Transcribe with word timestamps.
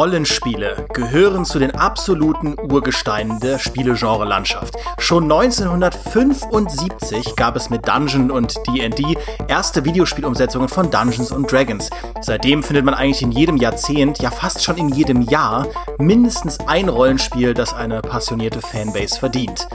Rollenspiele 0.00 0.86
gehören 0.94 1.44
zu 1.44 1.58
den 1.58 1.72
absoluten 1.72 2.56
Urgesteinen 2.58 3.38
der 3.38 3.58
Spielegenre-Landschaft. 3.58 4.74
Schon 4.96 5.24
1975 5.24 7.36
gab 7.36 7.54
es 7.54 7.68
mit 7.68 7.86
Dungeon 7.86 8.30
und 8.30 8.54
D&D 8.66 9.18
erste 9.46 9.84
Videospielumsetzungen 9.84 10.70
von 10.70 10.90
Dungeons 10.90 11.32
und 11.32 11.52
Dragons. 11.52 11.90
Seitdem 12.22 12.62
findet 12.62 12.86
man 12.86 12.94
eigentlich 12.94 13.20
in 13.20 13.30
jedem 13.30 13.58
Jahrzehnt, 13.58 14.22
ja 14.22 14.30
fast 14.30 14.64
schon 14.64 14.78
in 14.78 14.88
jedem 14.88 15.20
Jahr, 15.20 15.66
mindestens 15.98 16.58
ein 16.60 16.88
Rollenspiel, 16.88 17.52
das 17.52 17.74
eine 17.74 18.00
passionierte 18.00 18.62
Fanbase 18.62 19.18
verdient. 19.18 19.68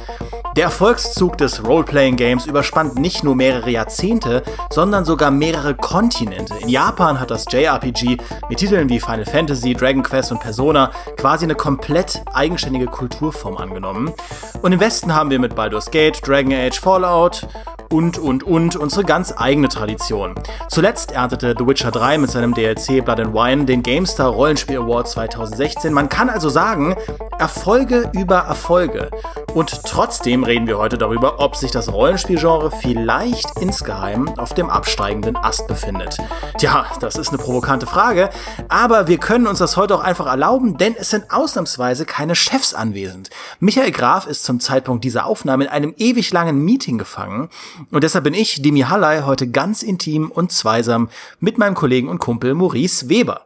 Der 0.55 0.65
Erfolgszug 0.65 1.37
des 1.37 1.65
Role-Playing-Games 1.65 2.45
überspannt 2.45 2.97
nicht 2.97 3.25
nur 3.25 3.35
mehrere 3.35 3.69
Jahrzehnte, 3.71 4.41
sondern 4.69 5.03
sogar 5.03 5.29
mehrere 5.29 5.75
Kontinente. 5.75 6.55
In 6.61 6.69
Japan 6.69 7.19
hat 7.19 7.29
das 7.29 7.43
JRPG 7.51 8.15
mit 8.47 8.59
Titeln 8.59 8.87
wie 8.87 9.01
Final 9.01 9.25
Fantasy, 9.25 9.73
Dragon 9.73 10.01
Quest 10.01 10.31
und 10.31 10.39
Persona 10.39 10.91
quasi 11.17 11.43
eine 11.43 11.55
komplett 11.55 12.23
eigenständige 12.33 12.85
Kulturform 12.85 13.57
angenommen. 13.57 14.13
Und 14.61 14.71
im 14.71 14.79
Westen 14.79 15.13
haben 15.13 15.29
wir 15.29 15.39
mit 15.39 15.55
Baldur's 15.55 15.91
Gate, 15.91 16.25
Dragon 16.25 16.53
Age, 16.53 16.79
Fallout 16.79 17.45
und, 17.89 18.17
und, 18.17 18.43
und 18.43 18.75
unsere 18.75 19.03
ganz 19.03 19.33
eigene 19.35 19.69
Tradition. 19.69 20.35
Zuletzt 20.69 21.11
erntete 21.11 21.55
The 21.57 21.65
Witcher 21.67 21.91
3 21.91 22.17
mit 22.17 22.31
seinem 22.31 22.53
DLC 22.53 23.03
Blood 23.03 23.19
and 23.19 23.33
Wine 23.33 23.65
den 23.65 23.83
GameStar 23.83 24.29
Rollenspiel 24.29 24.77
Award 24.77 25.07
2016. 25.07 25.93
Man 25.93 26.09
kann 26.09 26.29
also 26.29 26.49
sagen, 26.49 26.95
Erfolge 27.39 28.09
über 28.13 28.37
Erfolge. 28.37 29.09
Und 29.53 29.83
trotzdem 29.85 30.43
reden 30.43 30.67
wir 30.67 30.77
heute 30.77 30.97
darüber, 30.97 31.39
ob 31.39 31.55
sich 31.55 31.71
das 31.71 31.91
Rollenspielgenre 31.91 32.71
vielleicht 32.71 33.59
insgeheim 33.59 34.27
auf 34.37 34.53
dem 34.53 34.69
absteigenden 34.69 35.37
Ast 35.37 35.67
befindet. 35.67 36.17
Tja, 36.57 36.85
das 36.99 37.15
ist 37.15 37.29
eine 37.29 37.37
provokante 37.37 37.85
Frage, 37.85 38.29
aber 38.67 39.07
wir 39.07 39.17
können 39.17 39.47
uns 39.47 39.59
das 39.59 39.77
heute 39.77 39.95
auch 39.95 40.03
einfach 40.03 40.27
erlauben, 40.27 40.77
denn 40.77 40.95
es 40.97 41.09
sind 41.09 41.31
ausnahmsweise 41.31 42.05
keine 42.05 42.35
Chefs 42.35 42.73
anwesend. 42.73 43.29
Michael 43.59 43.91
Graf 43.91 44.27
ist 44.27 44.43
zum 44.43 44.59
Zeitpunkt 44.59 45.03
dieser 45.03 45.25
Aufnahme 45.25 45.65
in 45.65 45.69
einem 45.69 45.93
ewig 45.97 46.31
langen 46.33 46.63
Meeting 46.63 46.97
gefangen 46.97 47.49
und 47.91 48.03
deshalb 48.03 48.23
bin 48.23 48.33
ich, 48.33 48.61
Demi 48.61 48.81
Hallei, 48.81 49.21
heute 49.23 49.49
ganz 49.49 49.83
intim 49.83 50.31
und 50.31 50.51
zweisam 50.51 51.09
mit 51.39 51.57
meinem 51.57 51.75
Kollegen 51.75 52.09
und 52.09 52.19
Kumpel 52.19 52.53
Maurice 52.53 53.09
Weber. 53.09 53.45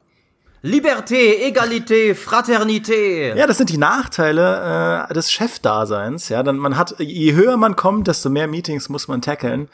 Liberté, 0.61 1.47
Egalité, 1.47 2.13
Fraternité. 2.13 3.33
Ja, 3.33 3.47
das 3.47 3.57
sind 3.57 3.69
die 3.69 3.77
Nachteile 3.77 5.07
äh, 5.09 5.13
des 5.13 5.31
Chefdaseins. 5.31 6.27
Ja, 6.27 6.43
dann 6.43 6.57
man 6.57 6.77
hat, 6.77 6.95
je 6.99 7.33
höher 7.33 7.55
man 7.55 7.77
kommt, 7.77 8.09
desto 8.09 8.29
mehr 8.29 8.47
Meetings 8.47 8.89
muss 8.89 9.07
man 9.07 9.21
tackeln. 9.21 9.69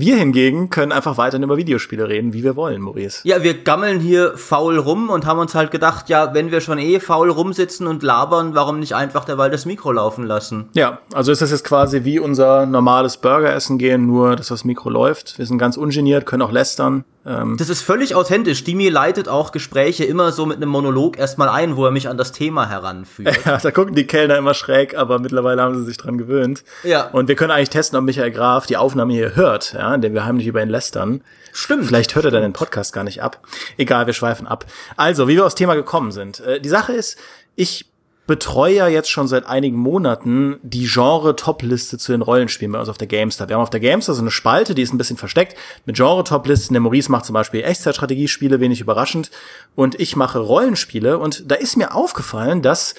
Wir 0.00 0.16
hingegen 0.16 0.70
können 0.70 0.92
einfach 0.92 1.18
weiterhin 1.18 1.42
über 1.42 1.56
Videospiele 1.56 2.08
reden, 2.08 2.32
wie 2.32 2.44
wir 2.44 2.54
wollen, 2.54 2.80
Maurice. 2.80 3.20
Ja, 3.24 3.42
wir 3.42 3.54
gammeln 3.64 3.98
hier 3.98 4.34
faul 4.36 4.78
rum 4.78 5.10
und 5.10 5.26
haben 5.26 5.40
uns 5.40 5.56
halt 5.56 5.72
gedacht, 5.72 6.08
ja, 6.08 6.34
wenn 6.34 6.52
wir 6.52 6.60
schon 6.60 6.78
eh 6.78 7.00
faul 7.00 7.30
rumsitzen 7.30 7.88
und 7.88 8.04
labern, 8.04 8.54
warum 8.54 8.78
nicht 8.78 8.94
einfach 8.94 9.24
derweil 9.24 9.50
das 9.50 9.66
Mikro 9.66 9.90
laufen 9.90 10.24
lassen? 10.24 10.68
Ja, 10.74 11.00
also 11.12 11.32
ist 11.32 11.42
das 11.42 11.50
jetzt 11.50 11.64
quasi 11.64 12.04
wie 12.04 12.20
unser 12.20 12.64
normales 12.64 13.16
Burgeressen 13.16 13.76
gehen, 13.76 14.06
nur 14.06 14.36
dass 14.36 14.48
das 14.48 14.64
Mikro 14.64 14.88
läuft. 14.88 15.36
Wir 15.36 15.46
sind 15.46 15.58
ganz 15.58 15.76
ungeniert, 15.76 16.26
können 16.26 16.42
auch 16.42 16.52
lästern. 16.52 17.04
Ähm 17.28 17.56
das 17.58 17.68
ist 17.68 17.82
völlig 17.82 18.14
authentisch. 18.14 18.64
Dimi 18.64 18.88
leitet 18.88 19.28
auch 19.28 19.52
Gespräche 19.52 20.04
immer 20.04 20.32
so 20.32 20.46
mit 20.46 20.56
einem 20.56 20.70
Monolog 20.70 21.18
erstmal 21.18 21.48
ein, 21.48 21.76
wo 21.76 21.84
er 21.84 21.90
mich 21.90 22.08
an 22.08 22.16
das 22.16 22.32
Thema 22.32 22.68
heranführt. 22.68 23.38
Ja, 23.48 23.56
da 23.56 23.70
gucken 23.70 23.94
die 23.94 24.06
Kellner 24.06 24.36
immer 24.36 24.52
schräg, 24.52 24.96
aber 24.96 25.18
mittlerweile 25.20 25.62
haben 25.62 25.78
sie 25.78 25.84
sich 25.84 25.96
dran 25.96 26.18
gewöhnt. 26.18 26.64
Ja. 26.82 27.08
Und 27.08 27.28
wir 27.28 27.34
können 27.34 27.50
eigentlich 27.50 27.70
testen, 27.70 27.98
ob 27.98 28.04
Michael 28.04 28.30
Graf 28.30 28.66
die 28.66 28.76
Aufnahme 28.76 29.12
hier 29.12 29.36
hört, 29.36 29.72
ja, 29.72 29.87
denn 29.96 30.14
wir 30.14 30.24
heimlich 30.24 30.46
über 30.46 30.62
ihn 30.62 30.68
lästern. 30.68 31.22
Stimmt. 31.52 31.86
Vielleicht 31.86 32.14
hört 32.14 32.26
er 32.26 32.30
dann 32.30 32.42
den 32.42 32.52
Podcast 32.52 32.92
gar 32.92 33.04
nicht 33.04 33.22
ab. 33.22 33.40
Egal, 33.76 34.06
wir 34.06 34.12
schweifen 34.12 34.46
ab. 34.46 34.66
Also, 34.96 35.28
wie 35.28 35.36
wir 35.36 35.46
aufs 35.46 35.54
Thema 35.54 35.74
gekommen 35.74 36.12
sind. 36.12 36.40
Äh, 36.40 36.60
die 36.60 36.68
Sache 36.68 36.92
ist, 36.92 37.18
ich 37.56 37.86
betreue 38.28 38.74
ja 38.74 38.88
jetzt 38.88 39.10
schon 39.10 39.26
seit 39.26 39.46
einigen 39.46 39.78
Monaten 39.78 40.60
die 40.62 40.86
Genre-Top-Liste 40.86 41.96
zu 41.96 42.12
den 42.12 42.20
Rollenspielen 42.20 42.70
bei 42.72 42.78
uns 42.78 42.90
auf 42.90 42.98
der 42.98 43.06
Gamestar. 43.06 43.48
Wir 43.48 43.56
haben 43.56 43.62
auf 43.62 43.70
der 43.70 43.80
Gamestar 43.80 44.14
so 44.14 44.20
eine 44.20 44.30
Spalte, 44.30 44.74
die 44.74 44.82
ist 44.82 44.92
ein 44.92 44.98
bisschen 44.98 45.16
versteckt 45.16 45.56
mit 45.86 45.96
Genre-Top-Listen. 45.96 46.74
Der 46.74 46.82
Maurice 46.82 47.10
macht 47.10 47.24
zum 47.24 47.32
Beispiel 47.32 47.64
Echtzeitstrategiespiele, 47.64 48.60
wenig 48.60 48.82
überraschend. 48.82 49.30
Und 49.74 49.98
ich 49.98 50.14
mache 50.14 50.40
Rollenspiele. 50.40 51.18
Und 51.18 51.50
da 51.50 51.54
ist 51.54 51.78
mir 51.78 51.94
aufgefallen, 51.94 52.60
dass 52.60 52.94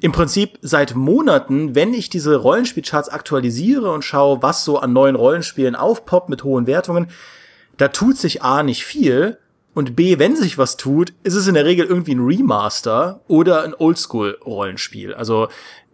im 0.00 0.12
Prinzip 0.12 0.58
seit 0.62 0.94
Monaten, 0.94 1.74
wenn 1.74 1.92
ich 1.94 2.08
diese 2.08 2.36
Rollenspielcharts 2.36 3.08
aktualisiere 3.08 3.90
und 3.92 4.04
schaue, 4.04 4.42
was 4.42 4.64
so 4.64 4.78
an 4.78 4.92
neuen 4.92 5.14
Rollenspielen 5.14 5.76
aufpoppt 5.76 6.28
mit 6.28 6.42
hohen 6.42 6.66
Wertungen, 6.66 7.08
da 7.76 7.88
tut 7.88 8.16
sich 8.16 8.42
A 8.42 8.62
nicht 8.62 8.84
viel 8.84 9.38
und 9.74 9.96
B, 9.96 10.18
wenn 10.18 10.36
sich 10.36 10.58
was 10.58 10.76
tut, 10.76 11.12
ist 11.22 11.34
es 11.34 11.46
in 11.46 11.54
der 11.54 11.64
Regel 11.64 11.86
irgendwie 11.86 12.14
ein 12.14 12.24
Remaster 12.24 13.20
oder 13.28 13.62
ein 13.62 13.74
Oldschool-Rollenspiel. 13.74 15.14
Also 15.14 15.48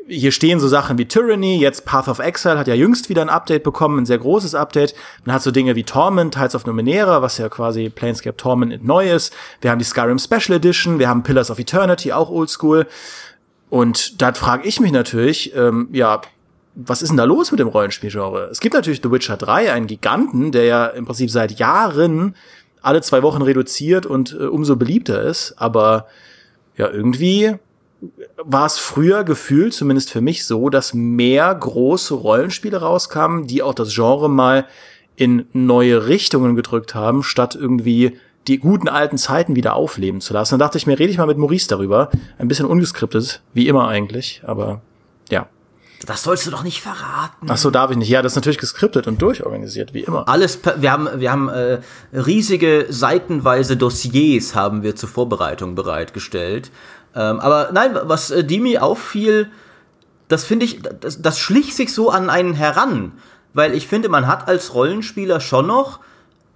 hier 0.09 0.31
stehen 0.31 0.61
so 0.61 0.69
Sachen 0.69 0.99
wie 0.99 1.07
Tyranny, 1.07 1.59
jetzt 1.59 1.85
Path 1.85 2.09
of 2.09 2.21
Exile 2.21 2.59
hat 2.59 2.69
ja 2.69 2.75
jüngst 2.75 3.09
wieder 3.09 3.23
ein 3.23 3.29
Update 3.29 3.65
bekommen, 3.65 3.99
ein 3.99 4.07
sehr 4.07 4.19
großes 4.19 4.55
Update. 4.55 4.95
Man 5.25 5.35
hat 5.35 5.43
so 5.43 5.51
Dinge 5.51 5.75
wie 5.75 5.83
Torment, 5.83 6.35
Tides 6.35 6.55
of 6.55 6.65
Numenera, 6.65 7.23
was 7.23 7.39
ja 7.39 7.49
quasi 7.49 7.91
Planescape 7.91 8.37
Torment 8.37 8.85
neu 8.85 9.11
ist. 9.11 9.35
Wir 9.61 9.71
haben 9.71 9.79
die 9.79 9.85
Skyrim 9.85 10.19
Special 10.19 10.57
Edition, 10.57 10.99
wir 10.99 11.09
haben 11.09 11.23
Pillars 11.23 11.51
of 11.51 11.59
Eternity, 11.59 12.13
auch 12.13 12.31
Oldschool. 12.31 12.87
Und 13.69 14.21
da 14.23 14.33
frage 14.33 14.67
ich 14.67 14.81
mich 14.81 14.93
natürlich, 14.93 15.55
ähm, 15.55 15.89
ja, 15.93 16.21
was 16.75 17.03
ist 17.03 17.09
denn 17.09 17.17
da 17.17 17.25
los 17.25 17.51
mit 17.51 17.59
dem 17.59 17.69
Rollenspielgenre? 17.69 18.49
Es 18.51 18.61
gibt 18.61 18.75
natürlich 18.75 19.01
The 19.03 19.11
Witcher 19.11 19.37
3, 19.37 19.73
einen 19.73 19.87
Giganten, 19.87 20.53
der 20.53 20.65
ja 20.65 20.87
im 20.87 21.07
Prinzip 21.07 21.31
seit 21.31 21.59
Jahren 21.59 22.37
alle 22.83 23.01
zwei 23.01 23.23
Wochen 23.23 23.43
reduziert 23.43 24.07
und 24.07 24.33
äh, 24.39 24.45
umso 24.45 24.77
beliebter 24.77 25.23
ist. 25.23 25.55
Aber 25.57 26.07
ja, 26.77 26.89
irgendwie 26.89 27.55
war 28.37 28.67
es 28.67 28.79
früher 28.79 29.25
gefühlt, 29.25 29.73
zumindest 29.73 30.11
für 30.11 30.21
mich 30.21 30.45
so, 30.45 30.69
dass 30.69 30.95
mehr 30.95 31.53
große 31.55 32.15
Rollenspiele 32.15 32.77
rauskamen, 32.77 33.47
die 33.47 33.63
auch 33.63 33.75
das 33.75 33.95
Genre 33.95 34.29
mal 34.29 34.67
in 35.17 35.47
neue 35.53 36.07
Richtungen 36.07 36.57
gedrückt 36.57 36.95
haben, 36.95 37.23
statt 37.23 37.57
irgendwie 37.59 38.19
die 38.49 38.59
guten 38.59 38.89
alten 38.89 39.19
Zeiten 39.19 39.57
wieder 39.57 39.75
aufleben 39.75 40.21
zu 40.21 40.33
lassen. 40.33 40.59
Da 40.59 40.67
dachte 40.67 40.79
ich 40.79 40.87
mir, 40.87 40.99
rede 40.99 41.11
ich 41.11 41.19
mal 41.19 41.27
mit 41.27 41.39
Maurice 41.39 41.69
darüber. 41.69 42.11
Ein 42.39 42.49
bisschen 42.49 42.67
ungeskriptet, 42.67 43.43
wie 43.55 43.67
immer 43.67 43.89
eigentlich, 43.89 44.43
aber 44.47 44.81
ja. 45.31 45.49
Das 46.05 46.23
sollst 46.23 46.47
du 46.47 46.51
doch 46.51 46.63
nicht 46.63 46.83
verraten. 46.83 47.47
Ach 47.49 47.57
so, 47.57 47.71
darf 47.71 47.91
ich 47.91 47.97
nicht. 47.97 48.09
Ja, 48.09 48.23
das 48.23 48.33
ist 48.33 48.37
natürlich 48.37 48.59
geskriptet 48.59 49.07
und 49.07 49.21
durchorganisiert, 49.21 49.95
wie 49.95 50.01
immer. 50.01 50.29
Alles, 50.29 50.61
wir 50.77 50.93
haben, 50.93 51.09
wir 51.17 51.33
haben 51.33 51.49
äh, 51.49 51.81
riesige 52.13 52.87
seitenweise 52.91 53.77
Dossiers 53.77 54.55
haben 54.55 54.83
wir 54.83 54.95
zur 54.95 55.09
Vorbereitung 55.09 55.75
bereitgestellt. 55.75 56.71
Ähm, 57.15 57.41
aber 57.41 57.71
nein, 57.73 57.99
was 58.03 58.31
äh, 58.31 58.45
Dimi 58.45 58.79
auffiel, 58.79 59.51
das 60.29 60.45
finde 60.45 60.67
ich, 60.67 60.83
das, 60.83 61.23
das 61.23 61.39
schlich 61.39 61.75
sich 61.75 61.95
so 61.95 62.11
an 62.11 62.29
einen 62.29 62.53
heran. 62.53 63.13
Weil 63.55 63.75
ich 63.75 63.87
finde, 63.87 64.11
man 64.11 64.27
hat 64.27 64.49
als 64.49 64.75
Rollenspieler 64.75 65.41
schon 65.41 65.67
noch 65.67 66.01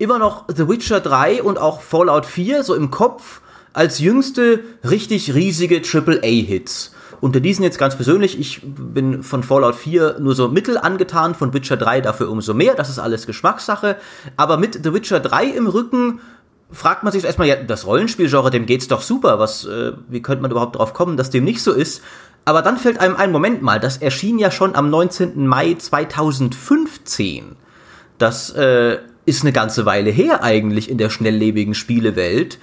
immer 0.00 0.18
noch 0.18 0.44
The 0.48 0.66
Witcher 0.66 1.00
3 1.00 1.42
und 1.42 1.58
auch 1.58 1.82
Fallout 1.82 2.24
4 2.24 2.64
so 2.64 2.74
im 2.74 2.90
Kopf 2.90 3.42
als 3.74 3.98
jüngste 3.98 4.60
richtig 4.82 5.34
riesige 5.34 5.82
AAA-Hits. 5.82 6.92
Unter 7.20 7.40
diesen 7.40 7.64
jetzt 7.64 7.78
ganz 7.78 7.96
persönlich, 7.96 8.40
ich 8.40 8.62
bin 8.62 9.22
von 9.22 9.42
Fallout 9.42 9.74
4 9.74 10.16
nur 10.20 10.34
so 10.34 10.48
mittel 10.48 10.78
angetan, 10.78 11.34
von 11.34 11.52
Witcher 11.52 11.76
3 11.76 12.00
dafür 12.00 12.30
umso 12.30 12.54
mehr, 12.54 12.74
das 12.74 12.88
ist 12.88 12.98
alles 12.98 13.26
Geschmackssache. 13.26 13.96
Aber 14.38 14.56
mit 14.56 14.80
The 14.82 14.94
Witcher 14.94 15.20
3 15.20 15.44
im 15.44 15.66
Rücken 15.66 16.20
fragt 16.72 17.02
man 17.02 17.12
sich 17.12 17.24
erstmal, 17.24 17.48
ja, 17.48 17.56
das 17.56 17.84
Rollenspielgenre, 17.84 18.50
dem 18.50 18.64
geht's 18.64 18.88
doch 18.88 19.02
super, 19.02 19.38
was, 19.38 19.66
äh, 19.66 19.92
wie 20.08 20.22
könnte 20.22 20.40
man 20.40 20.50
überhaupt 20.50 20.76
drauf 20.76 20.94
kommen, 20.94 21.18
dass 21.18 21.28
dem 21.28 21.44
nicht 21.44 21.62
so 21.62 21.72
ist? 21.72 22.00
Aber 22.46 22.62
dann 22.62 22.78
fällt 22.78 23.00
einem 23.00 23.16
ein 23.16 23.32
Moment 23.32 23.60
mal, 23.60 23.78
das 23.78 23.98
erschien 23.98 24.38
ja 24.38 24.50
schon 24.50 24.74
am 24.74 24.88
19. 24.88 25.46
Mai 25.46 25.74
2015. 25.74 27.56
Das 28.16 28.50
äh, 28.50 28.98
ist 29.30 29.42
eine 29.42 29.52
ganze 29.52 29.86
Weile 29.86 30.10
her 30.10 30.42
eigentlich 30.42 30.90
in 30.90 30.98
der 30.98 31.08
schnelllebigen 31.08 31.74
Spielewelt. 31.74 32.58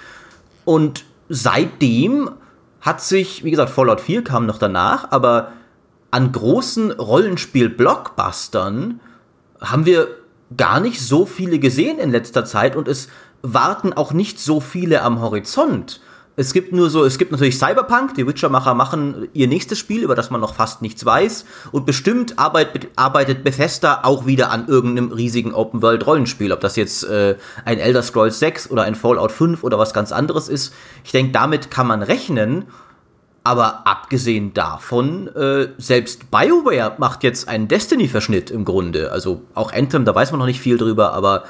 Und 0.66 1.06
seitdem 1.30 2.30
hat 2.82 3.02
sich, 3.02 3.46
wie 3.46 3.52
gesagt, 3.52 3.70
Fallout 3.70 4.02
4 4.02 4.22
kam 4.24 4.46
noch 4.46 4.60
danach, 4.60 5.12
aber 5.12 5.54
an 6.12 6.32
großen 6.32 6.92
Rollenspiel-Blockbustern 6.92 9.00
haben 9.62 9.86
wir 9.86 10.10
gar 10.56 10.80
nicht 10.82 11.02
so 11.02 11.26
viele 11.26 11.60
gesehen 11.60 12.00
in 12.00 12.12
letzter 12.12 12.44
Zeit 12.44 12.76
und 12.76 12.90
es 12.90 13.08
warten 13.42 13.94
auch 13.94 14.12
nicht 14.12 14.40
so 14.40 14.60
viele 14.60 15.04
am 15.04 15.22
Horizont. 15.22 16.02
Es 16.40 16.54
gibt 16.54 16.72
nur 16.72 16.92
so, 16.92 17.04
es 17.04 17.18
gibt 17.18 17.32
natürlich 17.32 17.58
Cyberpunk, 17.58 18.14
die 18.14 18.28
Witcher-Macher 18.28 18.76
machen 18.76 19.28
ihr 19.34 19.48
nächstes 19.48 19.80
Spiel, 19.80 20.04
über 20.04 20.14
das 20.14 20.30
man 20.30 20.40
noch 20.40 20.54
fast 20.54 20.84
nichts 20.84 21.04
weiß. 21.04 21.46
Und 21.72 21.88
bestimmt 21.88 22.38
arbeitet, 22.38 22.90
arbeitet 22.96 23.44
Bethesda 23.44 24.02
auch 24.04 24.28
wieder 24.28 24.52
an 24.52 24.68
irgendeinem 24.68 25.12
riesigen 25.12 25.56
Open-World-Rollenspiel. 25.56 26.54
Ob 26.54 26.60
das 26.60 26.76
jetzt 26.76 27.04
äh, 27.06 27.38
ein 27.66 27.80
Elder 27.80 28.04
Scrolls 28.04 28.38
6 28.38 28.70
oder 28.70 28.84
ein 28.84 28.94
Fallout 28.94 29.32
5 29.32 29.64
oder 29.64 29.80
was 29.80 29.96
ganz 29.96 30.12
anderes 30.12 30.48
ist. 30.48 30.76
Ich 31.04 31.12
denke, 31.12 31.32
damit 31.32 31.72
kann 31.72 31.88
man 31.88 32.04
rechnen. 32.04 32.66
Aber 33.44 33.88
abgesehen 33.88 34.54
davon, 34.54 35.30
äh, 35.30 35.70
selbst 35.80 36.30
BioWare 36.30 36.98
macht 37.00 37.24
jetzt 37.24 37.48
einen 37.48 37.68
Destiny-Verschnitt 37.68 38.52
im 38.52 38.64
Grunde. 38.64 39.12
Also 39.12 39.42
auch 39.56 39.74
Anthem, 39.74 40.06
da 40.06 40.14
weiß 40.14 40.30
man 40.32 40.40
noch 40.40 40.46
nicht 40.46 40.62
viel 40.62 40.78
drüber, 40.78 41.14
aber 41.14 41.46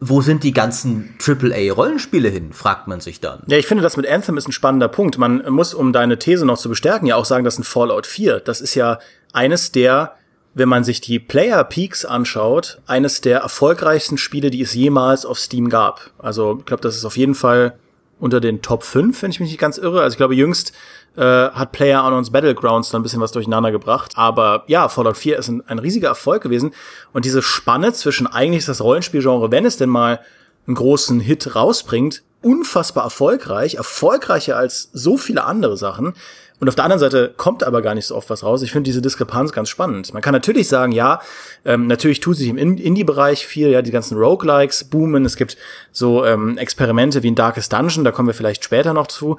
wo 0.00 0.22
sind 0.22 0.42
die 0.44 0.52
ganzen 0.52 1.14
AAA-Rollenspiele 1.24 2.28
hin, 2.28 2.52
fragt 2.52 2.88
man 2.88 3.00
sich 3.00 3.20
dann. 3.20 3.42
Ja, 3.46 3.58
ich 3.58 3.66
finde, 3.66 3.82
das 3.82 3.98
mit 3.98 4.08
Anthem 4.08 4.38
ist 4.38 4.48
ein 4.48 4.52
spannender 4.52 4.88
Punkt. 4.88 5.18
Man 5.18 5.44
muss, 5.50 5.74
um 5.74 5.92
deine 5.92 6.18
These 6.18 6.46
noch 6.46 6.58
zu 6.58 6.70
bestärken, 6.70 7.06
ja 7.06 7.16
auch 7.16 7.26
sagen, 7.26 7.44
dass 7.44 7.58
ein 7.58 7.64
Fallout 7.64 8.06
4, 8.06 8.40
das 8.40 8.62
ist 8.62 8.74
ja 8.74 8.98
eines 9.34 9.72
der, 9.72 10.16
wenn 10.54 10.70
man 10.70 10.84
sich 10.84 11.02
die 11.02 11.18
Player 11.18 11.62
Peaks 11.64 12.06
anschaut, 12.06 12.80
eines 12.86 13.20
der 13.20 13.40
erfolgreichsten 13.40 14.16
Spiele, 14.16 14.50
die 14.50 14.62
es 14.62 14.74
jemals 14.74 15.26
auf 15.26 15.38
Steam 15.38 15.68
gab. 15.68 16.10
Also, 16.18 16.56
ich 16.58 16.64
glaube, 16.64 16.82
das 16.82 16.96
ist 16.96 17.04
auf 17.04 17.18
jeden 17.18 17.34
Fall 17.34 17.78
unter 18.20 18.40
den 18.40 18.62
Top 18.62 18.84
5, 18.84 19.22
wenn 19.22 19.30
ich 19.30 19.40
mich 19.40 19.50
nicht 19.50 19.58
ganz 19.58 19.78
irre. 19.78 20.02
Also 20.02 20.14
ich 20.14 20.18
glaube, 20.18 20.34
jüngst 20.34 20.72
äh, 21.16 21.22
hat 21.22 21.72
Player 21.72 22.04
Unknowns 22.04 22.30
Battlegrounds 22.30 22.90
da 22.90 22.98
ein 22.98 23.02
bisschen 23.02 23.20
was 23.20 23.32
durcheinander 23.32 23.72
gebracht. 23.72 24.12
Aber 24.14 24.64
ja, 24.66 24.88
Fallout 24.88 25.16
4 25.16 25.38
ist 25.38 25.48
ein, 25.48 25.62
ein 25.66 25.78
riesiger 25.78 26.08
Erfolg 26.08 26.42
gewesen. 26.42 26.72
Und 27.12 27.24
diese 27.24 27.42
Spanne 27.42 27.92
zwischen 27.92 28.26
eigentlich 28.26 28.66
das 28.66 28.82
Rollenspielgenre, 28.82 29.50
wenn 29.50 29.64
es 29.64 29.76
denn 29.76 29.88
mal 29.88 30.20
einen 30.66 30.76
großen 30.76 31.18
Hit 31.20 31.56
rausbringt, 31.56 32.22
unfassbar 32.42 33.04
erfolgreich, 33.04 33.74
erfolgreicher 33.74 34.56
als 34.56 34.90
so 34.92 35.16
viele 35.16 35.44
andere 35.44 35.76
Sachen. 35.76 36.14
Und 36.60 36.68
auf 36.68 36.74
der 36.74 36.84
anderen 36.84 37.00
Seite 37.00 37.32
kommt 37.36 37.64
aber 37.64 37.80
gar 37.80 37.94
nicht 37.94 38.06
so 38.06 38.14
oft 38.14 38.28
was 38.28 38.44
raus. 38.44 38.62
Ich 38.62 38.70
finde 38.70 38.88
diese 38.88 39.00
Diskrepanz 39.00 39.52
ganz 39.52 39.70
spannend. 39.70 40.12
Man 40.12 40.22
kann 40.22 40.32
natürlich 40.32 40.68
sagen, 40.68 40.92
ja, 40.92 41.20
ähm, 41.64 41.86
natürlich 41.86 42.20
tut 42.20 42.36
sich 42.36 42.48
im 42.48 42.58
Indie-Bereich 42.58 43.46
viel, 43.46 43.70
ja, 43.70 43.80
die 43.80 43.90
ganzen 43.90 44.18
Roguelikes 44.18 44.84
boomen. 44.84 45.24
Es 45.24 45.36
gibt 45.36 45.56
so 45.90 46.24
ähm, 46.24 46.58
Experimente 46.58 47.22
wie 47.22 47.28
in 47.28 47.34
Darkest 47.34 47.72
Dungeon, 47.72 48.04
da 48.04 48.12
kommen 48.12 48.28
wir 48.28 48.34
vielleicht 48.34 48.62
später 48.62 48.92
noch 48.92 49.06
zu. 49.06 49.38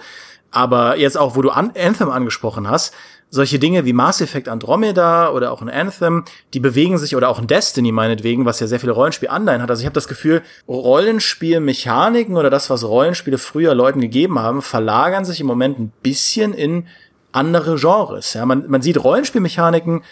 Aber 0.49 0.97
jetzt 0.97 1.17
auch, 1.17 1.35
wo 1.35 1.41
du 1.41 1.51
An 1.51 1.71
Anthem 1.77 2.09
angesprochen 2.09 2.69
hast, 2.69 2.93
solche 3.31 3.59
Dinge 3.59 3.85
wie 3.85 3.93
Mass 3.93 4.19
Effect 4.19 4.49
Andromeda 4.49 5.31
oder 5.31 5.53
auch 5.53 5.61
ein 5.61 5.69
Anthem, 5.69 6.25
die 6.53 6.59
bewegen 6.59 6.97
sich 6.97 7.15
oder 7.15 7.29
auch 7.29 7.39
ein 7.39 7.47
Destiny 7.47 7.93
meinetwegen, 7.93 8.45
was 8.45 8.59
ja 8.59 8.67
sehr 8.67 8.81
viele 8.81 8.91
Rollenspiel-Anleihen 8.91 9.61
hat. 9.61 9.69
Also 9.69 9.81
ich 9.81 9.85
habe 9.85 9.93
das 9.93 10.09
Gefühl, 10.09 10.41
Rollenspielmechaniken 10.67 12.35
oder 12.35 12.49
das, 12.49 12.69
was 12.69 12.83
Rollenspiele 12.83 13.37
früher 13.37 13.73
Leuten 13.73 14.01
gegeben 14.01 14.39
haben, 14.39 14.61
verlagern 14.61 15.23
sich 15.23 15.39
im 15.39 15.47
Moment 15.47 15.79
ein 15.79 15.93
bisschen 16.03 16.53
in 16.53 16.87
andere 17.31 17.75
Genres. 17.75 18.33
Ja, 18.33 18.45
man, 18.45 18.69
man 18.69 18.81
sieht 18.81 19.03
Rollenspielmechaniken, 19.03 20.03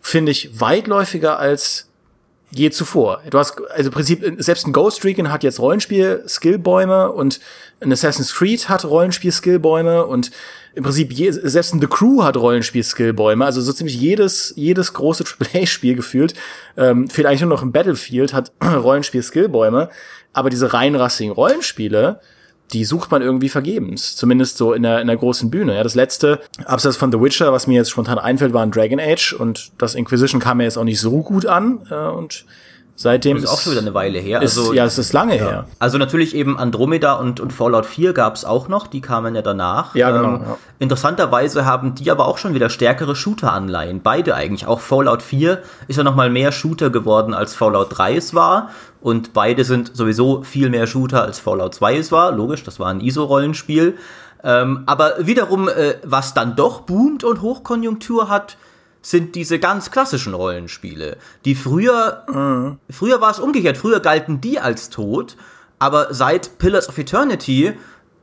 finde 0.00 0.32
ich, 0.32 0.60
weitläufiger 0.60 1.38
als 1.38 1.88
je 2.50 2.70
zuvor. 2.70 3.22
Du 3.30 3.38
hast, 3.38 3.60
also 3.70 3.88
im 3.88 3.94
Prinzip, 3.94 4.24
selbst 4.38 4.66
ein 4.66 4.72
Ghost 4.72 5.04
Recon 5.04 5.30
hat 5.30 5.42
jetzt 5.42 5.58
Rollenspiel-Skillbäume 5.58 7.10
und 7.10 7.40
ein 7.80 7.92
Assassin's 7.92 8.34
Creed 8.34 8.68
hat 8.68 8.84
Rollenspiel-Skillbäume 8.84 10.06
und 10.06 10.30
im 10.74 10.82
Prinzip 10.82 11.12
je, 11.12 11.30
selbst 11.30 11.74
ein 11.74 11.80
The 11.80 11.86
Crew 11.86 12.22
hat 12.22 12.36
Rollenspiel-Skillbäume. 12.36 13.44
Also 13.44 13.60
so 13.60 13.72
ziemlich 13.72 14.00
jedes, 14.00 14.52
jedes 14.56 14.92
große 14.92 15.24
AAA-Spiel 15.54 15.94
gefühlt, 15.94 16.34
ähm, 16.76 17.08
fehlt 17.08 17.26
eigentlich 17.26 17.42
nur 17.42 17.50
noch 17.50 17.62
ein 17.62 17.72
Battlefield, 17.72 18.32
hat 18.32 18.52
Rollenspiel-Skillbäume. 18.62 19.90
Aber 20.32 20.50
diese 20.50 20.72
reinrassigen 20.72 21.32
Rollenspiele, 21.32 22.20
die 22.72 22.84
sucht 22.84 23.10
man 23.10 23.22
irgendwie 23.22 23.48
vergebens. 23.48 24.16
Zumindest 24.16 24.56
so 24.56 24.72
in 24.72 24.82
der, 24.82 25.00
in 25.00 25.06
der 25.06 25.16
großen 25.16 25.50
Bühne. 25.50 25.74
Ja, 25.76 25.82
das 25.82 25.94
letzte, 25.94 26.40
abseits 26.64 26.96
von 26.96 27.12
The 27.12 27.20
Witcher, 27.20 27.52
was 27.52 27.66
mir 27.66 27.74
jetzt 27.74 27.90
spontan 27.90 28.18
einfällt, 28.18 28.52
war 28.52 28.62
ein 28.62 28.70
Dragon 28.70 29.00
Age 29.00 29.34
und 29.34 29.70
das 29.78 29.94
Inquisition 29.94 30.40
kam 30.40 30.58
mir 30.58 30.64
jetzt 30.64 30.78
auch 30.78 30.84
nicht 30.84 31.00
so 31.00 31.22
gut 31.22 31.46
an. 31.46 31.86
Äh, 31.90 31.94
und 31.94 32.44
Seitdem 32.96 33.36
das 33.36 33.44
ist 33.44 33.50
auch 33.50 33.60
schon 33.60 33.72
wieder 33.72 33.82
eine 33.82 33.94
Weile 33.94 34.20
her. 34.20 34.40
Ist, 34.40 34.56
also, 34.56 34.72
ja, 34.72 34.84
es 34.84 34.98
ist 34.98 35.12
lange 35.12 35.36
ja. 35.36 35.44
her. 35.44 35.66
Also 35.80 35.98
natürlich 35.98 36.34
eben 36.34 36.56
Andromeda 36.56 37.14
und, 37.14 37.40
und 37.40 37.52
Fallout 37.52 37.86
4 37.86 38.12
gab 38.12 38.36
es 38.36 38.44
auch 38.44 38.68
noch, 38.68 38.86
die 38.86 39.00
kamen 39.00 39.34
ja 39.34 39.42
danach. 39.42 39.96
Ja, 39.96 40.12
genau. 40.12 40.36
Ähm, 40.36 40.42
ja. 40.42 40.58
Interessanterweise 40.78 41.64
haben 41.64 41.96
die 41.96 42.10
aber 42.12 42.28
auch 42.28 42.38
schon 42.38 42.54
wieder 42.54 42.70
stärkere 42.70 43.16
Shooter-Anleihen. 43.16 44.00
Beide 44.02 44.36
eigentlich. 44.36 44.68
Auch 44.68 44.80
Fallout 44.80 45.22
4 45.22 45.60
ist 45.88 45.96
ja 45.96 46.04
noch 46.04 46.14
mal 46.14 46.30
mehr 46.30 46.52
Shooter 46.52 46.90
geworden, 46.90 47.34
als 47.34 47.54
Fallout 47.54 47.98
3 47.98 48.16
es 48.16 48.32
war. 48.32 48.70
Und 49.00 49.32
beide 49.32 49.64
sind 49.64 49.96
sowieso 49.96 50.42
viel 50.44 50.70
mehr 50.70 50.86
Shooter, 50.86 51.22
als 51.22 51.40
Fallout 51.40 51.74
2 51.74 51.98
es 51.98 52.12
war. 52.12 52.30
Logisch, 52.30 52.62
das 52.62 52.78
war 52.78 52.88
ein 52.88 53.00
ISO-Rollenspiel. 53.00 53.96
Ähm, 54.44 54.84
aber 54.86 55.14
wiederum, 55.18 55.68
äh, 55.68 55.94
was 56.04 56.32
dann 56.32 56.54
doch 56.54 56.82
boomt 56.82 57.24
und 57.24 57.42
Hochkonjunktur 57.42 58.28
hat, 58.28 58.56
sind 59.04 59.34
diese 59.34 59.58
ganz 59.58 59.90
klassischen 59.90 60.32
Rollenspiele, 60.32 61.18
die 61.44 61.54
früher, 61.54 62.24
mhm. 62.26 62.78
früher 62.90 63.20
war 63.20 63.30
es 63.30 63.38
umgekehrt, 63.38 63.76
früher 63.76 64.00
galten 64.00 64.40
die 64.40 64.58
als 64.58 64.88
tot, 64.88 65.36
aber 65.78 66.14
seit 66.14 66.56
Pillars 66.58 66.88
of 66.88 66.96
Eternity 66.96 67.74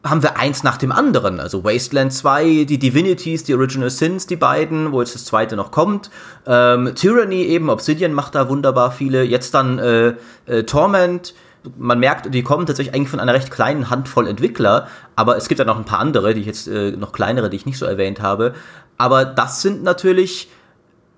haben 0.03 0.23
wir 0.23 0.37
eins 0.37 0.63
nach 0.63 0.77
dem 0.77 0.91
anderen. 0.91 1.39
Also 1.39 1.63
Wasteland 1.63 2.11
2, 2.11 2.63
die 2.63 2.79
Divinities, 2.79 3.43
die 3.43 3.53
Original 3.53 3.91
Sins, 3.91 4.25
die 4.25 4.35
beiden, 4.35 4.91
wo 4.91 5.01
jetzt 5.01 5.13
das 5.13 5.25
zweite 5.25 5.55
noch 5.55 5.69
kommt. 5.69 6.09
Ähm, 6.47 6.95
Tyranny 6.95 7.43
eben, 7.43 7.69
Obsidian 7.69 8.11
macht 8.11 8.33
da 8.33 8.49
wunderbar 8.49 8.91
viele. 8.91 9.21
Jetzt 9.21 9.53
dann 9.53 9.77
äh, 9.77 10.15
äh, 10.47 10.63
Torment. 10.63 11.35
Man 11.77 11.99
merkt, 11.99 12.33
die 12.33 12.41
kommen 12.41 12.65
tatsächlich 12.65 12.95
eigentlich 12.95 13.09
von 13.09 13.19
einer 13.19 13.35
recht 13.35 13.51
kleinen 13.51 13.91
Handvoll 13.91 14.25
Entwickler, 14.25 14.87
aber 15.15 15.37
es 15.37 15.47
gibt 15.47 15.59
ja 15.59 15.65
noch 15.65 15.77
ein 15.77 15.85
paar 15.85 15.99
andere, 15.99 16.33
die 16.33 16.41
ich 16.41 16.47
jetzt 16.47 16.67
äh, 16.67 16.93
noch 16.93 17.11
kleinere, 17.11 17.51
die 17.51 17.57
ich 17.57 17.67
nicht 17.67 17.77
so 17.77 17.85
erwähnt 17.85 18.19
habe. 18.19 18.55
Aber 18.97 19.25
das 19.25 19.61
sind 19.61 19.83
natürlich 19.83 20.49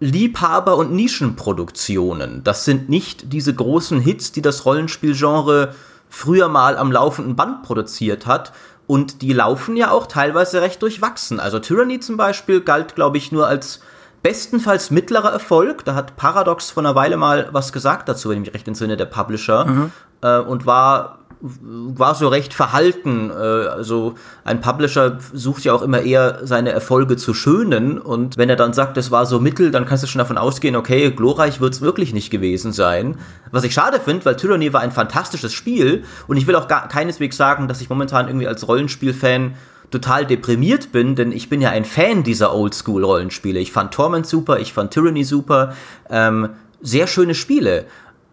Liebhaber- 0.04 0.76
und 0.76 0.92
Nischenproduktionen. 0.92 2.44
Das 2.44 2.66
sind 2.66 2.90
nicht 2.90 3.32
diese 3.32 3.54
großen 3.54 4.02
Hits, 4.02 4.34
die 4.34 4.42
das 4.42 4.66
Rollenspielgenre 4.66 5.74
früher 6.10 6.50
mal 6.50 6.78
am 6.78 6.92
laufenden 6.92 7.36
Band 7.36 7.64
produziert 7.64 8.26
hat. 8.26 8.52
Und 8.86 9.22
die 9.22 9.32
laufen 9.32 9.78
ja 9.78 9.92
auch 9.92 10.08
teilweise 10.08 10.62
recht 10.62 10.82
durchwachsen. 10.82 11.40
Also 11.40 11.60
Tyranny 11.60 12.02
zum 12.02 12.18
Beispiel 12.18 12.60
galt, 12.60 12.96
glaube 12.96 13.18
ich, 13.18 13.32
nur 13.32 13.48
als 13.48 13.80
bestenfalls 14.24 14.92
mittlerer 14.92 15.32
Erfolg. 15.32 15.86
Da 15.86 15.96
hat 15.96 16.18
Paradox 16.18 16.72
vor 16.72 16.84
einer 16.84 16.96
Weile 16.96 17.16
mal 17.16 17.48
was 17.54 17.72
gesagt 17.72 18.10
dazu, 18.10 18.30
wenn 18.30 18.40
ich 18.40 18.48
mich 18.48 18.54
recht 18.54 18.68
entsinne, 18.68 18.98
der 18.98 19.06
Publisher. 19.06 19.66
Mhm. 19.66 19.92
Äh, 20.22 20.40
und 20.40 20.66
war 20.66 21.20
war 21.44 22.16
so 22.16 22.30
recht 22.30 22.54
verhalten. 22.54 23.30
Äh, 23.30 23.34
also 23.34 24.16
ein 24.46 24.62
Publisher 24.62 25.18
sucht 25.34 25.66
ja 25.66 25.74
auch 25.74 25.82
immer 25.82 26.02
eher 26.02 26.40
seine 26.44 26.72
Erfolge 26.72 27.18
zu 27.18 27.34
schönen 27.34 28.00
und 28.00 28.38
wenn 28.38 28.50
er 28.50 28.56
dann 28.56 28.74
sagt, 28.74 28.98
es 28.98 29.12
war 29.12 29.26
so 29.26 29.40
mittel, 29.40 29.70
dann 29.70 29.86
kannst 29.86 30.04
du 30.04 30.08
schon 30.08 30.20
davon 30.20 30.38
ausgehen, 30.38 30.76
okay, 30.76 31.12
glorreich 31.12 31.60
wird 31.60 31.74
es 31.74 31.82
wirklich 31.82 32.14
nicht 32.14 32.30
gewesen 32.30 32.72
sein. 32.72 33.18
Was 33.52 33.66
ich 33.66 33.74
schade 33.74 34.00
finde, 34.00 34.24
weil 34.26 34.38
Tyranny 34.38 34.72
war 34.72 34.82
ein 34.82 34.92
fantastisches 34.92 35.54
Spiel 35.54 36.04
und 36.28 36.38
ich 36.38 36.48
will 36.48 36.56
auch 36.56 36.70
gar 36.70 36.88
keineswegs 36.88 37.36
sagen, 37.36 37.68
dass 37.68 37.82
ich 37.82 37.90
momentan 37.90 38.28
irgendwie 38.28 38.48
als 38.48 38.68
Rollenspielfan 38.68 39.56
total 39.92 40.26
deprimiert 40.26 40.92
bin, 40.92 41.16
denn 41.16 41.32
ich 41.32 41.50
bin 41.50 41.62
ja 41.62 41.70
ein 41.70 41.86
Fan 41.86 42.24
dieser 42.24 42.56
Oldschool-Rollenspiele. 42.56 43.60
Ich 43.60 43.72
fand 43.72 43.94
Torment 43.94 44.26
super, 44.26 44.60
ich 44.60 44.74
fand 44.74 44.92
Tyranny 44.92 45.24
super. 45.24 45.76
Ähm, 46.10 46.50
sehr 46.82 47.06
schöne 47.06 47.36
Spiele. 47.36 47.86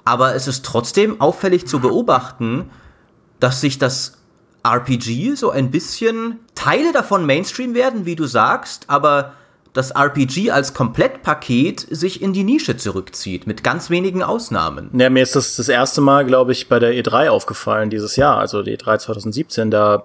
Aber 0.05 0.35
es 0.35 0.49
ist 0.49 0.65
trotzdem 0.65 1.21
auffällig 1.21 1.67
zu 1.67 1.81
beobachten, 1.81 2.71
dass 3.41 3.61
sich 3.61 3.79
das 3.79 4.19
RPG 4.63 5.35
so 5.35 5.51
ein 5.51 5.71
bisschen 5.71 6.39
Teile 6.55 6.93
davon 6.93 7.25
Mainstream 7.27 7.75
werden, 7.75 8.05
wie 8.05 8.17
du 8.17 8.27
sagst, 8.27 8.85
aber 8.89 9.33
das 9.73 9.93
RPG 9.93 10.51
als 10.51 10.75
Komplettpaket 10.75 11.87
sich 11.91 12.23
in 12.23 12.33
die 12.33 12.45
Nische 12.45 12.77
zurückzieht, 12.77 13.47
mit 13.47 13.63
ganz 13.63 13.89
wenigen 13.89 14.23
Ausnahmen. 14.23 14.91
Ja, 14.93 15.11
mir 15.11 15.23
ist 15.23 15.37
das 15.37 15.57
das 15.57 15.69
erste 15.69 16.01
Mal, 16.01 16.25
glaube 16.25 16.53
ich, 16.53 16.69
bei 16.69 16.79
der 16.79 16.93
E3 16.93 17.29
aufgefallen 17.29 17.89
dieses 17.89 18.17
Jahr, 18.17 18.37
also 18.39 18.63
die 18.63 18.77
E3 18.77 18.99
2017. 18.99 19.71
Da 19.71 20.05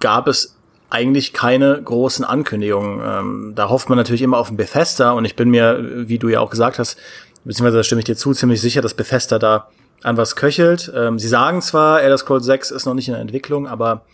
gab 0.00 0.28
es 0.28 0.56
eigentlich 0.88 1.32
keine 1.32 1.80
großen 1.82 2.24
Ankündigungen. 2.24 3.00
Ähm, 3.04 3.52
da 3.54 3.68
hofft 3.68 3.88
man 3.88 3.98
natürlich 3.98 4.22
immer 4.22 4.38
auf 4.38 4.50
ein 4.50 4.56
Bethesda 4.56 5.12
und 5.12 5.24
ich 5.24 5.36
bin 5.36 5.50
mir, 5.50 6.08
wie 6.08 6.18
du 6.18 6.28
ja 6.28 6.40
auch 6.40 6.50
gesagt 6.50 6.78
hast, 6.78 6.98
beziehungsweise 7.44 7.78
da 7.78 7.82
stimme 7.82 8.00
ich 8.00 8.06
dir 8.06 8.16
zu, 8.16 8.32
ziemlich 8.32 8.60
sicher, 8.60 8.80
dass 8.80 8.94
Bethesda 8.94 9.38
da 9.38 9.68
an 10.02 10.16
was 10.16 10.36
köchelt. 10.36 10.92
Ähm, 10.94 11.18
sie 11.18 11.28
sagen 11.28 11.62
zwar, 11.62 12.02
Elder 12.02 12.18
Scrolls 12.18 12.44
6 12.44 12.70
ist 12.70 12.86
noch 12.86 12.94
nicht 12.94 13.08
in 13.08 13.14
der 13.14 13.20
Entwicklung, 13.20 13.66
aber 13.66 14.04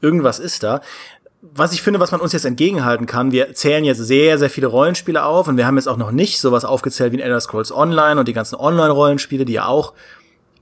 irgendwas 0.00 0.38
ist 0.38 0.62
da. 0.62 0.80
Was 1.42 1.72
ich 1.72 1.82
finde, 1.82 2.00
was 2.00 2.10
man 2.10 2.20
uns 2.20 2.32
jetzt 2.32 2.46
entgegenhalten 2.46 3.06
kann, 3.06 3.30
wir 3.30 3.52
zählen 3.52 3.84
jetzt 3.84 3.98
sehr, 3.98 4.38
sehr 4.38 4.48
viele 4.48 4.66
Rollenspiele 4.66 5.22
auf 5.22 5.46
und 5.46 5.58
wir 5.58 5.66
haben 5.66 5.76
jetzt 5.76 5.88
auch 5.88 5.98
noch 5.98 6.10
nicht 6.10 6.40
sowas 6.40 6.64
aufgezählt 6.64 7.12
wie 7.12 7.16
in 7.16 7.22
Elder 7.22 7.40
Scrolls 7.40 7.70
Online 7.70 8.18
und 8.18 8.28
die 8.28 8.32
ganzen 8.32 8.56
Online-Rollenspiele, 8.56 9.44
die 9.44 9.54
ja 9.54 9.66
auch 9.66 9.92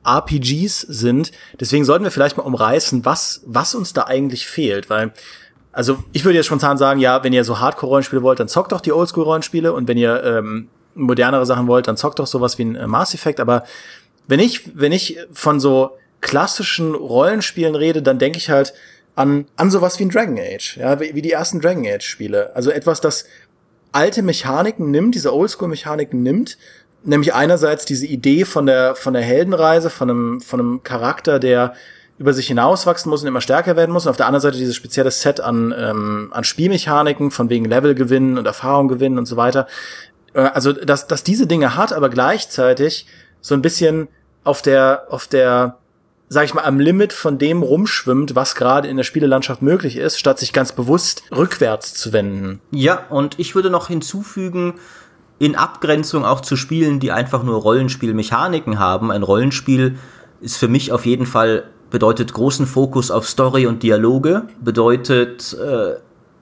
RPGs 0.04 0.80
sind. 0.80 1.30
Deswegen 1.60 1.84
sollten 1.84 2.02
wir 2.02 2.10
vielleicht 2.10 2.36
mal 2.36 2.42
umreißen, 2.42 3.04
was, 3.04 3.42
was 3.46 3.76
uns 3.76 3.92
da 3.92 4.04
eigentlich 4.04 4.46
fehlt, 4.46 4.90
weil 4.90 5.12
also 5.72 6.04
ich 6.12 6.24
würde 6.24 6.36
jetzt 6.36 6.46
spontan 6.46 6.76
sagen, 6.76 7.00
ja, 7.00 7.24
wenn 7.24 7.32
ihr 7.32 7.44
so 7.44 7.58
Hardcore-Rollenspiele 7.58 8.22
wollt, 8.22 8.38
dann 8.40 8.48
zockt 8.48 8.72
doch 8.72 8.80
die 8.80 8.92
Oldschool-Rollenspiele 8.92 9.72
und 9.72 9.88
wenn 9.88 9.96
ihr 9.96 10.22
ähm, 10.22 10.68
modernere 10.94 11.46
Sachen 11.46 11.66
wollt, 11.66 11.88
dann 11.88 11.96
zockt 11.96 12.18
doch 12.18 12.26
sowas 12.26 12.58
wie 12.58 12.64
ein 12.64 12.76
äh, 12.76 12.86
Mass 12.86 13.14
Effect, 13.14 13.40
aber 13.40 13.64
wenn 14.26 14.40
ich, 14.40 14.78
wenn 14.78 14.92
ich 14.92 15.18
von 15.32 15.60
so 15.60 15.98
klassischen 16.20 16.94
Rollenspielen 16.94 17.74
rede, 17.74 18.02
dann 18.02 18.18
denke 18.18 18.38
ich 18.38 18.50
halt 18.50 18.72
an, 19.14 19.46
an 19.56 19.70
sowas 19.70 19.98
wie 19.98 20.04
ein 20.04 20.10
Dragon 20.10 20.38
Age, 20.38 20.78
ja, 20.78 21.00
wie, 21.00 21.20
die 21.20 21.32
ersten 21.32 21.60
Dragon 21.60 21.86
Age 21.86 22.04
Spiele. 22.04 22.54
Also 22.54 22.70
etwas, 22.70 23.00
das 23.00 23.26
alte 23.90 24.22
Mechaniken 24.22 24.90
nimmt, 24.90 25.14
diese 25.14 25.34
Oldschool-Mechaniken 25.34 26.22
nimmt, 26.22 26.56
nämlich 27.04 27.34
einerseits 27.34 27.84
diese 27.84 28.06
Idee 28.06 28.44
von 28.44 28.66
der, 28.66 28.94
von 28.94 29.12
der 29.12 29.22
Heldenreise, 29.22 29.90
von 29.90 30.08
einem, 30.08 30.40
von 30.40 30.60
einem 30.60 30.82
Charakter, 30.82 31.38
der 31.38 31.74
über 32.18 32.32
sich 32.32 32.46
hinauswachsen 32.46 33.10
muss 33.10 33.22
und 33.22 33.28
immer 33.28 33.40
stärker 33.40 33.76
werden 33.76 33.92
muss. 33.92 34.06
Und 34.06 34.10
auf 34.10 34.16
der 34.16 34.26
anderen 34.26 34.42
Seite 34.42 34.56
dieses 34.56 34.76
spezielle 34.76 35.10
Set 35.10 35.40
an, 35.40 35.74
ähm, 35.76 36.28
an 36.30 36.44
Spielmechaniken, 36.44 37.30
von 37.30 37.50
wegen 37.50 37.64
Level 37.64 37.94
gewinnen 37.94 38.38
und 38.38 38.46
Erfahrung 38.46 38.88
gewinnen 38.88 39.18
und 39.18 39.26
so 39.26 39.36
weiter. 39.36 39.66
Äh, 40.34 40.40
also, 40.40 40.72
dass, 40.72 41.06
dass 41.06 41.24
diese 41.24 41.46
Dinge 41.46 41.76
hat, 41.76 41.92
aber 41.92 42.08
gleichzeitig 42.08 43.06
so 43.42 43.54
ein 43.54 43.60
bisschen 43.60 44.08
auf 44.44 44.62
der, 44.62 45.04
auf 45.10 45.26
der 45.26 45.76
sag 46.32 46.46
ich 46.46 46.54
mal, 46.54 46.62
am 46.62 46.80
Limit 46.80 47.12
von 47.12 47.36
dem 47.36 47.62
rumschwimmt, 47.62 48.34
was 48.34 48.54
gerade 48.54 48.88
in 48.88 48.96
der 48.96 49.04
Spielelandschaft 49.04 49.60
möglich 49.60 49.98
ist, 49.98 50.18
statt 50.18 50.38
sich 50.38 50.54
ganz 50.54 50.72
bewusst 50.72 51.24
rückwärts 51.30 51.92
zu 51.92 52.14
wenden. 52.14 52.60
Ja, 52.70 53.04
und 53.10 53.38
ich 53.38 53.54
würde 53.54 53.68
noch 53.68 53.88
hinzufügen, 53.88 54.74
in 55.38 55.56
Abgrenzung 55.56 56.24
auch 56.24 56.40
zu 56.40 56.56
Spielen, 56.56 57.00
die 57.00 57.12
einfach 57.12 57.42
nur 57.42 57.60
Rollenspielmechaniken 57.60 58.78
haben. 58.78 59.10
Ein 59.10 59.22
Rollenspiel 59.22 59.98
ist 60.40 60.56
für 60.56 60.68
mich 60.68 60.90
auf 60.90 61.04
jeden 61.04 61.26
Fall 61.26 61.64
bedeutet 61.90 62.32
großen 62.32 62.66
Fokus 62.66 63.10
auf 63.10 63.28
Story 63.28 63.66
und 63.66 63.82
Dialoge, 63.82 64.44
bedeutet, 64.60 65.52
äh, 65.52 65.96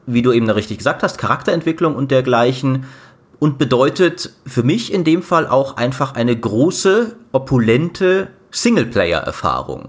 wie 0.06 0.22
du 0.22 0.32
eben 0.32 0.46
da 0.46 0.52
richtig 0.52 0.78
gesagt 0.78 1.02
hast, 1.02 1.18
Charakterentwicklung 1.18 1.96
und 1.96 2.12
dergleichen 2.12 2.84
und 3.40 3.58
bedeutet 3.58 4.30
für 4.46 4.62
mich 4.62 4.92
in 4.92 5.02
dem 5.02 5.22
Fall 5.22 5.48
auch 5.48 5.76
einfach 5.76 6.14
eine 6.14 6.38
große, 6.38 7.16
opulente 7.32 8.28
Singleplayer-Erfahrung. 8.52 9.88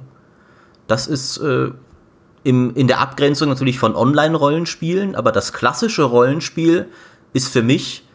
Das 0.88 1.05
ist 1.05 1.38
äh, 1.38 1.70
im, 2.43 2.74
in 2.75 2.88
der 2.88 3.00
Abgrenzung 3.00 3.50
natürlich 3.50 3.77
von 3.77 3.96
Online-Rollenspielen, 3.96 5.15
aber 5.15 5.31
das 5.31 5.53
klassische 5.53 6.03
Rollenspiel 6.03 6.88
ist 7.34 7.50
für 7.50 7.62
mich 7.62 8.08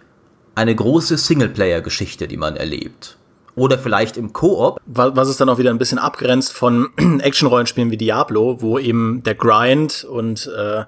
eine 0.55 0.75
große 0.75 1.19
Singleplayer-Geschichte, 1.19 2.27
die 2.27 2.39
man 2.39 2.57
erlebt. 2.57 3.19
Oder 3.55 3.79
vielleicht 3.79 4.17
im 4.17 4.33
Koop. 4.33 4.81
Was 4.87 5.29
es 5.29 5.37
dann 5.37 5.49
auch 5.49 5.59
wieder 5.59 5.71
ein 5.71 5.79
bisschen 5.79 5.99
abgrenzt 5.99 6.55
von 6.55 6.89
Action-Rollenspielen 7.21 7.91
wie 7.91 7.97
Diablo, 7.99 8.63
wo 8.63 8.79
eben 8.79 9.23
der 9.23 9.35
Grind 9.35 10.05
und 10.05 10.51
äh, 10.57 10.85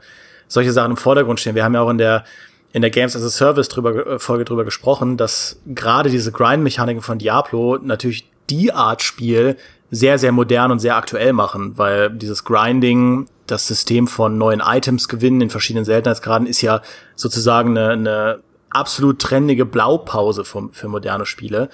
solche 0.48 0.72
Sachen 0.72 0.92
im 0.92 0.96
Vordergrund 0.96 1.38
stehen. 1.38 1.54
Wir 1.54 1.64
haben 1.64 1.74
ja 1.74 1.82
auch 1.82 1.90
in 1.90 1.98
der 1.98 2.24
in 2.72 2.82
der 2.82 2.90
Games 2.90 3.16
as 3.16 3.22
a 3.22 3.30
Service 3.30 3.68
drüber, 3.68 4.06
äh, 4.06 4.18
Folge 4.18 4.44
drüber 4.44 4.64
gesprochen, 4.64 5.16
dass 5.16 5.60
gerade 5.66 6.10
diese 6.10 6.32
Grind-Mechaniken 6.32 7.02
von 7.02 7.18
Diablo 7.18 7.78
natürlich 7.80 8.30
die 8.50 8.72
Art 8.72 9.02
Spiel 9.02 9.56
sehr, 9.90 10.18
sehr 10.18 10.32
modern 10.32 10.70
und 10.70 10.80
sehr 10.80 10.96
aktuell 10.96 11.32
machen, 11.32 11.76
weil 11.76 12.10
dieses 12.10 12.44
Grinding, 12.44 13.26
das 13.46 13.66
System 13.66 14.06
von 14.06 14.36
neuen 14.36 14.60
Items 14.60 15.08
gewinnen 15.08 15.40
in 15.40 15.50
verschiedenen 15.50 15.86
Seltenheitsgraden 15.86 16.46
ist 16.46 16.60
ja 16.60 16.82
sozusagen 17.16 17.76
eine, 17.76 17.92
eine 17.92 18.38
absolut 18.68 19.20
trendige 19.20 19.64
Blaupause 19.64 20.44
für, 20.44 20.68
für 20.72 20.88
moderne 20.88 21.24
Spiele. 21.24 21.70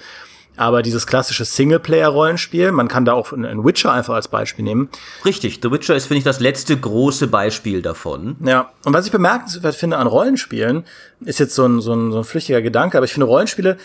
Aber 0.57 0.81
dieses 0.81 1.05
klassische 1.07 1.45
Singleplayer-Rollenspiel, 1.45 2.71
man 2.71 2.87
kann 2.87 3.05
da 3.05 3.13
auch 3.13 3.33
einen 3.33 3.65
Witcher 3.65 3.91
einfach 3.91 4.13
als 4.13 4.27
Beispiel 4.27 4.63
nehmen. 4.63 4.89
Richtig, 5.25 5.59
The 5.61 5.71
Witcher 5.71 5.95
ist, 5.95 6.05
finde 6.05 6.19
ich, 6.19 6.23
das 6.23 6.39
letzte 6.39 6.77
große 6.77 7.27
Beispiel 7.27 7.81
davon. 7.81 8.37
Ja, 8.43 8.71
und 8.85 8.93
was 8.93 9.05
ich 9.05 9.11
bemerkenswert 9.11 9.75
finde 9.75 9.97
an 9.97 10.07
Rollenspielen, 10.07 10.85
ist 11.21 11.39
jetzt 11.39 11.55
so 11.55 11.65
ein, 11.65 11.81
so 11.81 11.93
ein, 11.93 12.11
so 12.11 12.19
ein 12.19 12.23
flüchtiger 12.23 12.61
Gedanke, 12.61 12.97
aber 12.97 13.05
ich 13.05 13.13
finde 13.13 13.27
Rollenspiele, 13.27 13.77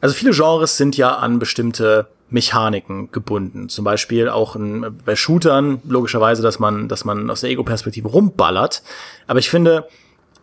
also 0.00 0.14
viele 0.14 0.32
Genres 0.32 0.76
sind 0.76 0.96
ja 0.96 1.16
an 1.16 1.38
bestimmte 1.38 2.08
Mechaniken 2.30 3.10
gebunden. 3.10 3.68
Zum 3.68 3.84
Beispiel 3.84 4.28
auch 4.28 4.56
in, 4.56 4.98
bei 5.04 5.16
Shootern, 5.16 5.82
logischerweise, 5.86 6.42
dass 6.42 6.58
man, 6.58 6.88
dass 6.88 7.04
man 7.04 7.28
aus 7.30 7.42
der 7.42 7.50
Ego-Perspektive 7.50 8.08
rumballert. 8.08 8.82
Aber 9.26 9.38
ich 9.40 9.50
finde, 9.50 9.88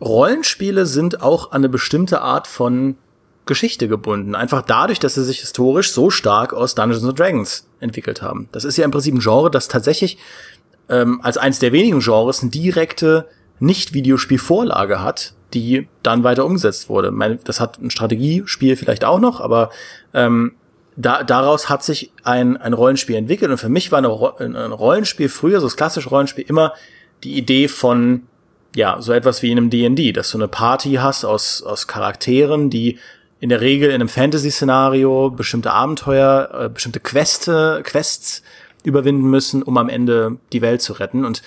Rollenspiele 0.00 0.86
sind 0.86 1.22
auch 1.22 1.50
an 1.50 1.56
eine 1.62 1.68
bestimmte 1.68 2.20
Art 2.20 2.46
von 2.46 2.96
Geschichte 3.48 3.88
gebunden. 3.88 4.36
Einfach 4.36 4.62
dadurch, 4.62 5.00
dass 5.00 5.14
sie 5.14 5.24
sich 5.24 5.40
historisch 5.40 5.92
so 5.92 6.10
stark 6.10 6.54
aus 6.54 6.76
Dungeons 6.76 7.14
Dragons 7.14 7.66
entwickelt 7.80 8.22
haben. 8.22 8.48
Das 8.52 8.64
ist 8.64 8.76
ja 8.76 8.84
im 8.84 8.92
Prinzip 8.92 9.14
ein 9.14 9.20
Genre, 9.20 9.50
das 9.50 9.66
tatsächlich 9.66 10.18
ähm, 10.88 11.20
als 11.22 11.36
eins 11.36 11.58
der 11.58 11.72
wenigen 11.72 11.98
Genres 12.00 12.42
eine 12.42 12.50
direkte 12.50 13.28
Nicht-Videospiel-Vorlage 13.58 15.02
hat, 15.02 15.34
die 15.54 15.88
dann 16.02 16.24
weiter 16.24 16.44
umgesetzt 16.44 16.88
wurde. 16.88 17.12
Das 17.44 17.60
hat 17.60 17.78
ein 17.78 17.90
Strategiespiel 17.90 18.76
vielleicht 18.76 19.04
auch 19.04 19.18
noch, 19.18 19.40
aber 19.40 19.70
ähm, 20.14 20.52
da, 20.96 21.22
daraus 21.22 21.68
hat 21.68 21.84
sich 21.84 22.12
ein, 22.24 22.56
ein 22.56 22.72
Rollenspiel 22.72 23.16
entwickelt. 23.16 23.50
Und 23.50 23.58
für 23.58 23.68
mich 23.68 23.92
war 23.92 23.98
eine, 23.98 24.64
ein 24.64 24.72
Rollenspiel 24.72 25.28
früher, 25.28 25.60
so 25.60 25.66
das 25.66 25.76
klassische 25.76 26.08
Rollenspiel, 26.08 26.44
immer 26.48 26.74
die 27.24 27.36
Idee 27.36 27.68
von, 27.68 28.22
ja, 28.74 29.00
so 29.00 29.12
etwas 29.12 29.42
wie 29.42 29.50
in 29.50 29.58
einem 29.58 29.70
D&D, 29.70 30.12
dass 30.12 30.30
du 30.30 30.38
eine 30.38 30.48
Party 30.48 30.94
hast 30.94 31.24
aus, 31.24 31.62
aus 31.62 31.86
Charakteren, 31.86 32.68
die 32.68 32.98
in 33.40 33.48
der 33.48 33.60
Regel 33.60 33.90
in 33.90 33.96
einem 33.96 34.08
Fantasy-Szenario 34.08 35.30
bestimmte 35.30 35.72
Abenteuer, 35.72 36.50
äh, 36.52 36.68
bestimmte 36.68 37.00
Queste, 37.00 37.82
Quests 37.84 38.42
überwinden 38.84 39.28
müssen, 39.28 39.62
um 39.62 39.76
am 39.76 39.88
Ende 39.88 40.38
die 40.52 40.62
Welt 40.62 40.82
zu 40.82 40.94
retten. 40.94 41.24
Und 41.24 41.42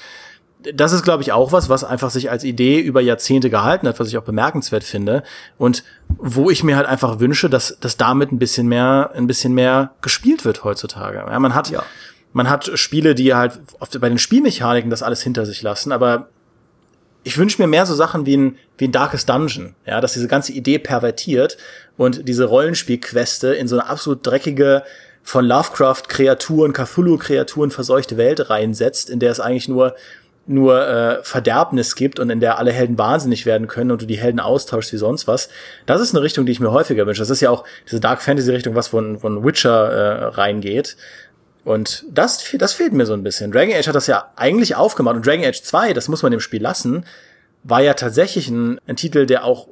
das 0.73 0.93
ist, 0.93 1.03
glaube 1.03 1.23
ich, 1.23 1.31
auch 1.31 1.51
was, 1.51 1.69
was 1.69 1.83
einfach 1.83 2.11
sich 2.11 2.29
als 2.29 2.43
Idee 2.43 2.79
über 2.79 3.01
Jahrzehnte 3.01 3.49
gehalten 3.49 3.87
hat, 3.87 3.99
was 3.99 4.07
ich 4.07 4.17
auch 4.17 4.23
bemerkenswert 4.23 4.83
finde. 4.83 5.23
Und 5.57 5.83
wo 6.07 6.49
ich 6.49 6.63
mir 6.63 6.75
halt 6.77 6.87
einfach 6.87 7.19
wünsche, 7.19 7.49
dass, 7.49 7.77
dass 7.79 7.97
damit 7.97 8.31
ein 8.31 8.39
bisschen 8.39 8.67
mehr, 8.67 9.11
ein 9.15 9.27
bisschen 9.27 9.53
mehr 9.53 9.95
gespielt 10.01 10.45
wird 10.45 10.63
heutzutage. 10.63 11.17
Ja, 11.17 11.39
man 11.39 11.55
hat, 11.55 11.71
ja. 11.71 11.83
man 12.33 12.49
hat 12.49 12.77
Spiele, 12.77 13.15
die 13.15 13.33
halt 13.33 13.59
oft 13.79 13.99
bei 13.99 14.09
den 14.09 14.19
Spielmechaniken 14.19 14.91
das 14.91 15.03
alles 15.03 15.21
hinter 15.23 15.45
sich 15.45 15.61
lassen, 15.61 15.91
aber 15.91 16.29
ich 17.23 17.37
wünsche 17.37 17.61
mir 17.61 17.67
mehr 17.67 17.85
so 17.85 17.93
Sachen 17.93 18.25
wie 18.25 18.37
ein, 18.37 18.57
wie 18.77 18.85
ein 18.87 18.91
Darkest 18.91 19.29
Dungeon, 19.29 19.75
ja, 19.85 20.01
dass 20.01 20.13
diese 20.13 20.27
ganze 20.27 20.53
Idee 20.53 20.79
pervertiert 20.79 21.57
und 21.97 22.27
diese 22.27 22.45
Rollenspielqueste 22.45 23.53
in 23.53 23.67
so 23.67 23.77
eine 23.77 23.89
absolut 23.89 24.25
dreckige, 24.25 24.83
von 25.23 25.45
Lovecraft-Kreaturen, 25.45 26.73
Cthulhu-Kreaturen 26.73 27.71
verseuchte 27.71 28.17
Welt 28.17 28.49
reinsetzt, 28.49 29.09
in 29.09 29.19
der 29.19 29.31
es 29.31 29.39
eigentlich 29.39 29.67
nur 29.67 29.95
nur 30.47 30.87
äh, 30.87 31.23
Verderbnis 31.23 31.95
gibt 31.95 32.19
und 32.19 32.31
in 32.31 32.39
der 32.39 32.57
alle 32.57 32.71
Helden 32.71 32.97
wahnsinnig 32.97 33.45
werden 33.45 33.67
können 33.67 33.91
und 33.91 34.01
du 34.01 34.07
die 34.07 34.17
Helden 34.17 34.39
austauschst 34.39 34.91
wie 34.91 34.97
sonst 34.97 35.27
was. 35.27 35.49
Das 35.85 36.01
ist 36.01 36.15
eine 36.15 36.23
Richtung, 36.23 36.47
die 36.47 36.51
ich 36.51 36.59
mir 36.59 36.71
häufiger 36.71 37.05
wünsche. 37.05 37.21
Das 37.21 37.29
ist 37.29 37.41
ja 37.41 37.51
auch 37.51 37.63
diese 37.85 37.99
Dark 37.99 38.23
Fantasy 38.23 38.51
Richtung, 38.51 38.73
was 38.73 38.87
von, 38.87 39.19
von 39.19 39.45
Witcher 39.45 39.91
äh, 39.91 40.23
reingeht. 40.25 40.97
Und 41.63 42.05
das, 42.09 42.43
das 42.53 42.73
fehlt 42.73 42.93
mir 42.93 43.05
so 43.05 43.13
ein 43.13 43.23
bisschen. 43.23 43.51
Dragon 43.51 43.75
Age 43.75 43.87
hat 43.87 43.95
das 43.95 44.07
ja 44.07 44.31
eigentlich 44.35 44.75
aufgemacht 44.75 45.15
und 45.15 45.25
Dragon 45.25 45.45
Age 45.45 45.61
2, 45.61 45.93
das 45.93 46.07
muss 46.07 46.23
man 46.23 46.31
dem 46.31 46.39
Spiel 46.39 46.61
lassen, 46.61 47.05
war 47.63 47.81
ja 47.81 47.93
tatsächlich 47.93 48.49
ein, 48.49 48.79
ein 48.87 48.95
Titel, 48.95 49.25
der 49.27 49.45
auch, 49.45 49.67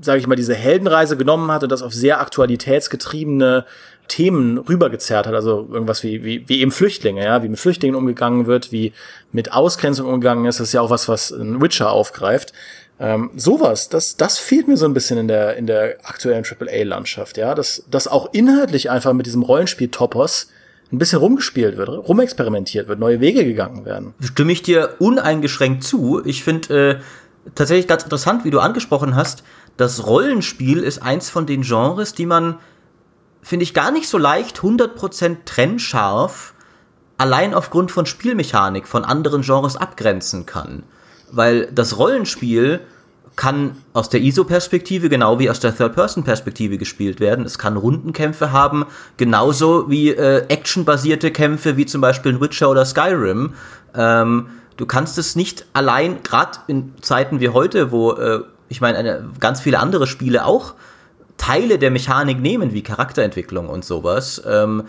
sage 0.00 0.20
ich 0.20 0.26
mal, 0.26 0.36
diese 0.36 0.54
Heldenreise 0.54 1.16
genommen 1.16 1.50
hat 1.50 1.64
und 1.64 1.72
das 1.72 1.82
auf 1.82 1.92
sehr 1.92 2.20
aktualitätsgetriebene 2.20 3.64
Themen 4.06 4.58
rübergezerrt 4.58 5.26
hat, 5.26 5.34
also 5.34 5.66
irgendwas 5.72 6.02
wie, 6.02 6.22
wie, 6.24 6.48
wie 6.48 6.60
eben 6.60 6.70
Flüchtlinge, 6.70 7.24
ja, 7.24 7.42
wie 7.42 7.48
mit 7.48 7.58
Flüchtlingen 7.58 7.96
umgegangen 7.96 8.46
wird, 8.46 8.70
wie 8.70 8.92
mit 9.32 9.52
Ausgrenzung 9.52 10.06
umgegangen 10.06 10.44
ist, 10.44 10.60
das 10.60 10.68
ist 10.68 10.72
ja 10.74 10.82
auch 10.82 10.90
was, 10.90 11.08
was 11.08 11.30
ein 11.30 11.60
Witcher 11.60 11.90
aufgreift. 11.90 12.52
Ähm, 13.00 13.30
sowas, 13.34 13.88
das, 13.88 14.16
das 14.16 14.38
fehlt 14.38 14.68
mir 14.68 14.76
so 14.76 14.84
ein 14.84 14.94
bisschen 14.94 15.18
in 15.18 15.26
der, 15.26 15.56
in 15.56 15.66
der 15.66 15.96
aktuellen 16.04 16.44
AAA-Landschaft, 16.44 17.38
ja, 17.38 17.54
dass, 17.54 17.84
dass 17.90 18.06
auch 18.06 18.32
inhaltlich 18.32 18.90
einfach 18.90 19.14
mit 19.14 19.26
diesem 19.26 19.42
Rollenspiel-Topos 19.42 20.48
ein 20.92 20.98
bisschen 20.98 21.18
rumgespielt 21.18 21.76
wird, 21.76 21.88
rumexperimentiert 21.88 22.88
wird, 22.88 22.98
neue 22.98 23.20
Wege 23.20 23.44
gegangen 23.44 23.84
werden. 23.84 24.14
Stimme 24.20 24.52
ich 24.52 24.62
dir 24.62 24.96
uneingeschränkt 24.98 25.82
zu. 25.82 26.22
Ich 26.24 26.44
finde 26.44 27.00
äh, 27.48 27.50
tatsächlich 27.54 27.88
ganz 27.88 28.04
interessant, 28.04 28.44
wie 28.44 28.50
du 28.50 28.60
angesprochen 28.60 29.16
hast, 29.16 29.44
das 29.76 30.06
Rollenspiel 30.06 30.78
ist 30.78 31.02
eins 31.02 31.30
von 31.30 31.46
den 31.46 31.62
Genres, 31.62 32.14
die 32.14 32.26
man 32.26 32.58
finde 33.42 33.64
ich 33.64 33.74
gar 33.74 33.90
nicht 33.90 34.08
so 34.08 34.18
leicht 34.18 34.60
100% 34.60 35.38
trennscharf 35.44 36.54
allein 37.18 37.54
aufgrund 37.54 37.90
von 37.90 38.06
Spielmechanik 38.06 38.88
von 38.88 39.04
anderen 39.04 39.42
Genres 39.42 39.76
abgrenzen 39.76 40.46
kann. 40.46 40.84
Weil 41.30 41.66
das 41.72 41.98
Rollenspiel 41.98 42.80
kann 43.36 43.76
aus 43.92 44.08
der 44.08 44.20
ISO-Perspektive 44.20 45.08
genau 45.08 45.38
wie 45.38 45.50
aus 45.50 45.60
der 45.60 45.76
Third-Person-Perspektive 45.76 46.78
gespielt 46.78 47.20
werden. 47.20 47.44
Es 47.44 47.58
kann 47.58 47.76
Rundenkämpfe 47.76 48.52
haben, 48.52 48.86
genauso 49.16 49.90
wie 49.90 50.10
äh, 50.10 50.44
actionbasierte 50.48 51.30
Kämpfe 51.30 51.76
wie 51.76 51.86
zum 51.86 52.00
Beispiel 52.00 52.32
in 52.32 52.40
Witcher 52.40 52.70
oder 52.70 52.84
Skyrim. 52.84 53.54
Ähm, 53.94 54.46
du 54.76 54.86
kannst 54.86 55.18
es 55.18 55.34
nicht 55.34 55.66
allein, 55.72 56.22
gerade 56.22 56.58
in 56.68 56.92
Zeiten 57.00 57.40
wie 57.40 57.48
heute, 57.48 57.90
wo 57.90 58.12
äh, 58.12 58.42
ich 58.68 58.80
meine, 58.80 59.28
ganz 59.40 59.60
viele 59.60 59.78
andere 59.78 60.06
Spiele 60.06 60.44
auch 60.44 60.74
Teile 61.36 61.78
der 61.78 61.90
Mechanik 61.90 62.40
nehmen, 62.40 62.72
wie 62.72 62.82
Charakterentwicklung 62.82 63.68
und 63.68 63.84
sowas. 63.84 64.42
Ähm, 64.46 64.84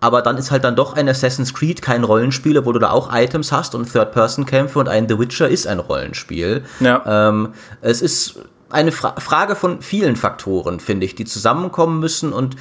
aber 0.00 0.22
dann 0.22 0.36
ist 0.36 0.50
halt 0.50 0.64
dann 0.64 0.76
doch 0.76 0.94
ein 0.94 1.08
Assassin's 1.08 1.54
Creed 1.54 1.82
kein 1.82 2.04
Rollenspiel, 2.04 2.64
wo 2.64 2.72
du 2.72 2.78
da 2.78 2.90
auch 2.90 3.12
Items 3.12 3.52
hast 3.52 3.74
und 3.74 3.90
Third-Person-Kämpfe 3.90 4.78
und 4.78 4.88
ein 4.88 5.08
The 5.08 5.18
Witcher 5.18 5.48
ist 5.48 5.66
ein 5.66 5.78
Rollenspiel. 5.78 6.64
Ja. 6.80 7.28
Ähm, 7.28 7.54
es 7.80 8.02
ist 8.02 8.36
eine 8.68 8.92
Fra 8.92 9.18
Frage 9.18 9.56
von 9.56 9.80
vielen 9.80 10.16
Faktoren, 10.16 10.80
finde 10.80 11.06
ich, 11.06 11.14
die 11.14 11.24
zusammenkommen 11.24 11.98
müssen 12.00 12.32
und 12.32 12.56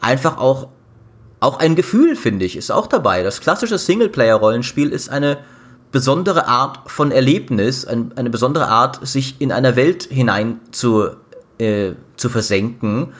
einfach 0.00 0.38
auch, 0.38 0.68
auch 1.40 1.58
ein 1.58 1.76
Gefühl, 1.76 2.16
finde 2.16 2.44
ich, 2.44 2.56
ist 2.56 2.70
auch 2.70 2.86
dabei. 2.86 3.22
Das 3.22 3.40
klassische 3.40 3.78
Singleplayer-Rollenspiel 3.78 4.90
ist 4.90 5.10
eine 5.10 5.38
besondere 5.92 6.48
Art 6.48 6.90
von 6.90 7.12
Erlebnis, 7.12 7.84
ein, 7.84 8.12
eine 8.16 8.30
besondere 8.30 8.66
Art, 8.66 9.06
sich 9.06 9.40
in 9.40 9.52
einer 9.52 9.76
Welt 9.76 10.08
hinein 10.10 10.60
zu 10.72 11.10
äh, 11.58 11.92
zu 12.16 12.28
versenken, 12.28 13.12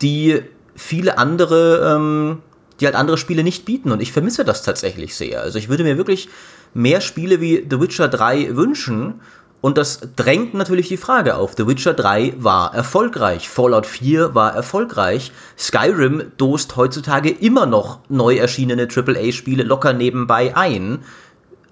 die 0.00 0.42
viele 0.74 1.18
andere, 1.18 1.94
ähm, 1.96 2.38
die 2.82 2.86
halt 2.86 2.96
andere 2.96 3.16
Spiele 3.16 3.44
nicht 3.44 3.64
bieten. 3.64 3.92
Und 3.92 4.02
ich 4.02 4.12
vermisse 4.12 4.44
das 4.44 4.62
tatsächlich 4.62 5.14
sehr. 5.14 5.40
Also 5.40 5.58
ich 5.58 5.68
würde 5.68 5.84
mir 5.84 5.96
wirklich 5.96 6.28
mehr 6.74 7.00
Spiele 7.00 7.40
wie 7.40 7.64
The 7.68 7.80
Witcher 7.80 8.08
3 8.08 8.56
wünschen. 8.56 9.20
Und 9.60 9.78
das 9.78 10.00
drängt 10.16 10.54
natürlich 10.54 10.88
die 10.88 10.96
Frage 10.96 11.36
auf. 11.36 11.54
The 11.56 11.68
Witcher 11.68 11.94
3 11.94 12.34
war 12.38 12.74
erfolgreich. 12.74 13.48
Fallout 13.48 13.86
4 13.86 14.34
war 14.34 14.54
erfolgreich. 14.56 15.30
Skyrim 15.56 16.32
dost 16.36 16.74
heutzutage 16.74 17.30
immer 17.30 17.66
noch 17.66 18.00
neu 18.08 18.34
erschienene 18.36 18.88
AAA-Spiele 18.92 19.62
locker 19.62 19.92
nebenbei 19.92 20.56
ein. 20.56 20.98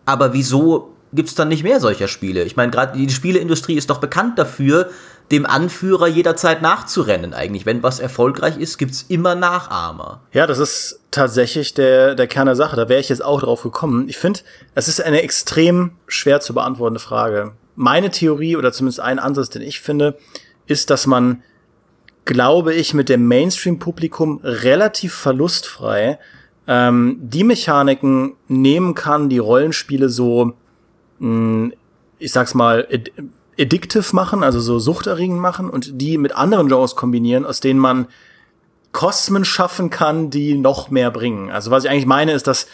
Aber 0.06 0.32
wieso 0.32 0.94
gibt's 1.12 1.34
dann 1.34 1.48
nicht 1.48 1.64
mehr 1.64 1.80
solcher 1.80 2.06
Spiele? 2.06 2.44
Ich 2.44 2.54
meine, 2.54 2.70
gerade 2.70 2.96
die 2.96 3.10
Spieleindustrie 3.10 3.74
ist 3.74 3.90
doch 3.90 3.98
bekannt 3.98 4.38
dafür, 4.38 4.90
dem 5.30 5.46
Anführer 5.46 6.08
jederzeit 6.08 6.60
nachzurennen 6.62 7.34
eigentlich. 7.34 7.66
Wenn 7.66 7.82
was 7.82 8.00
erfolgreich 8.00 8.58
ist, 8.58 8.78
gibt's 8.78 9.04
immer 9.08 9.34
Nachahmer. 9.34 10.22
Ja, 10.32 10.46
das 10.46 10.58
ist 10.58 11.00
tatsächlich 11.10 11.74
der, 11.74 12.14
der 12.14 12.26
Kern 12.26 12.46
der 12.46 12.56
Sache. 12.56 12.76
Da 12.76 12.88
wäre 12.88 13.00
ich 13.00 13.08
jetzt 13.08 13.24
auch 13.24 13.40
drauf 13.40 13.62
gekommen. 13.62 14.08
Ich 14.08 14.18
finde, 14.18 14.40
es 14.74 14.88
ist 14.88 15.00
eine 15.00 15.22
extrem 15.22 15.92
schwer 16.06 16.40
zu 16.40 16.54
beantwortende 16.54 17.00
Frage 17.00 17.52
meine 17.80 18.10
Theorie 18.10 18.56
oder 18.56 18.72
zumindest 18.72 19.00
ein 19.00 19.18
Ansatz, 19.18 19.48
den 19.48 19.62
ich 19.62 19.80
finde, 19.80 20.18
ist, 20.66 20.90
dass 20.90 21.06
man, 21.06 21.42
glaube 22.26 22.74
ich, 22.74 22.92
mit 22.92 23.08
dem 23.08 23.26
Mainstream-Publikum 23.26 24.40
relativ 24.44 25.14
verlustfrei 25.14 26.18
ähm, 26.66 27.16
die 27.20 27.42
Mechaniken 27.42 28.34
nehmen 28.48 28.94
kann, 28.94 29.30
die 29.30 29.38
Rollenspiele 29.38 30.10
so, 30.10 30.52
mh, 31.20 31.26
hm, 31.28 31.72
ich 32.18 32.32
sag's 32.32 32.52
mal, 32.52 32.86
addictive 33.58 34.14
machen, 34.14 34.42
also 34.42 34.60
so 34.60 34.78
suchterregend 34.78 35.38
machen 35.38 35.70
und 35.70 36.00
die 36.00 36.18
mit 36.18 36.34
anderen 36.34 36.68
Genres 36.68 36.96
kombinieren, 36.96 37.44
aus 37.44 37.60
denen 37.60 37.78
man 37.78 38.06
Kosmen 38.92 39.44
schaffen 39.44 39.90
kann, 39.90 40.30
die 40.30 40.56
noch 40.56 40.90
mehr 40.90 41.10
bringen. 41.10 41.50
Also 41.50 41.70
was 41.70 41.84
ich 41.84 41.90
eigentlich 41.90 42.06
meine, 42.06 42.32
ist, 42.32 42.46
dass 42.46 42.66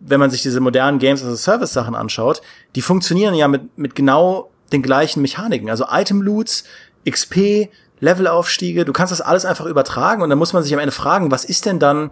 wenn 0.00 0.20
man 0.20 0.30
sich 0.30 0.42
diese 0.42 0.60
modernen 0.60 0.98
Games 0.98 1.22
as 1.22 1.32
a 1.32 1.36
Service 1.36 1.72
Sachen 1.72 1.94
anschaut, 1.94 2.42
die 2.74 2.82
funktionieren 2.82 3.34
ja 3.34 3.48
mit, 3.48 3.78
mit 3.78 3.94
genau 3.94 4.50
den 4.72 4.82
gleichen 4.82 5.22
Mechaniken. 5.22 5.70
Also 5.70 5.86
Item 5.90 6.20
Loots, 6.20 6.64
XP, 7.08 7.70
Levelaufstiege, 8.00 8.84
du 8.84 8.92
kannst 8.92 9.12
das 9.12 9.20
alles 9.20 9.44
einfach 9.44 9.66
übertragen 9.66 10.22
und 10.22 10.30
dann 10.30 10.38
muss 10.38 10.52
man 10.52 10.62
sich 10.62 10.74
am 10.74 10.80
Ende 10.80 10.92
fragen, 10.92 11.30
was 11.30 11.44
ist 11.44 11.64
denn 11.64 11.78
dann, 11.78 12.10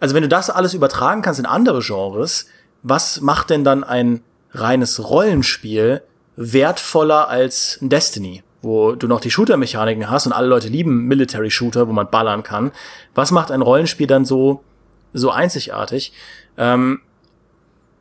also 0.00 0.14
wenn 0.14 0.22
du 0.22 0.28
das 0.28 0.50
alles 0.50 0.74
übertragen 0.74 1.22
kannst 1.22 1.38
in 1.38 1.46
andere 1.46 1.80
Genres, 1.80 2.46
was 2.82 3.20
macht 3.20 3.50
denn 3.50 3.62
dann 3.62 3.84
ein 3.84 4.22
reines 4.52 5.08
Rollenspiel 5.08 6.02
wertvoller 6.36 7.28
als 7.28 7.78
Destiny? 7.80 8.42
wo 8.66 8.96
du 8.96 9.06
noch 9.06 9.20
die 9.20 9.30
Shooter-Mechaniken 9.30 10.10
hast 10.10 10.26
und 10.26 10.32
alle 10.32 10.48
Leute 10.48 10.68
lieben 10.68 11.06
Military-Shooter, 11.06 11.88
wo 11.88 11.92
man 11.92 12.10
ballern 12.10 12.42
kann. 12.42 12.72
Was 13.14 13.30
macht 13.30 13.50
ein 13.50 13.62
Rollenspiel 13.62 14.06
dann 14.06 14.24
so, 14.24 14.64
so 15.12 15.30
einzigartig? 15.30 16.12
Ähm, 16.58 17.00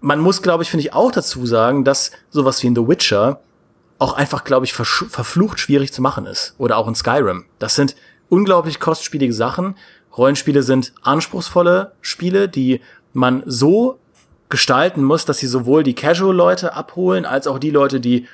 man 0.02 0.20
muss, 0.20 0.42
glaube 0.42 0.64
ich, 0.64 0.70
finde 0.70 0.86
ich 0.86 0.94
auch 0.94 1.12
dazu 1.12 1.46
sagen, 1.46 1.84
dass 1.84 2.12
sowas 2.32 2.62
wie 2.64 2.68
in 2.68 2.76
The 2.76 2.88
Witcher 2.88 3.40
auch 4.00 4.14
einfach, 4.14 4.44
glaube 4.44 4.66
ich, 4.66 4.74
verflucht 4.74 5.60
schwierig 5.60 5.94
zu 5.94 6.02
machen 6.02 6.26
ist. 6.26 6.56
Oder 6.58 6.78
auch 6.78 6.88
in 6.88 6.96
Skyrim. 6.96 7.46
Das 7.60 7.76
sind 7.76 7.96
unglaublich 8.30 8.80
kostspielige 8.80 9.34
Sachen. 9.34 9.78
Rollenspiele 10.18 10.64
sind 10.64 10.94
anspruchsvolle 11.02 11.94
Spiele, 12.02 12.50
die 12.50 12.82
man 13.14 13.44
so 13.46 14.00
gestalten 14.50 15.04
muss, 15.04 15.26
dass 15.26 15.40
sie 15.40 15.48
sowohl 15.48 15.84
die 15.84 15.96
Casual-Leute 15.96 16.74
abholen, 16.74 17.26
als 17.26 17.48
auch 17.48 17.60
die 17.60 17.72
Leute, 17.72 18.00
die 18.00 18.28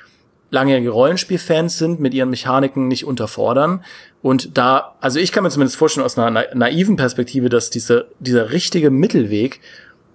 langjährige 0.50 0.90
Rollenspielfans 0.90 1.78
sind, 1.78 2.00
mit 2.00 2.12
ihren 2.12 2.28
Mechaniken 2.28 2.86
nicht 2.86 3.06
unterfordern. 3.06 3.82
Und 4.20 4.56
da, 4.58 4.94
also 5.00 5.18
ich 5.18 5.32
kann 5.32 5.42
mir 5.42 5.50
zumindest 5.50 5.76
vorstellen 5.76 6.04
aus 6.04 6.18
einer 6.18 6.54
naiven 6.54 6.96
Perspektive, 6.96 7.48
dass 7.48 7.70
diese, 7.70 8.08
dieser 8.20 8.50
richtige 8.50 8.90
Mittelweg 8.90 9.60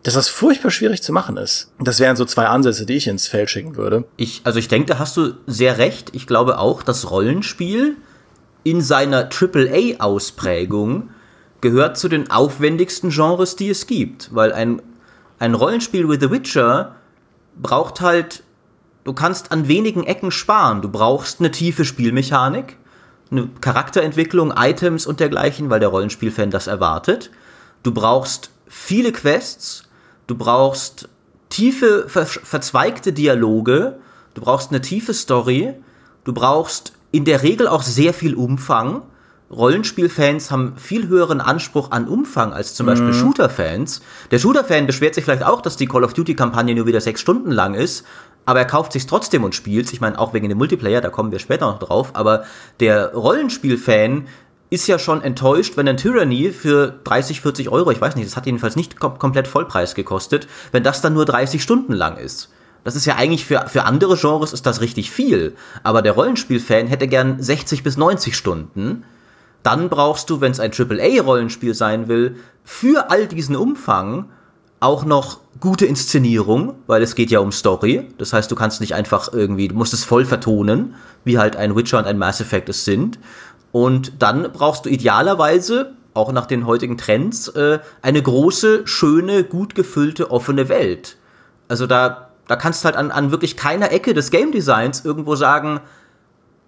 dass 0.07 0.13
das 0.13 0.29
furchtbar 0.29 0.71
schwierig 0.71 1.03
zu 1.03 1.11
machen 1.11 1.35
ist. 1.35 1.73
Das 1.79 1.99
wären 1.99 2.15
so 2.15 2.23
zwei 2.23 2.45
Ansätze, 2.45 2.85
die 2.85 2.93
ich 2.93 3.07
ins 3.07 3.27
Feld 3.27 3.49
schicken 3.49 3.75
würde. 3.75 4.05
Ich, 4.15 4.39
also 4.45 4.57
ich 4.57 4.69
denke, 4.69 4.85
da 4.87 4.99
hast 4.99 5.17
du 5.17 5.33
sehr 5.47 5.79
recht. 5.79 6.11
Ich 6.13 6.27
glaube 6.27 6.59
auch, 6.59 6.81
das 6.81 7.11
Rollenspiel 7.11 7.97
in 8.63 8.79
seiner 8.79 9.27
AAA-Ausprägung 9.29 11.09
gehört 11.59 11.97
zu 11.97 12.07
den 12.07 12.31
aufwendigsten 12.31 13.09
Genres, 13.09 13.57
die 13.57 13.69
es 13.69 13.85
gibt. 13.85 14.33
Weil 14.33 14.53
ein, 14.53 14.81
ein 15.39 15.53
Rollenspiel 15.53 16.09
wie 16.09 16.19
The 16.19 16.31
Witcher 16.31 16.95
braucht 17.55 18.01
halt, 18.01 18.43
du 19.03 19.13
kannst 19.13 19.51
an 19.51 19.67
wenigen 19.67 20.03
Ecken 20.03 20.31
sparen. 20.31 20.81
Du 20.81 20.89
brauchst 20.89 21.39
eine 21.39 21.51
tiefe 21.51 21.85
Spielmechanik, 21.85 22.77
eine 23.31 23.49
Charakterentwicklung, 23.61 24.53
Items 24.55 25.05
und 25.05 25.19
dergleichen, 25.19 25.69
weil 25.69 25.79
der 25.79 25.89
Rollenspielfan 25.89 26.51
das 26.51 26.67
erwartet. 26.67 27.31
Du 27.83 27.93
brauchst 27.93 28.51
viele 28.67 29.11
Quests, 29.11 29.83
du 30.27 30.35
brauchst 30.35 31.09
tiefe, 31.49 32.09
ver 32.09 32.25
verzweigte 32.25 33.13
Dialoge, 33.13 33.99
du 34.33 34.41
brauchst 34.41 34.71
eine 34.71 34.81
tiefe 34.81 35.13
Story, 35.13 35.73
du 36.23 36.33
brauchst 36.33 36.93
in 37.11 37.25
der 37.25 37.43
Regel 37.43 37.67
auch 37.67 37.83
sehr 37.83 38.13
viel 38.13 38.35
Umfang. 38.35 39.03
Rollenspielfans 39.49 40.51
haben 40.51 40.73
viel 40.75 41.07
höheren 41.07 41.39
Anspruch 41.39 41.91
an 41.91 42.07
Umfang 42.07 42.51
als 42.51 42.75
zum 42.75 42.85
Beispiel 42.85 43.07
mhm. 43.07 43.13
Shooter-Fans. 43.13 44.01
Der 44.31 44.39
Shooter-Fan 44.39 44.87
beschwert 44.87 45.15
sich 45.15 45.23
vielleicht 45.23 45.43
auch, 45.43 45.61
dass 45.61 45.77
die 45.77 45.87
Call 45.87 46.03
of 46.03 46.13
Duty-Kampagne 46.13 46.75
nur 46.75 46.85
wieder 46.85 46.99
sechs 46.99 47.21
Stunden 47.21 47.51
lang 47.51 47.73
ist, 47.73 48.05
aber 48.45 48.59
er 48.59 48.65
kauft 48.65 48.93
sich's 48.93 49.07
trotzdem 49.07 49.43
und 49.43 49.55
spielt. 49.55 49.91
Ich 49.93 50.01
meine, 50.01 50.19
auch 50.19 50.33
wegen 50.33 50.49
dem 50.49 50.57
Multiplayer, 50.57 51.01
da 51.01 51.09
kommen 51.09 51.31
wir 51.31 51.39
später 51.39 51.65
noch 51.65 51.79
drauf. 51.79 52.11
Aber 52.13 52.43
der 52.79 53.13
Rollenspiel-Fan 53.13 54.27
ist 54.69 54.87
ja 54.87 54.99
schon 54.99 55.21
enttäuscht, 55.21 55.77
wenn 55.77 55.87
ein 55.87 55.97
Tyranny 55.97 56.51
für 56.51 56.99
30, 57.05 57.41
40 57.41 57.69
Euro, 57.69 57.91
ich 57.91 58.01
weiß 58.01 58.15
nicht, 58.15 58.27
das 58.27 58.35
hat 58.35 58.45
jedenfalls 58.45 58.75
nicht 58.75 58.99
kom 58.99 59.17
komplett 59.17 59.47
Vollpreis 59.47 59.95
gekostet, 59.95 60.47
wenn 60.71 60.83
das 60.83 61.01
dann 61.01 61.13
nur 61.13 61.25
30 61.25 61.63
Stunden 61.63 61.93
lang 61.93 62.17
ist. 62.17 62.49
Das 62.83 62.95
ist 62.95 63.05
ja 63.05 63.15
eigentlich 63.15 63.45
für, 63.45 63.65
für 63.67 63.83
andere 63.83 64.15
Genres 64.17 64.53
ist 64.53 64.65
das 64.65 64.81
richtig 64.81 65.11
viel. 65.11 65.55
Aber 65.83 66.01
der 66.01 66.13
Rollenspiel-Fan 66.13 66.87
hätte 66.87 67.07
gern 67.07 67.41
60 67.41 67.83
bis 67.83 67.97
90 67.97 68.35
Stunden. 68.35 69.03
Dann 69.67 69.89
brauchst 69.89 70.29
du, 70.29 70.39
wenn 70.39 70.53
es 70.53 70.61
ein 70.61 70.71
AAA-Rollenspiel 70.71 71.73
sein 71.73 72.07
will, 72.07 72.37
für 72.63 73.11
all 73.11 73.27
diesen 73.27 73.57
Umfang 73.57 74.29
auch 74.79 75.03
noch 75.03 75.41
gute 75.59 75.85
Inszenierung, 75.85 76.75
weil 76.87 77.01
es 77.01 77.15
geht 77.15 77.31
ja 77.31 77.39
um 77.39 77.51
Story. 77.51 78.07
Das 78.17 78.31
heißt, 78.31 78.49
du 78.49 78.55
kannst 78.55 78.79
nicht 78.79 78.95
einfach 78.95 79.33
irgendwie, 79.33 79.67
du 79.67 79.75
musst 79.75 79.91
es 79.93 80.05
voll 80.05 80.23
vertonen, 80.23 80.95
wie 81.25 81.37
halt 81.37 81.57
ein 81.57 81.75
Witcher 81.75 81.97
und 81.97 82.07
ein 82.07 82.17
Mass 82.17 82.39
Effect 82.39 82.69
es 82.69 82.85
sind. 82.85 83.19
Und 83.73 84.13
dann 84.19 84.49
brauchst 84.53 84.85
du 84.85 84.89
idealerweise, 84.89 85.95
auch 86.13 86.31
nach 86.31 86.45
den 86.45 86.65
heutigen 86.65 86.97
Trends, 86.97 87.49
äh, 87.49 87.79
eine 88.01 88.21
große, 88.21 88.87
schöne, 88.87 89.43
gut 89.43 89.75
gefüllte, 89.75 90.31
offene 90.31 90.69
Welt. 90.69 91.17
Also 91.67 91.87
da, 91.87 92.29
da 92.47 92.55
kannst 92.55 92.83
du 92.83 92.85
halt 92.85 92.95
an, 92.95 93.11
an 93.11 93.31
wirklich 93.31 93.57
keiner 93.57 93.91
Ecke 93.91 94.13
des 94.13 94.31
Game 94.31 94.53
Designs 94.53 95.03
irgendwo 95.03 95.35
sagen, 95.35 95.81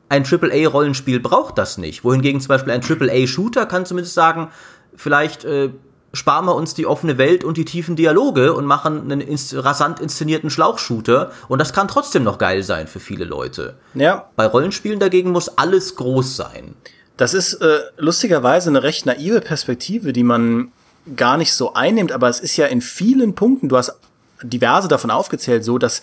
ein 0.09 0.25
AAA-Rollenspiel 0.25 1.19
braucht 1.19 1.57
das 1.57 1.77
nicht. 1.77 2.03
Wohingegen 2.03 2.41
zum 2.41 2.49
Beispiel 2.49 2.73
ein 2.73 2.83
AAA-Shooter 2.83 3.65
kann 3.65 3.85
zumindest 3.85 4.15
sagen, 4.15 4.49
vielleicht 4.95 5.45
äh, 5.45 5.69
sparen 6.13 6.45
wir 6.45 6.55
uns 6.55 6.73
die 6.73 6.87
offene 6.87 7.17
Welt 7.17 7.43
und 7.43 7.57
die 7.57 7.65
tiefen 7.65 7.95
Dialoge 7.95 8.53
und 8.53 8.65
machen 8.65 9.03
einen 9.03 9.21
ins 9.21 9.55
rasant 9.55 9.99
inszenierten 9.99 10.49
Schlauchshooter 10.49 11.31
und 11.47 11.59
das 11.59 11.73
kann 11.73 11.87
trotzdem 11.87 12.23
noch 12.23 12.37
geil 12.37 12.63
sein 12.63 12.87
für 12.87 12.99
viele 12.99 13.25
Leute. 13.25 13.75
Ja. 13.93 14.29
Bei 14.35 14.47
Rollenspielen 14.47 14.99
dagegen 14.99 15.31
muss 15.31 15.57
alles 15.57 15.95
groß 15.95 16.35
sein. 16.35 16.73
Das 17.17 17.33
ist 17.33 17.55
äh, 17.55 17.79
lustigerweise 17.97 18.69
eine 18.69 18.81
recht 18.81 19.05
naive 19.05 19.41
Perspektive, 19.41 20.13
die 20.13 20.23
man 20.23 20.71
gar 21.15 21.37
nicht 21.37 21.53
so 21.53 21.73
einnimmt, 21.73 22.11
aber 22.11 22.29
es 22.29 22.39
ist 22.39 22.57
ja 22.57 22.65
in 22.67 22.81
vielen 22.81 23.35
Punkten, 23.35 23.69
du 23.69 23.77
hast 23.77 23.93
diverse 24.41 24.87
davon 24.87 25.11
aufgezählt, 25.11 25.63
so 25.63 25.77
dass 25.77 26.01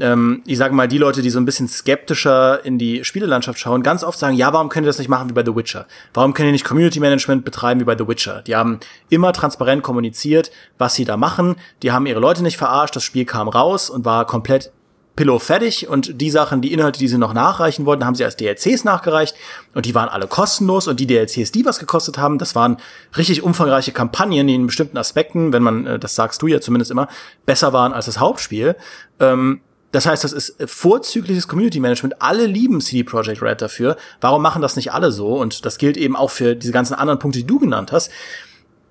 ähm, 0.00 0.42
ich 0.46 0.58
sage 0.58 0.74
mal, 0.74 0.88
die 0.88 0.98
Leute, 0.98 1.22
die 1.22 1.30
so 1.30 1.38
ein 1.38 1.44
bisschen 1.44 1.68
skeptischer 1.68 2.64
in 2.64 2.78
die 2.78 3.04
Spielelandschaft 3.04 3.58
schauen, 3.58 3.82
ganz 3.82 4.02
oft 4.02 4.18
sagen, 4.18 4.36
ja, 4.36 4.52
warum 4.52 4.68
könnt 4.68 4.84
ihr 4.84 4.88
das 4.88 4.98
nicht 4.98 5.08
machen 5.08 5.28
wie 5.28 5.34
bei 5.34 5.44
The 5.44 5.54
Witcher? 5.54 5.86
Warum 6.14 6.34
könnt 6.34 6.46
ihr 6.46 6.52
nicht 6.52 6.64
Community 6.64 7.00
Management 7.00 7.44
betreiben 7.44 7.80
wie 7.80 7.84
bei 7.84 7.96
The 7.96 8.08
Witcher? 8.08 8.42
Die 8.42 8.56
haben 8.56 8.80
immer 9.08 9.32
transparent 9.32 9.82
kommuniziert, 9.82 10.50
was 10.78 10.94
sie 10.94 11.04
da 11.04 11.16
machen. 11.16 11.56
Die 11.82 11.92
haben 11.92 12.06
ihre 12.06 12.20
Leute 12.20 12.42
nicht 12.42 12.56
verarscht. 12.56 12.96
Das 12.96 13.04
Spiel 13.04 13.24
kam 13.24 13.48
raus 13.48 13.90
und 13.90 14.04
war 14.04 14.26
komplett 14.26 14.72
Pillow 15.16 15.38
fertig 15.38 15.86
und 15.86 16.18
die 16.18 16.30
Sachen, 16.30 16.62
die 16.62 16.72
Inhalte, 16.72 16.98
die 16.98 17.08
sie 17.08 17.18
noch 17.18 17.34
nachreichen 17.34 17.84
wollten, 17.84 18.06
haben 18.06 18.14
sie 18.14 18.24
als 18.24 18.36
DLCs 18.36 18.84
nachgereicht 18.84 19.34
und 19.74 19.84
die 19.84 19.94
waren 19.94 20.08
alle 20.08 20.26
kostenlos 20.26 20.88
und 20.88 20.98
die 20.98 21.06
DLCs, 21.06 21.52
die 21.52 21.66
was 21.66 21.78
gekostet 21.78 22.16
haben, 22.16 22.38
das 22.38 22.54
waren 22.54 22.78
richtig 23.18 23.42
umfangreiche 23.42 23.92
Kampagnen, 23.92 24.46
die 24.46 24.54
in 24.54 24.66
bestimmten 24.66 24.96
Aspekten, 24.96 25.52
wenn 25.52 25.62
man, 25.62 25.86
äh, 25.86 25.98
das 25.98 26.14
sagst 26.14 26.40
du 26.40 26.46
ja 26.46 26.62
zumindest 26.62 26.90
immer, 26.90 27.06
besser 27.44 27.74
waren 27.74 27.92
als 27.92 28.06
das 28.06 28.18
Hauptspiel. 28.18 28.76
Ähm, 29.18 29.60
das 29.92 30.06
heißt, 30.06 30.22
das 30.22 30.32
ist 30.32 30.56
vorzügliches 30.66 31.48
Community 31.48 31.80
Management. 31.80 32.22
Alle 32.22 32.46
lieben 32.46 32.80
CD 32.80 33.02
Projekt 33.02 33.42
Red 33.42 33.60
dafür. 33.60 33.96
Warum 34.20 34.42
machen 34.42 34.62
das 34.62 34.76
nicht 34.76 34.92
alle 34.92 35.10
so? 35.10 35.34
Und 35.34 35.64
das 35.64 35.78
gilt 35.78 35.96
eben 35.96 36.16
auch 36.16 36.30
für 36.30 36.54
diese 36.54 36.72
ganzen 36.72 36.94
anderen 36.94 37.18
Punkte, 37.18 37.40
die 37.40 37.46
du 37.46 37.58
genannt 37.58 37.90
hast. 37.92 38.10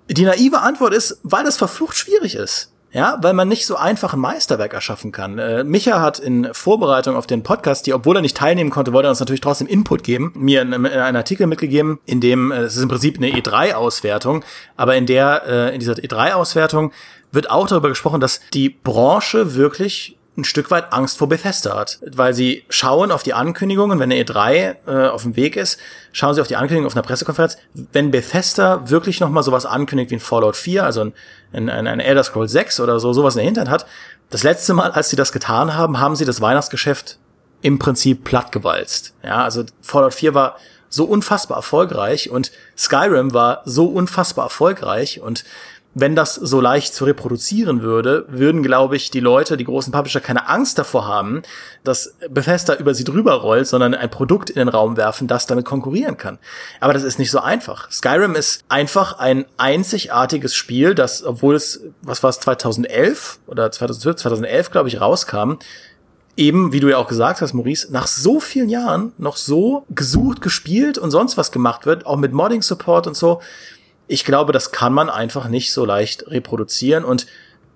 Die 0.10 0.26
naive 0.26 0.60
Antwort 0.60 0.94
ist, 0.94 1.20
weil 1.24 1.44
das 1.44 1.58
verflucht 1.58 1.96
schwierig 1.96 2.36
ist. 2.36 2.74
Ja, 2.92 3.20
weil 3.22 3.34
man 3.34 3.48
nicht 3.48 3.68
so 3.68 3.76
einfach 3.76 4.14
ein 4.14 4.20
Meisterwerk 4.20 4.74
erschaffen 4.74 5.12
kann. 5.12 5.38
Äh, 5.38 5.64
Micha 5.64 6.02
hat 6.02 6.18
in 6.18 6.52
Vorbereitung 6.54 7.16
auf 7.16 7.28
den 7.28 7.44
Podcast, 7.44 7.86
die, 7.86 7.94
obwohl 7.94 8.16
er 8.16 8.24
nicht 8.24 8.36
teilnehmen 8.36 8.72
konnte, 8.72 8.94
wollte 8.94 9.08
er 9.08 9.12
uns 9.12 9.20
natürlich 9.20 9.42
trotzdem 9.42 9.68
Input 9.68 10.04
geben, 10.04 10.34
mir 10.36 10.64
in, 10.64 10.74
in 10.74 10.88
einen 10.88 11.16
Artikel 11.16 11.46
mitgegeben, 11.46 12.00
in 12.06 12.20
dem, 12.20 12.52
äh, 12.52 12.62
es 12.62 12.76
ist 12.76 12.82
im 12.82 12.90
Prinzip 12.90 13.18
eine 13.18 13.30
E3-Auswertung, 13.30 14.44
aber 14.76 14.96
in 14.96 15.06
der, 15.06 15.44
äh, 15.46 15.74
in 15.76 15.80
dieser 15.80 15.94
E3-Auswertung 15.94 16.92
wird 17.32 17.52
auch 17.52 17.68
darüber 17.68 17.90
gesprochen, 17.90 18.22
dass 18.22 18.42
die 18.56 18.70
Branche 18.70 19.54
wirklich 19.54 20.18
ein 20.40 20.44
Stück 20.46 20.72
weit 20.72 20.92
Angst 20.94 21.18
vor 21.18 21.30
Bethesda 21.30 21.78
hat, 21.78 22.00
weil 22.06 22.34
sie 22.34 22.64
schauen 22.70 23.12
auf 23.12 23.24
die 23.24 23.34
Ankündigungen, 23.34 24.00
wenn 24.00 24.10
der 24.10 24.26
E3 24.26 24.76
äh, 24.88 25.08
auf 25.10 25.24
dem 25.24 25.36
Weg 25.36 25.56
ist, 25.56 25.80
schauen 26.12 26.34
sie 26.34 26.42
auf 26.42 26.48
die 26.48 26.56
Ankündigung 26.56 26.88
auf 26.88 26.96
einer 26.96 27.04
Pressekonferenz, 27.04 27.58
wenn 27.74 28.12
Bethesda 28.12 28.90
wirklich 28.90 29.20
noch 29.20 29.30
mal 29.30 29.44
sowas 29.44 29.66
ankündigt 29.66 30.12
wie 30.12 30.16
ein 30.16 30.20
Fallout 30.20 30.56
4, 30.56 30.84
also 30.84 31.02
ein, 31.02 31.70
ein, 31.70 31.88
ein 31.88 32.00
Elder 32.00 32.24
Scrolls 32.24 32.52
6 32.52 32.80
oder 32.80 33.00
so, 33.00 33.14
sowas 33.14 33.36
in 33.36 33.40
der 33.40 33.46
Hintern 33.46 33.70
hat, 33.70 33.86
das 34.30 34.44
letzte 34.44 34.74
Mal, 34.74 34.92
als 34.92 35.10
sie 35.10 35.16
das 35.16 35.32
getan 35.32 35.74
haben, 35.74 36.00
haben 36.00 36.16
sie 36.16 36.26
das 36.26 36.42
Weihnachtsgeschäft 36.42 37.18
im 37.62 37.80
Prinzip 37.80 38.24
plattgewalzt. 38.24 39.14
Ja, 39.24 39.44
also 39.44 39.64
Fallout 39.82 40.14
4 40.14 40.34
war 40.34 40.58
so 40.90 41.06
unfassbar 41.06 41.58
erfolgreich 41.58 42.30
und 42.30 42.52
Skyrim 42.78 43.34
war 43.34 43.62
so 43.66 43.86
unfassbar 43.86 44.46
erfolgreich 44.46 45.22
und 45.22 45.44
wenn 46.02 46.16
das 46.16 46.36
so 46.36 46.62
leicht 46.62 46.94
zu 46.94 47.06
reproduzieren 47.06 47.82
würde, 47.82 48.26
würden, 48.28 48.64
glaube 48.64 48.96
ich, 48.96 49.12
die 49.12 49.20
Leute, 49.20 49.58
die 49.58 49.64
großen 49.64 49.92
Publisher 49.92 50.20
keine 50.20 50.48
Angst 50.48 50.78
davor 50.78 51.08
haben, 51.08 51.42
dass 51.84 52.16
Bethesda 52.30 52.76
über 52.76 52.94
sie 52.94 53.04
drüber 53.04 53.34
rollt, 53.34 53.68
sondern 53.68 53.94
ein 53.94 54.10
Produkt 54.10 54.50
in 54.50 54.58
den 54.58 54.70
Raum 54.70 54.98
werfen, 54.98 55.28
das 55.28 55.46
damit 55.46 55.66
konkurrieren 55.66 56.18
kann. 56.18 56.40
Aber 56.80 56.94
das 56.94 57.04
ist 57.04 57.20
nicht 57.20 57.32
so 57.32 57.40
einfach. 57.40 57.92
Skyrim 57.92 58.36
ist 58.36 58.64
einfach 58.70 59.20
ein 59.20 59.46
einzigartiges 59.58 60.56
Spiel, 60.56 60.96
das, 60.96 61.24
obwohl 61.24 61.56
es, 61.56 61.82
was 62.02 62.24
war 62.24 62.30
es, 62.30 62.40
2011 62.40 63.40
oder 63.48 63.72
2012, 63.72 64.16
2011, 64.18 64.72
glaube 64.72 64.90
ich, 64.90 65.02
rauskam, 65.02 65.58
eben, 66.40 66.72
wie 66.72 66.80
du 66.80 66.88
ja 66.88 66.98
auch 66.98 67.08
gesagt 67.08 67.42
hast, 67.42 67.54
Maurice, 67.54 67.92
nach 67.92 68.08
so 68.08 68.40
vielen 68.40 68.70
Jahren 68.70 69.12
noch 69.18 69.36
so 69.36 69.86
gesucht, 69.90 70.42
gespielt 70.42 70.98
und 70.98 71.12
sonst 71.12 71.38
was 71.38 71.52
gemacht 71.52 71.86
wird, 71.86 72.06
auch 72.06 72.16
mit 72.16 72.32
Modding-Support 72.32 73.08
und 73.08 73.16
so. 73.16 73.42
Ich 74.10 74.26
glaube, 74.26 74.52
das 74.52 74.72
kann 74.72 74.92
man 74.92 75.10
einfach 75.10 75.48
nicht 75.48 75.72
so 75.72 75.86
leicht 75.86 76.28
reproduzieren 76.28 77.06
und 77.06 77.28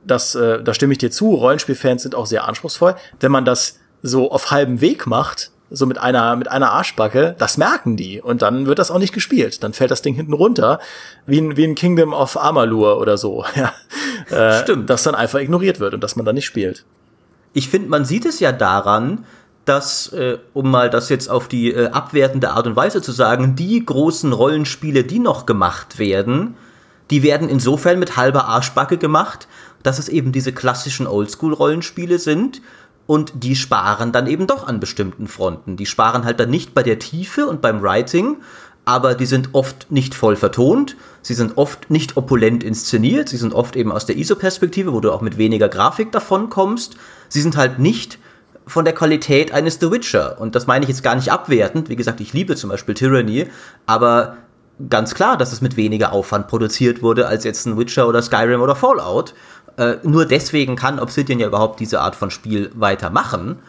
das, 0.06 0.36
äh, 0.36 0.62
da 0.62 0.74
stimme 0.74 0.94
ich 0.94 0.98
dir 0.98 1.12
zu, 1.12 1.36
Rollenspielfans 1.36 2.04
sind 2.04 2.16
auch 2.16 2.26
sehr 2.26 2.46
anspruchsvoll. 2.46 2.96
Wenn 3.20 3.32
man 3.32 3.46
das 3.46 3.80
so 4.02 4.32
auf 4.32 4.52
halbem 4.52 4.82
Weg 4.82 5.08
macht, 5.08 5.52
so 5.70 5.86
mit 5.86 5.98
einer, 5.98 6.36
mit 6.36 6.50
einer 6.50 6.72
Arschbacke, 6.72 7.36
das 7.38 7.58
merken 7.58 7.96
die. 7.96 8.20
Und 8.22 8.42
dann 8.42 8.66
wird 8.66 8.80
das 8.80 8.92
auch 8.92 9.00
nicht 9.00 9.14
gespielt. 9.14 9.64
Dann 9.64 9.74
fällt 9.74 9.92
das 9.92 10.02
Ding 10.02 10.14
hinten 10.14 10.34
runter, 10.34 10.80
wie 11.26 11.40
ein, 11.40 11.56
wie 11.56 11.64
ein 11.64 11.76
Kingdom 11.76 12.14
of 12.14 12.36
Amalur 12.36 13.00
oder 13.00 13.18
so, 13.18 13.46
ja. 13.56 13.72
Äh, 14.30 14.62
Stimmt. 14.64 14.90
Das 14.90 15.04
dann 15.04 15.16
einfach 15.16 15.40
ignoriert 15.40 15.80
wird 15.80 15.94
und 15.94 16.04
dass 16.04 16.16
man 16.16 16.26
dann 16.26 16.36
nicht 16.36 16.46
spielt 16.46 16.84
ich 17.54 17.70
finde, 17.70 17.90
man 17.90 18.04
sieht 18.04 18.26
es 18.26 18.40
ja 18.40 18.52
daran, 18.52 19.26
dass, 19.66 20.12
äh, 20.14 20.38
um 20.54 20.70
mal 20.70 20.90
das 20.90 21.10
jetzt 21.10 21.30
auf 21.30 21.48
die 21.48 21.72
äh, 21.72 21.90
abwertende 21.90 22.52
Art 22.52 22.68
und 22.68 22.76
Weise 22.76 23.02
zu 23.02 23.12
sagen, 23.12 23.56
die 23.56 23.86
großen 23.86 24.34
Rollenspiele, 24.34 25.04
die 25.04 25.20
noch 25.20 25.46
gemacht 25.46 26.00
werden, 26.00 26.56
die 27.10 27.24
werden 27.24 27.50
insofern 27.50 28.00
mit 28.00 28.18
halber 28.18 28.46
Arschbacke 28.46 28.98
gemacht, 28.98 29.48
dass 29.84 30.00
es 30.00 30.10
eben 30.10 30.32
diese 30.32 30.54
klassischen 30.54 31.08
Oldschool-Rollenspiele 31.08 32.20
sind 32.20 32.62
und 33.06 33.34
die 33.36 33.56
sparen 33.56 34.12
dann 34.12 34.28
eben 34.28 34.48
doch 34.48 34.68
an 34.68 34.80
bestimmten 34.80 35.28
Fronten. 35.28 35.78
Die 35.78 35.86
sparen 35.86 36.26
halt 36.26 36.40
dann 36.40 36.50
nicht 36.50 36.74
bei 36.74 36.84
der 36.84 37.00
Tiefe 37.00 37.48
und 37.48 37.62
beim 37.62 37.82
Writing, 37.82 38.38
aber 38.86 39.16
die 39.16 39.26
sind 39.26 39.50
oft 39.54 39.92
nicht 39.92 40.14
voll 40.14 40.36
vertont, 40.36 40.98
sie 41.22 41.34
sind 41.34 41.58
oft 41.58 41.90
nicht 41.90 42.18
opulent 42.18 42.64
inszeniert, 42.64 43.30
sie 43.30 43.38
sind 43.38 43.54
oft 43.54 43.76
eben 43.76 43.92
aus 43.92 44.06
der 44.06 44.18
ISO-Perspektive, 44.18 44.94
wo 44.94 45.00
du 45.00 45.12
auch 45.12 45.22
mit 45.22 45.38
weniger 45.38 45.70
Grafik 45.70 46.12
davon 46.12 46.50
kommst. 46.50 46.98
Sie 47.30 47.42
sind 47.42 47.56
halt 47.56 47.80
nicht 47.80 48.20
von 48.66 48.86
der 48.86 48.94
Qualität 48.94 49.54
eines 49.54 49.80
The 49.80 49.92
Witcher. 49.92 50.40
Und 50.40 50.56
das 50.56 50.68
meine 50.68 50.84
ich 50.84 50.90
jetzt 50.90 51.04
gar 51.04 51.16
nicht 51.16 51.32
abwertend. 51.32 51.90
Wie 51.90 51.96
gesagt, 51.96 52.22
ich 52.22 52.34
liebe 52.34 52.56
zum 52.56 52.70
Beispiel 52.70 52.96
Tyranny, 52.96 53.48
aber 53.86 54.38
ganz 54.90 55.14
klar, 55.14 55.38
dass 55.38 55.52
es 55.52 55.62
mit 55.62 55.78
weniger 55.78 56.14
Aufwand 56.14 56.48
produziert 56.48 57.02
wurde 57.02 57.28
als 57.28 57.44
jetzt 57.44 57.66
ein 57.66 57.78
Witcher 57.78 58.08
oder 58.08 58.22
Skyrim 58.22 58.62
oder 58.62 58.76
Fallout. 58.76 59.34
Äh, 59.78 59.96
nur 60.04 60.26
deswegen 60.26 60.76
kann 60.76 61.00
Obsidian 61.00 61.40
ja 61.40 61.48
überhaupt 61.48 61.80
diese 61.80 62.02
Art 62.02 62.16
von 62.16 62.32
Spiel 62.32 62.72
weitermachen. 62.76 63.60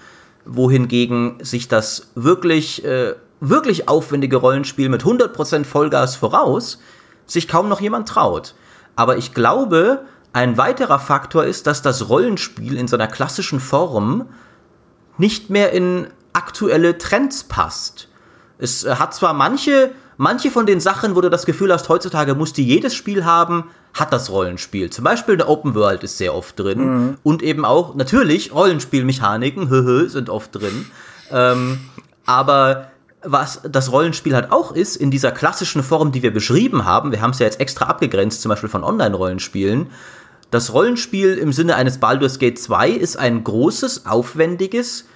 Wohingegen 0.44 1.38
sich 1.42 1.68
das 1.68 2.08
wirklich 2.14 2.84
äh, 2.84 3.14
wirklich 3.40 3.88
aufwendige 3.88 4.36
Rollenspiel 4.36 4.88
mit 4.88 5.02
100% 5.02 5.64
Vollgas 5.64 6.16
voraus 6.16 6.78
sich 7.26 7.48
kaum 7.48 7.68
noch 7.68 7.80
jemand 7.80 8.08
traut. 8.08 8.54
Aber 8.96 9.16
ich 9.16 9.34
glaube, 9.34 10.04
ein 10.32 10.58
weiterer 10.58 10.98
Faktor 10.98 11.44
ist, 11.44 11.66
dass 11.66 11.82
das 11.82 12.08
Rollenspiel 12.08 12.76
in 12.76 12.88
seiner 12.88 13.06
klassischen 13.06 13.60
Form 13.60 14.26
nicht 15.18 15.50
mehr 15.50 15.72
in 15.72 16.08
aktuelle 16.32 16.98
Trends 16.98 17.44
passt. 17.44 18.08
Es 18.58 18.84
äh, 18.84 18.96
hat 18.96 19.14
zwar 19.14 19.34
manche, 19.34 19.92
manche 20.16 20.50
von 20.50 20.66
den 20.66 20.80
Sachen, 20.80 21.16
wo 21.16 21.20
du 21.20 21.30
das 21.30 21.46
Gefühl 21.46 21.72
hast, 21.72 21.88
heutzutage 21.88 22.34
musste 22.34 22.62
jedes 22.62 22.94
Spiel 22.94 23.24
haben, 23.24 23.70
hat 23.94 24.12
das 24.12 24.30
Rollenspiel. 24.30 24.90
Zum 24.90 25.04
Beispiel 25.04 25.34
eine 25.34 25.46
Open 25.46 25.74
World 25.74 26.02
ist 26.02 26.18
sehr 26.18 26.34
oft 26.34 26.58
drin. 26.58 26.78
Mhm. 26.78 27.16
Und 27.22 27.42
eben 27.42 27.64
auch, 27.64 27.94
natürlich, 27.94 28.52
Rollenspielmechaniken, 28.52 30.08
sind 30.08 30.28
oft 30.28 30.54
drin. 30.54 30.86
Ähm, 31.30 31.78
aber 32.26 32.88
was 33.22 33.62
das 33.62 33.90
Rollenspiel 33.90 34.34
halt 34.34 34.52
auch 34.52 34.72
ist, 34.72 34.96
in 34.96 35.10
dieser 35.10 35.32
klassischen 35.32 35.82
Form, 35.82 36.12
die 36.12 36.22
wir 36.22 36.32
beschrieben 36.32 36.84
haben, 36.84 37.10
wir 37.10 37.22
haben 37.22 37.30
es 37.30 37.38
ja 37.38 37.46
jetzt 37.46 37.60
extra 37.60 37.86
abgegrenzt, 37.86 38.42
zum 38.42 38.50
Beispiel 38.50 38.68
von 38.68 38.84
Online-Rollenspielen, 38.84 39.86
das 40.54 40.72
Rollenspiel 40.72 41.34
im 41.34 41.52
Sinne 41.52 41.74
eines 41.74 41.98
Baldur's 41.98 42.38
Gate 42.38 42.60
2 42.60 42.90
ist 42.90 43.16
ein 43.16 43.42
großes, 43.42 44.06
aufwendiges, 44.06 45.06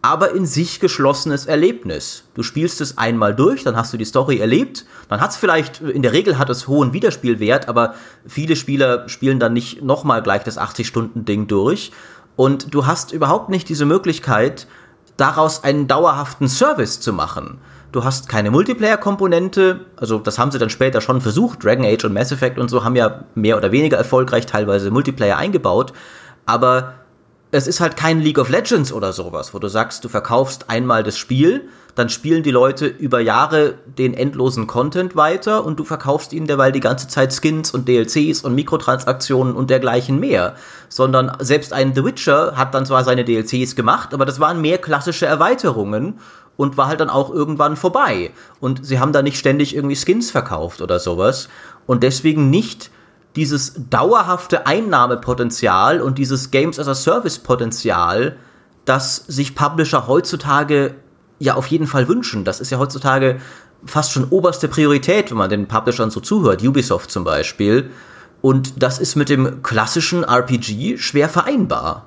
aber 0.00 0.32
in 0.32 0.46
sich 0.46 0.80
geschlossenes 0.80 1.44
Erlebnis. 1.44 2.24
Du 2.32 2.42
spielst 2.42 2.80
es 2.80 2.96
einmal 2.96 3.34
durch, 3.34 3.62
dann 3.62 3.76
hast 3.76 3.92
du 3.92 3.98
die 3.98 4.06
Story 4.06 4.38
erlebt, 4.38 4.86
dann 5.10 5.20
hat 5.20 5.32
es 5.32 5.36
vielleicht, 5.36 5.82
in 5.82 6.00
der 6.00 6.14
Regel 6.14 6.38
hat 6.38 6.48
es 6.48 6.66
hohen 6.66 6.94
Wiederspielwert, 6.94 7.68
aber 7.68 7.94
viele 8.26 8.56
Spieler 8.56 9.06
spielen 9.10 9.38
dann 9.38 9.52
nicht 9.52 9.82
nochmal 9.82 10.22
gleich 10.22 10.44
das 10.44 10.58
80-Stunden-Ding 10.58 11.46
durch. 11.46 11.92
Und 12.34 12.72
du 12.72 12.86
hast 12.86 13.12
überhaupt 13.12 13.50
nicht 13.50 13.68
diese 13.68 13.84
Möglichkeit, 13.84 14.66
daraus 15.18 15.62
einen 15.62 15.88
dauerhaften 15.88 16.48
Service 16.48 17.00
zu 17.00 17.12
machen. 17.12 17.58
Du 17.96 18.04
hast 18.04 18.28
keine 18.28 18.50
Multiplayer-Komponente, 18.50 19.86
also 19.96 20.18
das 20.18 20.38
haben 20.38 20.50
sie 20.50 20.58
dann 20.58 20.68
später 20.68 21.00
schon 21.00 21.22
versucht. 21.22 21.64
Dragon 21.64 21.86
Age 21.86 22.04
und 22.04 22.12
Mass 22.12 22.30
Effect 22.30 22.58
und 22.58 22.68
so 22.68 22.84
haben 22.84 22.94
ja 22.94 23.24
mehr 23.34 23.56
oder 23.56 23.72
weniger 23.72 23.96
erfolgreich 23.96 24.44
teilweise 24.44 24.90
Multiplayer 24.90 25.38
eingebaut, 25.38 25.94
aber 26.44 26.92
es 27.52 27.66
ist 27.66 27.80
halt 27.80 27.96
kein 27.96 28.20
League 28.20 28.38
of 28.38 28.50
Legends 28.50 28.92
oder 28.92 29.14
sowas, 29.14 29.54
wo 29.54 29.58
du 29.58 29.68
sagst, 29.68 30.04
du 30.04 30.10
verkaufst 30.10 30.68
einmal 30.68 31.04
das 31.04 31.16
Spiel, 31.16 31.70
dann 31.94 32.10
spielen 32.10 32.42
die 32.42 32.50
Leute 32.50 32.86
über 32.86 33.20
Jahre 33.20 33.76
den 33.86 34.12
endlosen 34.12 34.66
Content 34.66 35.16
weiter 35.16 35.64
und 35.64 35.78
du 35.78 35.84
verkaufst 35.84 36.34
ihnen 36.34 36.46
derweil 36.46 36.72
die 36.72 36.80
ganze 36.80 37.08
Zeit 37.08 37.32
Skins 37.32 37.70
und 37.70 37.88
DLCs 37.88 38.42
und 38.42 38.54
Mikrotransaktionen 38.54 39.56
und 39.56 39.70
dergleichen 39.70 40.20
mehr. 40.20 40.56
Sondern 40.90 41.32
selbst 41.38 41.72
ein 41.72 41.94
The 41.94 42.04
Witcher 42.04 42.56
hat 42.56 42.74
dann 42.74 42.84
zwar 42.84 43.04
seine 43.04 43.24
DLCs 43.24 43.74
gemacht, 43.74 44.12
aber 44.12 44.26
das 44.26 44.38
waren 44.38 44.60
mehr 44.60 44.76
klassische 44.76 45.24
Erweiterungen 45.24 46.20
und 46.56 46.76
war 46.76 46.88
halt 46.88 47.00
dann 47.00 47.10
auch 47.10 47.30
irgendwann 47.30 47.76
vorbei. 47.76 48.30
Und 48.60 48.84
sie 48.84 48.98
haben 48.98 49.12
da 49.12 49.22
nicht 49.22 49.38
ständig 49.38 49.74
irgendwie 49.74 49.96
Skins 49.96 50.30
verkauft 50.30 50.80
oder 50.80 50.98
sowas. 50.98 51.48
Und 51.86 52.02
deswegen 52.02 52.50
nicht 52.50 52.90
dieses 53.36 53.74
dauerhafte 53.90 54.66
Einnahmepotenzial 54.66 56.00
und 56.00 56.18
dieses 56.18 56.50
Games 56.50 56.78
as 56.78 56.88
a 56.88 56.94
Service 56.94 57.38
Potenzial, 57.38 58.36
das 58.86 59.16
sich 59.16 59.54
Publisher 59.54 60.06
heutzutage 60.06 60.94
ja 61.38 61.54
auf 61.54 61.66
jeden 61.66 61.86
Fall 61.86 62.08
wünschen. 62.08 62.44
Das 62.44 62.60
ist 62.60 62.70
ja 62.70 62.78
heutzutage 62.78 63.40
fast 63.84 64.12
schon 64.12 64.24
oberste 64.30 64.68
Priorität, 64.68 65.30
wenn 65.30 65.36
man 65.36 65.50
den 65.50 65.68
Publishern 65.68 66.10
so 66.10 66.20
zuhört, 66.20 66.62
Ubisoft 66.62 67.10
zum 67.10 67.24
Beispiel. 67.24 67.90
Und 68.40 68.82
das 68.82 68.98
ist 68.98 69.16
mit 69.16 69.28
dem 69.28 69.62
klassischen 69.62 70.24
RPG 70.24 70.98
schwer 70.98 71.28
vereinbar. 71.28 72.06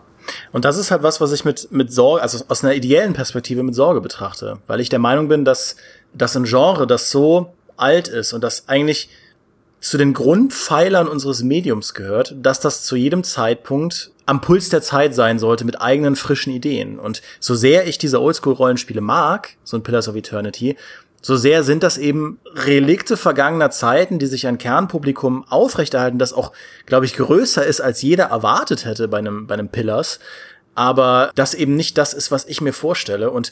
Und 0.51 0.65
das 0.65 0.77
ist 0.77 0.91
halt 0.91 1.03
was, 1.03 1.21
was 1.21 1.31
ich 1.31 1.45
mit, 1.45 1.71
mit 1.71 1.93
Sorge, 1.93 2.21
also 2.21 2.43
aus 2.47 2.63
einer 2.63 2.73
ideellen 2.73 3.13
Perspektive 3.13 3.63
mit 3.63 3.75
Sorge 3.75 4.01
betrachte. 4.01 4.59
Weil 4.67 4.79
ich 4.79 4.89
der 4.89 4.99
Meinung 4.99 5.27
bin, 5.27 5.45
dass, 5.45 5.75
dass 6.13 6.35
ein 6.35 6.45
Genre, 6.45 6.87
das 6.87 7.11
so 7.11 7.53
alt 7.77 8.07
ist 8.07 8.33
und 8.33 8.43
das 8.43 8.67
eigentlich 8.67 9.09
zu 9.79 9.97
den 9.97 10.13
Grundpfeilern 10.13 11.07
unseres 11.07 11.41
Mediums 11.41 11.93
gehört, 11.93 12.35
dass 12.41 12.59
das 12.59 12.83
zu 12.83 12.95
jedem 12.95 13.23
Zeitpunkt 13.23 14.11
am 14.25 14.41
Puls 14.41 14.69
der 14.69 14.81
Zeit 14.81 15.15
sein 15.15 15.39
sollte 15.39 15.65
mit 15.65 15.81
eigenen 15.81 16.15
frischen 16.15 16.53
Ideen. 16.53 16.99
Und 16.99 17.21
so 17.39 17.55
sehr 17.55 17.87
ich 17.87 17.97
diese 17.97 18.21
Oldschool-Rollenspiele 18.21 19.01
mag, 19.01 19.55
so 19.63 19.77
ein 19.77 19.83
Pillars 19.83 20.07
of 20.07 20.15
Eternity, 20.15 20.75
so 21.21 21.35
sehr 21.35 21.63
sind 21.63 21.83
das 21.83 21.97
eben 21.97 22.39
Relikte 22.53 23.17
vergangener 23.17 23.71
Zeiten, 23.71 24.19
die 24.19 24.25
sich 24.25 24.47
ein 24.47 24.57
Kernpublikum 24.57 25.45
aufrechterhalten, 25.49 26.17
das 26.17 26.33
auch, 26.33 26.53
glaube 26.85 27.05
ich, 27.05 27.15
größer 27.15 27.65
ist, 27.65 27.81
als 27.81 28.01
jeder 28.01 28.25
erwartet 28.25 28.85
hätte 28.85 29.07
bei 29.07 29.17
einem, 29.17 29.47
bei 29.47 29.55
einem 29.55 29.69
Pillars. 29.69 30.19
Aber 30.75 31.31
das 31.35 31.53
eben 31.53 31.75
nicht 31.75 31.97
das 31.97 32.13
ist, 32.13 32.31
was 32.31 32.45
ich 32.45 32.61
mir 32.61 32.73
vorstelle. 32.73 33.31
Und 33.31 33.51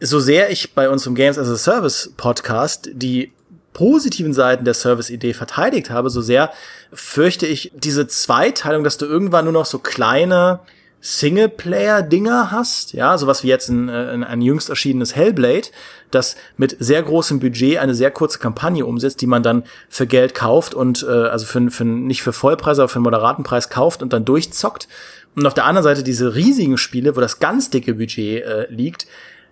so 0.00 0.20
sehr 0.20 0.50
ich 0.50 0.74
bei 0.74 0.90
unserem 0.90 1.14
Games 1.14 1.38
as 1.38 1.48
a 1.48 1.56
Service 1.56 2.12
Podcast 2.16 2.90
die 2.92 3.32
positiven 3.72 4.34
Seiten 4.34 4.66
der 4.66 4.74
Service-Idee 4.74 5.32
verteidigt 5.32 5.88
habe, 5.88 6.10
so 6.10 6.20
sehr 6.20 6.52
fürchte 6.92 7.46
ich 7.46 7.72
diese 7.74 8.06
Zweiteilung, 8.06 8.84
dass 8.84 8.98
du 8.98 9.06
irgendwann 9.06 9.46
nur 9.46 9.54
noch 9.54 9.64
so 9.64 9.78
kleine 9.78 10.60
Singleplayer-Dinger 11.04 12.52
hast, 12.52 12.92
ja, 12.92 13.18
sowas 13.18 13.42
wie 13.42 13.48
jetzt 13.48 13.68
ein, 13.68 13.90
ein, 13.90 14.22
ein 14.22 14.40
jüngst 14.40 14.70
erschienenes 14.70 15.16
Hellblade, 15.16 15.68
das 16.12 16.36
mit 16.56 16.76
sehr 16.78 17.02
großem 17.02 17.40
Budget 17.40 17.78
eine 17.78 17.96
sehr 17.96 18.12
kurze 18.12 18.38
Kampagne 18.38 18.86
umsetzt, 18.86 19.20
die 19.20 19.26
man 19.26 19.42
dann 19.42 19.64
für 19.88 20.06
Geld 20.06 20.34
kauft 20.34 20.74
und 20.74 21.02
äh, 21.02 21.10
also 21.10 21.44
für, 21.44 21.72
für 21.72 21.84
nicht 21.84 22.22
für 22.22 22.32
Vollpreis, 22.32 22.78
aber 22.78 22.88
für 22.88 22.96
einen 22.96 23.04
moderaten 23.04 23.42
Preis 23.42 23.68
kauft 23.68 24.00
und 24.00 24.12
dann 24.12 24.24
durchzockt. 24.24 24.86
Und 25.34 25.44
auf 25.44 25.54
der 25.54 25.64
anderen 25.64 25.82
Seite 25.82 26.04
diese 26.04 26.36
riesigen 26.36 26.78
Spiele, 26.78 27.16
wo 27.16 27.20
das 27.20 27.40
ganz 27.40 27.68
dicke 27.70 27.94
Budget 27.94 28.44
äh, 28.44 28.66
liegt, 28.70 29.08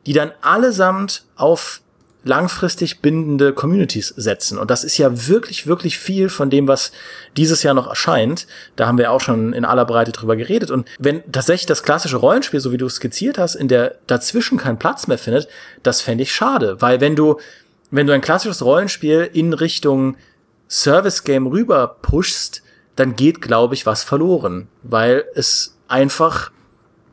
die 0.07 0.13
dann 0.13 0.31
allesamt 0.43 1.25
auf 1.35 1.81
langfristig 2.23 3.01
bindende 3.01 3.53
Communities 3.53 4.09
setzen. 4.09 4.59
Und 4.59 4.71
das 4.71 4.85
ist 4.85 4.99
ja 4.99 5.29
wirklich, 5.29 5.67
wirklich 5.67 5.99
viel 5.99 6.29
von 6.29 6.51
dem, 6.51 6.69
was 6.69 6.93
dieses 7.37 7.63
Jahr 7.63 7.75
noch 7.75 7.87
erscheint. 7.87 8.47
Da 8.77 8.87
haben 8.87 8.99
wir 8.99 9.11
auch 9.11 9.21
schon 9.21 9.53
in 9.53 9.65
aller 9.65 9.87
Breite 9.87 10.13
drüber 10.13 10.37
geredet. 10.37 10.71
Und 10.71 10.87
wenn 10.99 11.23
tatsächlich 11.33 11.67
das 11.67 11.83
klassische 11.83 12.19
Rollenspiel, 12.19 12.61
so 12.61 12.73
wie 12.73 12.77
du 12.77 12.87
es 12.87 12.97
skizziert 12.97 13.39
hast, 13.39 13.55
in 13.55 13.69
der 13.69 13.97
dazwischen 14.07 14.59
keinen 14.59 14.79
Platz 14.79 15.07
mehr 15.07 15.19
findet, 15.19 15.49
das 15.83 16.03
fände 16.03 16.23
ich 16.23 16.33
schade. 16.33 16.81
Weil 16.81 17.01
wenn 17.01 17.17
du, 17.17 17.41
wenn 17.91 18.07
du 18.07 18.13
ein 18.13 18.21
klassisches 18.21 18.63
Rollenspiel 18.63 19.31
in 19.33 19.55
Richtung 19.55 20.17
Service 20.69 21.25
Game 21.25 21.47
rüber 21.47 21.97
pushst, 22.03 22.63
dann 22.97 23.17
geht, 23.17 23.41
glaube 23.41 23.75
ich, 23.75 23.87
was 23.87 24.05
verloren. 24.05 24.69
Weil 24.83 25.25
es 25.35 25.79
einfach 25.89 26.53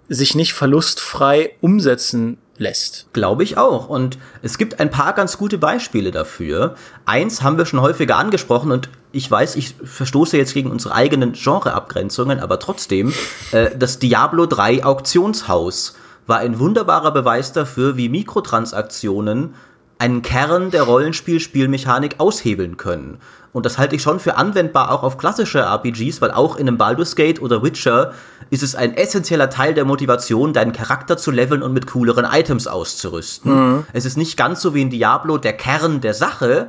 sich 0.10 0.36
nicht 0.36 0.54
verlustfrei 0.54 1.54
umsetzen 1.62 2.38
lässt. 2.58 3.08
Glaube 3.14 3.44
ich 3.44 3.58
auch. 3.58 3.88
Und 3.88 4.18
es 4.42 4.58
gibt 4.58 4.80
ein 4.80 4.90
paar 4.90 5.14
ganz 5.14 5.38
gute 5.38 5.58
Beispiele 5.58 6.12
dafür. 6.12 6.76
Eins 7.06 7.42
haben 7.42 7.58
wir 7.58 7.66
schon 7.66 7.82
häufiger 7.82 8.18
angesprochen 8.18 8.72
und 8.72 8.90
ich 9.12 9.30
weiß, 9.30 9.56
ich 9.56 9.76
verstoße 9.84 10.38
jetzt 10.38 10.54
gegen 10.54 10.72
unsere 10.72 10.94
eigenen 10.94 11.34
Genreabgrenzungen, 11.34 12.40
aber 12.40 12.60
trotzdem, 12.60 13.14
äh, 13.52 13.72
das 13.78 14.00
Diablo 14.00 14.46
3 14.46 14.84
Auktionshaus 14.84 15.96
war 16.28 16.40
ein 16.40 16.60
wunderbarer 16.60 17.12
Beweis 17.12 17.54
dafür, 17.54 17.98
wie 17.98 18.10
Mikrotransaktionen 18.10 19.56
einen 20.00 20.22
Kern 20.22 20.72
der 20.72 20.84
Rollenspiel-Spielmechanik 20.84 22.20
aushebeln 22.20 22.78
können. 22.78 23.20
Und 23.54 23.66
das 23.66 23.78
halte 23.78 23.96
ich 23.96 24.04
schon 24.04 24.20
für 24.20 24.38
anwendbar 24.38 24.92
auch 24.92 25.02
auf 25.02 25.18
klassische 25.18 25.60
RPGs, 25.60 26.22
weil 26.22 26.32
auch 26.32 26.58
in 26.58 26.68
einem 26.68 26.78
Baldur's 26.78 27.16
Gate 27.16 27.42
oder 27.42 27.64
Witcher 27.64 28.14
ist 28.52 28.62
es 28.62 28.76
ein 28.76 28.96
essentieller 28.96 29.50
Teil 29.50 29.74
der 29.74 29.86
Motivation, 29.86 30.54
deinen 30.54 30.74
Charakter 30.74 31.18
zu 31.18 31.32
leveln 31.32 31.64
und 31.64 31.74
mit 31.74 31.88
cooleren 31.88 32.26
Items 32.26 32.68
auszurüsten. 32.68 33.52
Mhm. 33.52 33.86
Es 33.94 34.06
ist 34.06 34.18
nicht 34.18 34.38
ganz 34.38 34.62
so 34.62 34.76
wie 34.76 34.84
in 34.84 34.90
Diablo 34.90 35.38
der 35.38 35.54
Kern 35.54 36.02
der 36.02 36.14
Sache, 36.14 36.68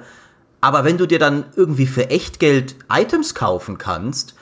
aber 0.60 0.84
wenn 0.84 0.98
du 0.98 1.06
dir 1.06 1.18
dann 1.18 1.44
irgendwie 1.56 1.86
für 1.86 2.10
Echtgeld 2.10 2.76
Items 2.90 3.34
kaufen 3.34 3.78
kannst, 3.78 4.34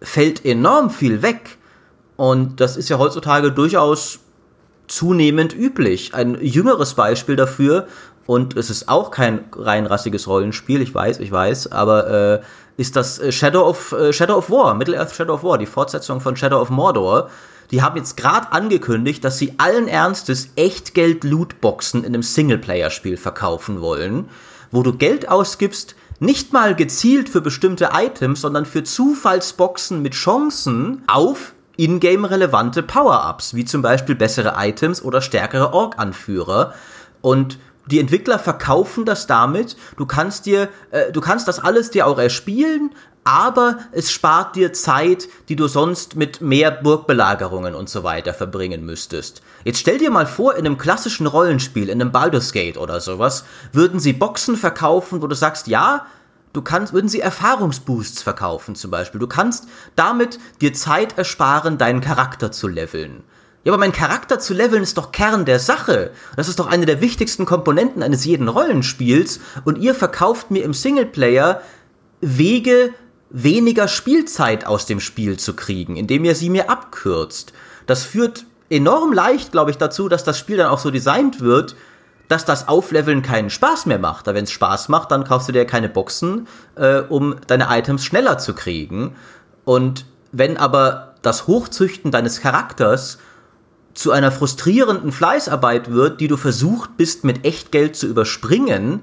fällt 0.00 0.44
enorm 0.44 0.90
viel 0.90 1.22
weg. 1.22 1.58
Und 2.16 2.60
das 2.60 2.76
ist 2.76 2.88
ja 2.88 2.98
heutzutage 2.98 3.52
durchaus 3.52 4.20
zunehmend 4.88 5.54
üblich. 5.54 6.14
Ein 6.14 6.38
jüngeres 6.40 6.94
Beispiel 6.94 7.36
dafür 7.36 7.86
und 8.30 8.56
es 8.56 8.70
ist 8.70 8.88
auch 8.88 9.10
kein 9.10 9.46
rein 9.56 9.86
rassiges 9.86 10.28
Rollenspiel, 10.28 10.82
ich 10.82 10.94
weiß, 10.94 11.18
ich 11.18 11.32
weiß, 11.32 11.72
aber 11.72 12.38
äh, 12.38 12.40
ist 12.76 12.94
das 12.94 13.18
äh, 13.18 13.32
Shadow 13.32 13.66
of 13.66 13.90
äh, 13.90 14.12
Shadow 14.12 14.36
of 14.36 14.52
War, 14.52 14.74
Middle-earth 14.74 15.12
Shadow 15.12 15.34
of 15.34 15.42
War, 15.42 15.58
die 15.58 15.66
Fortsetzung 15.66 16.20
von 16.20 16.36
Shadow 16.36 16.60
of 16.60 16.70
Mordor. 16.70 17.28
Die 17.72 17.82
haben 17.82 17.96
jetzt 17.96 18.16
gerade 18.16 18.52
angekündigt, 18.52 19.24
dass 19.24 19.38
sie 19.38 19.54
allen 19.58 19.88
Ernstes 19.88 20.50
Echtgeld-Lootboxen 20.54 22.04
in 22.04 22.14
einem 22.14 22.22
Singleplayer-Spiel 22.22 23.16
verkaufen 23.16 23.80
wollen, 23.80 24.28
wo 24.70 24.84
du 24.84 24.92
Geld 24.92 25.28
ausgibst, 25.28 25.96
nicht 26.20 26.52
mal 26.52 26.76
gezielt 26.76 27.28
für 27.28 27.40
bestimmte 27.40 27.88
Items, 27.94 28.42
sondern 28.42 28.64
für 28.64 28.84
Zufallsboxen 28.84 30.02
mit 30.02 30.14
Chancen 30.14 31.02
auf 31.08 31.52
ingame 31.76 32.30
relevante 32.30 32.84
Power-Ups, 32.84 33.54
wie 33.54 33.64
zum 33.64 33.82
Beispiel 33.82 34.14
bessere 34.14 34.54
Items 34.56 35.02
oder 35.02 35.20
stärkere 35.20 35.72
Ork-Anführer. 35.72 36.74
Und 37.22 37.58
die 37.86 37.98
Entwickler 37.98 38.38
verkaufen 38.38 39.04
das 39.04 39.26
damit, 39.26 39.76
du 39.96 40.06
kannst 40.06 40.46
dir, 40.46 40.68
äh, 40.90 41.12
du 41.12 41.20
kannst 41.20 41.48
das 41.48 41.58
alles 41.58 41.90
dir 41.90 42.06
auch 42.06 42.18
erspielen, 42.18 42.90
aber 43.24 43.78
es 43.92 44.10
spart 44.10 44.56
dir 44.56 44.72
Zeit, 44.72 45.28
die 45.48 45.56
du 45.56 45.68
sonst 45.68 46.16
mit 46.16 46.40
mehr 46.40 46.70
Burgbelagerungen 46.70 47.74
und 47.74 47.88
so 47.88 48.02
weiter 48.02 48.32
verbringen 48.32 48.84
müsstest. 48.84 49.42
Jetzt 49.64 49.78
stell 49.78 49.98
dir 49.98 50.10
mal 50.10 50.26
vor, 50.26 50.54
in 50.54 50.66
einem 50.66 50.78
klassischen 50.78 51.26
Rollenspiel, 51.26 51.90
in 51.90 52.00
einem 52.00 52.12
Baldur's 52.12 52.52
Gate 52.52 52.78
oder 52.78 53.00
sowas, 53.00 53.44
würden 53.72 54.00
sie 54.00 54.14
Boxen 54.14 54.56
verkaufen, 54.56 55.20
wo 55.20 55.26
du 55.26 55.34
sagst, 55.34 55.66
ja, 55.66 56.06
du 56.54 56.62
kannst, 56.62 56.94
würden 56.94 57.08
sie 57.08 57.20
Erfahrungsboosts 57.20 58.22
verkaufen 58.22 58.74
zum 58.74 58.90
Beispiel. 58.90 59.20
Du 59.20 59.26
kannst 59.26 59.66
damit 59.96 60.38
dir 60.62 60.72
Zeit 60.72 61.18
ersparen, 61.18 61.76
deinen 61.76 62.00
Charakter 62.00 62.50
zu 62.50 62.68
leveln. 62.68 63.22
Ja, 63.62 63.72
aber 63.72 63.80
mein 63.80 63.92
Charakter 63.92 64.38
zu 64.38 64.54
leveln 64.54 64.82
ist 64.82 64.96
doch 64.96 65.12
Kern 65.12 65.44
der 65.44 65.58
Sache. 65.58 66.12
Das 66.36 66.48
ist 66.48 66.58
doch 66.58 66.66
eine 66.66 66.86
der 66.86 67.02
wichtigsten 67.02 67.44
Komponenten 67.44 68.02
eines 68.02 68.24
jeden 68.24 68.48
Rollenspiels. 68.48 69.40
Und 69.64 69.76
ihr 69.76 69.94
verkauft 69.94 70.50
mir 70.50 70.64
im 70.64 70.72
Singleplayer 70.72 71.60
Wege, 72.22 72.94
weniger 73.28 73.86
Spielzeit 73.86 74.66
aus 74.66 74.86
dem 74.86 74.98
Spiel 74.98 75.38
zu 75.38 75.54
kriegen, 75.54 75.96
indem 75.96 76.24
ihr 76.24 76.34
sie 76.34 76.50
mir 76.50 76.70
abkürzt. 76.70 77.52
Das 77.86 78.02
führt 78.04 78.44
enorm 78.70 79.12
leicht, 79.12 79.52
glaube 79.52 79.70
ich, 79.70 79.76
dazu, 79.76 80.08
dass 80.08 80.24
das 80.24 80.38
Spiel 80.38 80.56
dann 80.56 80.70
auch 80.70 80.78
so 80.78 80.90
designt 80.90 81.40
wird, 81.40 81.76
dass 82.28 82.44
das 82.44 82.68
Aufleveln 82.68 83.22
keinen 83.22 83.50
Spaß 83.50 83.86
mehr 83.86 83.98
macht. 83.98 84.26
Da 84.26 84.34
wenn 84.34 84.44
es 84.44 84.52
Spaß 84.52 84.88
macht, 84.88 85.10
dann 85.10 85.24
kaufst 85.24 85.48
du 85.48 85.52
dir 85.52 85.64
keine 85.64 85.88
Boxen, 85.88 86.46
äh, 86.76 87.00
um 87.00 87.36
deine 87.46 87.66
Items 87.70 88.04
schneller 88.04 88.38
zu 88.38 88.54
kriegen. 88.54 89.16
Und 89.64 90.06
wenn 90.32 90.56
aber 90.56 91.14
das 91.22 91.46
Hochzüchten 91.46 92.10
deines 92.10 92.40
Charakters 92.40 93.18
zu 93.94 94.12
einer 94.12 94.30
frustrierenden 94.30 95.12
Fleißarbeit 95.12 95.90
wird, 95.90 96.20
die 96.20 96.28
du 96.28 96.36
versucht 96.36 96.96
bist 96.96 97.24
mit 97.24 97.44
Echtgeld 97.44 97.96
zu 97.96 98.06
überspringen, 98.06 99.00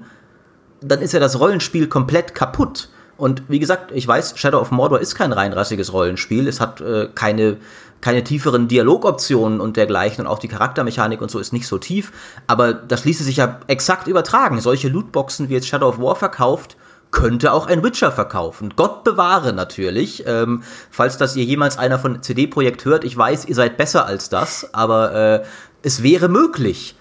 dann 0.80 1.00
ist 1.00 1.12
ja 1.12 1.20
das 1.20 1.38
Rollenspiel 1.38 1.88
komplett 1.88 2.34
kaputt. 2.34 2.88
Und 3.16 3.42
wie 3.48 3.58
gesagt, 3.58 3.90
ich 3.92 4.06
weiß, 4.06 4.38
Shadow 4.38 4.60
of 4.60 4.70
Mordor 4.70 5.00
ist 5.00 5.16
kein 5.16 5.32
reinrassiges 5.32 5.92
Rollenspiel. 5.92 6.46
Es 6.46 6.60
hat 6.60 6.80
äh, 6.80 7.08
keine, 7.12 7.56
keine 8.00 8.22
tieferen 8.22 8.68
Dialogoptionen 8.68 9.60
und 9.60 9.76
dergleichen 9.76 10.24
und 10.24 10.30
auch 10.30 10.38
die 10.38 10.46
Charaktermechanik 10.46 11.20
und 11.20 11.30
so 11.30 11.40
ist 11.40 11.52
nicht 11.52 11.66
so 11.66 11.78
tief. 11.78 12.12
Aber 12.46 12.72
das 12.72 13.04
ließe 13.04 13.24
sich 13.24 13.38
ja 13.38 13.58
exakt 13.66 14.06
übertragen. 14.06 14.60
Solche 14.60 14.88
Lootboxen, 14.88 15.48
wie 15.48 15.54
jetzt 15.54 15.66
Shadow 15.66 15.88
of 15.88 16.00
War 16.00 16.14
verkauft, 16.14 16.76
könnte 17.10 17.52
auch 17.52 17.66
ein 17.66 17.82
Witcher 17.82 18.12
verkaufen. 18.12 18.74
Gott 18.76 19.04
bewahre 19.04 19.52
natürlich. 19.52 20.24
Ähm, 20.26 20.62
falls 20.90 21.16
das 21.16 21.36
ihr 21.36 21.44
jemals 21.44 21.78
einer 21.78 21.98
von 21.98 22.22
CD 22.22 22.46
Projekt 22.46 22.84
hört, 22.84 23.04
ich 23.04 23.16
weiß, 23.16 23.46
ihr 23.46 23.54
seid 23.54 23.76
besser 23.76 24.06
als 24.06 24.28
das, 24.28 24.72
aber 24.74 25.14
äh, 25.14 25.44
es 25.82 26.02
wäre 26.02 26.28
möglich. 26.28 26.96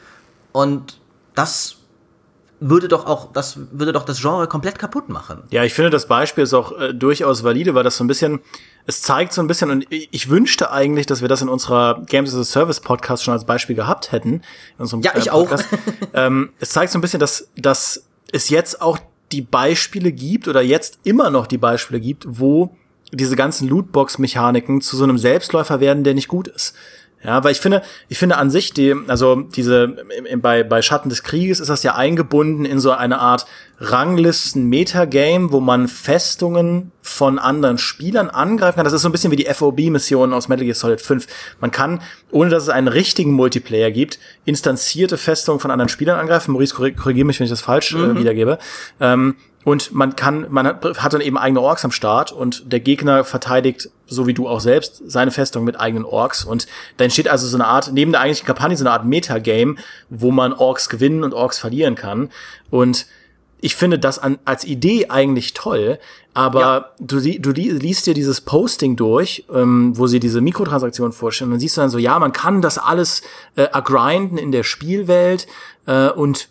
Und 0.52 1.00
das 1.36 1.78
würde 2.60 2.88
doch 2.88 3.06
auch, 3.06 3.32
das 3.34 3.60
würde 3.72 3.91
doch 3.91 4.04
das 4.04 4.20
Genre 4.20 4.48
komplett 4.48 4.80
kaputt 4.80 5.10
machen. 5.10 5.43
Ja, 5.52 5.63
ich 5.63 5.74
finde, 5.74 5.91
das 5.91 6.08
Beispiel 6.08 6.43
ist 6.43 6.54
auch 6.54 6.78
äh, 6.80 6.93
durchaus 6.93 7.43
valide, 7.43 7.76
weil 7.76 7.84
das 7.84 7.98
so 7.98 8.04
ein 8.04 8.08
bisschen, 8.08 8.39
es 8.88 9.02
zeigt 9.02 9.34
so 9.34 9.41
ein 9.41 9.48
bisschen, 9.48 9.70
und 9.70 9.86
ich, 9.91 10.10
ich 10.12 10.30
wünschte 10.30 10.72
eigentlich, 10.72 11.06
dass 11.06 11.22
wir 11.22 11.28
das 11.28 11.41
in 11.41 11.50
unserer 11.50 12.02
Games 12.08 12.34
as 12.34 12.39
a 12.39 12.43
Service 12.43 12.80
Podcast 12.80 13.24
schon 13.24 13.34
als 13.34 13.46
Beispiel 13.46 13.76
gehabt 13.76 14.12
hätten. 14.12 14.41
ja, 15.02 15.15
ich 15.15 15.30
auch. 15.30 15.52
ähm, 16.13 16.52
es 16.60 16.72
zeigt 16.72 16.91
so 16.91 16.98
ein 16.98 17.02
bisschen, 17.02 17.20
dass, 17.20 17.50
dass 17.56 18.08
es 18.32 18.50
jetzt 18.50 18.82
auch 18.82 18.98
die 19.32 19.42
Beispiele 19.42 20.12
gibt 20.12 20.48
oder 20.48 20.62
jetzt 20.62 21.00
immer 21.04 21.30
noch 21.30 21.48
die 21.48 21.58
Beispiele 21.58 22.00
gibt, 22.00 22.26
wo 22.28 22.76
diese 23.12 23.36
ganzen 23.36 23.68
Lootbox-Mechaniken 23.70 24.82
zu 24.82 24.98
so 24.98 25.04
einem 25.04 25.18
Selbstläufer 25.18 25.80
werden, 25.80 26.04
der 26.04 26.13
nicht 26.13 26.28
gut 26.28 26.48
ist. 26.48 26.76
Ja, 27.23 27.43
weil 27.43 27.51
ich 27.51 27.60
finde, 27.60 27.82
ich 28.10 28.17
finde 28.19 28.38
an 28.38 28.51
sich 28.51 28.73
die, 28.73 28.95
also 29.08 29.41
diese 29.41 29.95
bei 30.38 30.63
bei 30.63 30.82
Schatten 30.84 31.10
des 31.10 31.23
Krieges 31.23 31.60
ist 31.60 31.69
das 31.69 31.82
ja 31.82 31.95
eingebunden 31.95 32.63
in 32.63 32.80
so 32.80 32.91
eine 32.91 33.19
Art 33.19 33.47
Ranglisten-Metagame, 33.80 35.51
wo 35.51 35.60
man 35.60 35.88
Festungen 35.88 36.91
von 37.01 37.39
anderen 37.39 37.80
Spielern 37.80 38.30
angreifen 38.30 38.77
kann. 38.77 38.86
Das 38.86 38.93
ist 38.93 39.01
so 39.01 39.10
ein 39.10 39.12
bisschen 39.12 39.32
wie 39.32 39.36
die 39.36 39.45
FOB-Mission 39.45 40.32
aus 40.34 40.47
Metal 40.47 40.65
Gear 40.65 40.75
Solid 40.75 41.01
5. 41.01 41.27
Man 41.60 41.71
kann, 41.71 42.01
ohne 42.32 42.49
dass 42.49 42.63
es 42.63 42.69
einen 42.69 42.88
richtigen 42.88 43.34
Multiplayer 43.34 43.91
gibt, 43.91 44.19
instanzierte 44.45 45.17
Festungen 45.17 45.60
von 45.60 45.71
anderen 45.71 45.89
Spielern 45.89 46.19
angreifen. 46.19 46.51
Maurice, 46.51 46.73
korrigiere 46.75 47.25
mich, 47.25 47.39
wenn 47.39 47.45
ich 47.45 47.51
das 47.51 47.62
falsch 47.62 47.93
äh, 47.93 47.97
mhm. 47.97 48.19
wiedergebe. 48.19 48.60
Ähm, 48.99 49.36
und 49.67 49.93
man 49.93 50.15
kann, 50.15 50.45
man 50.49 50.65
hat, 50.65 51.13
dann 51.13 51.19
eben 51.19 51.38
eigene 51.38 51.60
Orks 51.60 51.84
am 51.84 51.91
Start 51.91 52.32
und 52.32 52.71
der 52.71 52.80
Gegner 52.80 53.25
verteidigt, 53.25 53.89
so 54.06 54.25
wie 54.25 54.34
du 54.34 54.47
auch 54.47 54.62
selbst, 54.62 55.01
seine 55.08 55.30
Festung 55.30 55.65
mit 55.65 55.77
eigenen 55.77 56.06
Orks. 56.06 56.45
Und 56.45 56.67
da 56.95 57.03
entsteht 57.03 57.27
also 57.27 57.45
so 57.47 57.58
eine 57.58 57.67
Art, 57.67 57.91
neben 57.91 58.13
der 58.13 58.21
eigentlichen 58.21 58.47
Kampagne, 58.47 58.77
so 58.77 58.86
eine 58.86 58.91
Art 58.91 59.03
Metagame, 59.03 59.75
wo 60.10 60.32
man 60.32 60.53
Orks 60.53 60.88
gewinnen 60.88 61.21
und 61.21 61.34
Orks 61.34 61.60
verlieren 61.60 61.95
kann. 61.95 62.30
Und 62.69 63.08
ich 63.60 63.75
finde 63.75 63.99
das 63.99 64.19
an, 64.19 64.39
als 64.45 64.63
Idee 64.63 65.10
eigentlich 65.10 65.53
toll, 65.53 65.99
aber 66.34 66.62
ja. 66.62 66.91
du, 67.01 67.19
du 67.19 67.51
liest 67.51 68.08
dir 68.08 68.13
dieses 68.13 68.39
Posting 68.39 68.95
durch, 68.95 69.43
ähm, 69.53 69.97
wo 69.97 70.08
sie 70.08 70.21
diese 70.21 70.39
Mikrotransaktionen 70.39 71.12
vorstellen, 71.12 71.49
und 71.49 71.56
dann 71.56 71.60
siehst 71.60 71.75
du 71.75 71.82
dann 71.82 71.89
so, 71.89 71.97
ja, 71.97 72.17
man 72.19 72.32
kann 72.32 72.62
das 72.62 72.77
alles 72.77 73.21
äh, 73.58 73.67
agrinden 73.69 74.38
in 74.38 74.53
der 74.53 74.63
Spielwelt 74.63 75.45
äh, 75.88 76.08
und 76.08 76.47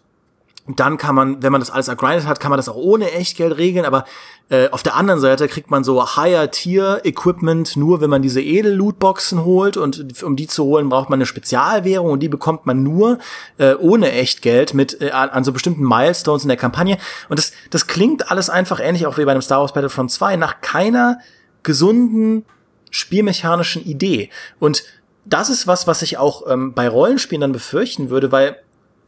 dann 0.68 0.96
kann 0.96 1.14
man, 1.14 1.42
wenn 1.42 1.52
man 1.52 1.60
das 1.60 1.70
alles 1.70 1.88
ergrindet 1.88 2.26
hat, 2.26 2.40
kann 2.40 2.50
man 2.50 2.58
das 2.58 2.68
auch 2.68 2.76
ohne 2.76 3.12
Echtgeld 3.12 3.56
regeln, 3.56 3.84
aber 3.84 4.04
äh, 4.48 4.68
auf 4.70 4.82
der 4.82 4.96
anderen 4.96 5.20
Seite 5.20 5.46
kriegt 5.48 5.70
man 5.70 5.84
so 5.84 6.16
Higher-Tier-Equipment 6.16 7.76
nur, 7.76 8.00
wenn 8.00 8.10
man 8.10 8.22
diese 8.22 8.40
Edel-Lootboxen 8.40 9.44
holt 9.44 9.76
und 9.76 10.22
um 10.22 10.34
die 10.36 10.48
zu 10.48 10.64
holen, 10.64 10.88
braucht 10.88 11.08
man 11.08 11.18
eine 11.18 11.26
Spezialwährung 11.26 12.10
und 12.10 12.20
die 12.20 12.28
bekommt 12.28 12.66
man 12.66 12.82
nur 12.82 13.18
äh, 13.58 13.74
ohne 13.74 14.10
Echtgeld 14.12 14.74
mit 14.74 15.00
äh, 15.00 15.10
an 15.10 15.44
so 15.44 15.52
bestimmten 15.52 15.82
Milestones 15.82 16.42
in 16.42 16.48
der 16.48 16.56
Kampagne. 16.56 16.98
Und 17.28 17.38
das, 17.38 17.52
das 17.70 17.86
klingt 17.86 18.30
alles 18.30 18.50
einfach 18.50 18.80
ähnlich 18.80 19.06
auch 19.06 19.18
wie 19.18 19.24
bei 19.24 19.32
einem 19.32 19.42
Star 19.42 19.60
Wars 19.60 19.72
Battlefront 19.72 20.10
2 20.10 20.36
nach 20.36 20.60
keiner 20.60 21.18
gesunden 21.62 22.44
spielmechanischen 22.90 23.84
Idee. 23.84 24.30
Und 24.58 24.84
das 25.24 25.48
ist 25.50 25.66
was, 25.66 25.86
was 25.86 26.02
ich 26.02 26.18
auch 26.18 26.48
ähm, 26.48 26.72
bei 26.72 26.88
Rollenspielen 26.88 27.40
dann 27.40 27.52
befürchten 27.52 28.10
würde, 28.10 28.32
weil 28.32 28.56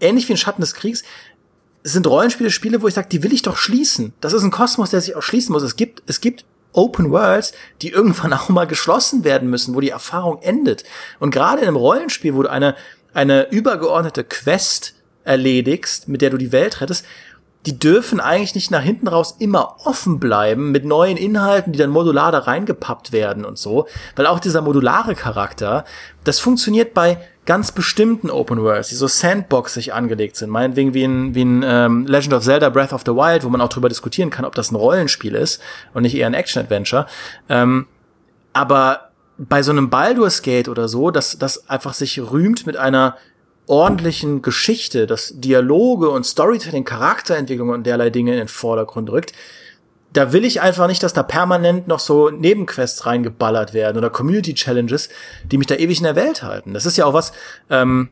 ähnlich 0.01 0.29
wie 0.29 0.33
in 0.33 0.39
Schatten 0.39 0.61
des 0.61 0.75
Kriegs 0.75 1.03
es 1.89 1.95
sind 1.95 2.07
Rollenspiele, 2.07 2.51
Spiele, 2.51 2.83
wo 2.83 2.89
ich 2.89 2.95
sage, 2.95 3.09
die 3.09 3.23
will 3.23 3.33
ich 3.33 3.41
doch 3.41 3.57
schließen. 3.57 4.13
Das 4.21 4.35
ist 4.35 4.43
ein 4.43 4.51
Kosmos, 4.51 4.91
der 4.91 5.01
sich 5.01 5.17
auch 5.17 5.23
schließen 5.23 5.55
muss. 5.55 5.63
Es 5.63 5.77
gibt, 5.77 6.03
es 6.07 6.21
gibt 6.21 6.45
Open 6.75 7.11
Worlds, 7.11 7.53
die 7.81 7.89
irgendwann 7.89 8.33
auch 8.35 8.51
mal 8.51 8.67
geschlossen 8.67 9.25
werden 9.25 9.49
müssen, 9.49 9.75
wo 9.75 9.81
die 9.81 9.89
Erfahrung 9.89 10.43
endet. 10.43 10.85
Und 11.19 11.31
gerade 11.31 11.63
in 11.63 11.69
einem 11.69 11.77
Rollenspiel, 11.77 12.35
wo 12.35 12.43
du 12.43 12.51
eine, 12.51 12.77
eine 13.15 13.51
übergeordnete 13.51 14.23
Quest 14.23 14.95
erledigst, 15.25 16.09
mit 16.09 16.21
der 16.21 16.29
du 16.29 16.37
die 16.37 16.53
Welt 16.53 16.83
rettest, 16.83 17.07
die 17.65 17.79
dürfen 17.79 18.21
eigentlich 18.21 18.55
nicht 18.55 18.71
nach 18.71 18.83
hinten 18.83 19.09
raus 19.09 19.37
immer 19.39 19.77
offen 19.85 20.21
bleiben 20.21 20.71
mit 20.71 20.85
neuen 20.85 21.17
Inhalten, 21.17 21.73
die 21.73 21.79
dann 21.79 21.91
modular 21.91 22.33
da 22.33 22.41
reingepappt 22.41 23.13
werden 23.13 23.45
und 23.47 23.59
so. 23.59 23.87
Weil 24.15 24.27
auch 24.27 24.41
dieser 24.41 24.61
modulare 24.61 25.15
Charakter, 25.15 25.85
das 26.25 26.39
funktioniert 26.39 26.95
bei 26.95 27.19
ganz 27.49 27.73
bestimmten 27.73 28.31
Open 28.31 28.63
Worlds, 28.63 28.91
die 28.91 28.95
so 28.95 29.07
Sandboxig 29.07 29.95
angelegt 29.95 30.37
sind, 30.37 30.51
meinetwegen 30.51 30.93
wie 30.93 31.03
in, 31.03 31.35
wie 31.35 31.41
in 31.41 31.65
ähm, 31.67 32.07
Legend 32.07 32.35
of 32.35 32.45
Zelda 32.45 32.69
Breath 32.69 32.93
of 32.93 33.05
the 33.07 33.13
Wild, 33.13 33.43
wo 33.43 33.49
man 33.49 33.63
auch 33.63 33.71
drüber 33.71 33.89
diskutieren 33.89 34.29
kann, 34.29 34.45
ob 34.45 34.55
das 34.55 34.71
ein 34.71 34.77
Rollenspiel 34.77 35.35
ist 35.35 35.63
und 35.95 36.03
nicht 36.03 36.15
eher 36.15 36.27
ein 36.27 36.35
Action-Adventure. 36.35 37.07
Ähm, 37.49 37.87
aber 38.53 39.13
bei 39.39 39.63
so 39.63 39.71
einem 39.71 39.89
Baldur's 39.89 40.43
Gate 40.43 40.69
oder 40.69 40.89
so, 40.89 41.11
dass 41.11 41.39
das 41.39 41.71
einfach 41.71 41.95
sich 41.95 42.21
rühmt 42.21 42.67
mit 42.67 42.77
einer 42.77 43.17
ordentlichen 43.67 44.43
Geschichte, 44.43 45.07
dass 45.07 45.33
Dialoge 45.35 46.11
und 46.11 46.27
Storytelling, 46.27 46.85
Charakterentwicklung 46.85 47.71
und 47.71 47.87
derlei 47.87 48.11
Dinge 48.11 48.33
in 48.33 48.39
den 48.41 48.49
Vordergrund 48.49 49.09
rückt, 49.09 49.33
da 50.13 50.33
will 50.33 50.45
ich 50.45 50.61
einfach 50.61 50.87
nicht, 50.87 51.03
dass 51.03 51.13
da 51.13 51.23
permanent 51.23 51.87
noch 51.87 52.01
so 52.01 52.31
Nebenquests 52.31 53.05
reingeballert 53.07 53.75
werden 53.75 53.99
oder 53.99 54.11
Community 54.11 54.55
Challenges, 54.55 55.09
die 55.45 55.59
mich 55.59 55.67
da 55.67 55.75
ewig 55.75 55.99
in 55.99 56.05
der 56.05 56.17
Welt 56.17 56.43
halten. 56.43 56.75
Das 56.75 56.87
ist 56.87 56.97
ja 56.97 57.05
auch 57.05 57.13
was, 57.13 57.33
ähm, 57.69 58.09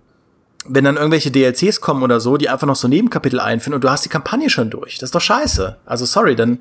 wenn 0.68 0.84
dann 0.84 0.96
irgendwelche 0.96 1.30
DLCs 1.30 1.80
kommen 1.80 2.02
oder 2.02 2.20
so, 2.20 2.36
die 2.36 2.48
einfach 2.48 2.66
noch 2.66 2.76
so 2.76 2.88
Nebenkapitel 2.88 3.40
einfinden 3.40 3.76
und 3.76 3.84
du 3.84 3.90
hast 3.90 4.04
die 4.04 4.10
Kampagne 4.10 4.50
schon 4.50 4.70
durch. 4.70 4.98
Das 4.98 5.08
ist 5.08 5.14
doch 5.14 5.20
scheiße. 5.20 5.76
Also 5.86 6.04
sorry, 6.04 6.36
dann, 6.36 6.60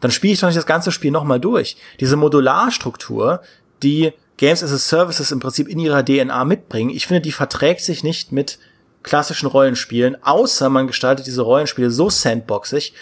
dann 0.00 0.10
spiele 0.10 0.34
ich 0.34 0.40
doch 0.40 0.48
nicht 0.48 0.58
das 0.58 0.66
ganze 0.66 0.92
Spiel 0.92 1.10
nochmal 1.10 1.40
durch. 1.40 1.76
Diese 2.00 2.16
Modularstruktur, 2.16 3.40
die 3.82 4.12
Games 4.36 4.62
as 4.62 4.72
a 4.72 4.78
Services 4.78 5.30
im 5.30 5.40
Prinzip 5.40 5.68
in 5.68 5.78
ihrer 5.78 6.04
DNA 6.04 6.44
mitbringen, 6.44 6.90
ich 6.90 7.06
finde, 7.06 7.20
die 7.20 7.32
verträgt 7.32 7.80
sich 7.82 8.02
nicht 8.02 8.32
mit 8.32 8.58
klassischen 9.02 9.46
Rollenspielen, 9.46 10.22
außer 10.22 10.68
man 10.68 10.86
gestaltet 10.86 11.26
diese 11.26 11.42
Rollenspiele 11.42 11.90
so 11.90 12.10
sandboxig, 12.10 12.94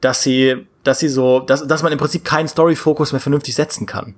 dass 0.00 0.22
sie, 0.22 0.66
dass 0.82 0.98
sie 0.98 1.08
so, 1.08 1.40
dass, 1.40 1.66
dass 1.66 1.82
man 1.82 1.92
im 1.92 1.98
Prinzip 1.98 2.24
keinen 2.24 2.48
Story-Fokus 2.48 3.12
mehr 3.12 3.20
vernünftig 3.20 3.54
setzen 3.54 3.86
kann. 3.86 4.14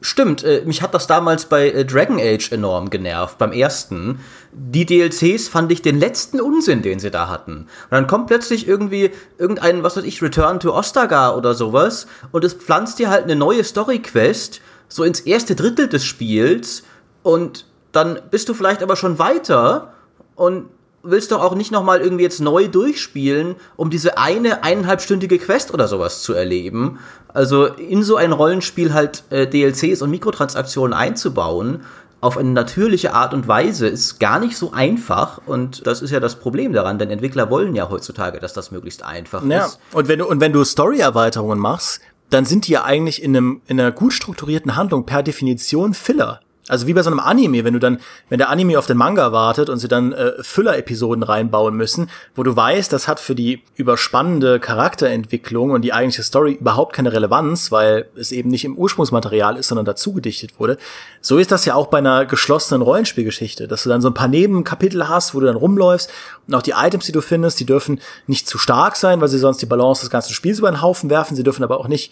Stimmt, 0.00 0.44
äh, 0.44 0.62
mich 0.66 0.82
hat 0.82 0.92
das 0.92 1.06
damals 1.06 1.46
bei 1.46 1.70
äh, 1.70 1.84
Dragon 1.86 2.20
Age 2.20 2.52
enorm 2.52 2.90
genervt, 2.90 3.38
beim 3.38 3.52
ersten. 3.52 4.20
Die 4.52 4.84
DLCs 4.84 5.48
fand 5.48 5.72
ich 5.72 5.80
den 5.80 5.98
letzten 5.98 6.42
Unsinn, 6.42 6.82
den 6.82 6.98
sie 6.98 7.10
da 7.10 7.30
hatten. 7.30 7.60
Und 7.84 7.90
dann 7.90 8.06
kommt 8.06 8.26
plötzlich 8.26 8.68
irgendwie 8.68 9.12
irgendein, 9.38 9.82
was 9.82 9.96
weiß 9.96 10.04
ich, 10.04 10.20
Return 10.20 10.60
to 10.60 10.76
Ostagar 10.76 11.38
oder 11.38 11.54
sowas 11.54 12.06
und 12.32 12.44
es 12.44 12.52
pflanzt 12.52 12.98
dir 12.98 13.08
halt 13.08 13.24
eine 13.24 13.34
neue 13.34 13.64
Story-Quest 13.64 14.60
so 14.88 15.04
ins 15.04 15.20
erste 15.20 15.56
Drittel 15.56 15.88
des 15.88 16.04
Spiels 16.04 16.82
und 17.22 17.64
dann 17.92 18.20
bist 18.30 18.50
du 18.50 18.54
vielleicht 18.54 18.82
aber 18.82 18.96
schon 18.96 19.18
weiter 19.18 19.94
und 20.36 20.66
willst 21.04 21.32
doch 21.32 21.42
auch 21.42 21.54
nicht 21.54 21.70
nochmal 21.70 22.00
irgendwie 22.00 22.24
jetzt 22.24 22.40
neu 22.40 22.68
durchspielen, 22.68 23.56
um 23.76 23.90
diese 23.90 24.18
eine 24.18 24.64
eineinhalbstündige 24.64 25.38
Quest 25.38 25.72
oder 25.72 25.88
sowas 25.88 26.22
zu 26.22 26.32
erleben. 26.32 26.98
Also 27.28 27.66
in 27.66 28.02
so 28.02 28.16
ein 28.16 28.32
Rollenspiel 28.32 28.94
halt 28.94 29.24
äh, 29.30 29.46
DLCs 29.46 30.02
und 30.02 30.10
Mikrotransaktionen 30.10 30.92
einzubauen, 30.92 31.84
auf 32.20 32.38
eine 32.38 32.50
natürliche 32.50 33.12
Art 33.12 33.34
und 33.34 33.48
Weise 33.48 33.86
ist 33.86 34.18
gar 34.18 34.38
nicht 34.40 34.56
so 34.56 34.72
einfach 34.72 35.42
und 35.44 35.86
das 35.86 36.00
ist 36.00 36.10
ja 36.10 36.20
das 36.20 36.36
Problem 36.36 36.72
daran, 36.72 36.98
denn 36.98 37.10
Entwickler 37.10 37.50
wollen 37.50 37.74
ja 37.74 37.90
heutzutage, 37.90 38.40
dass 38.40 38.54
das 38.54 38.70
möglichst 38.70 39.04
einfach 39.04 39.44
ja. 39.44 39.66
ist. 39.66 39.78
Und 39.92 40.08
wenn 40.08 40.20
du 40.20 40.26
und 40.26 40.40
wenn 40.40 40.54
du 40.54 40.64
Story-Erweiterungen 40.64 41.58
machst, 41.58 42.00
dann 42.30 42.46
sind 42.46 42.66
die 42.66 42.72
ja 42.72 42.84
eigentlich 42.84 43.22
in, 43.22 43.36
einem, 43.36 43.60
in 43.66 43.78
einer 43.78 43.92
gut 43.92 44.14
strukturierten 44.14 44.74
Handlung 44.74 45.04
per 45.04 45.22
Definition 45.22 45.92
Filler. 45.92 46.40
Also 46.66 46.86
wie 46.86 46.94
bei 46.94 47.02
so 47.02 47.10
einem 47.10 47.20
Anime, 47.20 47.62
wenn 47.64 47.74
du 47.74 47.78
dann, 47.78 47.98
wenn 48.30 48.38
der 48.38 48.48
Anime 48.48 48.78
auf 48.78 48.86
den 48.86 48.96
Manga 48.96 49.32
wartet 49.32 49.68
und 49.68 49.78
sie 49.78 49.88
dann 49.88 50.12
äh, 50.12 50.32
Füller-Episoden 50.40 51.22
reinbauen 51.22 51.76
müssen, 51.76 52.08
wo 52.34 52.42
du 52.42 52.56
weißt, 52.56 52.90
das 52.90 53.06
hat 53.06 53.20
für 53.20 53.34
die 53.34 53.62
überspannende 53.76 54.58
Charakterentwicklung 54.60 55.72
und 55.72 55.82
die 55.82 55.92
eigentliche 55.92 56.22
Story 56.22 56.52
überhaupt 56.52 56.94
keine 56.94 57.12
Relevanz, 57.12 57.70
weil 57.70 58.08
es 58.16 58.32
eben 58.32 58.48
nicht 58.48 58.64
im 58.64 58.76
Ursprungsmaterial 58.76 59.58
ist, 59.58 59.68
sondern 59.68 59.84
dazu 59.84 60.14
gedichtet 60.14 60.58
wurde. 60.58 60.78
So 61.20 61.36
ist 61.36 61.52
das 61.52 61.66
ja 61.66 61.74
auch 61.74 61.88
bei 61.88 61.98
einer 61.98 62.24
geschlossenen 62.24 62.80
Rollenspielgeschichte, 62.80 63.68
dass 63.68 63.82
du 63.82 63.90
dann 63.90 64.00
so 64.00 64.08
ein 64.08 64.14
paar 64.14 64.28
Nebenkapitel 64.28 65.06
hast, 65.06 65.34
wo 65.34 65.40
du 65.40 65.46
dann 65.46 65.56
rumläufst 65.56 66.10
und 66.46 66.54
auch 66.54 66.62
die 66.62 66.72
Items, 66.72 67.04
die 67.04 67.12
du 67.12 67.20
findest, 67.20 67.60
die 67.60 67.66
dürfen 67.66 68.00
nicht 68.26 68.48
zu 68.48 68.56
stark 68.56 68.96
sein, 68.96 69.20
weil 69.20 69.28
sie 69.28 69.38
sonst 69.38 69.60
die 69.60 69.66
Balance 69.66 70.00
des 70.00 70.10
ganzen 70.10 70.32
Spiels 70.32 70.60
über 70.60 70.70
den 70.70 70.80
Haufen 70.80 71.10
werfen. 71.10 71.36
Sie 71.36 71.44
dürfen 71.44 71.62
aber 71.62 71.78
auch 71.78 71.88
nicht 71.88 72.10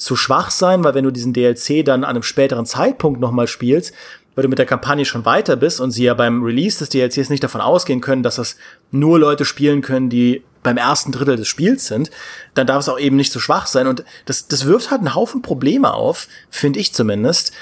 zu 0.00 0.16
schwach 0.16 0.50
sein, 0.50 0.82
weil 0.82 0.94
wenn 0.94 1.04
du 1.04 1.10
diesen 1.10 1.34
DLC 1.34 1.84
dann 1.84 2.04
an 2.04 2.10
einem 2.10 2.22
späteren 2.22 2.64
Zeitpunkt 2.64 3.20
nochmal 3.20 3.46
spielst, 3.46 3.92
weil 4.34 4.42
du 4.42 4.48
mit 4.48 4.58
der 4.58 4.66
Kampagne 4.66 5.04
schon 5.04 5.26
weiter 5.26 5.56
bist 5.56 5.80
und 5.80 5.90
sie 5.90 6.04
ja 6.04 6.14
beim 6.14 6.42
Release 6.42 6.78
des 6.78 6.88
DLCs 6.88 7.28
nicht 7.28 7.44
davon 7.44 7.60
ausgehen 7.60 8.00
können, 8.00 8.22
dass 8.22 8.36
das 8.36 8.56
nur 8.90 9.18
Leute 9.18 9.44
spielen 9.44 9.82
können, 9.82 10.08
die 10.08 10.42
beim 10.62 10.78
ersten 10.78 11.12
Drittel 11.12 11.36
des 11.36 11.48
Spiels 11.48 11.86
sind, 11.86 12.10
dann 12.54 12.66
darf 12.66 12.80
es 12.80 12.88
auch 12.88 12.98
eben 12.98 13.16
nicht 13.16 13.32
zu 13.32 13.40
schwach 13.40 13.66
sein. 13.66 13.86
Und 13.86 14.04
das, 14.24 14.48
das 14.48 14.64
wirft 14.64 14.90
halt 14.90 15.00
einen 15.00 15.14
Haufen 15.14 15.42
Probleme 15.42 15.92
auf, 15.92 16.28
finde 16.48 16.80
ich 16.80 16.94
zumindest, 16.94 17.52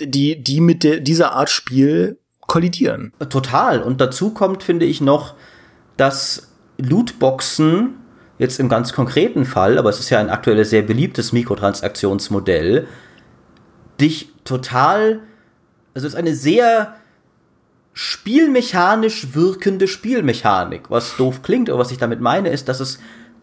die, 0.00 0.42
die 0.42 0.60
mit 0.60 0.82
de, 0.82 1.00
dieser 1.00 1.32
Art 1.32 1.50
Spiel 1.50 2.18
kollidieren. 2.40 3.12
Total. 3.30 3.82
Und 3.82 4.00
dazu 4.00 4.30
kommt, 4.30 4.62
finde 4.64 4.86
ich, 4.86 5.00
noch, 5.00 5.34
dass 5.96 6.48
Lootboxen 6.78 7.94
jetzt 8.38 8.60
im 8.60 8.68
ganz 8.68 8.92
konkreten 8.92 9.44
Fall, 9.44 9.78
aber 9.78 9.90
es 9.90 10.00
ist 10.00 10.10
ja 10.10 10.18
ein 10.18 10.30
aktuelles 10.30 10.70
sehr 10.70 10.82
beliebtes 10.82 11.32
Mikrotransaktionsmodell, 11.32 12.86
dich 14.00 14.30
total, 14.44 15.20
also 15.94 16.06
es 16.06 16.14
ist 16.14 16.18
eine 16.18 16.34
sehr 16.34 16.96
spielmechanisch 17.94 19.34
wirkende 19.34 19.88
Spielmechanik. 19.88 20.90
Was 20.90 21.16
doof 21.16 21.42
klingt, 21.42 21.70
aber 21.70 21.78
was 21.78 21.90
ich 21.90 21.98
damit 21.98 22.20
meine, 22.20 22.50
ist, 22.50 22.68
dass 22.68 22.80
es 22.80 22.98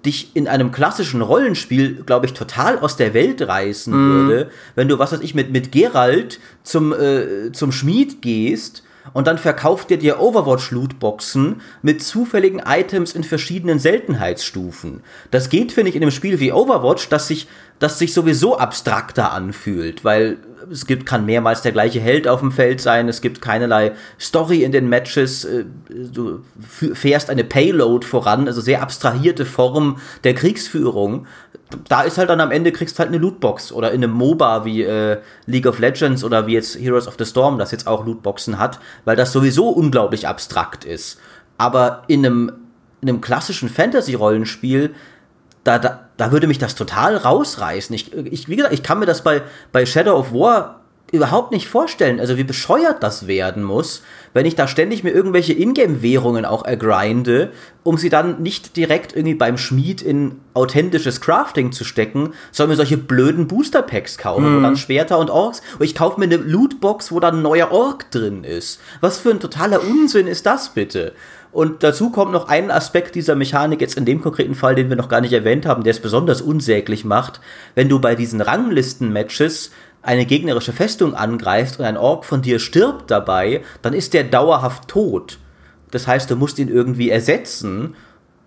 dich 0.05 0.35
in 0.35 0.47
einem 0.47 0.71
klassischen 0.71 1.21
Rollenspiel, 1.21 2.03
glaube 2.03 2.27
ich, 2.27 2.33
total 2.33 2.77
aus 2.77 2.95
der 2.97 3.13
Welt 3.13 3.41
reißen 3.41 3.93
mm. 3.93 4.09
würde, 4.09 4.51
wenn 4.75 4.89
du, 4.89 4.99
was 4.99 5.11
weiß 5.11 5.21
ich, 5.21 5.33
mit, 5.33 5.51
mit 5.51 5.71
Geralt 5.71 6.39
zum, 6.61 6.93
äh, 6.93 7.51
zum 7.51 7.71
Schmied 7.71 8.21
gehst 8.21 8.83
und 9.11 9.27
dann 9.27 9.37
verkauft 9.37 9.91
ihr 9.91 9.97
dir 9.97 10.19
Overwatch-Lootboxen 10.19 11.61
mit 11.81 12.01
zufälligen 12.01 12.61
Items 12.65 13.13
in 13.13 13.23
verschiedenen 13.23 13.79
Seltenheitsstufen. 13.79 15.01
Das 15.31 15.49
geht, 15.49 15.73
finde 15.73 15.89
ich, 15.89 15.95
in 15.95 16.01
einem 16.01 16.11
Spiel 16.11 16.39
wie 16.39 16.53
Overwatch, 16.53 17.09
das 17.09 17.27
sich, 17.27 17.47
das 17.83 17.99
sich 17.99 18.13
sowieso 18.13 18.57
abstrakter 18.57 19.31
anfühlt, 19.31 20.03
weil 20.03 20.37
es 20.71 20.87
gibt, 20.87 21.05
kann 21.05 21.25
mehrmals 21.25 21.61
der 21.61 21.73
gleiche 21.73 21.99
Held 21.99 22.27
auf 22.27 22.39
dem 22.39 22.51
Feld 22.51 22.79
sein, 22.79 23.09
es 23.09 23.21
gibt 23.21 23.41
keinerlei 23.41 23.93
Story 24.19 24.63
in 24.63 24.71
den 24.71 24.87
Matches, 24.87 25.43
äh, 25.43 25.65
du 25.89 26.39
fährst 26.93 27.29
eine 27.29 27.43
Payload 27.43 28.05
voran, 28.05 28.47
also 28.47 28.61
sehr 28.61 28.81
abstrahierte 28.81 29.45
Form 29.45 29.97
der 30.23 30.33
Kriegsführung 30.33 31.27
da 31.89 32.01
ist 32.01 32.17
halt 32.17 32.29
dann 32.29 32.41
am 32.41 32.51
Ende 32.51 32.71
kriegst 32.71 32.99
halt 32.99 33.09
eine 33.09 33.17
Lootbox 33.17 33.71
oder 33.71 33.91
in 33.91 34.03
einem 34.03 34.13
MOBA 34.13 34.65
wie 34.65 34.83
äh, 34.83 35.19
League 35.45 35.65
of 35.65 35.79
Legends 35.79 36.23
oder 36.23 36.47
wie 36.47 36.53
jetzt 36.53 36.77
Heroes 36.77 37.07
of 37.07 37.15
the 37.17 37.25
Storm, 37.25 37.57
das 37.57 37.71
jetzt 37.71 37.87
auch 37.87 38.05
Lootboxen 38.05 38.59
hat, 38.59 38.79
weil 39.05 39.15
das 39.15 39.31
sowieso 39.31 39.69
unglaublich 39.69 40.27
abstrakt 40.27 40.85
ist. 40.85 41.19
Aber 41.57 42.03
in 42.07 42.25
einem, 42.25 42.51
in 43.01 43.09
einem 43.09 43.21
klassischen 43.21 43.69
Fantasy-Rollenspiel, 43.69 44.93
da, 45.63 45.79
da, 45.79 46.02
da 46.17 46.31
würde 46.31 46.47
mich 46.47 46.59
das 46.59 46.75
total 46.75 47.17
rausreißen. 47.17 47.95
Ich, 47.95 48.13
ich, 48.13 48.49
wie 48.49 48.55
gesagt, 48.55 48.73
ich 48.73 48.83
kann 48.83 48.99
mir 48.99 49.05
das 49.05 49.23
bei, 49.23 49.41
bei 49.71 49.85
Shadow 49.85 50.17
of 50.17 50.33
War 50.33 50.83
überhaupt 51.13 51.51
nicht 51.51 51.67
vorstellen, 51.67 52.19
also 52.19 52.37
wie 52.37 52.43
bescheuert 52.43 53.03
das 53.03 53.27
werden 53.27 53.63
muss, 53.63 54.01
wenn 54.33 54.47
ich 54.47 54.55
da 54.55 54.67
ständig 54.67 55.03
mir 55.03 55.11
irgendwelche 55.11 55.53
Ingame-Währungen 55.53 56.43
auch 56.43 56.65
ergrinde, 56.65 57.51
um 57.83 57.99
sie 57.99 58.09
dann 58.09 58.41
nicht 58.41 58.75
direkt 58.77 59.15
irgendwie 59.15 59.35
beim 59.35 59.59
Schmied 59.59 60.01
in 60.01 60.39
authentisches 60.55 61.21
Crafting 61.21 61.71
zu 61.71 61.83
stecken, 61.83 62.33
sondern 62.51 62.71
mir 62.71 62.77
solche 62.77 62.97
blöden 62.97 63.47
Booster-Packs 63.47 64.17
kaufen, 64.17 64.51
mhm. 64.51 64.57
wo 64.57 64.61
dann 64.61 64.75
Schwerter 64.75 65.19
und 65.19 65.29
Orks, 65.29 65.61
und 65.77 65.85
ich 65.85 65.93
kaufe 65.93 66.19
mir 66.19 66.25
eine 66.25 66.37
Lootbox, 66.37 67.11
wo 67.11 67.19
dann 67.19 67.37
ein 67.37 67.41
neuer 67.43 67.71
Ork 67.71 68.09
drin 68.09 68.43
ist. 68.43 68.81
Was 68.99 69.19
für 69.19 69.29
ein 69.29 69.39
totaler 69.39 69.83
Unsinn 69.83 70.25
ist 70.25 70.47
das 70.47 70.69
bitte? 70.69 71.13
Und 71.53 71.83
dazu 71.83 72.09
kommt 72.09 72.31
noch 72.31 72.47
ein 72.47 72.71
Aspekt 72.71 73.13
dieser 73.13 73.35
Mechanik, 73.35 73.79
jetzt 73.79 73.95
in 73.95 74.05
dem 74.05 74.21
konkreten 74.21 74.55
Fall, 74.55 74.73
den 74.73 74.89
wir 74.89 74.95
noch 74.95 75.07
gar 75.07 75.21
nicht 75.21 75.33
erwähnt 75.33 75.67
haben, 75.67 75.83
der 75.83 75.91
es 75.91 75.99
besonders 75.99 76.41
unsäglich 76.41 77.05
macht. 77.05 77.39
Wenn 77.75 77.89
du 77.89 77.99
bei 77.99 78.15
diesen 78.15 78.41
Ranglisten-Matches 78.41 79.69
eine 80.01 80.25
gegnerische 80.25 80.73
Festung 80.73 81.13
angreifst 81.13 81.79
und 81.79 81.85
ein 81.85 81.95
Ork 81.95 82.25
von 82.25 82.41
dir 82.41 82.57
stirbt 82.57 83.11
dabei, 83.11 83.61
dann 83.83 83.93
ist 83.93 84.15
der 84.15 84.23
dauerhaft 84.23 84.87
tot. 84.87 85.37
Das 85.91 86.07
heißt, 86.07 86.29
du 86.31 86.35
musst 86.35 86.57
ihn 86.57 86.69
irgendwie 86.69 87.11
ersetzen. 87.11 87.95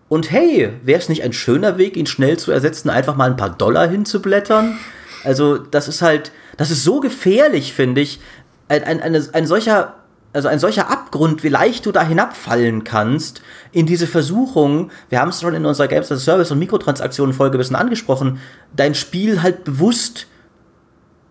Und 0.09 0.32
hey, 0.32 0.70
wäre 0.82 0.98
es 0.98 1.09
nicht 1.09 1.22
ein 1.22 1.32
schöner 1.32 1.78
Weg, 1.78 1.96
ihn 1.96 2.07
schnell 2.07 2.36
zu 2.38 2.50
ersetzen, 2.50 2.90
einfach 2.90 3.14
mal 3.14 3.30
ein 3.30 3.36
paar 3.36 3.50
Dollar 3.50 3.88
hinzublättern? 3.88 4.78
Also, 5.22 5.59
das 5.59 5.86
ist 5.86 6.02
halt, 6.02 6.32
das 6.57 6.72
ist 6.72 6.82
so 6.82 6.98
gefährlich, 6.98 7.72
finde 7.72 8.00
ich. 8.00 8.20
Ein, 8.68 8.82
ein, 8.82 9.00
eine, 9.00 9.24
ein 9.32 9.46
solcher, 9.46 9.94
also 10.37 10.49
ein 10.49 10.59
solcher 10.59 10.91
Abgrund, 10.91 11.43
wie 11.43 11.49
leicht 11.49 11.87
du 11.87 11.93
da 11.93 12.03
hinabfallen 12.03 12.84
kannst 12.84 13.41
in 13.72 13.87
diese 13.87 14.07
Versuchung. 14.07 14.91
Wir 15.09 15.20
haben 15.20 15.30
es 15.30 15.41
schon 15.41 15.55
in 15.55 15.64
unserer 15.64 15.89
Games 15.89 16.12
as 16.12 16.20
a 16.20 16.24
Service 16.24 16.51
und 16.51 16.59
Mikrotransaktionen-Folge 16.59 17.57
ein 17.57 17.59
bisschen 17.59 17.76
angesprochen, 17.76 18.39
dein 18.74 18.95
Spiel 18.95 19.43
halt 19.43 19.64
bewusst 19.64 20.26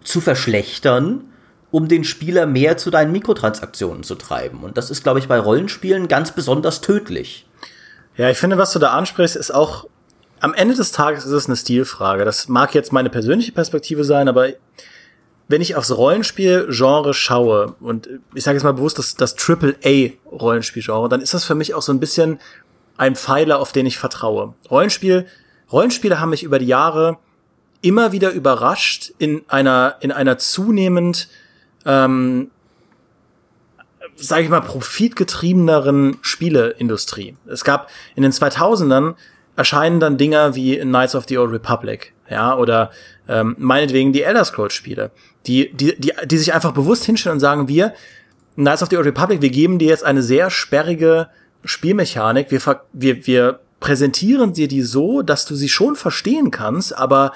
zu 0.04 0.22
verschlechtern, 0.22 1.26
um 1.70 1.88
den 1.88 2.04
Spieler 2.04 2.48
mehr 2.48 2.78
zu 2.78 2.90
deinen 2.90 3.12
Mikrotransaktionen 3.12 4.04
zu 4.04 4.16
treiben. 4.16 4.64
Und 4.64 4.76
das 4.78 4.90
ist, 4.90 5.04
glaube 5.04 5.20
ich, 5.20 5.28
bei 5.28 5.40
Rollenspielen 5.40 6.08
ganz 6.08 6.32
besonders 6.32 6.82
tödlich. 6.82 7.48
Ja, 8.18 8.30
ich 8.30 8.38
finde, 8.38 8.58
was 8.58 8.74
du 8.74 8.80
da 8.80 8.92
ansprichst, 8.92 9.36
ist 9.36 9.54
auch 9.54 9.88
am 10.40 10.54
Ende 10.54 10.76
des 10.76 10.92
Tages 10.92 11.26
ist 11.26 11.32
es 11.32 11.46
eine 11.46 11.56
Stilfrage. 11.56 12.26
Das 12.26 12.48
mag 12.48 12.74
jetzt 12.74 12.92
meine 12.92 13.10
persönliche 13.10 13.52
Perspektive 13.52 14.04
sein, 14.04 14.28
aber 14.28 14.50
wenn 15.48 15.62
ich 15.62 15.76
aufs 15.76 15.92
Rollenspiel-Genre 15.92 17.14
schaue 17.14 17.76
und 17.80 18.10
ich 18.34 18.44
sage 18.44 18.56
jetzt 18.58 18.64
mal 18.64 18.74
bewusst 18.74 18.98
das, 18.98 19.16
das 19.16 19.36
Triple-A-Rollenspiel-Genre, 19.36 21.10
dann 21.10 21.22
ist 21.22 21.34
das 21.34 21.46
für 21.46 21.56
mich 21.56 21.74
auch 21.74 21.82
so 21.82 21.92
ein 21.92 22.00
bisschen 22.00 22.40
ein 22.98 23.16
Pfeiler, 23.16 23.60
auf 23.60 23.72
den 23.72 23.86
ich 23.86 23.98
vertraue. 23.98 24.54
Rollenspiel, 24.72 25.28
Rollenspiele 25.72 26.20
haben 26.20 26.30
mich 26.30 26.44
über 26.44 26.60
die 26.60 26.68
Jahre 26.68 27.18
immer 27.82 28.12
wieder 28.12 28.32
überrascht 28.32 29.12
in 29.20 29.44
einer, 29.48 29.98
in 30.00 30.12
einer 30.12 30.38
zunehmend, 30.40 31.28
ähm, 31.86 32.50
sage 34.16 34.44
ich 34.44 34.50
mal, 34.50 34.62
profitgetriebeneren 34.62 36.18
Spieleindustrie. 36.22 37.36
Es 37.46 37.64
gab 37.64 37.90
in 38.16 38.24
den 38.24 38.32
2000ern 38.32 39.16
erscheinen 39.56 40.00
dann 40.00 40.18
Dinger 40.18 40.56
wie 40.56 40.78
Knights 40.80 41.16
of 41.16 41.26
the 41.28 41.38
Old 41.38 41.52
Republic, 41.52 42.14
ja, 42.30 42.58
oder 42.58 42.92
ähm, 43.28 43.56
meinetwegen 43.60 44.14
die 44.14 44.24
Elder 44.24 44.46
Scrolls 44.46 44.74
Spiele, 44.74 45.12
die, 45.48 45.72
die, 45.74 45.96
die, 46.00 46.14
die 46.26 46.38
sich 46.38 46.54
einfach 46.54 46.72
bewusst 46.72 47.06
hinstellen 47.06 47.36
und 47.36 47.40
sagen, 47.40 47.68
wir, 47.68 47.94
Knights 48.56 48.84
of 48.84 48.90
the 48.90 48.98
Old 48.98 49.06
Republic, 49.06 49.42
wir 49.42 49.50
geben 49.50 49.80
dir 49.80 49.90
jetzt 49.90 50.04
eine 50.04 50.24
sehr 50.24 50.50
sperrige 50.50 51.28
Spielmechanik, 51.64 52.52
wir, 52.52 52.62
wir, 52.94 53.28
wir 53.28 53.60
präsentieren 53.80 54.54
dir 54.54 54.68
die 54.68 54.82
so, 54.82 55.22
dass 55.22 55.46
du 55.46 55.56
sie 55.56 55.70
schon 55.70 55.96
verstehen 55.96 56.52
kannst, 56.52 56.98
aber 56.98 57.34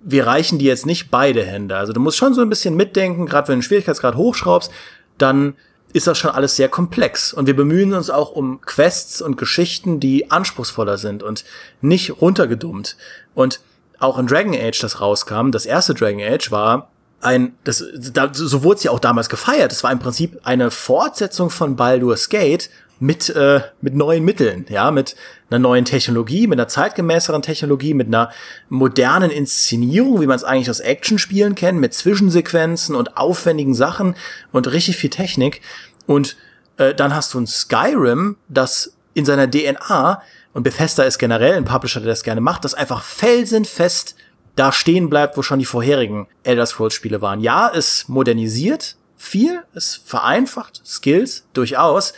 wir 0.00 0.26
reichen 0.26 0.58
dir 0.58 0.68
jetzt 0.68 0.86
nicht 0.86 1.10
beide 1.10 1.44
Hände. 1.44 1.76
Also 1.76 1.92
du 1.92 2.00
musst 2.00 2.18
schon 2.18 2.34
so 2.34 2.40
ein 2.40 2.48
bisschen 2.48 2.76
mitdenken, 2.76 3.26
gerade 3.26 3.48
wenn 3.48 3.54
du 3.54 3.58
den 3.58 3.62
Schwierigkeitsgrad 3.64 4.14
hochschraubst, 4.14 4.70
dann 5.16 5.54
ist 5.92 6.06
das 6.06 6.18
schon 6.18 6.30
alles 6.30 6.56
sehr 6.56 6.68
komplex. 6.68 7.32
Und 7.32 7.46
wir 7.46 7.56
bemühen 7.56 7.94
uns 7.94 8.10
auch 8.10 8.30
um 8.30 8.60
Quests 8.60 9.22
und 9.22 9.36
Geschichten, 9.36 10.00
die 10.00 10.30
anspruchsvoller 10.30 10.98
sind 10.98 11.22
und 11.22 11.44
nicht 11.80 12.20
runtergedummt. 12.20 12.96
Und 13.34 13.60
auch 13.98 14.18
in 14.18 14.26
Dragon 14.26 14.54
Age, 14.54 14.78
das 14.80 15.00
rauskam, 15.00 15.50
das 15.50 15.66
erste 15.66 15.94
Dragon 15.94 16.20
Age 16.20 16.50
war 16.50 16.90
ein, 17.20 17.54
das, 17.64 17.84
da, 18.12 18.30
so 18.32 18.62
wurde 18.62 18.76
es 18.76 18.84
ja 18.84 18.92
auch 18.92 19.00
damals 19.00 19.28
gefeiert. 19.28 19.72
Es 19.72 19.82
war 19.82 19.90
im 19.90 19.98
Prinzip 19.98 20.38
eine 20.44 20.70
Fortsetzung 20.70 21.50
von 21.50 21.74
Baldur's 21.74 22.28
Gate 22.28 22.70
mit, 23.00 23.28
äh, 23.30 23.60
mit 23.80 23.94
neuen 23.94 24.24
Mitteln, 24.24 24.66
ja, 24.68 24.90
mit 24.90 25.16
einer 25.50 25.58
neuen 25.58 25.84
Technologie, 25.84 26.46
mit 26.46 26.58
einer 26.58 26.68
zeitgemäßeren 26.68 27.42
Technologie, 27.42 27.94
mit 27.94 28.08
einer 28.08 28.30
modernen 28.68 29.30
Inszenierung, 29.30 30.20
wie 30.20 30.26
man 30.26 30.36
es 30.36 30.44
eigentlich 30.44 30.70
aus 30.70 30.80
Actionspielen 30.80 31.54
kennt, 31.54 31.80
mit 31.80 31.94
Zwischensequenzen 31.94 32.94
und 32.94 33.16
aufwendigen 33.16 33.74
Sachen 33.74 34.14
und 34.52 34.70
richtig 34.70 34.96
viel 34.96 35.10
Technik. 35.10 35.60
Und 36.06 36.36
äh, 36.76 36.94
dann 36.94 37.14
hast 37.14 37.34
du 37.34 37.40
ein 37.40 37.46
Skyrim, 37.46 38.36
das 38.48 38.94
in 39.14 39.24
seiner 39.24 39.50
DNA, 39.50 40.22
und 40.58 40.64
Bethesda 40.64 41.04
ist 41.04 41.18
generell 41.18 41.54
ein 41.54 41.64
Publisher, 41.64 42.00
der 42.00 42.08
das 42.08 42.24
gerne 42.24 42.40
macht, 42.40 42.64
das 42.64 42.74
einfach 42.74 43.04
felsenfest 43.04 44.16
da 44.56 44.72
stehen 44.72 45.08
bleibt, 45.08 45.36
wo 45.36 45.42
schon 45.42 45.60
die 45.60 45.64
vorherigen 45.64 46.26
Elder 46.42 46.66
Scrolls 46.66 46.94
Spiele 46.94 47.22
waren. 47.22 47.38
Ja, 47.38 47.70
es 47.72 48.08
modernisiert 48.08 48.96
viel, 49.16 49.62
es 49.72 50.00
vereinfacht 50.04 50.82
Skills 50.84 51.44
durchaus, 51.52 52.12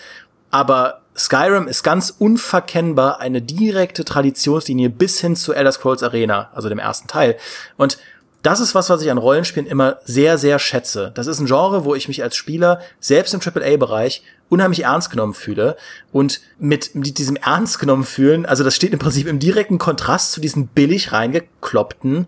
aber 0.51 1.03
Skyrim 1.14 1.68
ist 1.68 1.82
ganz 1.82 2.14
unverkennbar 2.18 3.20
eine 3.20 3.43
direkte 3.43 4.07
Traditionslinie 4.07 4.88
bis 4.88 5.20
hin 5.20 5.36
zu 5.36 5.53
Elder 5.53 5.72
Scrolls 5.72 6.03
Arena, 6.03 6.49
also 6.55 6.70
dem 6.70 6.78
ersten 6.78 7.09
Teil. 7.09 7.36
Und 7.76 7.99
das 8.43 8.61
ist 8.61 8.74
was, 8.74 8.88
was 8.91 9.03
ich 9.03 9.11
an 9.11 9.18
Rollenspielen 9.18 9.68
immer 9.68 9.99
sehr, 10.05 10.38
sehr 10.38 10.59
schätze. 10.59 11.12
Das 11.14 11.26
ist 11.26 11.41
ein 11.41 11.47
Genre, 11.47 11.84
wo 11.84 11.95
ich 11.95 12.09
mich 12.09 12.22
als 12.22 12.36
Spieler 12.36 12.80
selbst 12.99 13.34
im 13.34 13.41
AAA-Bereich 13.41 14.22
unheimlich 14.49 14.84
ernst 14.84 15.11
genommen 15.11 15.34
fühle. 15.34 15.76
Und 16.12 16.41
mit, 16.59 16.91
diesem 16.95 17.36
ernst 17.36 17.78
genommen 17.78 18.05
fühlen, 18.05 18.47
also 18.47 18.64
das 18.64 18.74
steht 18.74 18.93
im 18.93 18.99
Prinzip 18.99 19.26
im 19.26 19.38
direkten 19.38 19.78
Kontrast 19.78 20.32
zu 20.32 20.41
diesen 20.41 20.68
billig 20.68 21.12
reingekloppten 21.12 22.26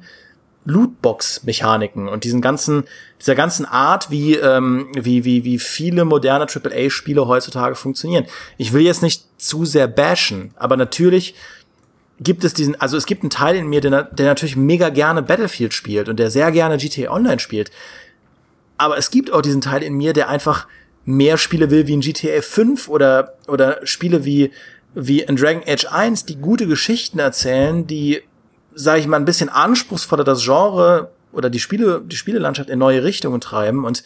Lootbox-Mechaniken 0.64 2.08
und 2.08 2.24
diesen 2.24 2.40
ganzen, 2.40 2.84
dieser 3.20 3.34
ganzen 3.34 3.64
Art, 3.64 4.10
wie, 4.10 4.36
ähm, 4.36 4.88
wie, 4.94 5.24
wie, 5.24 5.44
wie 5.44 5.58
viele 5.58 6.04
moderne 6.04 6.46
AAA-Spiele 6.46 7.26
heutzutage 7.26 7.74
funktionieren. 7.74 8.26
Ich 8.58 8.72
will 8.72 8.82
jetzt 8.82 9.02
nicht 9.02 9.24
zu 9.38 9.64
sehr 9.64 9.88
bashen, 9.88 10.52
aber 10.56 10.76
natürlich 10.76 11.34
gibt 12.22 12.44
es 12.44 12.54
diesen, 12.54 12.80
also 12.80 12.96
es 12.96 13.06
gibt 13.06 13.22
einen 13.22 13.30
Teil 13.30 13.56
in 13.56 13.66
mir, 13.66 13.80
der, 13.80 14.04
der 14.04 14.26
natürlich 14.26 14.56
mega 14.56 14.88
gerne 14.88 15.22
Battlefield 15.22 15.74
spielt 15.74 16.08
und 16.08 16.18
der 16.18 16.30
sehr 16.30 16.50
gerne 16.52 16.78
GTA 16.78 17.10
Online 17.10 17.38
spielt. 17.38 17.70
Aber 18.78 18.98
es 18.98 19.10
gibt 19.10 19.32
auch 19.32 19.42
diesen 19.42 19.60
Teil 19.60 19.82
in 19.82 19.94
mir, 19.94 20.12
der 20.12 20.28
einfach 20.28 20.66
mehr 21.04 21.38
Spiele 21.38 21.70
will 21.70 21.86
wie 21.86 21.96
ein 21.96 22.00
GTA 22.00 22.40
5 22.40 22.88
oder, 22.88 23.34
oder 23.48 23.84
Spiele 23.84 24.24
wie, 24.24 24.50
wie 24.94 25.20
in 25.20 25.36
Dragon 25.36 25.62
Age 25.66 25.86
1, 25.86 26.26
die 26.26 26.36
gute 26.36 26.66
Geschichten 26.66 27.18
erzählen, 27.18 27.86
die 27.86 28.22
sage 28.74 29.00
ich 29.00 29.06
mal, 29.06 29.16
ein 29.16 29.24
bisschen 29.24 29.48
anspruchsvoller 29.48 30.24
das 30.24 30.44
Genre 30.44 31.10
oder 31.32 31.50
die 31.50 31.60
Spiele, 31.60 32.02
die 32.04 32.16
Spielelandschaft 32.16 32.70
in 32.70 32.78
neue 32.78 33.04
Richtungen 33.04 33.40
treiben 33.40 33.84
und 33.84 34.02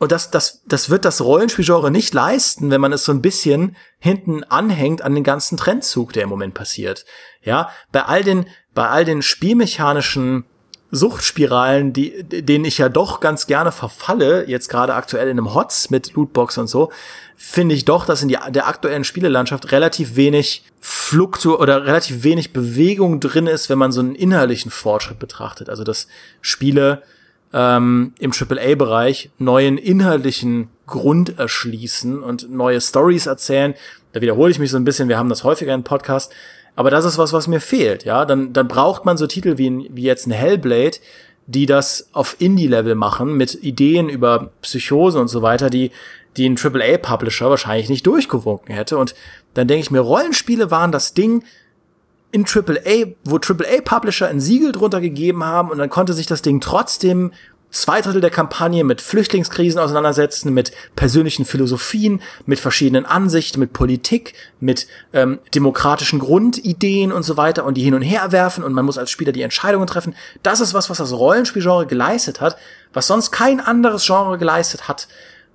und 0.00 0.12
das, 0.12 0.30
das, 0.30 0.62
das 0.64 0.88
wird 0.88 1.04
das 1.04 1.20
Rollenspielgenre 1.20 1.90
nicht 1.90 2.14
leisten, 2.14 2.70
wenn 2.70 2.80
man 2.80 2.94
es 2.94 3.04
so 3.04 3.12
ein 3.12 3.20
bisschen 3.20 3.76
hinten 3.98 4.44
anhängt 4.44 5.02
an 5.02 5.14
den 5.14 5.24
ganzen 5.24 5.58
Trendzug, 5.58 6.14
der 6.14 6.22
im 6.22 6.30
Moment 6.30 6.54
passiert. 6.54 7.04
Ja, 7.42 7.68
bei 7.92 8.04
all 8.04 8.24
den, 8.24 8.46
bei 8.72 8.88
all 8.88 9.04
den 9.04 9.20
spielmechanischen 9.20 10.46
Suchtspiralen, 10.90 11.92
die, 11.92 12.24
denen 12.24 12.64
ich 12.64 12.78
ja 12.78 12.88
doch 12.88 13.20
ganz 13.20 13.46
gerne 13.46 13.72
verfalle, 13.72 14.48
jetzt 14.48 14.70
gerade 14.70 14.94
aktuell 14.94 15.28
in 15.28 15.38
einem 15.38 15.52
Hots 15.54 15.90
mit 15.90 16.14
Lootbox 16.14 16.56
und 16.56 16.66
so, 16.66 16.90
finde 17.36 17.74
ich 17.74 17.84
doch, 17.84 18.06
dass 18.06 18.22
in 18.22 18.28
die, 18.28 18.38
der 18.48 18.68
aktuellen 18.68 19.04
Spielelandschaft 19.04 19.70
relativ 19.70 20.16
wenig 20.16 20.64
Fluktu 20.80 21.56
oder 21.56 21.84
relativ 21.84 22.24
wenig 22.24 22.54
Bewegung 22.54 23.20
drin 23.20 23.46
ist, 23.46 23.68
wenn 23.68 23.78
man 23.78 23.92
so 23.92 24.00
einen 24.00 24.14
inhaltlichen 24.14 24.70
Fortschritt 24.70 25.18
betrachtet. 25.18 25.68
Also 25.68 25.84
dass 25.84 26.08
Spiele 26.40 27.02
ähm, 27.52 28.12
im 28.18 28.32
AAA-Bereich 28.32 29.30
neuen 29.38 29.78
inhaltlichen 29.78 30.68
Grund 30.86 31.38
erschließen 31.38 32.22
und 32.22 32.50
neue 32.50 32.80
Stories 32.80 33.26
erzählen. 33.26 33.74
Da 34.12 34.20
wiederhole 34.20 34.50
ich 34.50 34.58
mich 34.58 34.70
so 34.70 34.76
ein 34.76 34.84
bisschen, 34.84 35.08
wir 35.08 35.18
haben 35.18 35.28
das 35.28 35.44
häufiger 35.44 35.74
im 35.74 35.84
Podcast, 35.84 36.32
aber 36.76 36.90
das 36.90 37.04
ist 37.04 37.18
was, 37.18 37.32
was 37.32 37.48
mir 37.48 37.60
fehlt, 37.60 38.04
ja. 38.04 38.24
Dann, 38.24 38.52
dann 38.52 38.68
braucht 38.68 39.04
man 39.04 39.16
so 39.16 39.26
Titel 39.26 39.58
wie, 39.58 39.88
wie 39.92 40.02
jetzt 40.02 40.26
ein 40.26 40.32
Hellblade, 40.32 40.98
die 41.46 41.66
das 41.66 42.08
auf 42.12 42.36
Indie-Level 42.38 42.94
machen, 42.94 43.36
mit 43.36 43.54
Ideen 43.54 44.08
über 44.08 44.50
Psychose 44.62 45.18
und 45.20 45.28
so 45.28 45.42
weiter, 45.42 45.68
die, 45.68 45.90
die 46.36 46.48
ein 46.48 46.56
AAA-Publisher 46.56 47.50
wahrscheinlich 47.50 47.88
nicht 47.88 48.06
durchgewunken 48.06 48.74
hätte. 48.74 48.98
Und 48.98 49.14
dann 49.54 49.66
denke 49.66 49.82
ich 49.82 49.90
mir, 49.90 50.00
Rollenspiele 50.00 50.70
waren 50.70 50.92
das 50.92 51.12
Ding 51.12 51.42
in 52.32 52.44
AAA, 52.44 53.14
wo 53.24 53.38
AAA-Publisher 53.38 54.28
ein 54.28 54.40
Siegel 54.40 54.72
drunter 54.72 55.00
gegeben 55.00 55.44
haben 55.44 55.70
und 55.70 55.78
dann 55.78 55.90
konnte 55.90 56.12
sich 56.12 56.26
das 56.26 56.42
Ding 56.42 56.60
trotzdem 56.60 57.32
zwei 57.70 58.00
Drittel 58.00 58.20
der 58.20 58.30
Kampagne 58.30 58.84
mit 58.84 59.00
Flüchtlingskrisen 59.00 59.80
auseinandersetzen, 59.80 60.52
mit 60.52 60.72
persönlichen 60.96 61.44
Philosophien, 61.44 62.20
mit 62.46 62.58
verschiedenen 62.58 63.06
Ansichten, 63.06 63.60
mit 63.60 63.72
Politik, 63.72 64.34
mit 64.58 64.86
ähm, 65.12 65.38
demokratischen 65.54 66.18
Grundideen 66.18 67.12
und 67.12 67.22
so 67.22 67.36
weiter 67.36 67.64
und 67.64 67.76
die 67.76 67.82
hin 67.82 67.94
und 67.94 68.02
her 68.02 68.32
werfen 68.32 68.64
und 68.64 68.72
man 68.72 68.84
muss 68.84 68.98
als 68.98 69.10
Spieler 69.10 69.32
die 69.32 69.42
Entscheidungen 69.42 69.86
treffen. 69.86 70.14
Das 70.42 70.60
ist 70.60 70.74
was, 70.74 70.90
was 70.90 70.98
das 70.98 71.12
Rollenspielgenre 71.12 71.86
geleistet 71.86 72.40
hat, 72.40 72.56
was 72.92 73.06
sonst 73.06 73.30
kein 73.30 73.60
anderes 73.60 74.04
Genre 74.04 74.38
geleistet 74.38 74.88
hat. 74.88 75.08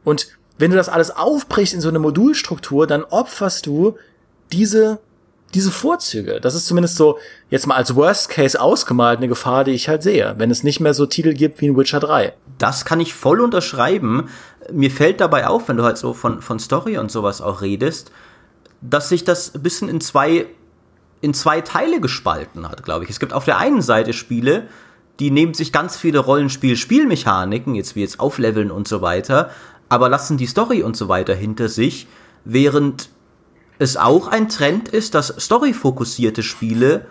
Und 0.04 0.28
wenn 0.58 0.72
du 0.72 0.78
das 0.78 0.90
alles 0.90 1.12
aufbrichst 1.12 1.74
in 1.74 1.82
so 1.82 1.90
eine 1.90 2.00
Modulstruktur, 2.00 2.88
dann 2.88 3.04
opferst 3.04 3.66
du 3.66 3.98
diese 4.54 5.00
diese 5.54 5.72
Vorzüge. 5.72 6.40
Das 6.42 6.56
ist 6.56 6.66
zumindest 6.66 6.98
so 6.98 7.18
jetzt 7.50 7.66
mal 7.68 7.76
als 7.76 7.96
Worst 7.96 8.30
Case 8.30 8.60
ausgemalt 8.60 9.18
eine 9.18 9.28
Gefahr, 9.28 9.64
die 9.64 9.72
ich 9.72 9.88
halt 9.88 10.04
sehe, 10.04 10.36
wenn 10.38 10.52
es 10.52 10.64
nicht 10.64 10.80
mehr 10.80 10.94
so 10.94 11.06
Titel 11.06 11.34
gibt 11.34 11.62
wie 11.62 11.68
in 11.68 11.78
Witcher 11.78 12.00
3. 12.00 12.34
Das 12.58 12.84
kann 12.84 13.00
ich 13.00 13.14
voll 13.14 13.40
unterschreiben. 13.40 14.30
Mir 14.72 14.92
fällt 14.92 15.22
dabei 15.22 15.48
auf, 15.48 15.70
wenn 15.70 15.78
du 15.78 15.84
halt 15.84 15.98
so 15.98 16.14
von, 16.14 16.42
von 16.42 16.60
Story 16.60 16.98
und 16.98 17.12
sowas 17.12 17.42
auch 17.42 17.62
redest, 17.62 18.12
dass 18.82 19.10
sich 19.10 19.24
das 19.24 19.56
ein 19.56 19.64
bisschen 19.64 19.88
in 19.88 20.02
zwei, 20.02 20.48
in 21.22 21.34
zwei 21.34 21.62
Teile 21.62 22.02
gespalten 22.02 22.68
hat, 22.70 22.84
glaube 22.84 23.06
ich. 23.06 23.10
Es 23.10 23.20
gibt 23.20 23.34
auf 23.34 23.46
der 23.46 23.58
einen 23.58 23.82
Seite 23.82 24.14
Spiele, 24.14 24.68
die 25.20 25.32
nehmen 25.32 25.54
sich 25.54 25.72
ganz 25.72 25.96
viele 25.96 26.20
Rollenspiel-Spielmechaniken, 26.20 27.76
jetzt 27.76 27.96
wie 27.96 28.02
jetzt 28.02 28.20
Aufleveln 28.20 28.72
und 28.72 28.88
so 28.88 29.02
weiter, 29.02 29.50
aber 29.88 30.10
lassen 30.10 30.38
die 30.38 30.48
Story 30.48 30.84
und 30.84 30.98
so 30.98 31.08
weiter 31.08 31.34
hinter 31.34 31.70
sich, 31.70 32.08
während 32.44 33.10
es 33.80 33.98
auch 33.98 34.28
ein 34.28 34.50
Trend 34.50 34.90
ist, 34.90 35.16
dass 35.16 35.28
storyfokussierte 35.28 36.44
Spiele 36.44 37.06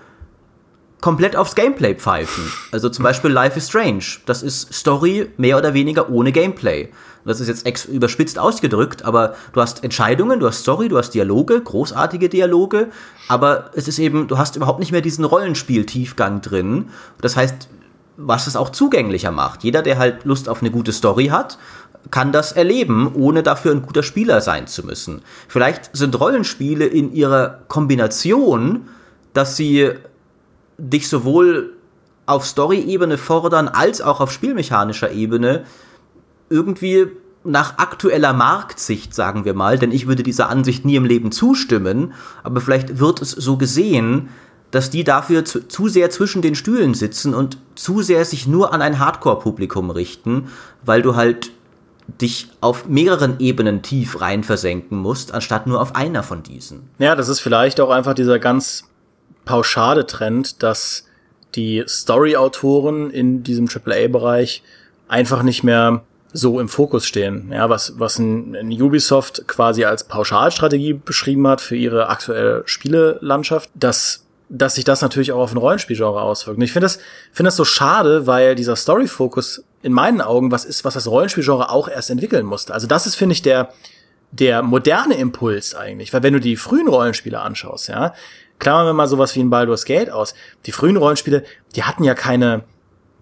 komplett 1.00 1.36
aufs 1.36 1.54
Gameplay 1.54 1.94
pfeifen. 1.94 2.50
Also 2.72 2.88
zum 2.88 3.02
Beispiel 3.02 3.30
Life 3.30 3.58
is 3.58 3.68
Strange. 3.68 4.04
Das 4.24 4.42
ist 4.42 4.72
Story 4.72 5.30
mehr 5.36 5.58
oder 5.58 5.74
weniger 5.74 6.08
ohne 6.08 6.32
Gameplay. 6.32 6.88
Das 7.26 7.40
ist 7.40 7.48
jetzt 7.48 7.86
überspitzt 7.86 8.38
ausgedrückt, 8.38 9.04
aber 9.04 9.34
du 9.52 9.60
hast 9.60 9.84
Entscheidungen, 9.84 10.40
du 10.40 10.46
hast 10.46 10.60
Story, 10.60 10.88
du 10.88 10.96
hast 10.96 11.10
Dialoge, 11.10 11.60
großartige 11.60 12.30
Dialoge, 12.30 12.88
aber 13.28 13.70
es 13.74 13.86
ist 13.86 13.98
eben, 13.98 14.28
du 14.28 14.38
hast 14.38 14.56
überhaupt 14.56 14.78
nicht 14.78 14.92
mehr 14.92 15.02
diesen 15.02 15.24
Rollenspiel-Tiefgang 15.26 16.40
drin. 16.40 16.88
Das 17.20 17.36
heißt, 17.36 17.68
was 18.16 18.46
es 18.46 18.56
auch 18.56 18.70
zugänglicher 18.70 19.30
macht. 19.30 19.64
Jeder, 19.64 19.82
der 19.82 19.98
halt 19.98 20.24
Lust 20.24 20.48
auf 20.48 20.60
eine 20.60 20.70
gute 20.70 20.92
Story 20.92 21.26
hat, 21.26 21.58
kann 22.10 22.32
das 22.32 22.52
erleben, 22.52 23.12
ohne 23.14 23.42
dafür 23.42 23.72
ein 23.72 23.82
guter 23.82 24.02
Spieler 24.02 24.40
sein 24.40 24.66
zu 24.66 24.84
müssen. 24.84 25.22
Vielleicht 25.48 25.90
sind 25.96 26.18
Rollenspiele 26.18 26.86
in 26.86 27.12
ihrer 27.12 27.60
Kombination, 27.68 28.88
dass 29.32 29.56
sie 29.56 29.90
dich 30.78 31.08
sowohl 31.08 31.72
auf 32.26 32.46
Story-Ebene 32.46 33.18
fordern 33.18 33.68
als 33.68 34.00
auch 34.00 34.20
auf 34.20 34.32
spielmechanischer 34.32 35.10
Ebene 35.12 35.64
irgendwie 36.48 37.08
nach 37.44 37.78
aktueller 37.78 38.32
Marktsicht, 38.32 39.14
sagen 39.14 39.44
wir 39.44 39.54
mal, 39.54 39.78
denn 39.78 39.92
ich 39.92 40.06
würde 40.06 40.22
dieser 40.22 40.48
Ansicht 40.48 40.84
nie 40.84 40.96
im 40.96 41.04
Leben 41.04 41.30
zustimmen, 41.30 42.14
aber 42.42 42.60
vielleicht 42.60 42.98
wird 42.98 43.20
es 43.20 43.32
so 43.32 43.58
gesehen, 43.58 44.30
dass 44.70 44.90
die 44.90 45.04
dafür 45.04 45.44
zu, 45.44 45.68
zu, 45.68 45.88
sehr 45.88 46.10
zwischen 46.10 46.42
den 46.42 46.54
Stühlen 46.54 46.94
sitzen 46.94 47.34
und 47.34 47.58
zu 47.76 48.02
sehr 48.02 48.24
sich 48.24 48.46
nur 48.46 48.72
an 48.72 48.82
ein 48.82 48.98
Hardcore-Publikum 48.98 49.90
richten, 49.90 50.48
weil 50.84 51.02
du 51.02 51.14
halt 51.14 51.52
dich 52.06 52.48
auf 52.60 52.86
mehreren 52.86 53.40
Ebenen 53.40 53.82
tief 53.82 54.20
rein 54.20 54.44
versenken 54.44 54.98
musst, 54.98 55.32
anstatt 55.32 55.66
nur 55.66 55.80
auf 55.80 55.94
einer 55.94 56.22
von 56.22 56.42
diesen. 56.42 56.90
Ja, 56.98 57.16
das 57.16 57.28
ist 57.28 57.40
vielleicht 57.40 57.80
auch 57.80 57.90
einfach 57.90 58.14
dieser 58.14 58.38
ganz 58.38 58.84
pauschale 59.44 60.06
Trend, 60.06 60.62
dass 60.62 61.06
die 61.54 61.84
Story-Autoren 61.86 63.10
in 63.10 63.42
diesem 63.42 63.68
AAA-Bereich 63.68 64.62
einfach 65.08 65.42
nicht 65.42 65.62
mehr 65.62 66.02
so 66.32 66.58
im 66.58 66.68
Fokus 66.68 67.06
stehen. 67.06 67.50
Ja, 67.52 67.70
was, 67.70 67.98
was 67.98 68.18
ein, 68.18 68.56
ein 68.56 68.82
Ubisoft 68.82 69.46
quasi 69.46 69.84
als 69.84 70.04
Pauschalstrategie 70.04 70.94
beschrieben 70.94 71.46
hat 71.46 71.60
für 71.60 71.76
ihre 71.76 72.08
aktuelle 72.08 72.62
Spielelandschaft, 72.66 73.70
dass, 73.74 74.24
dass 74.48 74.74
sich 74.74 74.84
das 74.84 75.00
natürlich 75.00 75.30
auch 75.30 75.40
auf 75.40 75.52
ein 75.52 75.58
Rollenspielgenre 75.58 76.20
auswirkt. 76.20 76.58
Und 76.58 76.64
ich 76.64 76.72
finde 76.72 76.86
das, 76.86 76.98
finde 77.30 77.48
das 77.48 77.56
so 77.56 77.64
schade, 77.64 78.26
weil 78.26 78.56
dieser 78.56 78.74
Story-Fokus 78.74 79.62
in 79.84 79.92
meinen 79.92 80.22
Augen 80.22 80.50
was 80.50 80.64
ist, 80.64 80.82
was 80.86 80.94
das 80.94 81.06
Rollenspielgenre 81.06 81.68
auch 81.68 81.88
erst 81.88 82.08
entwickeln 82.08 82.46
musste. 82.46 82.72
Also 82.72 82.86
das 82.86 83.06
ist, 83.06 83.16
finde 83.16 83.34
ich, 83.34 83.42
der, 83.42 83.68
der 84.32 84.62
moderne 84.62 85.14
Impuls 85.14 85.74
eigentlich. 85.74 86.14
Weil 86.14 86.22
wenn 86.22 86.32
du 86.32 86.40
die 86.40 86.56
frühen 86.56 86.88
Rollenspiele 86.88 87.38
anschaust, 87.38 87.88
ja, 87.88 88.14
klammern 88.58 88.86
wir 88.86 88.92
mal 88.94 89.08
sowas 89.08 89.36
wie 89.36 89.40
ein 89.40 89.50
Baldur's 89.50 89.84
Gate 89.84 90.08
aus. 90.08 90.34
Die 90.64 90.72
frühen 90.72 90.96
Rollenspiele, 90.96 91.44
die 91.76 91.82
hatten 91.82 92.02
ja 92.02 92.14
keine, 92.14 92.64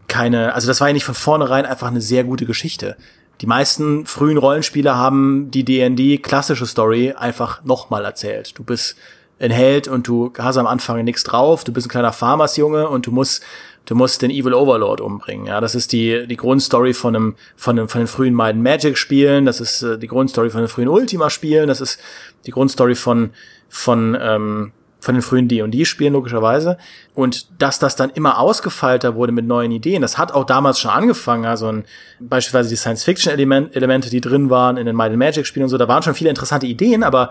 keine, 0.06 0.54
also 0.54 0.68
das 0.68 0.80
war 0.80 0.86
ja 0.86 0.94
nicht 0.94 1.04
von 1.04 1.16
vornherein 1.16 1.66
einfach 1.66 1.88
eine 1.88 2.00
sehr 2.00 2.22
gute 2.22 2.46
Geschichte. 2.46 2.96
Die 3.40 3.46
meisten 3.46 4.06
frühen 4.06 4.38
Rollenspiele 4.38 4.94
haben 4.94 5.50
die 5.50 5.64
D&D 5.64 6.18
klassische 6.18 6.66
Story 6.66 7.12
einfach 7.16 7.64
nochmal 7.64 8.04
erzählt. 8.04 8.56
Du 8.56 8.62
bist 8.62 8.94
ein 9.40 9.50
Held 9.50 9.88
und 9.88 10.06
du 10.06 10.32
hast 10.38 10.58
am 10.58 10.68
Anfang 10.68 11.02
nichts 11.02 11.24
drauf, 11.24 11.64
du 11.64 11.72
bist 11.72 11.88
ein 11.88 11.90
kleiner 11.90 12.12
Farmersjunge 12.12 12.88
und 12.88 13.08
du 13.08 13.10
musst 13.10 13.42
du 13.87 13.95
musst 13.95 14.22
den 14.22 14.30
Evil 14.30 14.55
Overlord 14.55 15.01
umbringen. 15.01 15.47
Ja, 15.47 15.61
das 15.61 15.74
ist 15.74 15.93
die 15.93 16.26
die 16.26 16.37
Grundstory 16.37 16.95
von 16.95 17.16
einem 17.16 17.35
von 17.57 17.78
einem 17.78 17.89
von 17.89 18.01
den 18.01 18.09
frühen 18.09 18.35
Might 18.35 18.57
Magic 18.57 18.97
Spielen, 18.97 19.47
das 19.47 19.61
ist 19.61 19.83
äh, 19.83 19.99
die 19.99 20.09
Grundstory 20.09 20.51
von 20.51 20.61
den 20.61 20.68
frühen 20.68 20.89
Ultima 20.89 21.30
Spielen, 21.30 21.68
das 21.68 21.80
ist 21.80 22.01
die 22.47 22.51
Grundstory 22.51 22.95
von 22.95 23.30
von 23.68 24.16
ähm, 24.20 24.72
von 25.03 25.16
den 25.16 25.22
frühen 25.22 25.49
D&D-Spielen 25.49 26.12
logischerweise. 26.12 26.78
Und 27.14 27.61
dass 27.61 27.80
das 27.80 27.97
dann 27.97 28.11
immer 28.11 28.39
ausgefeilter 28.39 29.16
wurde 29.16 29.33
mit 29.33 29.45
neuen 29.45 29.72
Ideen, 29.72 30.01
das 30.01 30.16
hat 30.16 30.33
auch 30.33 30.45
damals 30.45 30.78
schon 30.78 30.93
angefangen. 30.93 31.45
Also 31.45 31.66
ein, 31.66 31.85
beispielsweise 32.20 32.68
die 32.68 32.76
Science-Fiction-Elemente, 32.76 34.11
die 34.11 34.20
drin 34.20 34.49
waren 34.49 34.76
in 34.76 34.87
den 34.87 34.95
Might 34.95 35.16
Magic-Spielen 35.16 35.64
und 35.64 35.70
so, 35.70 35.76
da 35.76 35.89
waren 35.89 36.05
schon 36.05 36.14
viele 36.14 36.30
interessante 36.30 36.66
Ideen, 36.66 37.03
aber 37.03 37.30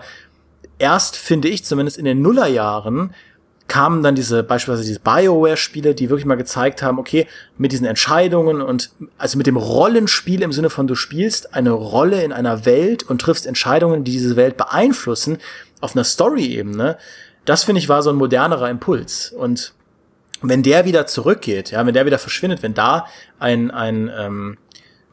erst, 0.78 1.16
finde 1.16 1.48
ich, 1.48 1.64
zumindest 1.64 1.96
in 1.96 2.04
den 2.04 2.20
Nullerjahren, 2.20 3.14
kamen 3.68 4.02
dann 4.02 4.14
diese, 4.14 4.42
beispielsweise 4.42 4.86
diese 4.86 5.00
Bioware-Spiele, 5.00 5.94
die 5.94 6.10
wirklich 6.10 6.26
mal 6.26 6.36
gezeigt 6.36 6.82
haben, 6.82 6.98
okay, 6.98 7.26
mit 7.56 7.72
diesen 7.72 7.86
Entscheidungen 7.86 8.60
und 8.60 8.90
also 9.18 9.38
mit 9.38 9.46
dem 9.46 9.56
Rollenspiel 9.56 10.42
im 10.42 10.52
Sinne 10.52 10.70
von 10.70 10.86
du 10.86 10.94
spielst 10.94 11.54
eine 11.54 11.70
Rolle 11.70 12.22
in 12.22 12.32
einer 12.32 12.64
Welt 12.66 13.02
und 13.02 13.20
triffst 13.20 13.46
Entscheidungen, 13.46 14.04
die 14.04 14.12
diese 14.12 14.36
Welt 14.36 14.56
beeinflussen, 14.56 15.38
auf 15.80 15.96
einer 15.96 16.04
Story-Ebene, 16.04 16.96
das 17.44 17.64
finde 17.64 17.80
ich 17.80 17.88
war 17.88 18.02
so 18.02 18.10
ein 18.10 18.16
modernerer 18.16 18.70
Impuls. 18.70 19.32
Und 19.32 19.74
wenn 20.42 20.62
der 20.62 20.84
wieder 20.84 21.06
zurückgeht, 21.06 21.70
ja, 21.70 21.84
wenn 21.84 21.94
der 21.94 22.06
wieder 22.06 22.18
verschwindet, 22.18 22.62
wenn 22.62 22.74
da 22.74 23.06
ein, 23.38 23.70
ein, 23.70 24.10
ähm, 24.16 24.58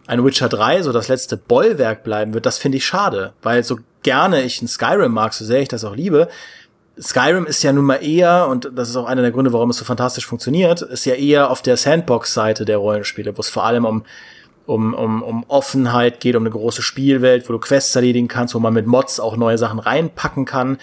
ein 0.08 0.24
Witcher 0.24 0.50
3 0.50 0.84
so 0.84 0.92
das 0.92 1.08
letzte 1.08 1.38
Bollwerk 1.38 2.04
bleiben 2.04 2.34
wird, 2.34 2.46
das 2.46 2.58
finde 2.58 2.78
ich 2.78 2.86
schade, 2.86 3.34
weil 3.42 3.64
so 3.64 3.80
gerne 4.04 4.42
ich 4.44 4.62
ein 4.62 4.68
Skyrim 4.68 5.12
mag, 5.12 5.34
so 5.34 5.46
sehr 5.46 5.62
ich 5.62 5.68
das 5.68 5.84
auch 5.84 5.96
liebe, 5.96 6.30
Skyrim 7.02 7.46
ist 7.46 7.64
ja 7.64 7.72
nun 7.72 7.86
mal 7.86 8.04
eher, 8.04 8.48
und 8.48 8.72
das 8.76 8.90
ist 8.90 8.96
auch 8.96 9.06
einer 9.06 9.22
der 9.22 9.32
Gründe, 9.32 9.54
warum 9.54 9.70
es 9.70 9.78
so 9.78 9.86
fantastisch 9.86 10.26
funktioniert, 10.26 10.82
ist 10.82 11.06
ja 11.06 11.14
eher 11.14 11.50
auf 11.50 11.62
der 11.62 11.78
Sandbox-Seite 11.78 12.66
der 12.66 12.78
Rollenspiele, 12.78 13.38
wo 13.38 13.42
es 13.42 13.50
vor 13.50 13.64
allem 13.64 13.86
um, 13.86 14.04
um, 14.66 14.94
um, 14.94 15.24
um 15.24 15.46
Offenheit 15.48 16.20
geht, 16.20 16.36
um 16.36 16.44
eine 16.44 16.52
große 16.52 16.82
Spielwelt, 16.82 17.48
wo 17.48 17.54
du 17.54 17.60
Quests 17.60 17.96
erledigen 17.96 18.28
kannst, 18.28 18.54
wo 18.54 18.60
man 18.60 18.74
mit 18.74 18.86
Mods 18.86 19.20
auch 19.20 19.38
neue 19.38 19.58
Sachen 19.58 19.80
reinpacken 19.80 20.46
kann 20.46 20.78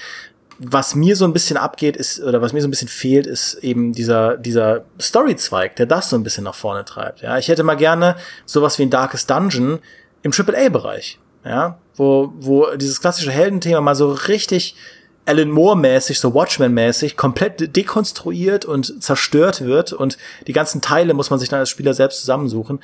was 0.58 0.94
mir 0.94 1.16
so 1.16 1.24
ein 1.24 1.32
bisschen 1.32 1.56
abgeht, 1.56 1.96
ist, 1.96 2.22
oder 2.22 2.40
was 2.40 2.52
mir 2.52 2.60
so 2.60 2.68
ein 2.68 2.70
bisschen 2.70 2.88
fehlt, 2.88 3.26
ist 3.26 3.54
eben 3.56 3.92
dieser, 3.92 4.36
dieser 4.36 4.84
Story-Zweig, 5.00 5.76
der 5.76 5.86
das 5.86 6.10
so 6.10 6.16
ein 6.16 6.22
bisschen 6.22 6.44
nach 6.44 6.54
vorne 6.54 6.84
treibt. 6.84 7.20
Ja, 7.20 7.36
ich 7.38 7.48
hätte 7.48 7.62
mal 7.62 7.74
gerne 7.74 8.16
sowas 8.46 8.78
wie 8.78 8.84
ein 8.84 8.90
Darkest 8.90 9.28
Dungeon 9.28 9.80
im 10.22 10.32
AAA-Bereich. 10.32 11.18
Ja, 11.44 11.78
wo, 11.94 12.32
wo 12.38 12.74
dieses 12.74 13.00
klassische 13.00 13.30
Heldenthema 13.30 13.80
mal 13.80 13.94
so 13.94 14.10
richtig 14.10 14.74
Alan 15.26 15.50
Moore-mäßig, 15.50 16.20
so 16.20 16.32
Watchmen-mäßig, 16.32 17.16
komplett 17.16 17.76
dekonstruiert 17.76 18.64
und 18.64 19.02
zerstört 19.02 19.60
wird 19.62 19.92
und 19.92 20.18
die 20.46 20.52
ganzen 20.52 20.80
Teile 20.80 21.14
muss 21.14 21.30
man 21.30 21.38
sich 21.38 21.48
dann 21.48 21.60
als 21.60 21.68
Spieler 21.68 21.94
selbst 21.94 22.20
zusammensuchen. 22.20 22.80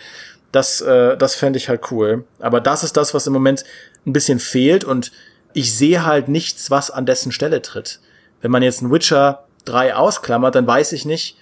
Das, 0.51 0.80
äh, 0.80 1.16
das 1.16 1.34
fände 1.34 1.57
ich 1.57 1.68
halt 1.68 1.90
cool. 1.90 2.24
Aber 2.40 2.61
das 2.61 2.84
ist 2.84 2.97
das, 2.97 3.14
was 3.14 3.26
im 3.26 3.32
Moment 3.32 3.64
ein 4.07 4.12
bisschen 4.12 4.40
fehlt 4.40 4.84
und 4.84 5.12
ich 5.55 5.74
sehe 5.74 6.05
halt 6.05 6.28
nichts, 6.28 6.70
was 6.70 6.90
an 6.90 7.07
dessen 7.07 7.32
Stelle 7.32 7.62
tritt. 7.62 8.01
Wenn 8.40 8.51
man 8.51 8.62
jetzt 8.62 8.82
ein 8.82 8.90
Witcher 8.90 9.45
3 9.64 9.95
ausklammert, 9.95 10.55
dann 10.55 10.66
weiß 10.66 10.93
ich 10.93 11.05
nicht, 11.05 11.36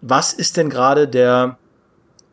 was 0.00 0.32
ist 0.32 0.56
denn 0.56 0.70
gerade 0.70 1.08
der, 1.08 1.58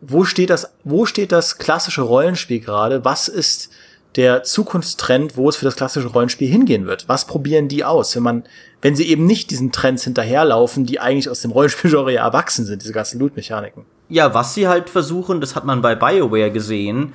wo 0.02 0.24
steht 0.24 0.50
das, 0.50 0.74
wo 0.84 1.06
steht 1.06 1.32
das 1.32 1.58
klassische 1.58 2.02
Rollenspiel 2.02 2.60
gerade? 2.60 3.04
Was 3.04 3.28
ist 3.28 3.72
der 4.16 4.44
Zukunftstrend, 4.44 5.38
wo 5.38 5.50
es 5.50 5.56
für 5.56 5.66
das 5.66 5.76
klassische 5.76 6.08
Rollenspiel 6.08 6.48
hingehen 6.48 6.86
wird? 6.86 7.08
Was 7.08 7.26
probieren 7.26 7.68
die 7.68 7.84
aus, 7.84 8.16
wenn 8.16 8.24
man, 8.24 8.44
wenn 8.82 8.96
sie 8.96 9.08
eben 9.08 9.26
nicht 9.26 9.52
diesen 9.52 9.72
Trends 9.72 10.04
hinterherlaufen, 10.04 10.86
die 10.86 11.00
eigentlich 11.00 11.30
aus 11.30 11.42
dem 11.42 11.52
Rollenspielgenre 11.52 12.16
erwachsen 12.16 12.66
sind, 12.66 12.84
diese 12.84 12.94
ganzen 12.94 13.20
Loot-Mechaniken? 13.20 13.86
Ja, 14.10 14.34
was 14.34 14.54
sie 14.54 14.68
halt 14.68 14.90
versuchen, 14.90 15.42
das 15.42 15.56
hat 15.56 15.66
man 15.66 15.82
bei 15.82 15.96
BioWare 15.96 16.52
gesehen, 16.52 17.14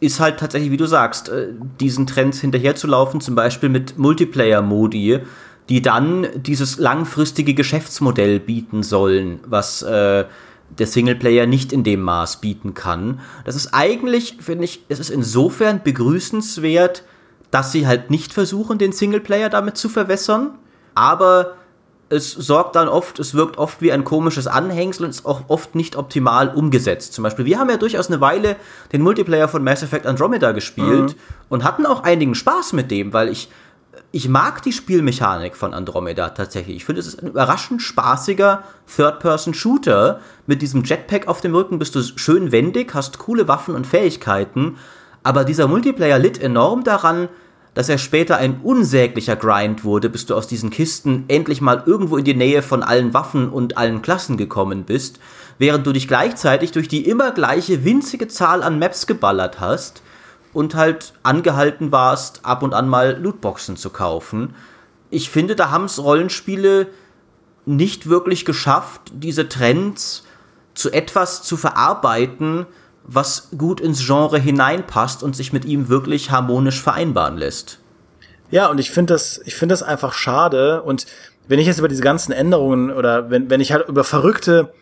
ist 0.00 0.20
halt 0.20 0.38
tatsächlich, 0.38 0.70
wie 0.70 0.76
du 0.76 0.86
sagst, 0.86 1.28
äh, 1.28 1.48
diesen 1.80 2.06
Trends 2.06 2.40
hinterherzulaufen, 2.40 3.20
zum 3.20 3.34
Beispiel 3.34 3.68
mit 3.68 3.96
Multiplayer-Modi, 3.96 5.20
die 5.68 5.82
dann 5.82 6.26
dieses 6.36 6.78
langfristige 6.78 7.54
Geschäftsmodell 7.54 8.40
bieten 8.40 8.82
sollen, 8.82 9.40
was 9.46 9.82
äh, 9.82 10.24
der 10.70 10.86
Singleplayer 10.86 11.46
nicht 11.46 11.72
in 11.72 11.84
dem 11.84 12.02
Maß 12.02 12.40
bieten 12.40 12.74
kann. 12.74 13.20
Das 13.44 13.56
ist 13.56 13.72
eigentlich, 13.72 14.36
finde 14.40 14.64
ich, 14.64 14.84
es 14.88 14.98
ist 14.98 15.10
insofern 15.10 15.82
begrüßenswert, 15.82 17.04
dass 17.50 17.72
sie 17.72 17.86
halt 17.86 18.10
nicht 18.10 18.32
versuchen, 18.32 18.78
den 18.78 18.92
Singleplayer 18.92 19.48
damit 19.48 19.76
zu 19.76 19.88
verwässern, 19.88 20.50
aber 20.94 21.54
es 22.08 22.30
sorgt 22.30 22.76
dann 22.76 22.88
oft, 22.88 23.18
es 23.18 23.34
wirkt 23.34 23.58
oft 23.58 23.82
wie 23.82 23.90
ein 23.90 24.04
komisches 24.04 24.46
Anhängsel 24.46 25.04
und 25.04 25.10
ist 25.10 25.26
auch 25.26 25.44
oft 25.48 25.74
nicht 25.74 25.96
optimal 25.96 26.54
umgesetzt. 26.54 27.14
Zum 27.14 27.24
Beispiel, 27.24 27.44
wir 27.44 27.58
haben 27.58 27.68
ja 27.68 27.78
durchaus 27.78 28.08
eine 28.08 28.20
Weile 28.20 28.56
den 28.92 29.02
Multiplayer 29.02 29.48
von 29.48 29.64
Mass 29.64 29.82
Effect 29.82 30.06
Andromeda 30.06 30.52
gespielt 30.52 31.16
mhm. 31.16 31.20
und 31.48 31.64
hatten 31.64 31.84
auch 31.84 32.04
einigen 32.04 32.34
Spaß 32.34 32.74
mit 32.74 32.90
dem, 32.90 33.12
weil 33.12 33.28
ich, 33.28 33.48
ich 34.16 34.30
mag 34.30 34.62
die 34.62 34.72
Spielmechanik 34.72 35.56
von 35.56 35.74
Andromeda 35.74 36.30
tatsächlich. 36.30 36.76
Ich 36.76 36.84
finde, 36.86 37.00
es 37.00 37.06
ist 37.06 37.22
ein 37.22 37.28
überraschend 37.28 37.82
spaßiger 37.82 38.62
Third-Person-Shooter. 38.96 40.20
Mit 40.46 40.62
diesem 40.62 40.84
Jetpack 40.84 41.28
auf 41.28 41.42
dem 41.42 41.54
Rücken 41.54 41.78
bist 41.78 41.94
du 41.94 42.00
schön 42.00 42.50
wendig, 42.50 42.94
hast 42.94 43.18
coole 43.18 43.46
Waffen 43.46 43.74
und 43.74 43.86
Fähigkeiten, 43.86 44.78
aber 45.22 45.44
dieser 45.44 45.68
Multiplayer 45.68 46.18
litt 46.18 46.40
enorm 46.40 46.82
daran, 46.82 47.28
dass 47.74 47.90
er 47.90 47.98
später 47.98 48.38
ein 48.38 48.60
unsäglicher 48.62 49.36
Grind 49.36 49.84
wurde, 49.84 50.08
bis 50.08 50.24
du 50.24 50.34
aus 50.34 50.46
diesen 50.46 50.70
Kisten 50.70 51.26
endlich 51.28 51.60
mal 51.60 51.82
irgendwo 51.84 52.16
in 52.16 52.24
die 52.24 52.32
Nähe 52.32 52.62
von 52.62 52.82
allen 52.82 53.12
Waffen 53.12 53.50
und 53.50 53.76
allen 53.76 54.00
Klassen 54.00 54.38
gekommen 54.38 54.84
bist, 54.84 55.20
während 55.58 55.86
du 55.86 55.92
dich 55.92 56.08
gleichzeitig 56.08 56.72
durch 56.72 56.88
die 56.88 57.06
immer 57.06 57.32
gleiche 57.32 57.84
winzige 57.84 58.28
Zahl 58.28 58.62
an 58.62 58.78
Maps 58.78 59.06
geballert 59.06 59.60
hast 59.60 60.00
und 60.56 60.74
halt 60.74 61.12
angehalten 61.22 61.92
warst, 61.92 62.46
ab 62.46 62.62
und 62.62 62.72
an 62.72 62.88
mal 62.88 63.18
Lootboxen 63.20 63.76
zu 63.76 63.90
kaufen. 63.90 64.54
Ich 65.10 65.28
finde, 65.28 65.54
da 65.54 65.70
haben 65.70 65.84
es 65.84 66.02
Rollenspiele 66.02 66.86
nicht 67.66 68.08
wirklich 68.08 68.46
geschafft, 68.46 69.02
diese 69.12 69.50
Trends 69.50 70.24
zu 70.72 70.90
etwas 70.90 71.42
zu 71.42 71.58
verarbeiten, 71.58 72.64
was 73.04 73.50
gut 73.58 73.82
ins 73.82 74.06
Genre 74.06 74.38
hineinpasst 74.38 75.22
und 75.22 75.36
sich 75.36 75.52
mit 75.52 75.66
ihm 75.66 75.90
wirklich 75.90 76.30
harmonisch 76.30 76.80
vereinbaren 76.80 77.36
lässt. 77.36 77.78
Ja, 78.50 78.68
und 78.68 78.78
ich 78.78 78.90
finde 78.90 79.12
das, 79.12 79.42
ich 79.44 79.58
das 79.58 79.82
einfach 79.82 80.14
schade. 80.14 80.82
Und 80.82 81.04
wenn 81.48 81.58
ich 81.58 81.66
jetzt 81.66 81.80
über 81.80 81.88
diese 81.88 82.02
ganzen 82.02 82.32
Änderungen 82.32 82.90
oder 82.90 83.28
wenn, 83.28 83.50
wenn 83.50 83.60
ich 83.60 83.72
halt 83.72 83.88
über 83.88 84.04
verrückte 84.04 84.72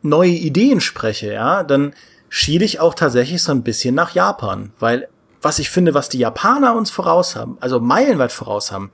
neue 0.00 0.30
Ideen 0.30 0.80
spreche, 0.80 1.34
ja, 1.34 1.64
dann 1.64 1.92
schiele 2.34 2.64
ich 2.64 2.80
auch 2.80 2.94
tatsächlich 2.94 3.42
so 3.42 3.52
ein 3.52 3.62
bisschen 3.62 3.94
nach 3.94 4.14
Japan, 4.14 4.72
weil 4.78 5.06
was 5.42 5.58
ich 5.58 5.68
finde, 5.68 5.92
was 5.92 6.08
die 6.08 6.16
Japaner 6.16 6.74
uns 6.74 6.90
voraus 6.90 7.36
haben, 7.36 7.58
also 7.60 7.78
meilenweit 7.78 8.32
voraus 8.32 8.72
haben, 8.72 8.90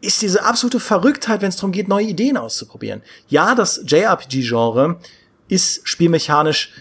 ist 0.00 0.22
diese 0.22 0.42
absolute 0.42 0.80
Verrücktheit, 0.80 1.42
wenn 1.42 1.50
es 1.50 1.56
darum 1.56 1.72
geht, 1.72 1.88
neue 1.88 2.06
Ideen 2.06 2.38
auszuprobieren. 2.38 3.02
Ja, 3.28 3.54
das 3.54 3.82
JRPG-Genre 3.86 4.96
ist 5.48 5.86
spielmechanisch 5.86 6.72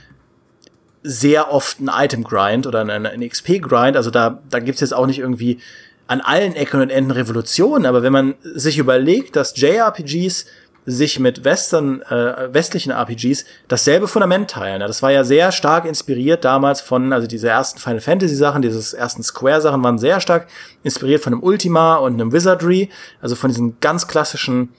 sehr 1.04 1.52
oft 1.52 1.82
ein 1.82 1.92
Item-Grind 1.94 2.68
oder 2.68 2.80
ein, 2.86 3.06
ein 3.06 3.28
XP-Grind. 3.28 3.98
Also 3.98 4.12
da, 4.12 4.42
da 4.50 4.60
gibt's 4.60 4.80
jetzt 4.80 4.94
auch 4.94 5.08
nicht 5.08 5.20
irgendwie 5.20 5.60
an 6.08 6.22
allen 6.22 6.56
Ecken 6.56 6.80
und 6.80 6.90
Enden 6.90 7.12
Revolutionen, 7.12 7.86
aber 7.86 8.02
wenn 8.02 8.14
man 8.14 8.36
sich 8.42 8.78
überlegt, 8.78 9.36
dass 9.36 9.60
JRPGs 9.60 10.46
sich 10.86 11.20
mit 11.20 11.44
Western, 11.44 12.02
äh, 12.02 12.52
westlichen 12.54 12.92
RPGs 12.92 13.46
dasselbe 13.68 14.08
Fundament 14.08 14.50
teilen. 14.50 14.80
Das 14.80 15.04
war 15.04 15.12
ja 15.12 15.24
sehr 15.24 15.52
stark 15.52 15.86
inspiriert 15.86 16.44
damals 16.44 16.82
von, 16.82 17.14
also 17.14 17.28
diese 17.28 17.50
ersten 17.50 17.80
Final 17.80 18.02
Fantasy 18.02 18.36
Sachen, 18.36 18.64
diese 18.64 18.98
ersten 18.98 19.22
Square 19.22 19.62
Sachen 19.62 19.84
waren 19.84 20.00
sehr 20.00 20.20
stark 20.22 20.48
inspiriert 20.84 21.22
von 21.22 21.34
einem 21.34 21.44
Ultima 21.44 21.98
und 21.98 22.14
einem 22.14 22.32
Wizardry, 22.32 22.90
also 23.22 23.36
von 23.36 23.52
diesen 23.52 23.80
ganz 23.80 24.08
klassischen 24.08 24.70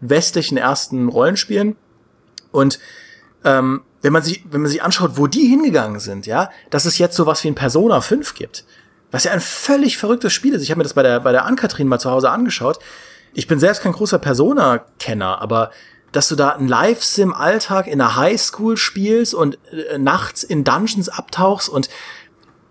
westlichen 0.00 0.58
ersten 0.58 1.08
Rollenspielen. 1.08 1.76
Und 2.50 2.80
ähm, 3.44 3.82
wenn 4.02 4.12
man 4.12 4.22
sich, 4.22 4.44
wenn 4.50 4.62
man 4.62 4.70
sich 4.70 4.82
anschaut, 4.82 5.12
wo 5.14 5.28
die 5.28 5.46
hingegangen 5.46 6.00
sind, 6.00 6.26
ja, 6.26 6.50
dass 6.70 6.86
es 6.86 6.98
jetzt 6.98 7.14
sowas 7.14 7.42
wie 7.44 7.48
ein 7.48 7.54
Persona 7.54 8.00
5 8.00 8.34
gibt, 8.34 8.64
was 9.12 9.24
ja 9.24 9.32
ein 9.32 9.40
völlig 9.40 9.96
verrücktes 9.96 10.32
Spiel 10.32 10.54
ist. 10.54 10.62
Ich 10.62 10.70
habe 10.70 10.78
mir 10.78 10.84
das 10.84 10.94
bei 10.94 11.04
der, 11.04 11.20
bei 11.20 11.30
der 11.30 11.44
Ankatrin 11.44 11.86
mal 11.86 12.00
zu 12.00 12.10
Hause 12.10 12.30
angeschaut 12.30 12.80
ich 13.34 13.46
bin 13.46 13.58
selbst 13.58 13.82
kein 13.82 13.92
großer 13.92 14.18
Persona-Kenner, 14.18 15.40
aber 15.40 15.70
dass 16.12 16.28
du 16.28 16.36
da 16.36 16.50
einen 16.50 16.68
Live-Sim-Alltag 16.68 17.86
in 17.86 17.98
der 17.98 18.16
Highschool 18.16 18.76
spielst 18.76 19.34
und 19.34 19.58
äh, 19.72 19.98
nachts 19.98 20.42
in 20.42 20.64
Dungeons 20.64 21.08
abtauchst 21.08 21.68
und 21.68 21.88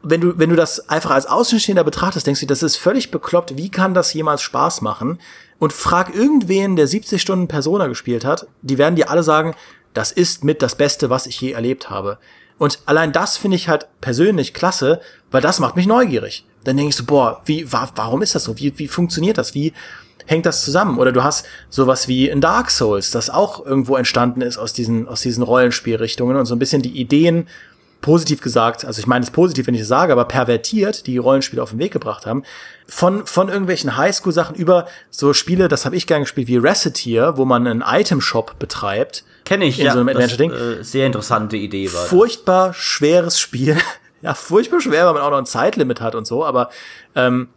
wenn 0.03 0.21
du, 0.21 0.37
wenn 0.37 0.49
du 0.49 0.55
das 0.55 0.89
einfach 0.89 1.11
als 1.11 1.27
Außenstehender 1.27 1.83
betrachtest, 1.83 2.25
denkst 2.25 2.41
du, 2.41 2.47
das 2.47 2.63
ist 2.63 2.75
völlig 2.75 3.11
bekloppt. 3.11 3.57
Wie 3.57 3.69
kann 3.69 3.93
das 3.93 4.13
jemals 4.13 4.41
Spaß 4.41 4.81
machen? 4.81 5.19
Und 5.59 5.73
frag 5.73 6.15
irgendwen, 6.15 6.75
der 6.75 6.87
70 6.87 7.21
Stunden 7.21 7.47
Persona 7.47 7.87
gespielt 7.87 8.25
hat, 8.25 8.47
die 8.63 8.77
werden 8.79 8.95
dir 8.95 9.11
alle 9.11 9.21
sagen, 9.21 9.55
das 9.93 10.11
ist 10.11 10.43
mit 10.43 10.61
das 10.61 10.75
Beste, 10.75 11.09
was 11.09 11.27
ich 11.27 11.39
je 11.39 11.51
erlebt 11.51 11.89
habe. 11.89 12.17
Und 12.57 12.79
allein 12.85 13.11
das 13.11 13.37
finde 13.37 13.57
ich 13.57 13.69
halt 13.69 13.87
persönlich 14.01 14.53
klasse, 14.53 15.01
weil 15.29 15.41
das 15.41 15.59
macht 15.59 15.75
mich 15.75 15.87
neugierig. 15.87 16.45
Dann 16.63 16.77
denke 16.77 16.89
ich 16.89 16.95
so, 16.95 17.05
boah, 17.05 17.41
wie, 17.45 17.71
wa 17.71 17.89
warum 17.95 18.21
ist 18.21 18.35
das 18.35 18.43
so? 18.43 18.57
Wie, 18.57 18.77
wie 18.77 18.87
funktioniert 18.87 19.37
das? 19.37 19.53
Wie, 19.53 19.73
hängt 20.31 20.45
das 20.47 20.63
zusammen. 20.63 20.97
Oder 20.97 21.11
du 21.11 21.23
hast 21.23 21.45
sowas 21.69 22.07
wie 22.07 22.29
in 22.29 22.41
Dark 22.41 22.71
Souls, 22.71 23.11
das 23.11 23.29
auch 23.29 23.63
irgendwo 23.63 23.97
entstanden 23.97 24.41
ist 24.41 24.57
aus 24.57 24.73
diesen, 24.73 25.07
aus 25.07 25.21
diesen 25.21 25.43
Rollenspielrichtungen 25.43 26.37
und 26.37 26.45
so 26.45 26.55
ein 26.55 26.59
bisschen 26.59 26.81
die 26.81 26.99
Ideen 26.99 27.47
positiv 27.99 28.41
gesagt, 28.41 28.83
also 28.83 28.99
ich 28.99 29.05
meine 29.05 29.23
es 29.23 29.29
positiv, 29.29 29.67
wenn 29.67 29.75
ich 29.75 29.81
es 29.81 29.87
sage, 29.87 30.11
aber 30.11 30.25
pervertiert, 30.25 31.05
die 31.05 31.19
Rollenspiele 31.19 31.61
auf 31.61 31.69
den 31.69 31.77
Weg 31.77 31.91
gebracht 31.91 32.25
haben, 32.25 32.41
von, 32.87 33.27
von 33.27 33.49
irgendwelchen 33.49 33.95
Highschool-Sachen 33.95 34.55
über 34.55 34.87
so 35.11 35.33
Spiele, 35.33 35.67
das 35.67 35.85
habe 35.85 35.95
ich 35.95 36.07
gern 36.07 36.21
gespielt, 36.21 36.47
wie 36.47 36.57
Reciteer, 36.57 37.37
wo 37.37 37.45
man 37.45 37.67
einen 37.67 37.83
Item-Shop 37.85 38.57
betreibt. 38.57 39.23
Kenne 39.45 39.65
ich, 39.65 39.77
in 39.77 39.85
ja. 39.85 39.93
So 39.93 39.99
einem 39.99 40.09
Adventure-Ding. 40.09 40.51
Äh, 40.51 40.83
sehr 40.83 41.05
interessante 41.05 41.57
Idee 41.57 41.93
war. 41.93 42.05
Furchtbar 42.05 42.73
schweres 42.73 43.39
Spiel. 43.39 43.77
ja, 44.23 44.33
furchtbar 44.33 44.81
schwer, 44.81 45.05
weil 45.05 45.13
man 45.13 45.21
auch 45.21 45.31
noch 45.31 45.37
ein 45.37 45.45
Zeitlimit 45.45 46.01
hat 46.01 46.15
und 46.15 46.25
so, 46.25 46.43
aber 46.43 46.71
ähm, 47.15 47.49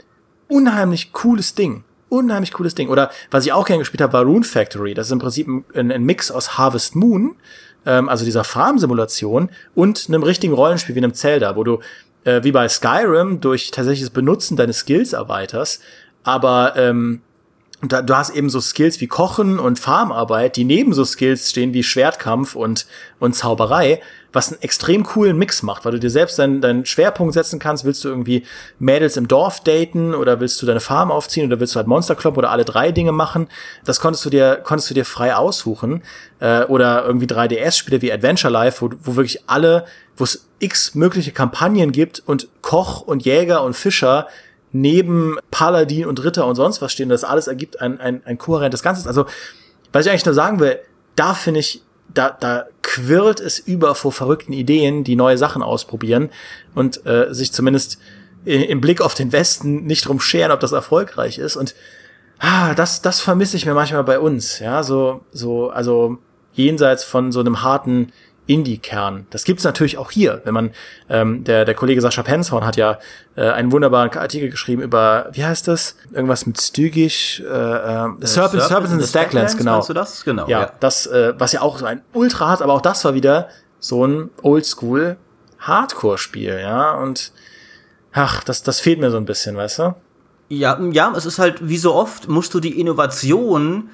unheimlich 0.49 1.15
cooles 1.15 1.55
Ding 1.55 1.85
unheimlich 2.15 2.53
cooles 2.53 2.75
Ding. 2.75 2.89
Oder 2.89 3.11
was 3.31 3.45
ich 3.45 3.53
auch 3.53 3.67
gerne 3.67 3.81
gespielt 3.81 4.01
habe, 4.01 4.13
war 4.13 4.23
Rune 4.23 4.45
Factory. 4.45 4.95
Das 4.95 5.07
ist 5.07 5.13
im 5.13 5.19
Prinzip 5.19 5.49
ein, 5.75 5.91
ein 5.93 6.05
Mix 6.05 6.31
aus 6.31 6.57
Harvest 6.57 6.95
Moon, 6.97 7.37
ähm, 7.87 8.09
also 8.09 8.25
dieser 8.25 8.45
Farm-Simulation, 8.45 9.51
und 9.75 10.07
einem 10.09 10.23
richtigen 10.23 10.55
Rollenspiel 10.55 10.95
wie 10.95 11.01
einem 11.01 11.15
Zelda, 11.15 11.57
wo 11.57 11.65
du 11.65 11.81
äh, 12.25 12.43
wie 12.43 12.53
bei 12.53 12.69
Skyrim 12.69 13.41
durch 13.41 13.71
tatsächliches 13.71 14.11
Benutzen 14.11 14.57
deines 14.57 14.79
Skills 14.79 15.13
erweiterst, 15.13 15.83
aber 16.23 16.75
ähm, 16.77 17.21
da, 17.83 18.03
du 18.03 18.17
hast 18.17 18.31
eben 18.31 18.49
so 18.49 18.61
Skills 18.61 19.01
wie 19.01 19.07
Kochen 19.07 19.59
und 19.59 19.79
Farmarbeit, 19.79 20.57
die 20.57 20.65
neben 20.65 20.95
so 20.95 21.05
Skills 21.05 21.51
stehen 21.51 21.75
wie 21.75 21.83
Schwertkampf 21.83 22.57
und, 22.57 22.87
und 23.19 23.35
Zauberei 23.35 24.01
was 24.35 24.53
einen 24.53 24.61
extrem 24.63 25.05
coolen 25.05 25.39
Mix 25.39 25.63
macht, 25.63 25.85
weil 25.85 25.93
du 25.93 26.01
dir 26.01 26.11
selbst 26.11 26.39
deinen, 26.39 26.61
deinen 26.61 26.85
Schwerpunkt 26.85 27.33
setzen 27.33 27.59
kannst. 27.61 27.85
Willst 27.85 28.05
du 28.05 28.09
irgendwie 28.09 28.45
Mädels 28.79 29.17
im 29.17 29.29
Dorf 29.29 29.61
daten 29.61 30.15
oder 30.15 30.41
willst 30.41 30.61
du 30.61 30.67
deine 30.67 30.81
Farm 30.81 31.11
aufziehen 31.11 31.47
oder 31.47 31.61
willst 31.61 31.75
du 31.75 31.77
halt 31.77 31.87
Monster 31.87 32.17
Club 32.17 32.37
oder 32.37 32.51
alle 32.51 32.65
drei 32.65 32.91
Dinge 32.91 33.13
machen? 33.13 33.49
Das 33.85 34.01
konntest 34.01 34.25
du 34.25 34.31
dir, 34.31 34.57
konntest 34.57 34.91
du 34.91 34.95
dir 34.95 35.05
frei 35.05 35.37
aussuchen. 35.37 36.03
Äh, 36.41 36.65
oder 36.65 37.05
irgendwie 37.07 37.27
3DS-Spiele 37.27 38.03
wie 38.03 38.13
Adventure 38.13 38.53
Life, 38.53 38.83
wo, 38.83 38.91
wo 39.03 39.17
wirklich 39.17 39.49
alle, 39.49 39.87
wo 40.17 40.25
es 40.25 40.49
x 40.59 40.97
mögliche 40.97 41.31
Kampagnen 41.31 41.93
gibt 41.93 42.23
und 42.27 42.49
Koch 42.61 43.03
und 43.03 43.25
Jäger 43.25 43.63
und 43.63 43.75
Fischer 43.75 44.27
neben 44.73 45.39
Paladin 45.53 46.07
und 46.07 46.25
Ritter 46.25 46.47
und 46.47 46.57
sonst 46.57 46.83
was 46.83 46.91
stehen. 46.91 47.09
Das 47.09 47.23
alles 47.23 47.47
ergibt 47.47 47.81
ein, 47.81 48.01
ein, 48.01 48.23
ein 48.25 48.37
kohärentes 48.37 48.83
Ganzes. 48.83 49.07
Also, 49.07 49.27
was 49.93 50.05
ich 50.05 50.11
eigentlich 50.11 50.27
nur 50.27 50.35
sagen 50.35 50.59
will, 50.59 50.81
da 51.15 51.35
finde 51.35 51.61
ich 51.61 51.83
da, 52.15 52.31
da 52.31 52.67
quirlt 52.83 53.41
es 53.41 53.59
über 53.59 53.95
vor 53.95 54.13
verrückten 54.13 54.53
Ideen, 54.53 55.05
die 55.05 55.17
neue 55.17 55.37
Sachen 55.37 55.63
ausprobieren 55.63 56.31
und 56.75 57.05
äh, 57.07 57.35
sich 57.35 57.53
zumindest 57.53 57.99
im 58.45 58.81
Blick 58.81 59.01
auf 59.01 59.15
den 59.15 59.33
Westen 59.33 59.85
nicht 59.85 60.07
drum 60.07 60.21
scheren, 60.21 60.53
ob 60.53 60.61
das 60.61 60.73
erfolgreich 60.73 61.39
ist. 61.39 61.57
Und 61.57 61.75
ah, 62.39 62.75
das, 62.75 63.01
das 63.01 63.21
vermisse 63.21 63.57
ich 63.57 63.65
mir 63.67 63.75
manchmal 63.75 64.05
bei 64.05 64.19
uns. 64.19 64.59
Ja, 64.59 64.83
so, 64.83 65.23
so, 65.33 65.71
also 65.71 66.19
jenseits 66.53 67.05
von 67.05 67.33
so 67.33 67.41
einem 67.41 67.63
harten 67.63 68.13
Indie-Kern. 68.47 69.27
Das 69.31 69.45
gibt's 69.45 69.65
natürlich 69.65 69.97
auch 69.97 70.11
hier. 70.11 70.43
Wenn 70.45 70.55
man, 70.55 70.71
ähm, 71.09 71.45
der, 71.45 71.65
der 71.65 71.75
Kollege 71.75 72.01
Sascha 72.01 72.23
Penshorn 72.23 72.65
hat 72.65 72.77
ja 72.77 72.99
äh, 73.37 73.49
einen 73.49 73.73
wunderbaren 73.73 74.11
Artikel 74.13 74.51
geschrieben 74.51 74.83
über, 74.83 75.29
wie 75.33 75.45
heißt 75.45 75.67
das? 75.67 75.97
Irgendwas 76.13 76.47
mit 76.47 76.61
Stygisch, 76.61 77.41
äh, 77.41 77.45
äh, 77.45 78.09
Serpents, 78.27 78.69
Serpents 78.69 78.93
in 78.93 79.01
the 79.01 79.07
Stacklands, 79.07 79.57
genau. 79.57 79.83
du 79.85 79.95
das? 79.95 80.25
Genau. 80.25 80.47
Ja, 80.47 80.61
ja. 80.61 80.73
das, 80.81 81.07
äh, 81.07 81.33
was 81.39 81.53
ja 81.53 81.63
auch 81.63 81.79
so 81.79 81.87
ein 81.87 82.03
Ultra 82.13 82.51
hat, 82.51 82.61
aber 82.61 82.75
auch 82.75 82.83
das 82.83 83.05
war 83.05 83.15
wieder 83.15 83.49
so 83.79 84.07
ein 84.07 84.31
Oldschool 84.43 85.17
Hardcore-Spiel, 85.61 86.59
ja, 86.61 86.93
und 86.93 87.33
ach, 88.13 88.45
das, 88.45 88.63
das 88.63 88.81
fehlt 88.81 89.01
mir 89.01 89.11
so 89.11 89.17
ein 89.17 89.25
bisschen, 89.25 89.57
weißt 89.57 89.79
du? 89.79 89.95
Ja, 90.51 90.79
ja, 90.93 91.13
es 91.17 91.25
ist 91.25 91.39
halt, 91.39 91.67
wie 91.67 91.79
so 91.79 91.95
oft, 91.95 92.29
musst 92.29 92.53
du 92.53 92.61
die 92.61 92.79
Innovation 92.79 93.89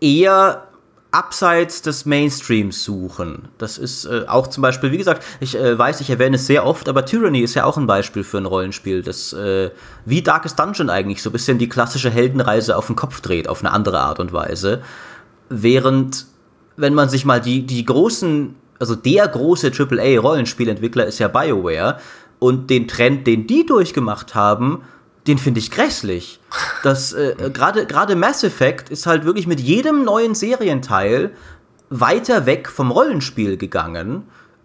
eher 0.00 0.67
abseits 1.10 1.80
des 1.80 2.04
Mainstreams 2.04 2.84
suchen. 2.84 3.48
Das 3.56 3.78
ist 3.78 4.04
äh, 4.04 4.24
auch 4.26 4.46
zum 4.48 4.62
Beispiel, 4.62 4.92
wie 4.92 4.98
gesagt, 4.98 5.24
ich 5.40 5.56
äh, 5.56 5.78
weiß, 5.78 6.02
ich 6.02 6.10
erwähne 6.10 6.36
es 6.36 6.46
sehr 6.46 6.66
oft, 6.66 6.88
aber 6.88 7.06
Tyranny 7.06 7.40
ist 7.40 7.54
ja 7.54 7.64
auch 7.64 7.78
ein 7.78 7.86
Beispiel 7.86 8.24
für 8.24 8.36
ein 8.36 8.44
Rollenspiel, 8.44 9.02
das 9.02 9.32
äh, 9.32 9.70
wie 10.04 10.22
Darkest 10.22 10.58
Dungeon 10.58 10.90
eigentlich 10.90 11.22
so 11.22 11.30
ein 11.30 11.32
bisschen 11.32 11.58
die 11.58 11.68
klassische 11.68 12.10
Heldenreise 12.10 12.76
auf 12.76 12.88
den 12.88 12.96
Kopf 12.96 13.22
dreht, 13.22 13.48
auf 13.48 13.60
eine 13.60 13.72
andere 13.72 14.00
Art 14.00 14.20
und 14.20 14.34
Weise. 14.34 14.82
Während, 15.48 16.26
wenn 16.76 16.92
man 16.92 17.08
sich 17.08 17.24
mal 17.24 17.40
die, 17.40 17.64
die 17.64 17.86
großen, 17.86 18.54
also 18.78 18.94
der 18.94 19.26
große 19.28 19.72
AAA-Rollenspielentwickler 19.72 21.06
ist 21.06 21.20
ja 21.20 21.28
BioWare 21.28 21.98
und 22.38 22.68
den 22.68 22.86
Trend, 22.86 23.26
den 23.26 23.46
die 23.46 23.64
durchgemacht 23.64 24.34
haben, 24.34 24.82
den 25.28 25.38
finde 25.38 25.60
ich 25.60 25.70
grässlich. 25.70 26.40
Das 26.82 27.12
äh, 27.12 27.34
gerade 27.52 27.86
gerade 27.86 28.16
Mass 28.16 28.42
Effect 28.42 28.88
ist 28.88 29.06
halt 29.06 29.24
wirklich 29.24 29.46
mit 29.46 29.60
jedem 29.60 30.04
neuen 30.04 30.34
Serienteil 30.34 31.32
weiter 31.90 32.46
weg 32.46 32.68
vom 32.68 32.90
Rollenspiel 32.90 33.56
gegangen 33.56 34.24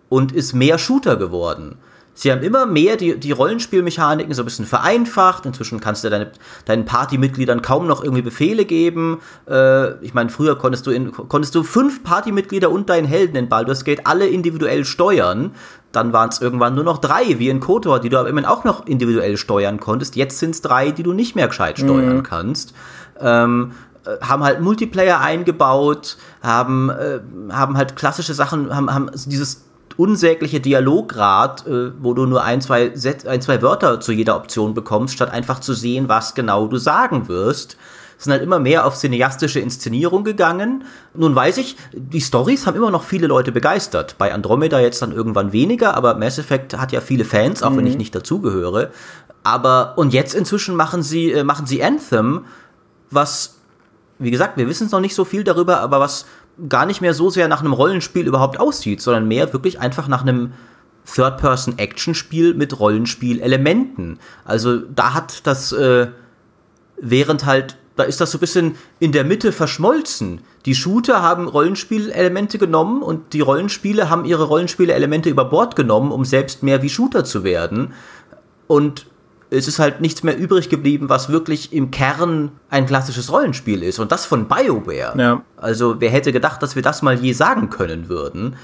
und 0.09 0.32
ist 0.32 0.53
mehr 0.53 0.78
Shooter 0.78 1.18
geworden. 1.18 1.78
Sie 2.16 2.32
haben 2.32 2.43
immer 2.43 2.66
mehr 2.66 2.95
die, 2.95 3.20
die 3.20 3.32
Rollenspielmechaniken 3.32 4.34
so 4.34 4.43
ein 4.43 4.45
bisschen 4.45 4.66
vereinfacht. 4.66 5.45
Inzwischen 5.45 5.80
kannst 5.80 6.03
du 6.03 6.09
deine, 6.09 6.32
deinen 6.66 6.86
Partymitgliedern 6.86 7.61
kaum 7.61 7.88
noch 7.88 8.03
irgendwie 8.03 8.22
Befehle 8.22 8.66
geben. 8.66 9.20
Äh, 9.49 10.03
ich 10.03 10.14
meine, 10.14 10.30
früher 10.30 10.55
konntest 10.57 10.86
du, 10.86 10.91
in, 10.91 11.11
konntest 11.11 11.55
du 11.55 11.64
fünf 11.64 12.03
Partymitglieder 12.03 12.70
und 12.70 12.89
deinen 12.89 13.07
Helden 13.07 13.36
in 13.36 13.49
Baldur's 13.49 13.84
Gate 13.84 14.05
alle 14.05 14.28
individuell 14.28 14.86
steuern. 14.86 15.55
Dann 15.91 16.14
waren 16.14 16.30
es 16.30 16.39
irgendwann 16.39 16.76
nur 16.76 16.84
noch 16.84 16.99
drei, 16.99 17.39
wie 17.39 17.49
in 17.49 17.59
KOTOR, 17.59 17.99
die 17.99 18.09
du 18.09 18.20
aber 18.20 18.30
immerhin 18.30 18.49
auch 18.49 18.64
noch 18.64 18.86
individuell 18.86 19.38
steuern 19.38 19.80
konntest. 19.80 20.16
Jetzt 20.16 20.39
sind 20.39 20.51
es 20.51 20.61
drei, 20.61 20.91
die 20.91 21.03
du 21.03 21.14
nicht 21.14 21.36
mehr 21.36 21.47
gescheit 21.47 21.80
steuern 21.80 22.18
mhm. 22.18 22.24
kannst. 22.24 22.74
Ähm, 23.20 23.72
äh, 24.05 24.18
haben 24.22 24.43
halt 24.43 24.59
Multiplayer 24.61 25.20
eingebaut, 25.20 26.18
haben, 26.41 26.89
äh, 26.89 27.20
haben 27.51 27.78
halt 27.78 27.95
klassische 27.95 28.34
Sachen, 28.34 28.76
haben, 28.76 28.93
haben 28.93 29.09
dieses 29.26 29.64
unsägliche 29.97 30.59
Dialograd, 30.59 31.67
äh, 31.67 31.91
wo 31.99 32.13
du 32.13 32.25
nur 32.25 32.43
ein 32.43 32.61
zwei, 32.61 32.95
Set, 32.95 33.27
ein, 33.27 33.41
zwei 33.41 33.61
Wörter 33.61 33.99
zu 33.99 34.11
jeder 34.11 34.35
Option 34.35 34.73
bekommst, 34.73 35.15
statt 35.15 35.31
einfach 35.31 35.59
zu 35.59 35.73
sehen, 35.73 36.09
was 36.09 36.35
genau 36.35 36.67
du 36.67 36.77
sagen 36.77 37.27
wirst. 37.27 37.77
Sind 38.17 38.31
halt 38.31 38.43
immer 38.43 38.59
mehr 38.59 38.85
auf 38.85 38.95
cineastische 38.95 39.59
Inszenierung 39.59 40.23
gegangen. 40.23 40.85
Nun 41.13 41.35
weiß 41.35 41.57
ich, 41.57 41.75
die 41.91 42.21
Stories 42.21 42.65
haben 42.65 42.77
immer 42.77 42.91
noch 42.91 43.03
viele 43.03 43.27
Leute 43.27 43.51
begeistert. 43.51 44.15
Bei 44.17 44.33
Andromeda 44.33 44.79
jetzt 44.79 45.01
dann 45.01 45.11
irgendwann 45.11 45.51
weniger, 45.51 45.95
aber 45.95 46.15
Mass 46.15 46.37
Effect 46.37 46.77
hat 46.77 46.91
ja 46.93 47.01
viele 47.01 47.25
Fans, 47.25 47.63
auch 47.63 47.71
mhm. 47.71 47.77
wenn 47.77 47.87
ich 47.87 47.97
nicht 47.97 48.15
dazugehöre. 48.15 48.91
Aber, 49.43 49.97
und 49.97 50.13
jetzt 50.13 50.35
inzwischen 50.35 50.75
machen 50.75 51.03
sie, 51.03 51.31
äh, 51.31 51.43
machen 51.43 51.65
sie 51.65 51.83
Anthem, 51.83 52.45
was, 53.11 53.57
wie 54.19 54.31
gesagt, 54.31 54.57
wir 54.57 54.69
wissen 54.69 54.89
noch 54.89 55.01
nicht 55.01 55.15
so 55.15 55.25
viel 55.25 55.43
darüber, 55.43 55.81
aber 55.81 55.99
was 55.99 56.25
gar 56.69 56.85
nicht 56.85 57.01
mehr 57.01 57.13
so 57.13 57.29
sehr 57.29 57.47
nach 57.47 57.61
einem 57.61 57.73
Rollenspiel 57.73 58.27
überhaupt 58.27 58.59
aussieht, 58.59 59.01
sondern 59.01 59.27
mehr 59.27 59.53
wirklich 59.53 59.79
einfach 59.79 60.07
nach 60.07 60.21
einem 60.21 60.53
Third-Person-Action-Spiel 61.05 62.53
mit 62.53 62.79
Rollenspiel-Elementen. 62.79 64.19
Also 64.45 64.77
da 64.77 65.13
hat 65.13 65.45
das, 65.45 65.71
äh, 65.71 66.07
während 66.97 67.45
halt, 67.45 67.77
da 67.95 68.03
ist 68.03 68.21
das 68.21 68.31
so 68.31 68.37
ein 68.37 68.41
bisschen 68.41 68.75
in 68.99 69.11
der 69.11 69.23
Mitte 69.23 69.51
verschmolzen. 69.51 70.41
Die 70.65 70.75
Shooter 70.75 71.21
haben 71.21 71.47
Rollenspielelemente 71.47 72.57
genommen 72.57 73.03
und 73.03 73.33
die 73.33 73.41
Rollenspiele 73.41 74.09
haben 74.09 74.25
ihre 74.25 74.45
Rollenspielelemente 74.45 75.29
über 75.29 75.45
Bord 75.45 75.75
genommen, 75.75 76.11
um 76.11 76.23
selbst 76.23 76.63
mehr 76.63 76.81
wie 76.81 76.89
Shooter 76.89 77.25
zu 77.25 77.43
werden. 77.43 77.93
Und 78.67 79.07
es 79.53 79.67
ist 79.67 79.79
halt 79.79 80.01
nichts 80.01 80.23
mehr 80.23 80.37
übrig 80.37 80.69
geblieben, 80.69 81.09
was 81.09 81.29
wirklich 81.29 81.73
im 81.73 81.91
Kern 81.91 82.51
ein 82.69 82.85
klassisches 82.85 83.31
Rollenspiel 83.31 83.83
ist. 83.83 83.99
Und 83.99 84.11
das 84.11 84.25
von 84.25 84.47
BioWare. 84.47 85.13
Ja. 85.17 85.41
Also, 85.57 86.01
wer 86.01 86.09
hätte 86.09 86.31
gedacht, 86.31 86.61
dass 86.63 86.75
wir 86.75 86.81
das 86.81 87.01
mal 87.01 87.15
je 87.15 87.33
sagen 87.33 87.69
können 87.69 88.09
würden? 88.09 88.55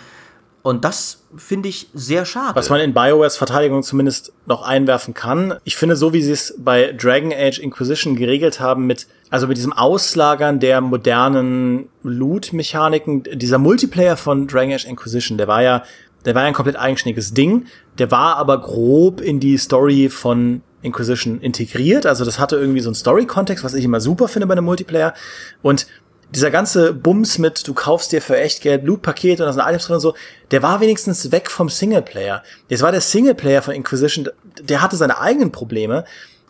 Und 0.61 0.83
das 0.83 1.23
finde 1.37 1.69
ich 1.69 1.89
sehr 1.93 2.25
schade. 2.25 2.55
Was 2.55 2.69
man 2.69 2.81
in 2.81 2.93
BioWares 2.93 3.37
Verteidigung 3.37 3.81
zumindest 3.81 4.33
noch 4.45 4.61
einwerfen 4.61 5.13
kann. 5.13 5.55
Ich 5.63 5.77
finde, 5.77 5.95
so 5.95 6.11
wie 6.11 6.21
sie 6.21 6.33
es 6.33 6.55
bei 6.57 6.91
Dragon 6.91 7.31
Age 7.31 7.59
Inquisition 7.59 8.15
geregelt 8.15 8.59
haben, 8.59 8.85
mit, 8.85 9.07
also 9.29 9.47
mit 9.47 9.57
diesem 9.57 9.71
Auslagern 9.71 10.59
der 10.59 10.81
modernen 10.81 11.87
Loot-Mechaniken, 12.03 13.23
dieser 13.33 13.57
Multiplayer 13.57 14.17
von 14.17 14.47
Dragon 14.47 14.73
Age 14.73 14.85
Inquisition, 14.85 15.37
der 15.37 15.47
war 15.47 15.63
ja, 15.63 15.83
der 16.25 16.35
war 16.35 16.41
ja 16.41 16.49
ein 16.49 16.53
komplett 16.53 16.77
eigenständiges 16.77 17.33
Ding. 17.33 17.67
Der 17.97 18.11
war 18.11 18.35
aber 18.35 18.59
grob 18.59 19.21
in 19.21 19.39
die 19.39 19.57
Story 19.57 20.09
von 20.09 20.61
Inquisition 20.82 21.41
integriert. 21.41 22.05
Also 22.05 22.25
das 22.25 22.39
hatte 22.39 22.55
irgendwie 22.55 22.80
so 22.80 22.89
einen 22.89 22.95
Story-Kontext, 22.95 23.63
was 23.63 23.73
ich 23.73 23.86
immer 23.86 23.99
super 23.99 24.27
finde 24.27 24.47
bei 24.47 24.53
einem 24.53 24.65
Multiplayer. 24.65 25.13
Und 25.61 25.88
dieser 26.32 26.51
ganze 26.51 26.93
Bums 26.93 27.39
mit, 27.39 27.67
du 27.67 27.73
kaufst 27.73 28.11
dir 28.11 28.21
für 28.21 28.38
echt 28.38 28.61
Geld 28.61 28.84
Loot-Paket 28.84 29.39
und 29.39 29.47
da 29.47 29.53
sind 29.53 29.63
Items 29.63 29.86
drin 29.86 29.95
und 29.95 30.01
so, 30.01 30.15
der 30.51 30.61
war 30.61 30.80
wenigstens 30.80 31.32
weg 31.32 31.49
vom 31.49 31.69
Singleplayer. 31.69 32.43
Jetzt 32.67 32.82
war 32.82 32.91
der 32.91 33.01
Singleplayer 33.01 33.61
von 33.61 33.73
Inquisition, 33.73 34.30
der 34.61 34.82
hatte 34.82 34.95
seine 34.95 35.19
eigenen 35.19 35.51
Probleme, 35.51 36.05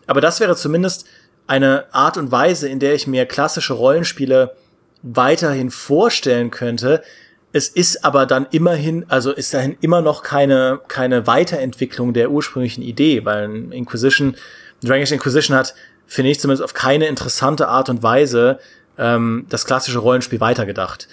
aber 0.06 0.20
das 0.20 0.40
wäre 0.40 0.54
zumindest 0.54 1.06
eine 1.46 1.86
Art 1.92 2.16
und 2.18 2.30
Weise, 2.30 2.68
in 2.68 2.78
der 2.78 2.94
ich 2.94 3.06
mir 3.06 3.24
klassische 3.26 3.72
Rollenspiele 3.72 4.54
weiterhin 5.02 5.70
vorstellen 5.70 6.50
könnte, 6.50 7.02
es 7.52 7.68
ist 7.68 8.04
aber 8.04 8.26
dann 8.26 8.46
immerhin, 8.50 9.06
also 9.08 9.32
ist 9.32 9.52
dahin 9.52 9.76
immer 9.80 10.00
noch 10.02 10.22
keine, 10.22 10.80
keine 10.88 11.26
Weiterentwicklung 11.26 12.12
der 12.12 12.30
ursprünglichen 12.30 12.82
Idee, 12.82 13.24
weil 13.24 13.72
Inquisition, 13.72 14.36
Dragon 14.82 15.06
Inquisition 15.06 15.56
hat, 15.56 15.74
finde 16.06 16.30
ich 16.30 16.40
zumindest 16.40 16.62
auf 16.62 16.74
keine 16.74 17.06
interessante 17.06 17.68
Art 17.68 17.88
und 17.88 18.02
Weise 18.02 18.58
ähm, 18.98 19.46
das 19.48 19.64
klassische 19.64 19.98
Rollenspiel 19.98 20.40
weitergedacht. 20.40 21.08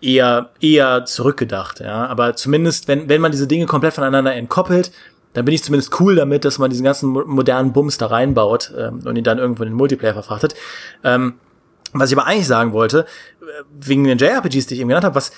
Eher, 0.00 0.50
eher 0.60 1.04
zurückgedacht, 1.04 1.80
ja. 1.80 2.06
Aber 2.06 2.36
zumindest, 2.36 2.86
wenn, 2.86 3.08
wenn 3.08 3.20
man 3.20 3.32
diese 3.32 3.46
Dinge 3.46 3.66
komplett 3.66 3.94
voneinander 3.94 4.34
entkoppelt, 4.34 4.92
dann 5.32 5.44
bin 5.44 5.54
ich 5.54 5.64
zumindest 5.64 6.00
cool 6.00 6.14
damit, 6.14 6.44
dass 6.44 6.58
man 6.58 6.70
diesen 6.70 6.84
ganzen 6.84 7.08
modernen 7.08 7.72
Bums 7.72 7.98
da 7.98 8.06
reinbaut 8.06 8.72
ähm, 8.76 9.00
und 9.04 9.16
ihn 9.16 9.24
dann 9.24 9.38
irgendwo 9.38 9.64
in 9.64 9.70
den 9.70 9.76
Multiplayer 9.76 10.12
verfrachtet. 10.12 10.54
Ähm, 11.02 11.34
was 11.92 12.10
ich 12.10 12.16
aber 12.16 12.26
eigentlich 12.26 12.46
sagen 12.46 12.72
wollte, 12.72 13.06
äh, 13.40 13.62
wegen 13.78 14.04
den 14.04 14.18
JRPGs, 14.18 14.66
die 14.66 14.74
ich 14.74 14.80
eben 14.80 14.88
genannt 14.88 15.04
habe, 15.04 15.14
was 15.14 15.32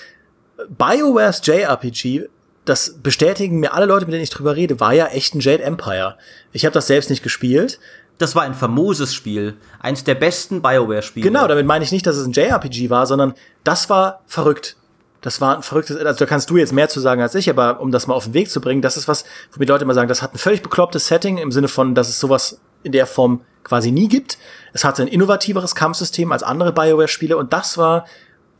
BioWare's 0.67 1.41
JRPG, 1.43 2.27
das 2.65 2.99
bestätigen 3.01 3.59
mir 3.59 3.73
alle 3.73 3.85
Leute, 3.85 4.05
mit 4.05 4.13
denen 4.13 4.23
ich 4.23 4.29
drüber 4.29 4.55
rede, 4.55 4.79
war 4.79 4.93
ja 4.93 5.07
echt 5.07 5.33
ein 5.33 5.39
Jade 5.39 5.63
Empire. 5.63 6.17
Ich 6.51 6.65
habe 6.65 6.73
das 6.73 6.87
selbst 6.87 7.09
nicht 7.09 7.23
gespielt. 7.23 7.79
Das 8.17 8.35
war 8.35 8.43
ein 8.43 8.53
famoses 8.53 9.13
Spiel. 9.13 9.55
Eins 9.79 10.03
der 10.03 10.15
besten 10.15 10.61
BioWare-Spiele. 10.61 11.25
Genau, 11.25 11.47
damit 11.47 11.65
meine 11.65 11.85
ich 11.85 11.91
nicht, 11.91 12.05
dass 12.05 12.17
es 12.17 12.27
ein 12.27 12.33
JRPG 12.33 12.89
war, 12.89 13.07
sondern 13.07 13.33
das 13.63 13.89
war 13.89 14.21
verrückt. 14.27 14.75
Das 15.21 15.41
war 15.41 15.57
ein 15.57 15.63
verrücktes, 15.63 15.97
also 15.97 16.19
da 16.19 16.25
kannst 16.25 16.49
du 16.49 16.57
jetzt 16.57 16.71
mehr 16.71 16.89
zu 16.89 16.99
sagen 16.99 17.21
als 17.21 17.35
ich, 17.35 17.49
aber 17.49 17.81
um 17.81 17.91
das 17.91 18.07
mal 18.07 18.13
auf 18.13 18.25
den 18.25 18.33
Weg 18.33 18.49
zu 18.49 18.61
bringen, 18.61 18.81
das 18.81 18.95
ist 18.95 19.07
was, 19.07 19.25
wo 19.51 19.59
mir 19.59 19.65
Leute 19.65 19.83
immer 19.83 19.93
sagen, 19.93 20.07
das 20.07 20.21
hat 20.21 20.33
ein 20.33 20.37
völlig 20.37 20.61
beklopptes 20.61 21.07
Setting 21.07 21.37
im 21.37 21.51
Sinne 21.51 21.67
von, 21.67 21.93
dass 21.95 22.07
es 22.07 22.19
sowas 22.19 22.59
in 22.83 22.93
der 22.93 23.05
Form 23.05 23.41
quasi 23.63 23.91
nie 23.91 24.07
gibt. 24.07 24.37
Es 24.71 24.85
hatte 24.85 25.01
ein 25.01 25.09
innovativeres 25.09 25.75
Kampfsystem 25.75 26.31
als 26.31 26.43
andere 26.43 26.71
BioWare-Spiele 26.71 27.35
und 27.35 27.51
das 27.51 27.77
war, 27.77 28.05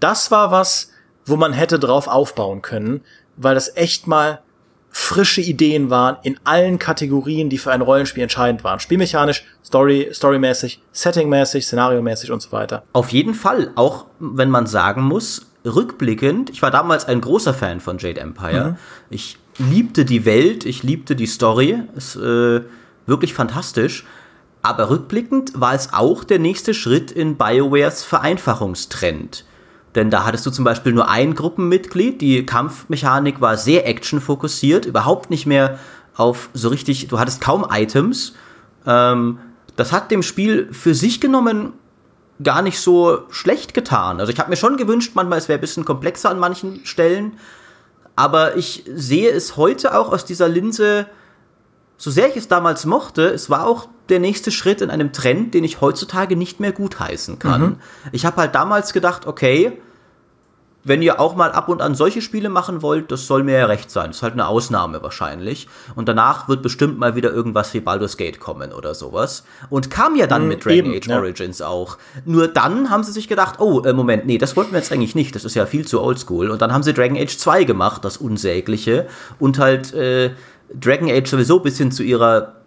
das 0.02 0.32
war 0.32 0.52
was, 0.52 0.92
wo 1.30 1.36
man 1.36 1.54
hätte 1.54 1.80
drauf 1.80 2.08
aufbauen 2.08 2.62
können, 2.62 3.02
weil 3.38 3.56
das 3.56 3.76
echt 3.76 4.08
mal 4.08 4.42
frische 4.92 5.42
Ideen 5.42 5.90
waren 5.90 6.18
in 6.24 6.40
allen 6.44 6.80
Kategorien, 6.80 7.50
die 7.50 7.58
für 7.58 7.72
ein 7.72 7.82
Rollenspiel 7.82 8.24
entscheidend 8.24 8.64
waren. 8.64 8.80
Spielmechanisch, 8.80 9.46
Story, 9.64 10.10
storymäßig, 10.12 10.82
settingmäßig, 10.92 11.66
szenariomäßig 11.66 12.32
und 12.32 12.42
so 12.42 12.52
weiter. 12.52 12.84
Auf 12.94 13.10
jeden 13.10 13.36
Fall, 13.36 13.72
auch 13.76 14.06
wenn 14.20 14.50
man 14.50 14.66
sagen 14.66 15.04
muss, 15.04 15.46
rückblickend, 15.64 16.50
ich 16.50 16.62
war 16.62 16.72
damals 16.72 17.06
ein 17.06 17.22
großer 17.22 17.54
Fan 17.54 17.80
von 17.80 17.98
Jade 17.98 18.20
Empire. 18.20 18.72
Mhm. 18.72 18.78
Ich 19.10 19.38
liebte 19.58 20.06
die 20.06 20.26
Welt, 20.26 20.66
ich 20.66 20.84
liebte 20.84 21.16
die 21.16 21.28
Story, 21.28 21.84
ist 21.96 22.16
äh, 22.16 22.62
wirklich 23.06 23.34
fantastisch. 23.34 24.06
Aber 24.62 24.90
rückblickend 24.90 25.52
war 25.56 25.74
es 25.74 25.94
auch 25.94 26.24
der 26.24 26.40
nächste 26.40 26.74
Schritt 26.74 27.12
in 27.12 27.38
BioWares 27.38 28.04
Vereinfachungstrend. 28.04 29.46
Denn 29.96 30.10
da 30.12 30.26
hattest 30.26 30.46
du 30.46 30.52
zum 30.52 30.66
Beispiel 30.66 30.94
nur 30.94 31.10
ein 31.10 31.34
Gruppenmitglied. 31.34 32.22
Die 32.22 32.46
Kampfmechanik 32.46 33.42
war 33.42 33.58
sehr 33.58 33.88
actionfokussiert, 33.88 34.86
überhaupt 34.86 35.30
nicht 35.30 35.46
mehr 35.46 35.80
auf 36.16 36.50
so 36.54 36.70
richtig, 36.70 37.08
du 37.08 37.20
hattest 37.20 37.42
kaum 37.42 37.66
Items. 37.70 38.34
Ähm, 38.86 39.40
das 39.76 39.92
hat 39.92 40.12
dem 40.12 40.22
Spiel 40.22 40.72
für 40.74 40.94
sich 40.94 41.22
genommen 41.22 41.74
gar 42.44 42.62
nicht 42.62 42.80
so 42.80 43.24
schlecht 43.30 43.74
getan. 43.74 44.20
Also 44.20 44.32
ich 44.32 44.40
habe 44.40 44.50
mir 44.50 44.58
schon 44.58 44.78
gewünscht, 44.78 45.12
manchmal 45.16 45.40
es 45.40 45.48
wäre 45.48 45.58
ein 45.58 45.62
bisschen 45.62 45.86
komplexer 45.86 46.30
an 46.30 46.40
manchen 46.40 46.86
Stellen. 46.86 47.38
Aber 48.16 48.58
ich 48.58 48.84
sehe 48.94 49.32
es 49.32 49.58
heute 49.58 49.98
auch 49.98 50.12
aus 50.12 50.26
dieser 50.26 50.50
Linse, 50.50 51.08
so 51.98 52.12
sehr 52.12 52.30
ich 52.30 52.36
es 52.36 52.48
damals 52.48 52.86
mochte, 52.86 53.28
es 53.28 53.50
war 53.50 53.66
auch 53.66 53.88
der 54.10 54.20
nächste 54.20 54.52
Schritt 54.52 54.82
in 54.82 54.90
einem 54.90 55.12
Trend, 55.12 55.54
den 55.54 55.64
ich 55.64 55.82
heutzutage 55.82 56.36
nicht 56.36 56.60
mehr 56.60 56.72
gutheißen 56.72 57.40
kann. 57.40 57.62
Mhm. 57.62 57.76
Ich 58.12 58.26
habe 58.26 58.38
halt 58.38 58.56
damals 58.56 58.94
gedacht, 58.94 59.28
okay, 59.28 59.80
wenn 60.84 61.02
ihr 61.02 61.20
auch 61.20 61.36
mal 61.36 61.52
ab 61.52 61.68
und 61.68 61.82
an 61.82 61.94
solche 61.94 62.22
Spiele 62.22 62.50
machen 62.50 62.82
wollt, 62.82 63.12
das 63.12 63.28
soll 63.28 63.44
mir 63.44 63.60
ja 63.60 63.66
recht 63.66 63.92
sein. 63.92 64.08
Das 64.08 64.18
ist 64.18 64.24
halt 64.24 64.34
eine 64.34 64.48
Ausnahme 64.48 65.04
wahrscheinlich. 65.04 65.68
Und 65.96 66.08
danach 66.08 66.48
wird 66.48 66.62
bestimmt 66.62 66.98
mal 66.98 67.16
wieder 67.16 67.32
irgendwas 67.32 67.74
wie 67.74 67.82
Baldur's 67.82 68.18
Gate 68.18 68.40
kommen 68.40 68.72
oder 68.72 68.96
sowas. 68.96 69.44
Und 69.70 69.92
kam 69.92 70.16
ja 70.16 70.26
dann 70.26 70.44
mhm, 70.44 70.48
mit 70.48 70.66
Dragon 70.66 70.94
eben, 70.94 70.98
Age 70.98 71.08
ja. 71.08 71.18
Origins 71.18 71.62
auch. 71.62 71.98
Nur 72.26 72.48
dann 72.48 72.90
haben 72.90 73.04
sie 73.04 73.12
sich 73.12 73.28
gedacht, 73.28 73.60
oh, 73.60 73.82
äh, 73.82 73.94
Moment, 73.94 74.26
nee, 74.26 74.38
das 74.38 74.56
wollten 74.56 74.72
wir 74.72 74.80
jetzt 74.80 74.92
eigentlich 74.92 75.16
nicht. 75.16 75.36
Das 75.36 75.44
ist 75.44 75.56
ja 75.56 75.66
viel 75.66 75.86
zu 75.86 76.02
oldschool. 76.02 76.50
Und 76.50 76.62
dann 76.62 76.72
haben 76.72 76.84
sie 76.84 76.94
Dragon 76.94 77.18
Age 77.18 77.38
2 77.38 77.66
gemacht, 77.66 78.06
das 78.06 78.18
Unsägliche. 78.18 79.08
Und 79.38 79.60
halt 79.60 79.94
äh, 79.94 80.32
Dragon 80.74 81.10
Age 81.10 81.30
sowieso 81.30 81.58
ein 81.58 81.64
bisschen 81.64 81.92
zu 81.92 82.04
ihrer 82.04 82.59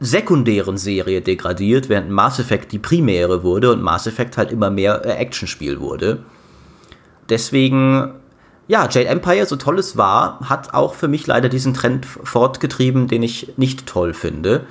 sekundären 0.00 0.78
Serie 0.78 1.20
degradiert, 1.20 1.90
während 1.90 2.10
Mass 2.10 2.38
Effect 2.38 2.72
die 2.72 2.78
primäre 2.78 3.42
wurde 3.44 3.70
und 3.70 3.82
Mass 3.82 4.06
Effect 4.06 4.38
halt 4.38 4.50
immer 4.50 4.70
mehr 4.70 5.04
äh, 5.04 5.10
Actionspiel 5.10 5.78
wurde. 5.78 6.24
Deswegen, 7.28 8.14
ja, 8.66 8.88
Jade 8.90 9.08
Empire, 9.08 9.46
so 9.46 9.56
toll 9.56 9.78
es 9.78 9.96
war, 9.98 10.40
hat 10.48 10.72
auch 10.74 10.94
für 10.94 11.06
mich 11.06 11.26
leider 11.26 11.50
diesen 11.50 11.74
Trend 11.74 12.06
fortgetrieben, 12.06 13.08
den 13.08 13.22
ich 13.22 13.52
nicht 13.58 13.86
toll 13.86 14.14
finde. 14.14 14.62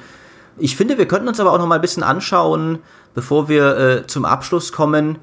Ich 0.57 0.75
finde, 0.75 0.97
wir 0.97 1.07
könnten 1.07 1.27
uns 1.27 1.39
aber 1.39 1.53
auch 1.53 1.59
noch 1.59 1.67
mal 1.67 1.75
ein 1.75 1.81
bisschen 1.81 2.03
anschauen, 2.03 2.79
bevor 3.13 3.47
wir 3.47 3.77
äh, 3.77 4.07
zum 4.07 4.25
Abschluss 4.25 4.71
kommen. 4.71 5.19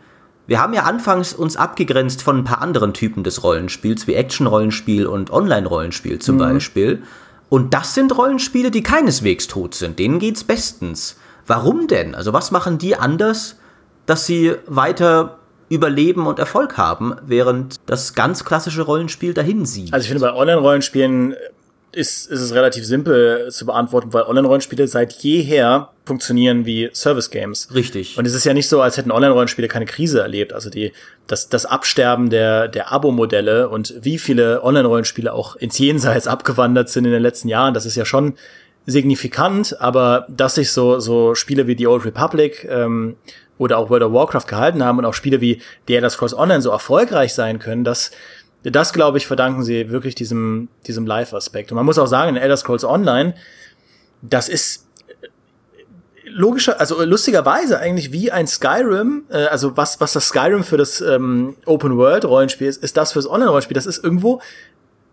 Wir 0.46 0.60
haben 0.60 0.72
ja 0.72 0.84
anfangs 0.84 1.34
uns 1.34 1.56
abgegrenzt 1.56 2.22
von 2.22 2.38
ein 2.38 2.44
paar 2.44 2.62
anderen 2.62 2.94
Typen 2.94 3.24
des 3.24 3.42
Rollenspiels, 3.42 4.06
wie 4.06 4.14
Action-Rollenspiel 4.14 5.06
und 5.06 5.30
Online-Rollenspiel 5.30 6.20
zum 6.20 6.36
mhm. 6.36 6.40
Beispiel. 6.40 7.02
Und 7.48 7.74
das 7.74 7.94
sind 7.94 8.16
Rollenspiele, 8.16 8.70
die 8.70 8.82
keineswegs 8.82 9.46
tot 9.46 9.74
sind. 9.74 9.98
Denen 9.98 10.18
geht's 10.18 10.44
bestens. 10.44 11.16
Warum 11.46 11.86
denn? 11.86 12.14
Also 12.14 12.32
was 12.32 12.50
machen 12.50 12.78
die 12.78 12.96
anders, 12.96 13.56
dass 14.04 14.26
sie 14.26 14.54
weiter 14.66 15.38
überleben 15.68 16.26
und 16.26 16.38
Erfolg 16.38 16.76
haben, 16.76 17.16
während 17.24 17.76
das 17.86 18.14
ganz 18.14 18.44
klassische 18.44 18.82
Rollenspiel 18.82 19.34
dahin 19.34 19.64
sieht? 19.64 19.92
Also 19.92 20.04
ich 20.04 20.08
finde, 20.08 20.26
bei 20.26 20.32
Online-Rollenspielen 20.32 21.34
ist, 21.92 22.26
ist 22.26 22.40
es 22.40 22.52
relativ 22.52 22.84
simpel 22.84 23.48
zu 23.50 23.66
beantworten, 23.66 24.12
weil 24.12 24.24
Online-Rollenspiele 24.24 24.86
seit 24.88 25.12
jeher 25.12 25.90
funktionieren 26.06 26.64
wie 26.64 26.88
Service-Games. 26.92 27.74
Richtig. 27.74 28.16
Und 28.16 28.26
es 28.26 28.34
ist 28.34 28.44
ja 28.44 28.54
nicht 28.54 28.68
so, 28.68 28.80
als 28.80 28.96
hätten 28.96 29.10
Online-Rollenspiele 29.10 29.68
keine 29.68 29.86
Krise 29.86 30.20
erlebt. 30.20 30.52
Also 30.52 30.70
die, 30.70 30.92
das, 31.26 31.48
das 31.48 31.66
Absterben 31.66 32.30
der, 32.30 32.68
der 32.68 32.92
Abo-Modelle 32.92 33.68
und 33.68 33.92
wie 34.00 34.18
viele 34.18 34.62
Online-Rollenspiele 34.62 35.32
auch 35.32 35.56
ins 35.56 35.78
Jenseits 35.78 36.28
abgewandert 36.28 36.88
sind 36.88 37.04
in 37.04 37.10
den 37.10 37.22
letzten 37.22 37.48
Jahren, 37.48 37.74
das 37.74 37.84
ist 37.84 37.96
ja 37.96 38.04
schon 38.04 38.34
signifikant, 38.86 39.80
aber 39.80 40.26
dass 40.28 40.54
sich 40.54 40.70
so, 40.70 41.00
so 41.00 41.34
Spiele 41.34 41.66
wie 41.66 41.76
The 41.76 41.88
Old 41.88 42.04
Republic 42.04 42.64
ähm, 42.70 43.16
oder 43.58 43.78
auch 43.78 43.90
World 43.90 44.04
of 44.04 44.12
Warcraft 44.12 44.46
gehalten 44.46 44.84
haben 44.84 44.98
und 44.98 45.04
auch 45.04 45.14
Spiele 45.14 45.40
wie 45.40 45.60
The 45.88 45.96
Elder 45.96 46.10
Scrolls 46.10 46.34
Online 46.34 46.62
so 46.62 46.70
erfolgreich 46.70 47.34
sein 47.34 47.58
können, 47.58 47.82
das 47.82 48.12
das, 48.62 48.92
glaube 48.92 49.18
ich, 49.18 49.28
verdanken 49.28 49.62
sie 49.62 49.90
wirklich 49.90 50.16
diesem, 50.16 50.68
diesem 50.88 51.06
Live-Aspekt. 51.06 51.70
Und 51.70 51.76
man 51.76 51.86
muss 51.86 51.98
auch 51.98 52.06
sagen, 52.06 52.30
in 52.30 52.42
Elder 52.42 52.56
Scrolls 52.56 52.84
Online, 52.84 53.34
das 54.22 54.48
ist 54.48 54.85
logischer, 56.28 56.80
also 56.80 57.02
lustigerweise 57.04 57.78
eigentlich 57.78 58.12
wie 58.12 58.30
ein 58.30 58.46
Skyrim, 58.46 59.24
äh, 59.30 59.44
also 59.46 59.76
was, 59.76 60.00
was 60.00 60.12
das 60.12 60.28
Skyrim 60.28 60.64
für 60.64 60.76
das 60.76 61.00
ähm, 61.00 61.56
Open-World-Rollenspiel 61.64 62.66
ist, 62.66 62.82
ist 62.82 62.96
das 62.96 63.12
fürs 63.12 63.28
Online-Rollenspiel. 63.28 63.74
Das 63.74 63.86
ist 63.86 64.02
irgendwo 64.02 64.40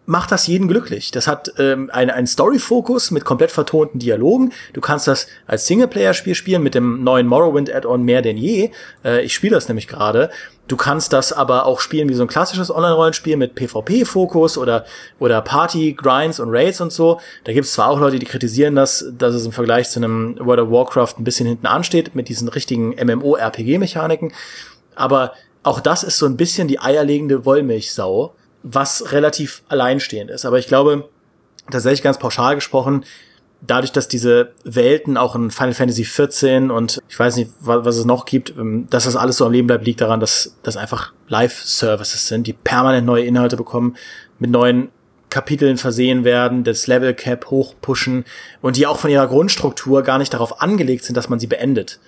macht 0.05 0.31
das 0.31 0.47
jeden 0.47 0.67
glücklich. 0.67 1.11
Das 1.11 1.27
hat 1.27 1.53
ähm, 1.57 1.89
einen, 1.93 2.11
einen 2.11 2.27
Story-Fokus 2.27 3.11
mit 3.11 3.23
komplett 3.23 3.51
vertonten 3.51 3.99
Dialogen. 3.99 4.51
Du 4.73 4.81
kannst 4.81 5.07
das 5.07 5.27
als 5.47 5.65
Singleplayer-Spiel 5.67 6.35
spielen 6.35 6.61
mit 6.61 6.75
dem 6.75 7.03
neuen 7.03 7.27
Morrowind-Add-on 7.27 8.03
mehr 8.03 8.21
denn 8.21 8.37
je. 8.37 8.71
Äh, 9.05 9.23
ich 9.23 9.33
spiele 9.33 9.55
das 9.55 9.67
nämlich 9.67 9.87
gerade. 9.87 10.29
Du 10.67 10.77
kannst 10.77 11.13
das 11.13 11.31
aber 11.31 11.65
auch 11.65 11.79
spielen 11.79 12.09
wie 12.09 12.13
so 12.13 12.23
ein 12.23 12.27
klassisches 12.27 12.73
Online-Rollenspiel 12.73 13.37
mit 13.37 13.55
PvP-Fokus 13.55 14.57
oder, 14.57 14.85
oder 15.19 15.41
Party, 15.41 15.93
Grinds 15.93 16.39
und 16.39 16.49
Raids 16.51 16.81
und 16.81 16.91
so. 16.91 17.19
Da 17.45 17.53
gibt 17.53 17.65
es 17.65 17.73
zwar 17.73 17.89
auch 17.89 17.99
Leute, 17.99 18.19
die 18.19 18.25
kritisieren 18.25 18.75
das, 18.75 19.05
dass 19.17 19.35
es 19.35 19.45
im 19.45 19.51
Vergleich 19.51 19.89
zu 19.89 19.99
einem 19.99 20.37
World 20.39 20.61
of 20.61 20.71
Warcraft 20.71 21.15
ein 21.19 21.23
bisschen 21.23 21.47
hinten 21.47 21.67
ansteht 21.67 22.15
mit 22.15 22.29
diesen 22.29 22.47
richtigen 22.49 22.91
MMO-RPG-Mechaniken. 22.91 24.33
Aber 24.95 25.33
auch 25.63 25.79
das 25.79 26.03
ist 26.03 26.17
so 26.17 26.25
ein 26.25 26.37
bisschen 26.37 26.67
die 26.67 26.79
eierlegende 26.79 27.45
Wollmilchsau 27.45 28.33
was 28.63 29.11
relativ 29.11 29.61
alleinstehend 29.67 30.31
ist. 30.31 30.45
Aber 30.45 30.57
ich 30.57 30.67
glaube, 30.67 31.09
tatsächlich 31.69 32.01
ganz 32.01 32.17
pauschal 32.17 32.55
gesprochen, 32.55 33.05
dadurch, 33.65 33.91
dass 33.91 34.07
diese 34.07 34.51
Welten 34.63 35.17
auch 35.17 35.35
in 35.35 35.51
Final 35.51 35.73
Fantasy 35.73 36.03
XIV 36.03 36.71
und 36.71 37.01
ich 37.07 37.17
weiß 37.17 37.37
nicht, 37.37 37.51
was, 37.59 37.97
es 37.97 38.05
noch 38.05 38.25
gibt, 38.25 38.53
ähm, 38.57 38.87
dass 38.89 39.05
das 39.05 39.15
alles 39.15 39.37
so 39.37 39.45
am 39.45 39.51
Leben 39.51 39.67
bleibt, 39.67 39.85
liegt 39.85 40.01
daran, 40.01 40.19
dass 40.19 40.57
das 40.63 40.77
einfach 40.77 41.13
Live-Services 41.27 42.27
sind, 42.27 42.47
die 42.47 42.53
permanent 42.53 43.05
neue 43.05 43.25
Inhalte 43.25 43.57
bekommen, 43.57 43.95
mit 44.39 44.51
neuen 44.51 44.89
Kapiteln 45.29 45.77
versehen 45.77 46.25
werden, 46.25 46.63
das 46.63 46.85
Level 46.87 47.13
Cap 47.13 47.47
hochpushen 47.49 48.25
und 48.61 48.77
die 48.77 48.85
auch 48.85 48.99
von 48.99 49.09
ihrer 49.09 49.27
Grundstruktur 49.27 50.03
gar 50.03 50.19
nicht 50.19 50.33
darauf 50.33 50.61
angelegt 50.61 51.05
sind, 51.05 51.17
dass 51.17 51.29
man 51.29 51.39
sie 51.39 51.47
beendet. 51.47 51.99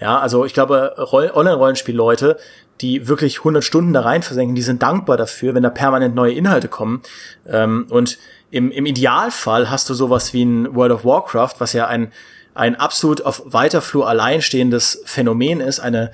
Ja, 0.00 0.18
also 0.18 0.44
ich 0.44 0.52
glaube, 0.52 0.94
Online-Rollenspiel-Leute, 0.98 2.36
die 2.80 3.08
wirklich 3.08 3.38
100 3.38 3.62
Stunden 3.62 3.92
da 3.92 4.00
rein 4.00 4.22
versenken, 4.22 4.54
die 4.54 4.62
sind 4.62 4.82
dankbar 4.82 5.16
dafür, 5.16 5.54
wenn 5.54 5.62
da 5.62 5.70
permanent 5.70 6.14
neue 6.14 6.32
Inhalte 6.32 6.68
kommen. 6.68 7.02
Ähm, 7.46 7.86
und 7.88 8.18
im, 8.50 8.70
im 8.70 8.86
Idealfall 8.86 9.70
hast 9.70 9.88
du 9.90 9.94
sowas 9.94 10.32
wie 10.32 10.44
ein 10.44 10.74
World 10.74 10.92
of 10.92 11.04
Warcraft, 11.04 11.54
was 11.58 11.72
ja 11.72 11.86
ein, 11.86 12.12
ein 12.54 12.76
absolut 12.76 13.22
auf 13.22 13.42
weiter 13.46 13.80
Flur 13.80 14.08
alleinstehendes 14.08 15.02
Phänomen 15.04 15.60
ist, 15.60 15.80
eine 15.80 16.12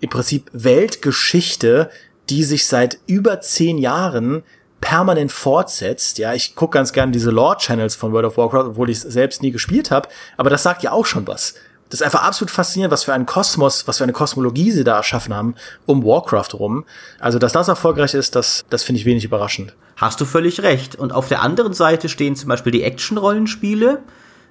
im 0.00 0.10
Prinzip 0.10 0.50
Weltgeschichte, 0.52 1.90
die 2.28 2.44
sich 2.44 2.66
seit 2.66 2.98
über 3.06 3.40
zehn 3.40 3.78
Jahren 3.78 4.42
permanent 4.80 5.32
fortsetzt. 5.32 6.18
Ja, 6.18 6.34
ich 6.34 6.54
gucke 6.54 6.76
ganz 6.76 6.92
gerne 6.92 7.12
diese 7.12 7.30
Lore-Channels 7.30 7.96
von 7.96 8.12
World 8.12 8.26
of 8.26 8.36
Warcraft, 8.36 8.70
obwohl 8.70 8.90
ich 8.90 8.98
es 8.98 9.02
selbst 9.02 9.42
nie 9.42 9.50
gespielt 9.50 9.90
habe, 9.90 10.08
aber 10.36 10.50
das 10.50 10.62
sagt 10.62 10.82
ja 10.82 10.92
auch 10.92 11.06
schon 11.06 11.26
was. 11.26 11.54
Das 11.94 12.00
ist 12.00 12.06
einfach 12.06 12.24
absolut 12.26 12.50
faszinierend, 12.50 12.90
was 12.92 13.04
für 13.04 13.14
einen 13.14 13.24
Kosmos, 13.24 13.86
was 13.86 13.98
für 13.98 14.02
eine 14.02 14.12
Kosmologie 14.12 14.72
sie 14.72 14.82
da 14.82 14.96
erschaffen 14.96 15.32
haben 15.32 15.54
um 15.86 16.04
Warcraft 16.04 16.54
rum. 16.54 16.84
Also, 17.20 17.38
dass 17.38 17.52
das 17.52 17.68
erfolgreich 17.68 18.14
ist, 18.14 18.34
das, 18.34 18.64
das 18.68 18.82
finde 18.82 18.98
ich 18.98 19.06
wenig 19.06 19.24
überraschend. 19.24 19.76
Hast 19.94 20.20
du 20.20 20.24
völlig 20.24 20.62
recht. 20.64 20.96
Und 20.96 21.12
auf 21.12 21.28
der 21.28 21.40
anderen 21.40 21.72
Seite 21.72 22.08
stehen 22.08 22.34
zum 22.34 22.48
Beispiel 22.48 22.72
die 22.72 22.82
Action-Rollenspiele. 22.82 24.00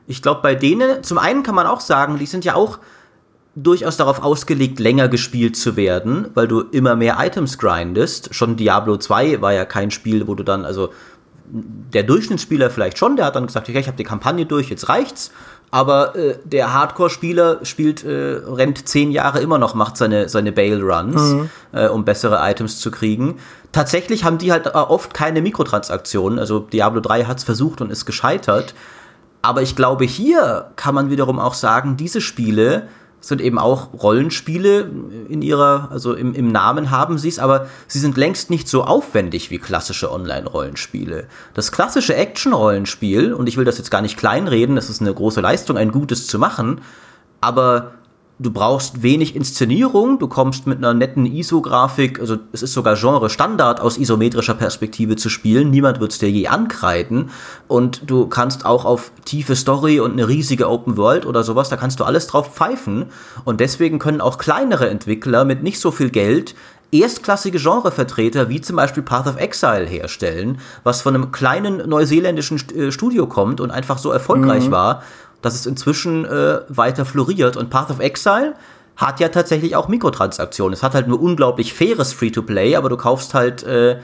Ich 0.07 0.21
glaube, 0.21 0.41
bei 0.41 0.55
denen, 0.55 1.03
zum 1.03 1.17
einen 1.17 1.43
kann 1.43 1.53
man 1.53 1.67
auch 1.67 1.81
sagen, 1.81 2.17
die 2.17 2.27
sind 2.27 2.45
ja 2.45 2.55
auch 2.55 2.79
durchaus 3.55 3.97
darauf 3.97 4.23
ausgelegt, 4.23 4.79
länger 4.79 5.09
gespielt 5.09 5.57
zu 5.57 5.75
werden, 5.75 6.29
weil 6.35 6.47
du 6.47 6.61
immer 6.61 6.95
mehr 6.95 7.17
Items 7.19 7.57
grindest. 7.57 8.33
Schon 8.33 8.55
Diablo 8.55 8.95
2 8.95 9.41
war 9.41 9.51
ja 9.51 9.65
kein 9.65 9.91
Spiel, 9.91 10.27
wo 10.27 10.35
du 10.35 10.43
dann, 10.43 10.63
also 10.63 10.93
der 11.45 12.03
Durchschnittsspieler 12.03 12.69
vielleicht 12.69 12.97
schon, 12.97 13.15
der 13.15 13.25
hat 13.25 13.35
dann 13.35 13.47
gesagt, 13.47 13.69
okay, 13.69 13.79
ich 13.79 13.87
habe 13.87 13.97
die 13.97 14.03
Kampagne 14.03 14.45
durch, 14.45 14.69
jetzt 14.69 14.89
reicht's. 14.89 15.31
Aber 15.71 16.15
äh, 16.15 16.37
der 16.43 16.71
Hardcore-Spieler 16.71 17.65
spielt, 17.65 18.03
äh, 18.03 18.41
rennt 18.45 18.87
zehn 18.87 19.11
Jahre 19.11 19.39
immer 19.39 19.57
noch, 19.57 19.73
macht 19.73 19.97
seine, 19.97 20.29
seine 20.29 20.51
Bail-Runs, 20.51 21.21
mhm. 21.33 21.49
äh, 21.71 21.87
um 21.87 22.05
bessere 22.05 22.37
Items 22.47 22.79
zu 22.79 22.91
kriegen. 22.91 23.39
Tatsächlich 23.71 24.23
haben 24.23 24.37
die 24.37 24.51
halt 24.51 24.67
äh, 24.67 24.69
oft 24.69 25.15
keine 25.15 25.41
Mikrotransaktionen. 25.41 26.37
Also 26.37 26.59
Diablo 26.59 27.01
3 27.01 27.25
hat's 27.25 27.43
versucht 27.43 27.81
und 27.81 27.91
ist 27.91 28.05
gescheitert. 28.05 28.75
Aber 29.41 29.63
ich 29.63 29.75
glaube, 29.75 30.05
hier 30.05 30.69
kann 30.75 30.93
man 30.93 31.09
wiederum 31.09 31.39
auch 31.39 31.55
sagen, 31.55 31.97
diese 31.97 32.21
Spiele 32.21 32.87
sind 33.23 33.39
eben 33.39 33.57
auch 33.57 33.93
Rollenspiele 33.93 34.91
in 35.29 35.41
ihrer, 35.41 35.87
also 35.91 36.13
im, 36.13 36.33
im 36.33 36.51
Namen 36.51 36.91
haben 36.91 37.17
sie 37.17 37.29
es, 37.29 37.39
aber 37.39 37.67
sie 37.87 37.99
sind 37.99 38.17
längst 38.17 38.49
nicht 38.49 38.67
so 38.67 38.83
aufwendig 38.83 39.49
wie 39.49 39.59
klassische 39.59 40.11
Online-Rollenspiele. 40.11 41.27
Das 41.53 41.71
klassische 41.71 42.15
Action-Rollenspiel, 42.15 43.33
und 43.33 43.47
ich 43.47 43.55
will 43.55 43.63
das 43.63 43.77
jetzt 43.77 43.91
gar 43.91 44.01
nicht 44.01 44.17
kleinreden, 44.17 44.75
das 44.75 44.89
ist 44.89 44.99
eine 44.99 45.13
große 45.13 45.39
Leistung, 45.39 45.77
ein 45.77 45.93
gutes 45.93 46.27
zu 46.27 46.37
machen, 46.37 46.81
aber 47.39 47.93
du 48.43 48.51
brauchst 48.51 49.01
wenig 49.01 49.35
Inszenierung, 49.35 50.19
du 50.19 50.27
kommst 50.27 50.67
mit 50.67 50.77
einer 50.77 50.93
netten 50.93 51.25
ISO-Grafik, 51.25 52.19
also 52.19 52.37
es 52.51 52.61
ist 52.61 52.73
sogar 52.73 52.95
Genre-Standard 52.95 53.79
aus 53.79 53.97
isometrischer 53.97 54.53
Perspektive 54.53 55.15
zu 55.15 55.29
spielen, 55.29 55.69
niemand 55.69 55.99
wird 55.99 56.11
es 56.11 56.19
dir 56.19 56.29
je 56.29 56.47
ankreiden. 56.47 57.29
Und 57.67 58.09
du 58.09 58.27
kannst 58.27 58.65
auch 58.65 58.85
auf 58.85 59.11
tiefe 59.25 59.55
Story 59.55 59.99
und 59.99 60.11
eine 60.11 60.27
riesige 60.27 60.69
Open 60.69 60.97
World 60.97 61.25
oder 61.25 61.43
sowas, 61.43 61.69
da 61.69 61.77
kannst 61.77 61.99
du 61.99 62.03
alles 62.03 62.27
drauf 62.27 62.53
pfeifen. 62.53 63.07
Und 63.45 63.61
deswegen 63.61 63.97
können 63.97 64.21
auch 64.21 64.37
kleinere 64.37 64.89
Entwickler 64.89 65.45
mit 65.45 65.63
nicht 65.63 65.79
so 65.79 65.91
viel 65.91 66.09
Geld 66.09 66.53
erstklassige 66.91 67.57
Genrevertreter 67.57 68.49
wie 68.49 68.61
zum 68.61 68.75
Beispiel 68.75 69.01
Path 69.01 69.25
of 69.25 69.37
Exile 69.37 69.85
herstellen, 69.85 70.59
was 70.83 71.01
von 71.01 71.15
einem 71.15 71.31
kleinen 71.31 71.89
neuseeländischen 71.89 72.59
äh, 72.69 72.91
Studio 72.91 73.25
kommt 73.25 73.59
und 73.61 73.71
einfach 73.71 73.97
so 73.97 74.11
erfolgreich 74.11 74.67
mhm. 74.67 74.71
war, 74.71 75.03
dass 75.43 75.53
es 75.53 75.67
inzwischen 75.67 76.25
äh, 76.25 76.61
weiter 76.69 77.05
floriert. 77.05 77.55
Und 77.55 77.69
Path 77.69 77.91
of 77.91 77.99
Exile 77.99 78.55
hat 78.95 79.19
ja 79.19 79.29
tatsächlich 79.29 79.75
auch 79.75 79.87
Mikrotransaktionen. 79.87 80.73
Es 80.73 80.81
hat 80.81 80.95
halt 80.95 81.07
nur 81.07 81.21
unglaublich 81.21 81.73
faires 81.73 82.13
Free-to-Play, 82.13 82.75
aber 82.75 82.89
du 82.89 82.97
kaufst 82.97 83.33
halt, 83.33 83.61
äh, 83.63 83.99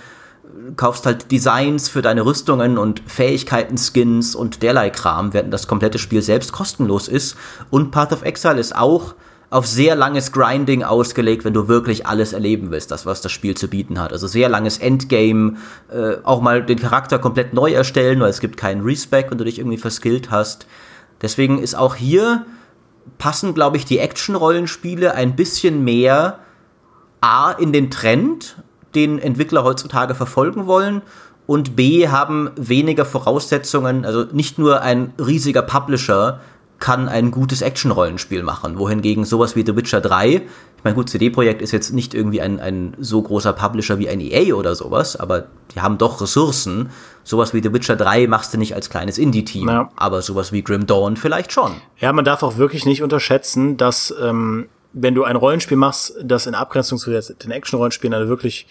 kaufst 0.76 1.06
halt 1.06 1.32
Designs 1.32 1.90
für 1.90 2.02
deine 2.02 2.26
Rüstungen 2.26 2.78
und 2.78 3.02
Fähigkeiten, 3.08 3.78
Skins 3.78 4.36
und 4.36 4.62
derlei 4.62 4.90
Kram, 4.90 5.34
während 5.34 5.54
das 5.54 5.68
komplette 5.68 5.98
Spiel 6.00 6.22
selbst 6.22 6.52
kostenlos 6.52 7.08
ist. 7.08 7.36
Und 7.70 7.92
Path 7.92 8.14
of 8.14 8.24
Exile 8.24 8.60
ist 8.60 8.76
auch 8.76 9.16
auf 9.52 9.66
sehr 9.66 9.96
langes 9.96 10.32
Grinding 10.32 10.84
ausgelegt, 10.84 11.44
wenn 11.44 11.54
du 11.54 11.68
wirklich 11.68 12.06
alles 12.06 12.34
erleben 12.34 12.70
willst, 12.70 12.92
das, 12.92 13.06
was 13.06 13.22
das 13.22 13.32
Spiel 13.32 13.56
zu 13.56 13.68
bieten 13.68 14.00
hat. 14.00 14.12
Also 14.12 14.28
sehr 14.28 14.50
langes 14.50 14.78
Endgame, 14.78 15.56
äh, 15.92 16.18
auch 16.24 16.42
mal 16.42 16.64
den 16.64 16.80
Charakter 16.80 17.18
komplett 17.18 17.54
neu 17.54 17.72
erstellen, 17.72 18.20
weil 18.20 18.30
es 18.30 18.42
gibt 18.42 18.58
keinen 18.58 18.82
Respec, 18.82 19.32
wenn 19.32 19.38
du 19.38 19.46
dich 19.46 19.60
irgendwie 19.60 19.78
verskillt 19.78 20.30
hast. 20.30 20.68
Deswegen 21.22 21.60
ist 21.60 21.76
auch 21.76 21.96
hier 21.96 22.46
passen, 23.18 23.54
glaube 23.54 23.78
ich, 23.78 23.86
die 23.86 24.00
Action-Rollenspiele 24.00 25.14
ein 25.14 25.36
bisschen 25.36 25.84
mehr 25.84 26.40
A 27.22 27.52
in 27.52 27.74
den 27.74 27.90
Trend, 27.90 28.58
den 28.96 29.20
Entwickler 29.20 29.64
heutzutage 29.64 30.16
verfolgen 30.16 30.68
wollen 30.68 31.02
und 31.46 31.76
B 31.76 32.08
haben 32.08 32.52
weniger 32.56 33.06
Voraussetzungen, 33.06 34.06
also 34.06 34.26
nicht 34.32 34.60
nur 34.60 34.82
ein 34.82 35.14
riesiger 35.20 35.64
Publisher 35.64 36.40
kann 36.80 37.10
ein 37.10 37.32
gutes 37.32 37.62
Action-Rollenspiel 37.62 38.44
machen, 38.44 38.80
wohingegen 38.80 39.26
sowas 39.26 39.56
wie 39.56 39.66
The 39.66 39.76
Witcher 39.76 40.00
3 40.00 40.44
ich 40.80 40.84
meine, 40.86 40.96
gut, 40.96 41.10
CD-Projekt 41.10 41.62
ist 41.62 41.74
jetzt 41.74 41.92
nicht 41.92 42.14
irgendwie 42.14 42.40
ein, 42.40 42.62
ein 42.62 42.96
so 43.00 43.22
großer 43.22 43.52
Publisher 43.52 44.00
wie 44.00 44.08
ein 44.08 44.22
EA 44.22 44.56
oder 44.56 44.76
sowas, 44.76 45.18
aber 45.18 45.48
die 45.76 45.82
haben 45.82 45.98
doch 45.98 46.22
Ressourcen. 46.22 46.90
Sowas 47.26 47.54
wie 47.54 47.62
The 47.62 47.74
Witcher 47.74 47.98
3 47.98 48.28
machst 48.28 48.54
du 48.54 48.58
nicht 48.58 48.76
als 48.76 48.90
kleines 48.90 49.18
Indie-Team, 49.18 49.68
ja. 49.68 49.92
aber 49.98 50.22
sowas 50.22 50.54
wie 50.54 50.64
Grim 50.64 50.88
Dawn 50.88 51.18
vielleicht 51.18 51.52
schon. 51.52 51.74
Ja, 51.98 52.14
man 52.14 52.24
darf 52.24 52.44
auch 52.44 52.56
wirklich 52.56 52.86
nicht 52.86 53.04
unterschätzen, 53.04 53.76
dass 53.76 54.16
ähm, 54.22 54.70
wenn 54.94 55.16
du 55.16 55.26
ein 55.26 55.36
Rollenspiel 55.36 55.76
machst, 55.76 56.14
das 56.24 56.48
in 56.48 56.56
Abgrenzung 56.56 56.98
zu 56.98 57.12
den 57.12 57.52
Action-Rollenspielen 57.52 58.14
eine 58.14 58.30
wirklich 58.30 58.66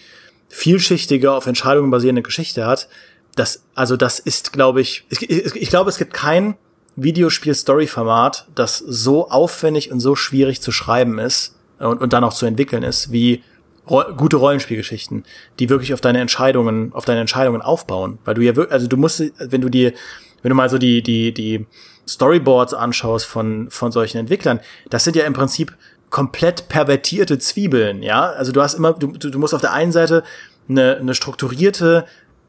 vielschichtige, 0.47 1.31
auf 1.31 1.45
Entscheidungen 1.45 1.91
basierende 1.91 2.23
Geschichte 2.23 2.65
hat, 2.65 2.89
das, 3.35 3.61
also 3.75 3.97
das 3.97 4.17
ist, 4.17 4.51
glaube 4.51 4.81
ich, 4.81 5.05
ich, 5.11 5.29
ich 5.29 5.69
glaube, 5.69 5.91
es 5.91 5.99
gibt 5.99 6.13
kein 6.13 6.57
Videospiel-Story-Format, 6.95 8.47
das 8.55 8.79
so 8.79 9.29
aufwendig 9.29 9.91
und 9.91 9.99
so 9.99 10.15
schwierig 10.15 10.63
zu 10.63 10.71
schreiben 10.71 11.19
ist 11.19 11.53
und, 11.79 12.01
und 12.01 12.13
dann 12.13 12.23
auch 12.23 12.33
zu 12.33 12.45
entwickeln 12.45 12.83
ist, 12.83 13.11
wie 13.11 13.43
ro 13.89 14.03
gute 14.15 14.37
Rollenspielgeschichten, 14.37 15.23
die 15.59 15.69
wirklich 15.69 15.93
auf 15.93 16.01
deine 16.01 16.19
Entscheidungen, 16.19 16.93
auf 16.93 17.05
deine 17.05 17.21
Entscheidungen 17.21 17.61
aufbauen. 17.61 18.19
Weil 18.25 18.35
du 18.35 18.41
ja 18.41 18.55
wirklich, 18.55 18.73
also 18.73 18.87
du 18.87 18.97
musst, 18.97 19.23
wenn 19.39 19.61
du 19.61 19.69
die, 19.69 19.93
wenn 20.41 20.49
du 20.49 20.55
mal 20.55 20.69
so 20.69 20.77
die, 20.77 21.01
die, 21.01 21.33
die 21.33 21.65
Storyboards 22.07 22.73
anschaust 22.73 23.25
von, 23.25 23.69
von 23.69 23.91
solchen 23.91 24.17
Entwicklern, 24.17 24.59
das 24.89 25.03
sind 25.03 25.15
ja 25.15 25.25
im 25.25 25.33
Prinzip 25.33 25.75
komplett 26.09 26.69
pervertierte 26.69 27.37
Zwiebeln, 27.37 28.01
ja. 28.01 28.31
Also 28.31 28.51
du 28.51 28.61
hast 28.61 28.73
immer, 28.73 28.93
du, 28.93 29.07
du 29.07 29.39
musst 29.39 29.53
auf 29.53 29.61
der 29.61 29.73
einen 29.73 29.91
Seite 29.91 30.23
eine, 30.67 30.97
eine 30.97 31.13
strukturierte, 31.13 32.05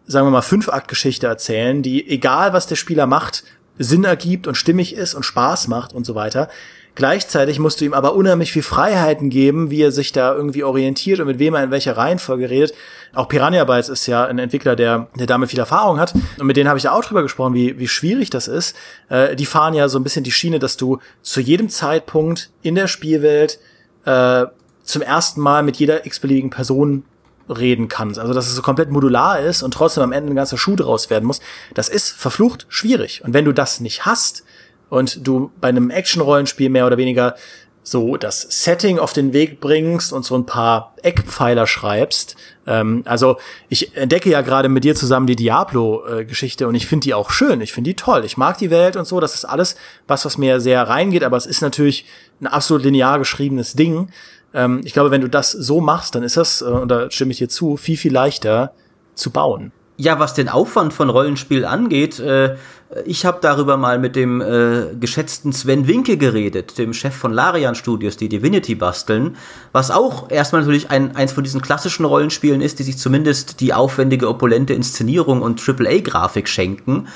sagen 0.06 0.26
wir 0.26 0.30
mal, 0.30 0.42
Fünf-Akt-Geschichte 0.42 1.26
erzählen, 1.26 1.82
die, 1.82 2.08
egal 2.08 2.52
was 2.52 2.66
der 2.66 2.76
Spieler 2.76 3.06
macht, 3.06 3.44
Sinn 3.78 4.04
ergibt 4.04 4.46
und 4.46 4.56
stimmig 4.56 4.94
ist 4.94 5.14
und 5.14 5.24
Spaß 5.24 5.68
macht 5.68 5.94
und 5.94 6.04
so 6.04 6.14
weiter. 6.14 6.48
Gleichzeitig 6.94 7.58
musst 7.58 7.80
du 7.80 7.84
ihm 7.84 7.94
aber 7.94 8.14
unheimlich 8.14 8.52
viel 8.52 8.62
Freiheiten 8.62 9.30
geben, 9.30 9.70
wie 9.70 9.82
er 9.82 9.92
sich 9.92 10.12
da 10.12 10.34
irgendwie 10.34 10.64
orientiert 10.64 11.20
und 11.20 11.26
mit 11.26 11.38
wem 11.38 11.54
er 11.54 11.64
in 11.64 11.70
welcher 11.70 11.96
Reihenfolge 11.96 12.50
redet. 12.50 12.74
Auch 13.14 13.28
Piranha 13.28 13.64
Bytes 13.64 13.88
ist 13.88 14.06
ja 14.06 14.24
ein 14.24 14.38
Entwickler, 14.38 14.76
der, 14.76 15.08
der 15.16 15.26
damit 15.26 15.50
viel 15.50 15.58
Erfahrung 15.58 15.98
hat. 15.98 16.14
Und 16.38 16.46
mit 16.46 16.56
denen 16.56 16.68
habe 16.68 16.78
ich 16.78 16.84
ja 16.84 16.92
auch 16.92 17.04
drüber 17.04 17.22
gesprochen, 17.22 17.54
wie, 17.54 17.78
wie 17.78 17.88
schwierig 17.88 18.30
das 18.30 18.48
ist. 18.48 18.76
Äh, 19.08 19.36
die 19.36 19.46
fahren 19.46 19.74
ja 19.74 19.88
so 19.88 19.98
ein 19.98 20.04
bisschen 20.04 20.24
die 20.24 20.32
Schiene, 20.32 20.58
dass 20.58 20.76
du 20.76 20.98
zu 21.22 21.40
jedem 21.40 21.68
Zeitpunkt 21.68 22.50
in 22.62 22.74
der 22.74 22.86
Spielwelt 22.86 23.58
äh, 24.04 24.46
zum 24.82 25.02
ersten 25.02 25.40
Mal 25.40 25.62
mit 25.62 25.76
jeder 25.76 26.06
x-beliebigen 26.06 26.50
Person 26.50 27.04
reden 27.48 27.88
kannst. 27.88 28.18
Also 28.18 28.32
dass 28.32 28.48
es 28.48 28.54
so 28.54 28.62
komplett 28.62 28.90
modular 28.90 29.40
ist 29.40 29.62
und 29.62 29.74
trotzdem 29.74 30.02
am 30.02 30.12
Ende 30.12 30.32
ein 30.32 30.36
ganzer 30.36 30.58
Schuh 30.58 30.76
draus 30.76 31.10
werden 31.10 31.24
muss. 31.24 31.40
Das 31.74 31.88
ist 31.88 32.10
verflucht 32.10 32.66
schwierig. 32.68 33.22
Und 33.24 33.34
wenn 33.34 33.44
du 33.44 33.52
das 33.52 33.80
nicht 33.80 34.06
hast 34.06 34.44
und 34.90 35.26
du 35.26 35.50
bei 35.60 35.68
einem 35.68 35.88
Action-Rollenspiel 35.88 36.68
mehr 36.68 36.86
oder 36.86 36.98
weniger 36.98 37.34
so 37.82 38.16
das 38.16 38.42
Setting 38.42 38.98
auf 38.98 39.12
den 39.12 39.32
Weg 39.32 39.60
bringst 39.60 40.12
und 40.12 40.24
so 40.24 40.36
ein 40.36 40.44
paar 40.44 40.94
Eckpfeiler 41.02 41.66
schreibst. 41.66 42.36
Ähm, 42.66 43.02
also 43.06 43.38
ich 43.68 43.96
entdecke 43.96 44.28
ja 44.28 44.42
gerade 44.42 44.68
mit 44.68 44.84
dir 44.84 44.94
zusammen 44.94 45.26
die 45.26 45.36
Diablo-Geschichte 45.36 46.68
und 46.68 46.74
ich 46.74 46.86
finde 46.86 47.04
die 47.04 47.14
auch 47.14 47.30
schön, 47.30 47.60
ich 47.62 47.72
finde 47.72 47.90
die 47.90 47.96
toll. 47.96 48.24
Ich 48.24 48.36
mag 48.36 48.58
die 48.58 48.70
Welt 48.70 48.96
und 48.96 49.06
so, 49.06 49.18
das 49.18 49.34
ist 49.34 49.44
alles 49.46 49.76
was, 50.06 50.24
was 50.24 50.36
mir 50.36 50.60
sehr 50.60 50.82
reingeht, 50.82 51.24
aber 51.24 51.38
es 51.38 51.46
ist 51.46 51.62
natürlich 51.62 52.04
ein 52.40 52.46
absolut 52.46 52.84
linear 52.84 53.18
geschriebenes 53.18 53.74
Ding. 53.74 54.10
Ähm, 54.52 54.82
ich 54.84 54.92
glaube, 54.92 55.10
wenn 55.10 55.22
du 55.22 55.28
das 55.28 55.50
so 55.50 55.80
machst, 55.80 56.14
dann 56.14 56.22
ist 56.22 56.36
das, 56.36 56.60
äh, 56.60 56.66
und 56.66 56.88
da 56.88 57.10
stimme 57.10 57.32
ich 57.32 57.38
dir 57.38 57.48
zu, 57.48 57.76
viel, 57.76 57.96
viel 57.96 58.12
leichter 58.12 58.74
zu 59.14 59.30
bauen. 59.30 59.72
Ja, 60.00 60.18
was 60.18 60.32
den 60.32 60.48
Aufwand 60.48 60.94
von 60.94 61.10
Rollenspiel 61.10 61.66
angeht, 61.66 62.20
äh, 62.20 62.56
ich 63.04 63.26
habe 63.26 63.36
darüber 63.42 63.76
mal 63.76 63.98
mit 63.98 64.16
dem 64.16 64.40
äh, 64.40 64.94
geschätzten 64.98 65.52
Sven 65.52 65.86
Winke 65.86 66.16
geredet, 66.16 66.78
dem 66.78 66.94
Chef 66.94 67.14
von 67.14 67.34
Larian 67.34 67.74
Studios, 67.74 68.16
die 68.16 68.30
Divinity 68.30 68.76
basteln, 68.76 69.36
was 69.72 69.90
auch 69.90 70.30
erstmal 70.30 70.62
natürlich 70.62 70.88
ein, 70.88 71.14
eins 71.16 71.32
von 71.32 71.44
diesen 71.44 71.60
klassischen 71.60 72.06
Rollenspielen 72.06 72.62
ist, 72.62 72.78
die 72.78 72.82
sich 72.82 72.96
zumindest 72.96 73.60
die 73.60 73.74
aufwendige, 73.74 74.26
opulente 74.26 74.72
Inszenierung 74.72 75.42
und 75.42 75.60
AAA-Grafik 75.60 76.48
schenken. 76.48 77.08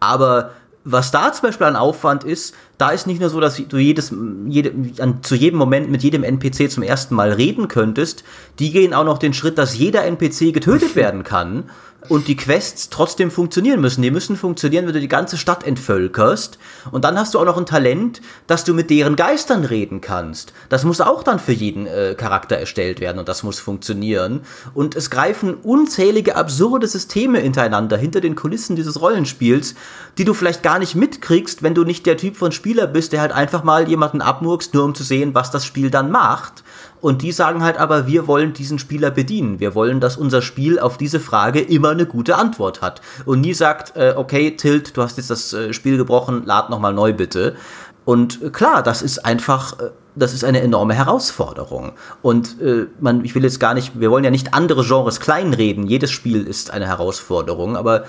Aber 0.00 0.50
was 0.82 1.12
da 1.12 1.32
zum 1.32 1.46
Beispiel 1.46 1.68
an 1.68 1.76
Aufwand 1.76 2.24
ist, 2.24 2.56
da 2.76 2.90
ist 2.90 3.06
nicht 3.06 3.20
nur 3.20 3.30
so, 3.30 3.38
dass 3.38 3.54
du 3.54 3.78
jedes, 3.78 4.12
jede, 4.48 4.72
an, 5.00 5.22
zu 5.22 5.36
jedem 5.36 5.60
Moment 5.60 5.92
mit 5.92 6.02
jedem 6.02 6.24
NPC 6.24 6.68
zum 6.68 6.82
ersten 6.82 7.14
Mal 7.14 7.30
reden 7.30 7.68
könntest, 7.68 8.24
die 8.58 8.72
gehen 8.72 8.94
auch 8.94 9.04
noch 9.04 9.18
den 9.18 9.32
Schritt, 9.32 9.58
dass 9.58 9.78
jeder 9.78 10.04
NPC 10.04 10.52
getötet 10.52 10.96
werden 10.96 11.22
kann 11.22 11.70
und 12.08 12.28
die 12.28 12.36
Quests 12.36 12.90
trotzdem 12.90 13.30
funktionieren 13.30 13.80
müssen. 13.80 14.02
Die 14.02 14.10
müssen 14.10 14.36
funktionieren, 14.36 14.86
wenn 14.86 14.94
du 14.94 15.00
die 15.00 15.08
ganze 15.08 15.36
Stadt 15.36 15.64
entvölkerst. 15.64 16.58
Und 16.90 17.04
dann 17.04 17.18
hast 17.18 17.34
du 17.34 17.38
auch 17.38 17.44
noch 17.44 17.56
ein 17.56 17.66
Talent, 17.66 18.20
dass 18.46 18.64
du 18.64 18.74
mit 18.74 18.90
deren 18.90 19.16
Geistern 19.16 19.64
reden 19.64 20.00
kannst. 20.00 20.52
Das 20.68 20.84
muss 20.84 21.00
auch 21.00 21.22
dann 21.22 21.38
für 21.38 21.52
jeden 21.52 21.86
äh, 21.86 22.14
Charakter 22.16 22.56
erstellt 22.56 23.00
werden 23.00 23.18
und 23.18 23.28
das 23.28 23.42
muss 23.42 23.58
funktionieren. 23.58 24.40
Und 24.74 24.96
es 24.96 25.10
greifen 25.10 25.54
unzählige 25.54 26.36
absurde 26.36 26.86
Systeme 26.86 27.38
hintereinander 27.38 27.96
hinter 27.96 28.20
den 28.20 28.34
Kulissen 28.34 28.76
dieses 28.76 29.00
Rollenspiels, 29.00 29.74
die 30.18 30.24
du 30.24 30.34
vielleicht 30.34 30.62
gar 30.62 30.78
nicht 30.78 30.94
mitkriegst, 30.94 31.62
wenn 31.62 31.74
du 31.74 31.84
nicht 31.84 32.06
der 32.06 32.16
Typ 32.16 32.36
von 32.36 32.52
Spieler 32.52 32.86
bist, 32.86 33.12
der 33.12 33.20
halt 33.20 33.32
einfach 33.32 33.64
mal 33.64 33.88
jemanden 33.88 34.20
abmurkst, 34.20 34.74
nur 34.74 34.84
um 34.84 34.94
zu 34.94 35.02
sehen, 35.02 35.34
was 35.34 35.50
das 35.50 35.64
Spiel 35.64 35.90
dann 35.90 36.10
macht. 36.10 36.62
Und 37.02 37.22
die 37.22 37.32
sagen 37.32 37.64
halt 37.64 37.78
aber, 37.78 38.06
wir 38.06 38.28
wollen 38.28 38.52
diesen 38.52 38.78
Spieler 38.78 39.10
bedienen. 39.10 39.58
Wir 39.58 39.74
wollen, 39.74 39.98
dass 39.98 40.16
unser 40.16 40.40
Spiel 40.40 40.78
auf 40.78 40.96
diese 40.96 41.18
Frage 41.18 41.60
immer 41.60 41.90
eine 41.90 42.06
gute 42.06 42.36
Antwort 42.36 42.80
hat. 42.80 43.02
Und 43.26 43.40
nie 43.40 43.54
sagt, 43.54 43.96
äh, 43.96 44.14
okay, 44.16 44.56
Tilt, 44.56 44.96
du 44.96 45.02
hast 45.02 45.16
jetzt 45.16 45.28
das 45.28 45.52
äh, 45.52 45.72
Spiel 45.72 45.96
gebrochen, 45.96 46.44
lad 46.46 46.70
nochmal 46.70 46.94
neu 46.94 47.12
bitte. 47.12 47.56
Und 48.04 48.40
äh, 48.40 48.50
klar, 48.50 48.84
das 48.84 49.02
ist 49.02 49.26
einfach, 49.26 49.80
äh, 49.80 49.90
das 50.14 50.32
ist 50.32 50.44
eine 50.44 50.60
enorme 50.60 50.94
Herausforderung. 50.94 51.90
Und 52.22 52.60
äh, 52.60 52.86
man, 53.00 53.24
ich 53.24 53.34
will 53.34 53.42
jetzt 53.42 53.58
gar 53.58 53.74
nicht, 53.74 53.98
wir 53.98 54.12
wollen 54.12 54.22
ja 54.22 54.30
nicht 54.30 54.54
andere 54.54 54.84
Genres 54.84 55.18
kleinreden. 55.18 55.88
Jedes 55.88 56.12
Spiel 56.12 56.46
ist 56.46 56.70
eine 56.70 56.86
Herausforderung. 56.86 57.76
Aber 57.76 58.04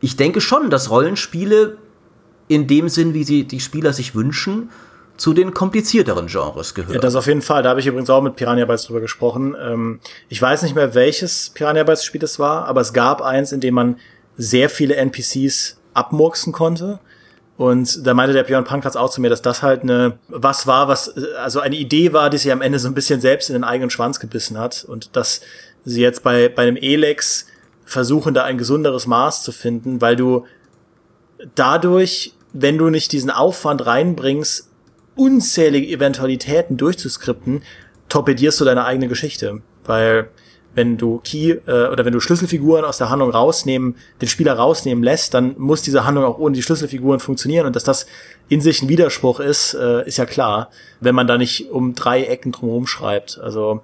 ich 0.00 0.16
denke 0.16 0.42
schon, 0.42 0.68
dass 0.68 0.90
Rollenspiele 0.90 1.78
in 2.48 2.66
dem 2.66 2.90
Sinn, 2.90 3.14
wie 3.14 3.24
sie 3.24 3.44
die 3.44 3.60
Spieler 3.60 3.94
sich 3.94 4.14
wünschen, 4.14 4.68
zu 5.16 5.32
den 5.32 5.54
komplizierteren 5.54 6.26
Genres 6.26 6.74
gehört. 6.74 6.94
Ja, 6.94 7.00
das 7.00 7.14
auf 7.14 7.26
jeden 7.26 7.42
Fall. 7.42 7.62
Da 7.62 7.70
habe 7.70 7.80
ich 7.80 7.86
übrigens 7.86 8.10
auch 8.10 8.22
mit 8.22 8.36
Piranha 8.36 8.64
Bytes 8.64 8.84
drüber 8.86 9.00
gesprochen. 9.00 9.56
Ähm, 9.60 10.00
ich 10.28 10.40
weiß 10.40 10.62
nicht 10.62 10.74
mehr, 10.74 10.94
welches 10.94 11.50
Piranha 11.50 11.84
Bytes 11.84 12.04
Spiel 12.04 12.24
es 12.24 12.38
war, 12.38 12.66
aber 12.66 12.80
es 12.80 12.92
gab 12.92 13.22
eins, 13.22 13.52
in 13.52 13.60
dem 13.60 13.74
man 13.74 13.96
sehr 14.36 14.68
viele 14.68 14.96
NPCs 14.96 15.78
abmurksen 15.94 16.52
konnte. 16.52 16.98
Und 17.56 18.04
da 18.04 18.14
meinte 18.14 18.32
der 18.32 18.42
Björn 18.42 18.64
Pankratz 18.64 18.96
auch 18.96 19.10
zu 19.10 19.20
mir, 19.20 19.30
dass 19.30 19.42
das 19.42 19.62
halt 19.62 19.82
eine, 19.82 20.18
was 20.28 20.66
war, 20.66 20.88
was, 20.88 21.14
also 21.36 21.60
eine 21.60 21.76
Idee 21.76 22.12
war, 22.12 22.28
die 22.28 22.38
sie 22.38 22.50
am 22.50 22.60
Ende 22.60 22.80
so 22.80 22.88
ein 22.88 22.94
bisschen 22.94 23.20
selbst 23.20 23.48
in 23.48 23.54
den 23.54 23.62
eigenen 23.62 23.90
Schwanz 23.90 24.18
gebissen 24.18 24.58
hat. 24.58 24.84
Und 24.84 25.14
dass 25.14 25.40
sie 25.84 26.00
jetzt 26.00 26.24
bei, 26.24 26.48
bei 26.48 26.62
einem 26.62 26.76
Elex 26.76 27.46
versuchen, 27.84 28.34
da 28.34 28.42
ein 28.42 28.58
gesunderes 28.58 29.06
Maß 29.06 29.44
zu 29.44 29.52
finden, 29.52 30.00
weil 30.00 30.16
du 30.16 30.46
dadurch, 31.54 32.34
wenn 32.52 32.78
du 32.78 32.90
nicht 32.90 33.12
diesen 33.12 33.30
Aufwand 33.30 33.86
reinbringst, 33.86 34.68
unzählige 35.16 35.86
Eventualitäten 35.88 36.76
durchzuskripten, 36.76 37.62
torpedierst 38.08 38.60
du 38.60 38.64
deine 38.64 38.84
eigene 38.84 39.08
Geschichte. 39.08 39.60
Weil 39.84 40.28
wenn 40.74 40.96
du 40.96 41.20
Key 41.22 41.58
äh, 41.66 41.88
oder 41.88 42.04
wenn 42.04 42.12
du 42.12 42.20
Schlüsselfiguren 42.20 42.84
aus 42.84 42.98
der 42.98 43.10
Handlung 43.10 43.30
rausnehmen, 43.30 43.96
den 44.20 44.28
Spieler 44.28 44.54
rausnehmen 44.54 45.04
lässt, 45.04 45.34
dann 45.34 45.54
muss 45.56 45.82
diese 45.82 46.04
Handlung 46.04 46.24
auch 46.24 46.38
ohne 46.38 46.54
die 46.54 46.62
Schlüsselfiguren 46.62 47.20
funktionieren. 47.20 47.66
Und 47.66 47.76
dass 47.76 47.84
das 47.84 48.06
in 48.48 48.60
sich 48.60 48.82
ein 48.82 48.88
Widerspruch 48.88 49.40
ist, 49.40 49.74
äh, 49.74 50.06
ist 50.06 50.18
ja 50.18 50.26
klar, 50.26 50.70
wenn 51.00 51.14
man 51.14 51.26
da 51.26 51.38
nicht 51.38 51.70
um 51.70 51.94
drei 51.94 52.24
Ecken 52.24 52.52
drumherum 52.52 52.86
schreibt. 52.86 53.38
Also 53.40 53.82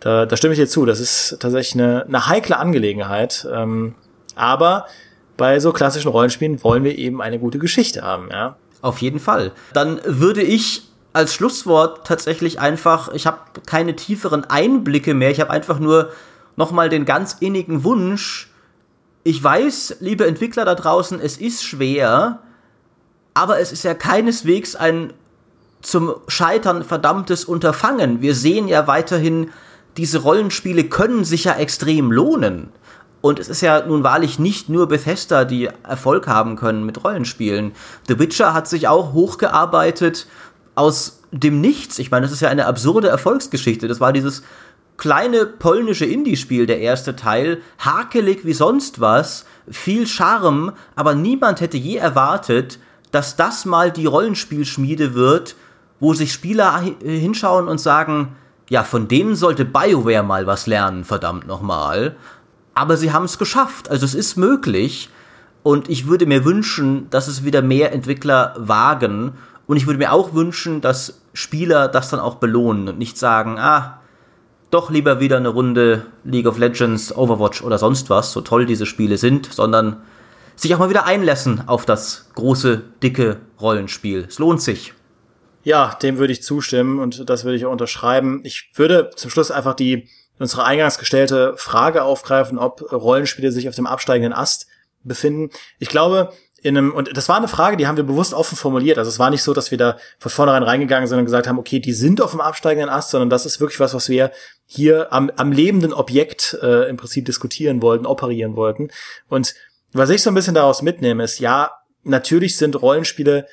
da, 0.00 0.26
da 0.26 0.36
stimme 0.36 0.54
ich 0.54 0.58
dir 0.58 0.66
zu. 0.66 0.84
Das 0.84 1.00
ist 1.00 1.36
tatsächlich 1.38 1.80
eine, 1.80 2.04
eine 2.06 2.26
heikle 2.26 2.58
Angelegenheit. 2.58 3.46
Ähm, 3.52 3.94
aber 4.34 4.86
bei 5.36 5.60
so 5.60 5.72
klassischen 5.72 6.08
Rollenspielen 6.08 6.62
wollen 6.64 6.84
wir 6.84 6.98
eben 6.98 7.22
eine 7.22 7.38
gute 7.38 7.58
Geschichte 7.58 8.02
haben, 8.02 8.28
ja. 8.30 8.56
Auf 8.82 9.00
jeden 9.00 9.20
Fall. 9.20 9.52
Dann 9.72 10.00
würde 10.04 10.42
ich 10.42 10.88
als 11.14 11.34
Schlusswort 11.34 12.06
tatsächlich 12.06 12.60
einfach, 12.60 13.12
ich 13.12 13.26
habe 13.26 13.38
keine 13.64 13.96
tieferen 13.96 14.44
Einblicke 14.44 15.14
mehr, 15.14 15.30
ich 15.30 15.40
habe 15.40 15.50
einfach 15.50 15.78
nur 15.78 16.10
nochmal 16.56 16.88
den 16.88 17.04
ganz 17.04 17.36
innigen 17.40 17.84
Wunsch, 17.84 18.50
ich 19.24 19.42
weiß, 19.42 19.96
liebe 20.00 20.26
Entwickler 20.26 20.64
da 20.64 20.74
draußen, 20.74 21.20
es 21.20 21.36
ist 21.36 21.62
schwer, 21.62 22.40
aber 23.34 23.60
es 23.60 23.72
ist 23.72 23.84
ja 23.84 23.94
keineswegs 23.94 24.74
ein 24.74 25.12
zum 25.80 26.14
Scheitern 26.28 26.84
verdammtes 26.84 27.44
Unterfangen. 27.44 28.20
Wir 28.20 28.34
sehen 28.34 28.68
ja 28.68 28.86
weiterhin, 28.86 29.50
diese 29.96 30.18
Rollenspiele 30.18 30.84
können 30.84 31.24
sich 31.24 31.44
ja 31.44 31.54
extrem 31.54 32.10
lohnen. 32.10 32.70
Und 33.22 33.38
es 33.38 33.48
ist 33.48 33.62
ja 33.62 33.86
nun 33.86 34.02
wahrlich 34.02 34.38
nicht 34.38 34.68
nur 34.68 34.88
Bethesda, 34.88 35.44
die 35.44 35.70
Erfolg 35.88 36.26
haben 36.26 36.56
können 36.56 36.84
mit 36.84 37.02
Rollenspielen. 37.02 37.72
The 38.08 38.18
Witcher 38.18 38.52
hat 38.52 38.68
sich 38.68 38.88
auch 38.88 39.14
hochgearbeitet 39.14 40.26
aus 40.74 41.20
dem 41.30 41.60
Nichts. 41.60 41.98
Ich 41.98 42.10
meine, 42.10 42.26
das 42.26 42.32
ist 42.32 42.40
ja 42.40 42.48
eine 42.48 42.66
absurde 42.66 43.08
Erfolgsgeschichte. 43.08 43.88
Das 43.88 44.00
war 44.00 44.12
dieses 44.12 44.42
kleine 44.96 45.46
polnische 45.46 46.04
Indie-Spiel, 46.04 46.66
der 46.66 46.80
erste 46.80 47.16
Teil, 47.16 47.62
hakelig 47.78 48.44
wie 48.44 48.52
sonst 48.52 49.00
was, 49.00 49.46
viel 49.68 50.06
Charme, 50.06 50.72
aber 50.96 51.14
niemand 51.14 51.60
hätte 51.60 51.76
je 51.76 51.96
erwartet, 51.96 52.78
dass 53.12 53.36
das 53.36 53.64
mal 53.64 53.90
die 53.90 54.06
Rollenspielschmiede 54.06 55.14
wird, 55.14 55.56
wo 56.00 56.14
sich 56.14 56.32
Spieler 56.32 56.82
hinschauen 57.02 57.68
und 57.68 57.78
sagen, 57.78 58.36
ja, 58.68 58.84
von 58.84 59.06
denen 59.06 59.36
sollte 59.36 59.64
BioWare 59.64 60.22
mal 60.22 60.46
was 60.46 60.66
lernen, 60.66 61.04
verdammt 61.04 61.46
nochmal. 61.46 62.16
Aber 62.74 62.96
sie 62.96 63.12
haben 63.12 63.24
es 63.24 63.38
geschafft. 63.38 63.90
Also 63.90 64.04
es 64.04 64.14
ist 64.14 64.36
möglich. 64.36 65.10
Und 65.62 65.88
ich 65.88 66.06
würde 66.06 66.26
mir 66.26 66.44
wünschen, 66.44 67.08
dass 67.10 67.28
es 67.28 67.44
wieder 67.44 67.62
mehr 67.62 67.92
Entwickler 67.92 68.54
wagen. 68.58 69.32
Und 69.66 69.76
ich 69.76 69.86
würde 69.86 69.98
mir 69.98 70.12
auch 70.12 70.34
wünschen, 70.34 70.80
dass 70.80 71.22
Spieler 71.34 71.88
das 71.88 72.10
dann 72.10 72.20
auch 72.20 72.36
belohnen 72.36 72.88
und 72.88 72.98
nicht 72.98 73.16
sagen, 73.16 73.58
ah, 73.58 74.00
doch 74.70 74.90
lieber 74.90 75.20
wieder 75.20 75.36
eine 75.36 75.50
Runde 75.50 76.06
League 76.24 76.46
of 76.46 76.58
Legends, 76.58 77.14
Overwatch 77.14 77.62
oder 77.62 77.78
sonst 77.78 78.10
was, 78.10 78.32
so 78.32 78.40
toll 78.40 78.66
diese 78.66 78.86
Spiele 78.86 79.18
sind, 79.18 79.52
sondern 79.52 79.98
sich 80.56 80.74
auch 80.74 80.78
mal 80.78 80.90
wieder 80.90 81.04
einlassen 81.04 81.68
auf 81.68 81.84
das 81.84 82.30
große, 82.34 82.82
dicke 83.02 83.36
Rollenspiel. 83.60 84.24
Es 84.28 84.38
lohnt 84.38 84.62
sich. 84.62 84.94
Ja, 85.64 85.94
dem 86.02 86.18
würde 86.18 86.32
ich 86.32 86.42
zustimmen 86.42 86.98
und 86.98 87.28
das 87.28 87.44
würde 87.44 87.56
ich 87.56 87.66
auch 87.66 87.72
unterschreiben. 87.72 88.40
Ich 88.44 88.70
würde 88.74 89.10
zum 89.14 89.30
Schluss 89.30 89.50
einfach 89.50 89.74
die 89.74 90.08
unsere 90.42 90.64
eingangs 90.64 90.98
gestellte 90.98 91.54
Frage 91.56 92.02
aufgreifen, 92.02 92.58
ob 92.58 92.92
Rollenspiele 92.92 93.52
sich 93.52 93.68
auf 93.68 93.74
dem 93.74 93.86
absteigenden 93.86 94.32
Ast 94.32 94.66
befinden. 95.04 95.50
Ich 95.78 95.88
glaube, 95.88 96.32
in 96.62 96.76
einem, 96.76 96.92
und 96.92 97.16
das 97.16 97.28
war 97.28 97.36
eine 97.36 97.48
Frage, 97.48 97.76
die 97.76 97.86
haben 97.86 97.96
wir 97.96 98.04
bewusst 98.04 98.34
offen 98.34 98.56
formuliert. 98.56 98.96
Also 98.96 99.08
es 99.08 99.18
war 99.18 99.30
nicht 99.30 99.42
so, 99.42 99.52
dass 99.52 99.70
wir 99.70 99.78
da 99.78 99.96
von 100.18 100.30
vornherein 100.30 100.62
reingegangen 100.62 101.08
sind 101.08 101.18
und 101.18 101.24
gesagt 101.24 101.48
haben, 101.48 101.58
okay, 101.58 101.80
die 101.80 101.92
sind 101.92 102.20
auf 102.20 102.30
dem 102.30 102.40
absteigenden 102.40 102.88
Ast, 102.88 103.10
sondern 103.10 103.30
das 103.30 103.46
ist 103.46 103.60
wirklich 103.60 103.80
was, 103.80 103.94
was 103.94 104.08
wir 104.08 104.30
hier 104.66 105.12
am, 105.12 105.30
am 105.36 105.50
lebenden 105.50 105.92
Objekt 105.92 106.56
äh, 106.62 106.88
im 106.88 106.96
Prinzip 106.96 107.24
diskutieren 107.24 107.82
wollten, 107.82 108.06
operieren 108.06 108.54
wollten. 108.54 108.90
Und 109.28 109.54
was 109.92 110.10
ich 110.10 110.22
so 110.22 110.30
ein 110.30 110.34
bisschen 110.34 110.54
daraus 110.54 110.82
mitnehme, 110.82 111.24
ist, 111.24 111.40
ja, 111.40 111.72
natürlich 112.04 112.56
sind 112.56 112.80
Rollenspiele 112.80 113.46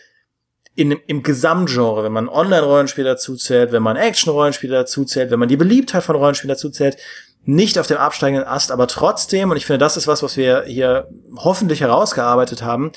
in, 0.80 0.91
im 1.07 1.23
Gesamtgenre, 1.23 2.03
wenn 2.03 2.13
man 2.13 2.30
Online-Rollenspiel 2.30 3.03
dazu 3.03 3.36
zählt, 3.36 3.73
wenn 3.73 3.84
man 3.84 3.97
Action-Rollenspiel 3.97 4.69
dazu 4.69 5.03
zählt, 5.03 5.30
wenn 5.30 5.39
man 5.39 5.49
die 5.49 5.57
Beliebtheit 5.57 6.03
von 6.03 6.15
Rollenspielen 6.15 6.55
dazu 6.55 6.69
zählt, 6.69 6.95
nicht 7.43 7.77
auf 7.77 7.88
dem 7.88 7.97
absteigenden 7.97 8.47
Ast, 8.47 8.71
aber 8.71 8.88
trotzdem, 8.88 9.51
und 9.51 9.57
ich 9.57 9.65
finde, 9.65 9.80
das 9.80 9.97
ist 9.97 10.07
was, 10.07 10.23
was 10.23 10.38
wir 10.38 10.63
hier 10.65 11.09
hoffentlich 11.36 11.82
herausgearbeitet 11.82 12.61
haben, 12.61 12.93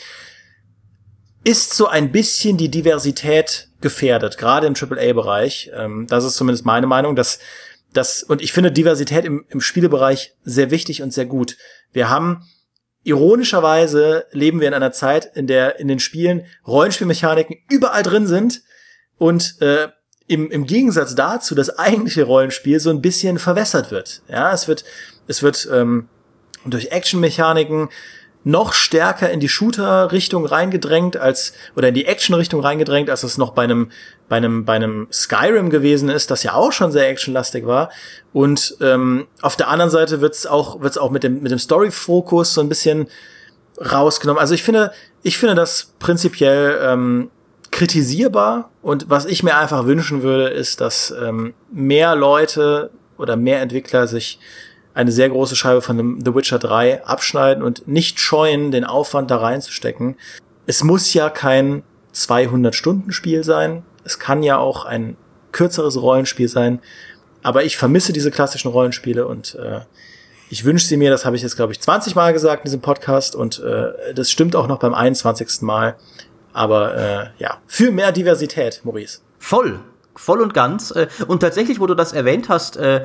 ist 1.43 1.75
so 1.75 1.89
ein 1.89 2.13
bisschen 2.13 2.57
die 2.57 2.71
Diversität 2.71 3.69
gefährdet, 3.81 4.39
gerade 4.39 4.69
im 4.69 4.75
AAA-Bereich. 4.75 5.73
Ähm, 5.75 6.07
das 6.09 6.23
ist 6.23 6.37
zumindest 6.37 6.65
meine 6.65 6.87
Meinung, 6.87 7.17
dass 7.17 7.41
das, 7.93 8.23
und 8.23 8.41
ich 8.41 8.53
finde 8.53 8.71
Diversität 8.71 9.25
im, 9.25 9.45
im 9.49 9.61
Spielebereich 9.61 10.37
sehr 10.45 10.71
wichtig 10.71 11.03
und 11.03 11.13
sehr 11.13 11.27
gut. 11.27 11.57
Wir 11.93 12.09
haben 12.09 12.47
ironischerweise 13.05 14.27
leben 14.33 14.61
wir 14.61 14.69
in 14.69 14.75
einer 14.75 14.93
Zeit, 14.93 15.37
in 15.37 15.47
der 15.47 15.81
in 15.81 15.89
den 15.89 15.99
Spielen 15.99 16.47
Rollenspielmechaniken 16.67 17.57
überall 17.69 18.03
drin 18.03 18.27
sind 18.27 18.63
und 19.19 19.57
äh, 19.61 19.89
im, 20.29 20.51
im 20.51 20.67
Gegensatz 20.67 21.15
dazu 21.15 21.55
das 21.55 21.79
eigentliche 21.79 22.25
Rollenspiel 22.25 22.81
so 22.81 22.91
ein 22.91 23.03
bisschen 23.03 23.39
verwässert 23.39 23.91
wird. 23.91 24.23
Ja, 24.29 24.53
es 24.53 24.69
wird, 24.69 24.85
es 25.27 25.43
wird 25.43 25.69
ähm, 25.71 26.09
durch 26.65 26.89
Actionmechaniken 26.93 27.89
noch 28.45 28.73
stärker 28.73 29.31
in 29.31 29.41
die 29.41 29.49
Shooter-Richtung 29.49 30.47
reingedrängt 30.47 31.17
als 31.17 31.53
oder 31.77 31.89
in 31.89 31.95
die 31.95 32.07
Action-Richtung 32.07 32.61
reingedrängt, 32.61 33.09
als 33.09 33.23
es 33.23 33.39
noch 33.39 33.53
bei 33.53 33.63
einem 33.63 33.91
bei 34.33 34.39
einem 34.39 34.65
bei 34.65 34.73
einem 34.73 35.09
Skyrim 35.13 35.69
gewesen 35.69 36.09
ist, 36.09 36.31
das 36.31 36.43
ja 36.43 36.55
auch 36.55 36.73
schon 36.73 36.91
sehr 36.91 37.07
actionlastig 37.07 37.67
war. 37.67 37.91
Und 38.33 38.79
ähm, 38.81 39.27
auf 39.43 39.57
der 39.57 39.69
anderen 39.69 39.91
Seite 39.91 40.23
wird's 40.23 40.47
auch 40.47 40.81
wird's 40.81 40.97
auch 40.97 41.11
mit 41.11 41.23
dem 41.23 41.43
mit 41.43 41.53
dem 41.53 41.59
Story-Fokus 41.59 42.55
so 42.55 42.63
ein 42.63 42.71
bisschen 42.71 43.09
rausgenommen. 43.77 44.41
Also 44.41 44.55
ich 44.55 44.63
finde 44.63 44.91
ich 45.23 45.37
finde 45.37 45.55
das 45.55 45.93
prinzipiell 45.99 46.81
ähm, 46.83 47.31
kritisierbar 47.73 48.71
und 48.81 49.11
was 49.11 49.27
ich 49.27 49.43
mir 49.43 49.59
einfach 49.59 49.85
wünschen 49.85 50.23
würde, 50.23 50.49
ist, 50.49 50.81
dass 50.81 51.11
ähm, 51.11 51.53
mehr 51.71 52.17
Leute 52.17 52.91
oder 53.19 53.37
mehr 53.37 53.61
Entwickler 53.61 54.07
sich 54.07 54.39
eine 54.95 55.13
sehr 55.13 55.29
große 55.29 55.57
Scheibe 55.57 55.83
von 55.83 56.23
The 56.25 56.35
Witcher 56.35 56.59
3 56.59 57.05
abschneiden 57.05 57.63
und 57.63 57.87
nicht 57.87 58.19
scheuen, 58.19 58.71
den 58.71 58.85
Aufwand 58.85 59.31
da 59.31 59.37
reinzustecken. 59.37 60.17
Es 60.65 60.85
muss 60.85 61.13
ja 61.13 61.29
kein 61.29 61.83
200-Stunden-Spiel 62.15 63.45
sein. 63.45 63.83
Es 64.05 64.19
kann 64.19 64.43
ja 64.43 64.59
auch 64.59 64.85
ein 64.85 65.17
kürzeres 65.53 66.01
Rollenspiel 66.01 66.49
sein. 66.49 66.81
Aber 67.43 67.65
ich 67.65 67.77
vermisse 67.77 68.13
diese 68.13 68.31
klassischen 68.31 68.69
Rollenspiele 68.69 69.27
und 69.27 69.57
äh, 69.57 69.81
ich 70.49 70.65
wünsche 70.65 70.87
sie 70.87 70.97
mir, 70.97 71.11
das 71.11 71.25
habe 71.25 71.35
ich 71.35 71.43
jetzt, 71.43 71.57
glaube 71.57 71.73
ich, 71.73 71.81
20 71.81 72.15
Mal 72.15 72.33
gesagt 72.33 72.61
in 72.61 72.65
diesem 72.65 72.81
Podcast 72.81 73.35
und 73.35 73.59
äh, 73.61 74.15
das 74.15 74.31
stimmt 74.31 74.55
auch 74.55 74.69
noch 74.69 74.79
beim 74.79 74.95
21. 74.95 75.63
Mal. 75.63 75.97
Aber 76.53 76.95
äh, 76.95 77.27
ja, 77.39 77.59
für 77.67 77.91
mehr 77.91 78.13
Diversität, 78.13 78.83
Maurice. 78.85 79.21
Voll, 79.39 79.81
voll 80.15 80.41
und 80.41 80.55
ganz. 80.55 80.91
Äh, 80.91 81.09
und 81.27 81.41
tatsächlich, 81.41 81.81
wo 81.81 81.87
du 81.87 81.95
das 81.95 82.13
erwähnt 82.13 82.49
hast, 82.49 82.77
äh, 82.77 83.05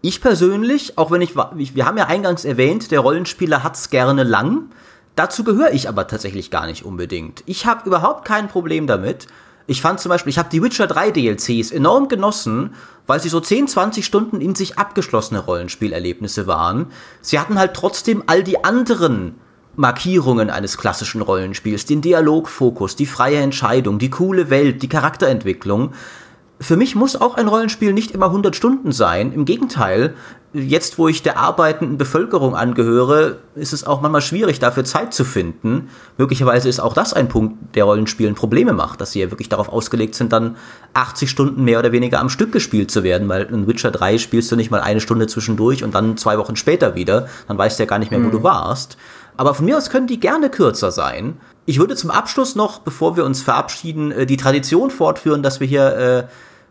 ich 0.00 0.20
persönlich, 0.20 0.96
auch 0.96 1.10
wenn 1.10 1.20
ich, 1.20 1.34
wir 1.34 1.86
haben 1.86 1.98
ja 1.98 2.06
eingangs 2.06 2.44
erwähnt, 2.44 2.90
der 2.90 3.00
Rollenspieler 3.00 3.62
hat's 3.62 3.90
gerne 3.90 4.22
lang. 4.22 4.70
Dazu 5.14 5.44
gehöre 5.44 5.72
ich 5.72 5.88
aber 5.88 6.06
tatsächlich 6.06 6.50
gar 6.50 6.66
nicht 6.66 6.84
unbedingt. 6.84 7.42
Ich 7.46 7.66
habe 7.66 7.86
überhaupt 7.86 8.24
kein 8.24 8.48
Problem 8.48 8.86
damit. 8.86 9.26
Ich 9.70 9.82
fand 9.82 10.00
zum 10.00 10.08
Beispiel, 10.08 10.30
ich 10.30 10.38
habe 10.38 10.48
die 10.48 10.62
Witcher 10.62 10.86
3 10.86 11.10
DLCs 11.10 11.72
enorm 11.72 12.08
genossen, 12.08 12.70
weil 13.06 13.20
sie 13.20 13.28
so 13.28 13.38
10, 13.38 13.68
20 13.68 14.02
Stunden 14.02 14.40
in 14.40 14.54
sich 14.54 14.78
abgeschlossene 14.78 15.40
Rollenspielerlebnisse 15.40 16.46
waren. 16.46 16.86
Sie 17.20 17.38
hatten 17.38 17.58
halt 17.58 17.74
trotzdem 17.74 18.22
all 18.26 18.42
die 18.42 18.64
anderen 18.64 19.34
Markierungen 19.76 20.48
eines 20.48 20.78
klassischen 20.78 21.20
Rollenspiels, 21.20 21.84
den 21.84 22.00
Dialogfokus, 22.00 22.96
die 22.96 23.04
freie 23.04 23.40
Entscheidung, 23.40 23.98
die 23.98 24.08
coole 24.08 24.48
Welt, 24.48 24.82
die 24.82 24.88
Charakterentwicklung 24.88 25.92
für 26.60 26.76
mich 26.76 26.94
muss 26.94 27.16
auch 27.16 27.36
ein 27.36 27.48
Rollenspiel 27.48 27.92
nicht 27.92 28.10
immer 28.10 28.26
100 28.26 28.56
Stunden 28.56 28.92
sein. 28.92 29.32
Im 29.32 29.44
Gegenteil, 29.44 30.14
jetzt 30.52 30.98
wo 30.98 31.08
ich 31.08 31.22
der 31.22 31.36
arbeitenden 31.36 31.98
Bevölkerung 31.98 32.54
angehöre, 32.54 33.36
ist 33.54 33.72
es 33.72 33.86
auch 33.86 34.00
manchmal 34.00 34.22
schwierig, 34.22 34.58
dafür 34.58 34.84
Zeit 34.84 35.12
zu 35.12 35.24
finden. 35.24 35.90
Möglicherweise 36.16 36.68
ist 36.68 36.80
auch 36.80 36.94
das 36.94 37.12
ein 37.12 37.28
Punkt, 37.28 37.74
der 37.74 37.84
Rollenspielen 37.84 38.34
Probleme 38.34 38.72
macht, 38.72 39.00
dass 39.00 39.12
sie 39.12 39.20
ja 39.20 39.30
wirklich 39.30 39.48
darauf 39.48 39.68
ausgelegt 39.68 40.14
sind, 40.14 40.32
dann 40.32 40.56
80 40.94 41.28
Stunden 41.28 41.64
mehr 41.64 41.78
oder 41.78 41.92
weniger 41.92 42.20
am 42.20 42.30
Stück 42.30 42.52
gespielt 42.52 42.90
zu 42.90 43.02
werden, 43.02 43.28
weil 43.28 43.42
in 43.42 43.66
Witcher 43.66 43.90
3 43.90 44.18
spielst 44.18 44.50
du 44.50 44.56
nicht 44.56 44.70
mal 44.70 44.80
eine 44.80 45.00
Stunde 45.00 45.26
zwischendurch 45.26 45.84
und 45.84 45.94
dann 45.94 46.16
zwei 46.16 46.38
Wochen 46.38 46.56
später 46.56 46.94
wieder. 46.94 47.28
Dann 47.46 47.58
weißt 47.58 47.78
du 47.78 47.82
ja 47.82 47.88
gar 47.88 47.98
nicht 47.98 48.10
mehr, 48.10 48.22
wo 48.22 48.28
mhm. 48.28 48.32
du 48.32 48.42
warst. 48.42 48.96
Aber 49.36 49.54
von 49.54 49.66
mir 49.66 49.76
aus 49.76 49.90
können 49.90 50.08
die 50.08 50.18
gerne 50.18 50.50
kürzer 50.50 50.90
sein. 50.90 51.36
Ich 51.64 51.78
würde 51.78 51.94
zum 51.94 52.10
Abschluss 52.10 52.56
noch, 52.56 52.80
bevor 52.80 53.16
wir 53.16 53.24
uns 53.24 53.42
verabschieden, 53.42 54.10
äh, 54.10 54.26
die 54.26 54.38
Tradition 54.38 54.90
fortführen, 54.90 55.42
dass 55.42 55.60
wir 55.60 55.66
hier 55.66 55.96
äh, 55.96 56.24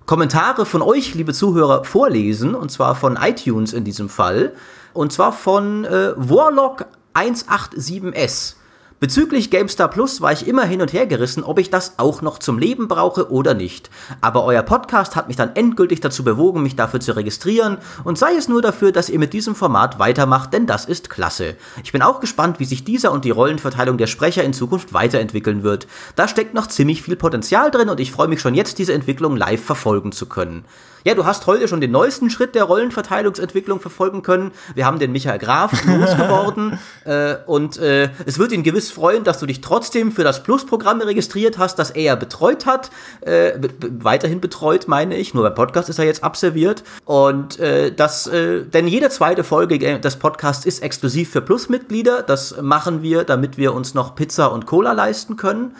Kommentare 0.07 0.65
von 0.65 0.81
euch, 0.81 1.15
liebe 1.15 1.33
Zuhörer, 1.33 1.83
vorlesen, 1.83 2.55
und 2.55 2.71
zwar 2.71 2.95
von 2.95 3.19
iTunes 3.21 3.73
in 3.73 3.83
diesem 3.83 4.07
Fall, 4.07 4.53
und 4.93 5.11
zwar 5.11 5.33
von 5.33 5.83
äh, 5.83 6.13
Warlock 6.15 6.85
187S. 7.13 8.55
Bezüglich 8.99 9.51
GameStar 9.51 9.89
Plus 9.89 10.21
war 10.21 10.31
ich 10.31 10.47
immer 10.47 10.63
hin 10.63 10.81
und 10.81 10.91
her 10.91 11.05
gerissen, 11.05 11.43
ob 11.43 11.59
ich 11.59 11.69
das 11.69 11.99
auch 11.99 12.23
noch 12.23 12.39
zum 12.39 12.57
Leben 12.57 12.87
brauche 12.87 13.31
oder 13.31 13.53
nicht. 13.53 13.91
Aber 14.21 14.43
euer 14.43 14.63
Podcast 14.63 15.15
hat 15.15 15.27
mich 15.27 15.37
dann 15.37 15.55
endgültig 15.55 15.99
dazu 15.99 16.23
bewogen, 16.23 16.63
mich 16.63 16.75
dafür 16.75 16.99
zu 16.99 17.15
registrieren 17.15 17.77
und 18.05 18.17
sei 18.17 18.33
es 18.35 18.47
nur 18.47 18.63
dafür, 18.63 18.91
dass 18.91 19.11
ihr 19.11 19.19
mit 19.19 19.33
diesem 19.33 19.53
Format 19.53 19.99
weitermacht, 19.99 20.51
denn 20.51 20.65
das 20.65 20.85
ist 20.85 21.11
klasse. 21.11 21.57
Ich 21.83 21.91
bin 21.91 22.01
auch 22.01 22.19
gespannt, 22.19 22.59
wie 22.59 22.65
sich 22.65 22.85
dieser 22.85 23.11
und 23.11 23.23
die 23.23 23.29
Rollenverteilung 23.29 23.99
der 23.99 24.07
Sprecher 24.07 24.43
in 24.43 24.53
Zukunft 24.53 24.93
weiterentwickeln 24.93 25.61
wird. 25.61 25.85
Da 26.15 26.27
steckt 26.27 26.55
noch 26.55 26.65
ziemlich 26.65 27.03
viel 27.03 27.17
Potenzial 27.17 27.69
drin 27.69 27.89
und 27.89 27.99
ich 27.99 28.11
freue 28.11 28.27
mich 28.27 28.41
schon 28.41 28.55
jetzt, 28.55 28.79
diese 28.79 28.93
Entwicklung 28.93 29.37
live 29.37 29.63
verfolgen 29.63 30.11
zu 30.11 30.25
können. 30.25 30.65
Ja, 31.07 31.15
du 31.15 31.25
hast 31.25 31.47
heute 31.47 31.69
schon 31.69 31.79
den 31.79 31.91
neuesten 31.91 32.29
Schritt 32.29 32.53
der 32.53 32.65
Rollenverteilungsentwicklung 32.65 33.79
verfolgen 33.79 34.23
können. 34.23 34.51
Wir 34.75 34.85
haben 34.85 34.99
den 34.99 35.13
Michael 35.13 35.39
Graf 35.39 35.71
losgeworden 35.85 36.79
äh, 37.05 37.35
und 37.45 37.77
äh, 37.77 38.09
es 38.25 38.39
wird 38.39 38.51
ihn 38.51 38.61
gewiss 38.61 38.91
freuen, 38.91 39.23
dass 39.23 39.39
du 39.39 39.45
dich 39.45 39.61
trotzdem 39.61 40.11
für 40.11 40.25
das 40.25 40.43
Plus-Programm 40.43 40.99
registriert 40.99 41.57
hast, 41.57 41.79
das 41.79 41.91
er 41.91 42.17
betreut 42.17 42.65
hat. 42.65 42.91
Äh, 43.21 43.53
weiterhin 43.79 44.41
betreut, 44.41 44.89
meine 44.89 45.15
ich. 45.15 45.33
Nur 45.33 45.43
beim 45.43 45.55
Podcast 45.55 45.87
ist 45.87 45.97
er 45.97 46.03
jetzt 46.03 46.25
abserviert. 46.25 46.83
Und 47.05 47.57
äh, 47.57 47.93
das, 47.93 48.27
äh, 48.27 48.65
denn 48.65 48.85
jede 48.85 49.09
zweite 49.09 49.45
Folge 49.45 49.79
des 49.79 50.15
Podcasts 50.17 50.65
ist 50.65 50.83
exklusiv 50.83 51.29
für 51.31 51.39
Plus-Mitglieder. 51.39 52.21
Das 52.21 52.61
machen 52.61 53.01
wir, 53.01 53.23
damit 53.23 53.57
wir 53.57 53.73
uns 53.73 53.93
noch 53.93 54.13
Pizza 54.13 54.51
und 54.51 54.65
Cola 54.65 54.91
leisten 54.91 55.37
können 55.37 55.73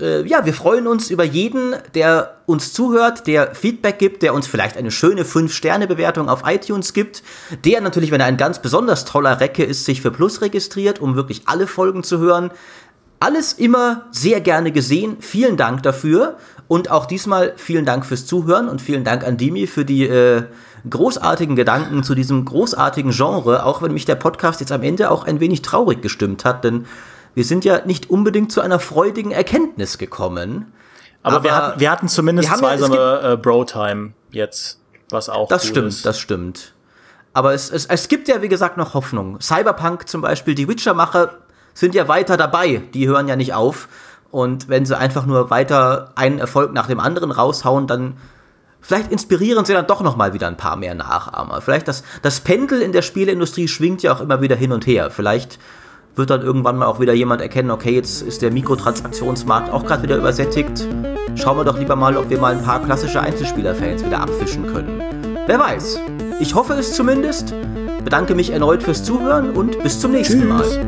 äh, 0.00 0.24
ja, 0.26 0.44
wir 0.44 0.54
freuen 0.54 0.86
uns 0.86 1.10
über 1.10 1.24
jeden, 1.24 1.74
der 1.94 2.36
uns 2.46 2.72
zuhört, 2.72 3.26
der 3.26 3.54
Feedback 3.54 3.98
gibt, 3.98 4.22
der 4.22 4.34
uns 4.34 4.46
vielleicht 4.46 4.76
eine 4.76 4.90
schöne 4.90 5.24
5-Sterne-Bewertung 5.24 6.28
auf 6.28 6.42
iTunes 6.46 6.92
gibt, 6.92 7.22
der 7.64 7.80
natürlich, 7.80 8.10
wenn 8.10 8.20
er 8.20 8.26
ein 8.26 8.36
ganz 8.36 8.60
besonders 8.60 9.04
toller 9.04 9.40
Recke 9.40 9.64
ist, 9.64 9.84
sich 9.84 10.02
für 10.02 10.10
Plus 10.10 10.40
registriert, 10.40 11.00
um 11.00 11.16
wirklich 11.16 11.42
alle 11.46 11.66
Folgen 11.66 12.02
zu 12.02 12.18
hören. 12.18 12.50
Alles 13.18 13.54
immer 13.54 14.06
sehr 14.10 14.40
gerne 14.40 14.72
gesehen. 14.72 15.16
Vielen 15.20 15.56
Dank 15.56 15.82
dafür. 15.82 16.36
Und 16.68 16.90
auch 16.90 17.06
diesmal 17.06 17.52
vielen 17.56 17.84
Dank 17.84 18.04
fürs 18.04 18.26
Zuhören 18.26 18.68
und 18.68 18.82
vielen 18.82 19.04
Dank 19.04 19.24
an 19.24 19.36
Dimi 19.36 19.66
für 19.66 19.84
die 19.84 20.06
äh, 20.06 20.42
großartigen 20.88 21.56
Gedanken 21.56 22.02
zu 22.02 22.14
diesem 22.14 22.44
großartigen 22.44 23.12
Genre, 23.12 23.64
auch 23.64 23.82
wenn 23.82 23.92
mich 23.92 24.04
der 24.04 24.16
Podcast 24.16 24.60
jetzt 24.60 24.72
am 24.72 24.82
Ende 24.82 25.10
auch 25.10 25.24
ein 25.24 25.40
wenig 25.40 25.62
traurig 25.62 26.02
gestimmt 26.02 26.44
hat, 26.44 26.64
denn 26.64 26.86
wir 27.36 27.44
sind 27.44 27.66
ja 27.66 27.84
nicht 27.84 28.08
unbedingt 28.08 28.50
zu 28.50 28.62
einer 28.62 28.78
freudigen 28.78 29.30
Erkenntnis 29.30 29.98
gekommen. 29.98 30.72
Aber, 31.22 31.36
aber 31.36 31.44
wir, 31.44 31.54
hatten, 31.54 31.80
wir 31.80 31.90
hatten 31.90 32.08
zumindest 32.08 32.50
wir 32.50 32.56
zwei 32.56 32.78
so 32.78 32.86
eine 32.86 33.32
äh, 33.34 33.36
Bro-Time 33.36 34.14
jetzt, 34.30 34.80
was 35.10 35.28
auch 35.28 35.46
Das 35.48 35.66
stimmt, 35.66 35.88
ist. 35.88 36.06
das 36.06 36.18
stimmt. 36.18 36.72
Aber 37.34 37.52
es, 37.52 37.70
es, 37.70 37.84
es 37.84 38.08
gibt 38.08 38.28
ja, 38.28 38.40
wie 38.40 38.48
gesagt, 38.48 38.78
noch 38.78 38.94
Hoffnung. 38.94 39.38
Cyberpunk 39.42 40.08
zum 40.08 40.22
Beispiel, 40.22 40.54
die 40.54 40.66
Witcher-Macher 40.66 41.34
sind 41.74 41.94
ja 41.94 42.08
weiter 42.08 42.38
dabei. 42.38 42.80
Die 42.94 43.06
hören 43.06 43.28
ja 43.28 43.36
nicht 43.36 43.52
auf. 43.52 43.88
Und 44.30 44.70
wenn 44.70 44.86
sie 44.86 44.96
einfach 44.96 45.26
nur 45.26 45.50
weiter 45.50 46.12
einen 46.14 46.38
Erfolg 46.38 46.72
nach 46.72 46.86
dem 46.86 47.00
anderen 47.00 47.30
raushauen, 47.30 47.86
dann 47.86 48.16
vielleicht 48.80 49.12
inspirieren 49.12 49.66
sie 49.66 49.74
dann 49.74 49.86
doch 49.86 50.00
noch 50.00 50.16
mal 50.16 50.32
wieder 50.32 50.46
ein 50.46 50.56
paar 50.56 50.76
mehr 50.76 50.94
Nachahmer. 50.94 51.60
Vielleicht 51.60 51.86
das, 51.86 52.02
das 52.22 52.40
Pendel 52.40 52.80
in 52.80 52.92
der 52.92 53.02
Spieleindustrie 53.02 53.68
schwingt 53.68 54.02
ja 54.02 54.14
auch 54.14 54.22
immer 54.22 54.40
wieder 54.40 54.56
hin 54.56 54.72
und 54.72 54.86
her. 54.86 55.10
Vielleicht 55.10 55.58
wird 56.16 56.30
dann 56.30 56.42
irgendwann 56.42 56.78
mal 56.78 56.86
auch 56.86 56.98
wieder 56.98 57.12
jemand 57.12 57.42
erkennen, 57.42 57.70
okay, 57.70 57.94
jetzt 57.94 58.22
ist 58.22 58.42
der 58.42 58.50
Mikrotransaktionsmarkt 58.50 59.70
auch 59.70 59.84
gerade 59.84 60.02
wieder 60.02 60.16
übersättigt. 60.16 60.88
Schauen 61.36 61.58
wir 61.58 61.64
doch 61.64 61.78
lieber 61.78 61.94
mal, 61.94 62.16
ob 62.16 62.30
wir 62.30 62.38
mal 62.38 62.54
ein 62.56 62.62
paar 62.62 62.82
klassische 62.82 63.20
Einzelspieler-Fans 63.20 64.04
wieder 64.04 64.20
abfischen 64.20 64.66
können. 64.66 65.02
Wer 65.46 65.58
weiß. 65.58 66.00
Ich 66.40 66.54
hoffe 66.54 66.72
es 66.72 66.94
zumindest. 66.94 67.54
Bedanke 68.02 68.34
mich 68.34 68.50
erneut 68.50 68.82
fürs 68.82 69.04
Zuhören 69.04 69.50
und 69.50 69.82
bis 69.82 70.00
zum 70.00 70.12
nächsten 70.12 70.40
Tschüss. 70.40 70.78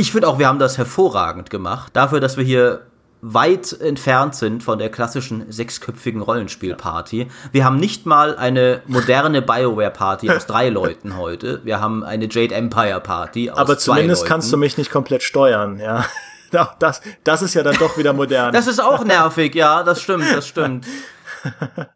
Ich 0.00 0.12
finde 0.12 0.28
auch, 0.28 0.38
wir 0.38 0.48
haben 0.48 0.58
das 0.58 0.78
hervorragend 0.78 1.50
gemacht. 1.50 1.90
Dafür, 1.92 2.20
dass 2.20 2.38
wir 2.38 2.44
hier 2.44 2.86
weit 3.20 3.78
entfernt 3.82 4.34
sind 4.34 4.62
von 4.62 4.78
der 4.78 4.88
klassischen 4.88 5.52
sechsköpfigen 5.52 6.22
Rollenspielparty. 6.22 7.28
Wir 7.52 7.64
haben 7.66 7.76
nicht 7.76 8.06
mal 8.06 8.34
eine 8.34 8.80
moderne 8.86 9.42
Bioware-Party 9.42 10.30
aus 10.30 10.46
drei 10.46 10.70
Leuten 10.70 11.18
heute. 11.18 11.60
Wir 11.64 11.82
haben 11.82 12.02
eine 12.02 12.28
Jade 12.30 12.54
Empire 12.54 13.00
Party 13.00 13.50
aus 13.50 13.58
Aber 13.58 13.76
zumindest 13.76 14.22
Leuten. 14.22 14.28
kannst 14.30 14.50
du 14.50 14.56
mich 14.56 14.78
nicht 14.78 14.90
komplett 14.90 15.22
steuern, 15.22 15.78
ja. 15.78 16.06
Das, 16.80 17.00
das 17.22 17.42
ist 17.42 17.52
ja 17.54 17.62
dann 17.62 17.76
doch 17.76 17.96
wieder 17.98 18.12
modern. 18.14 18.52
das 18.52 18.66
ist 18.66 18.80
auch 18.80 19.04
nervig, 19.04 19.54
ja, 19.54 19.84
das 19.84 20.00
stimmt, 20.02 20.24
das 20.34 20.48
stimmt. 20.48 20.84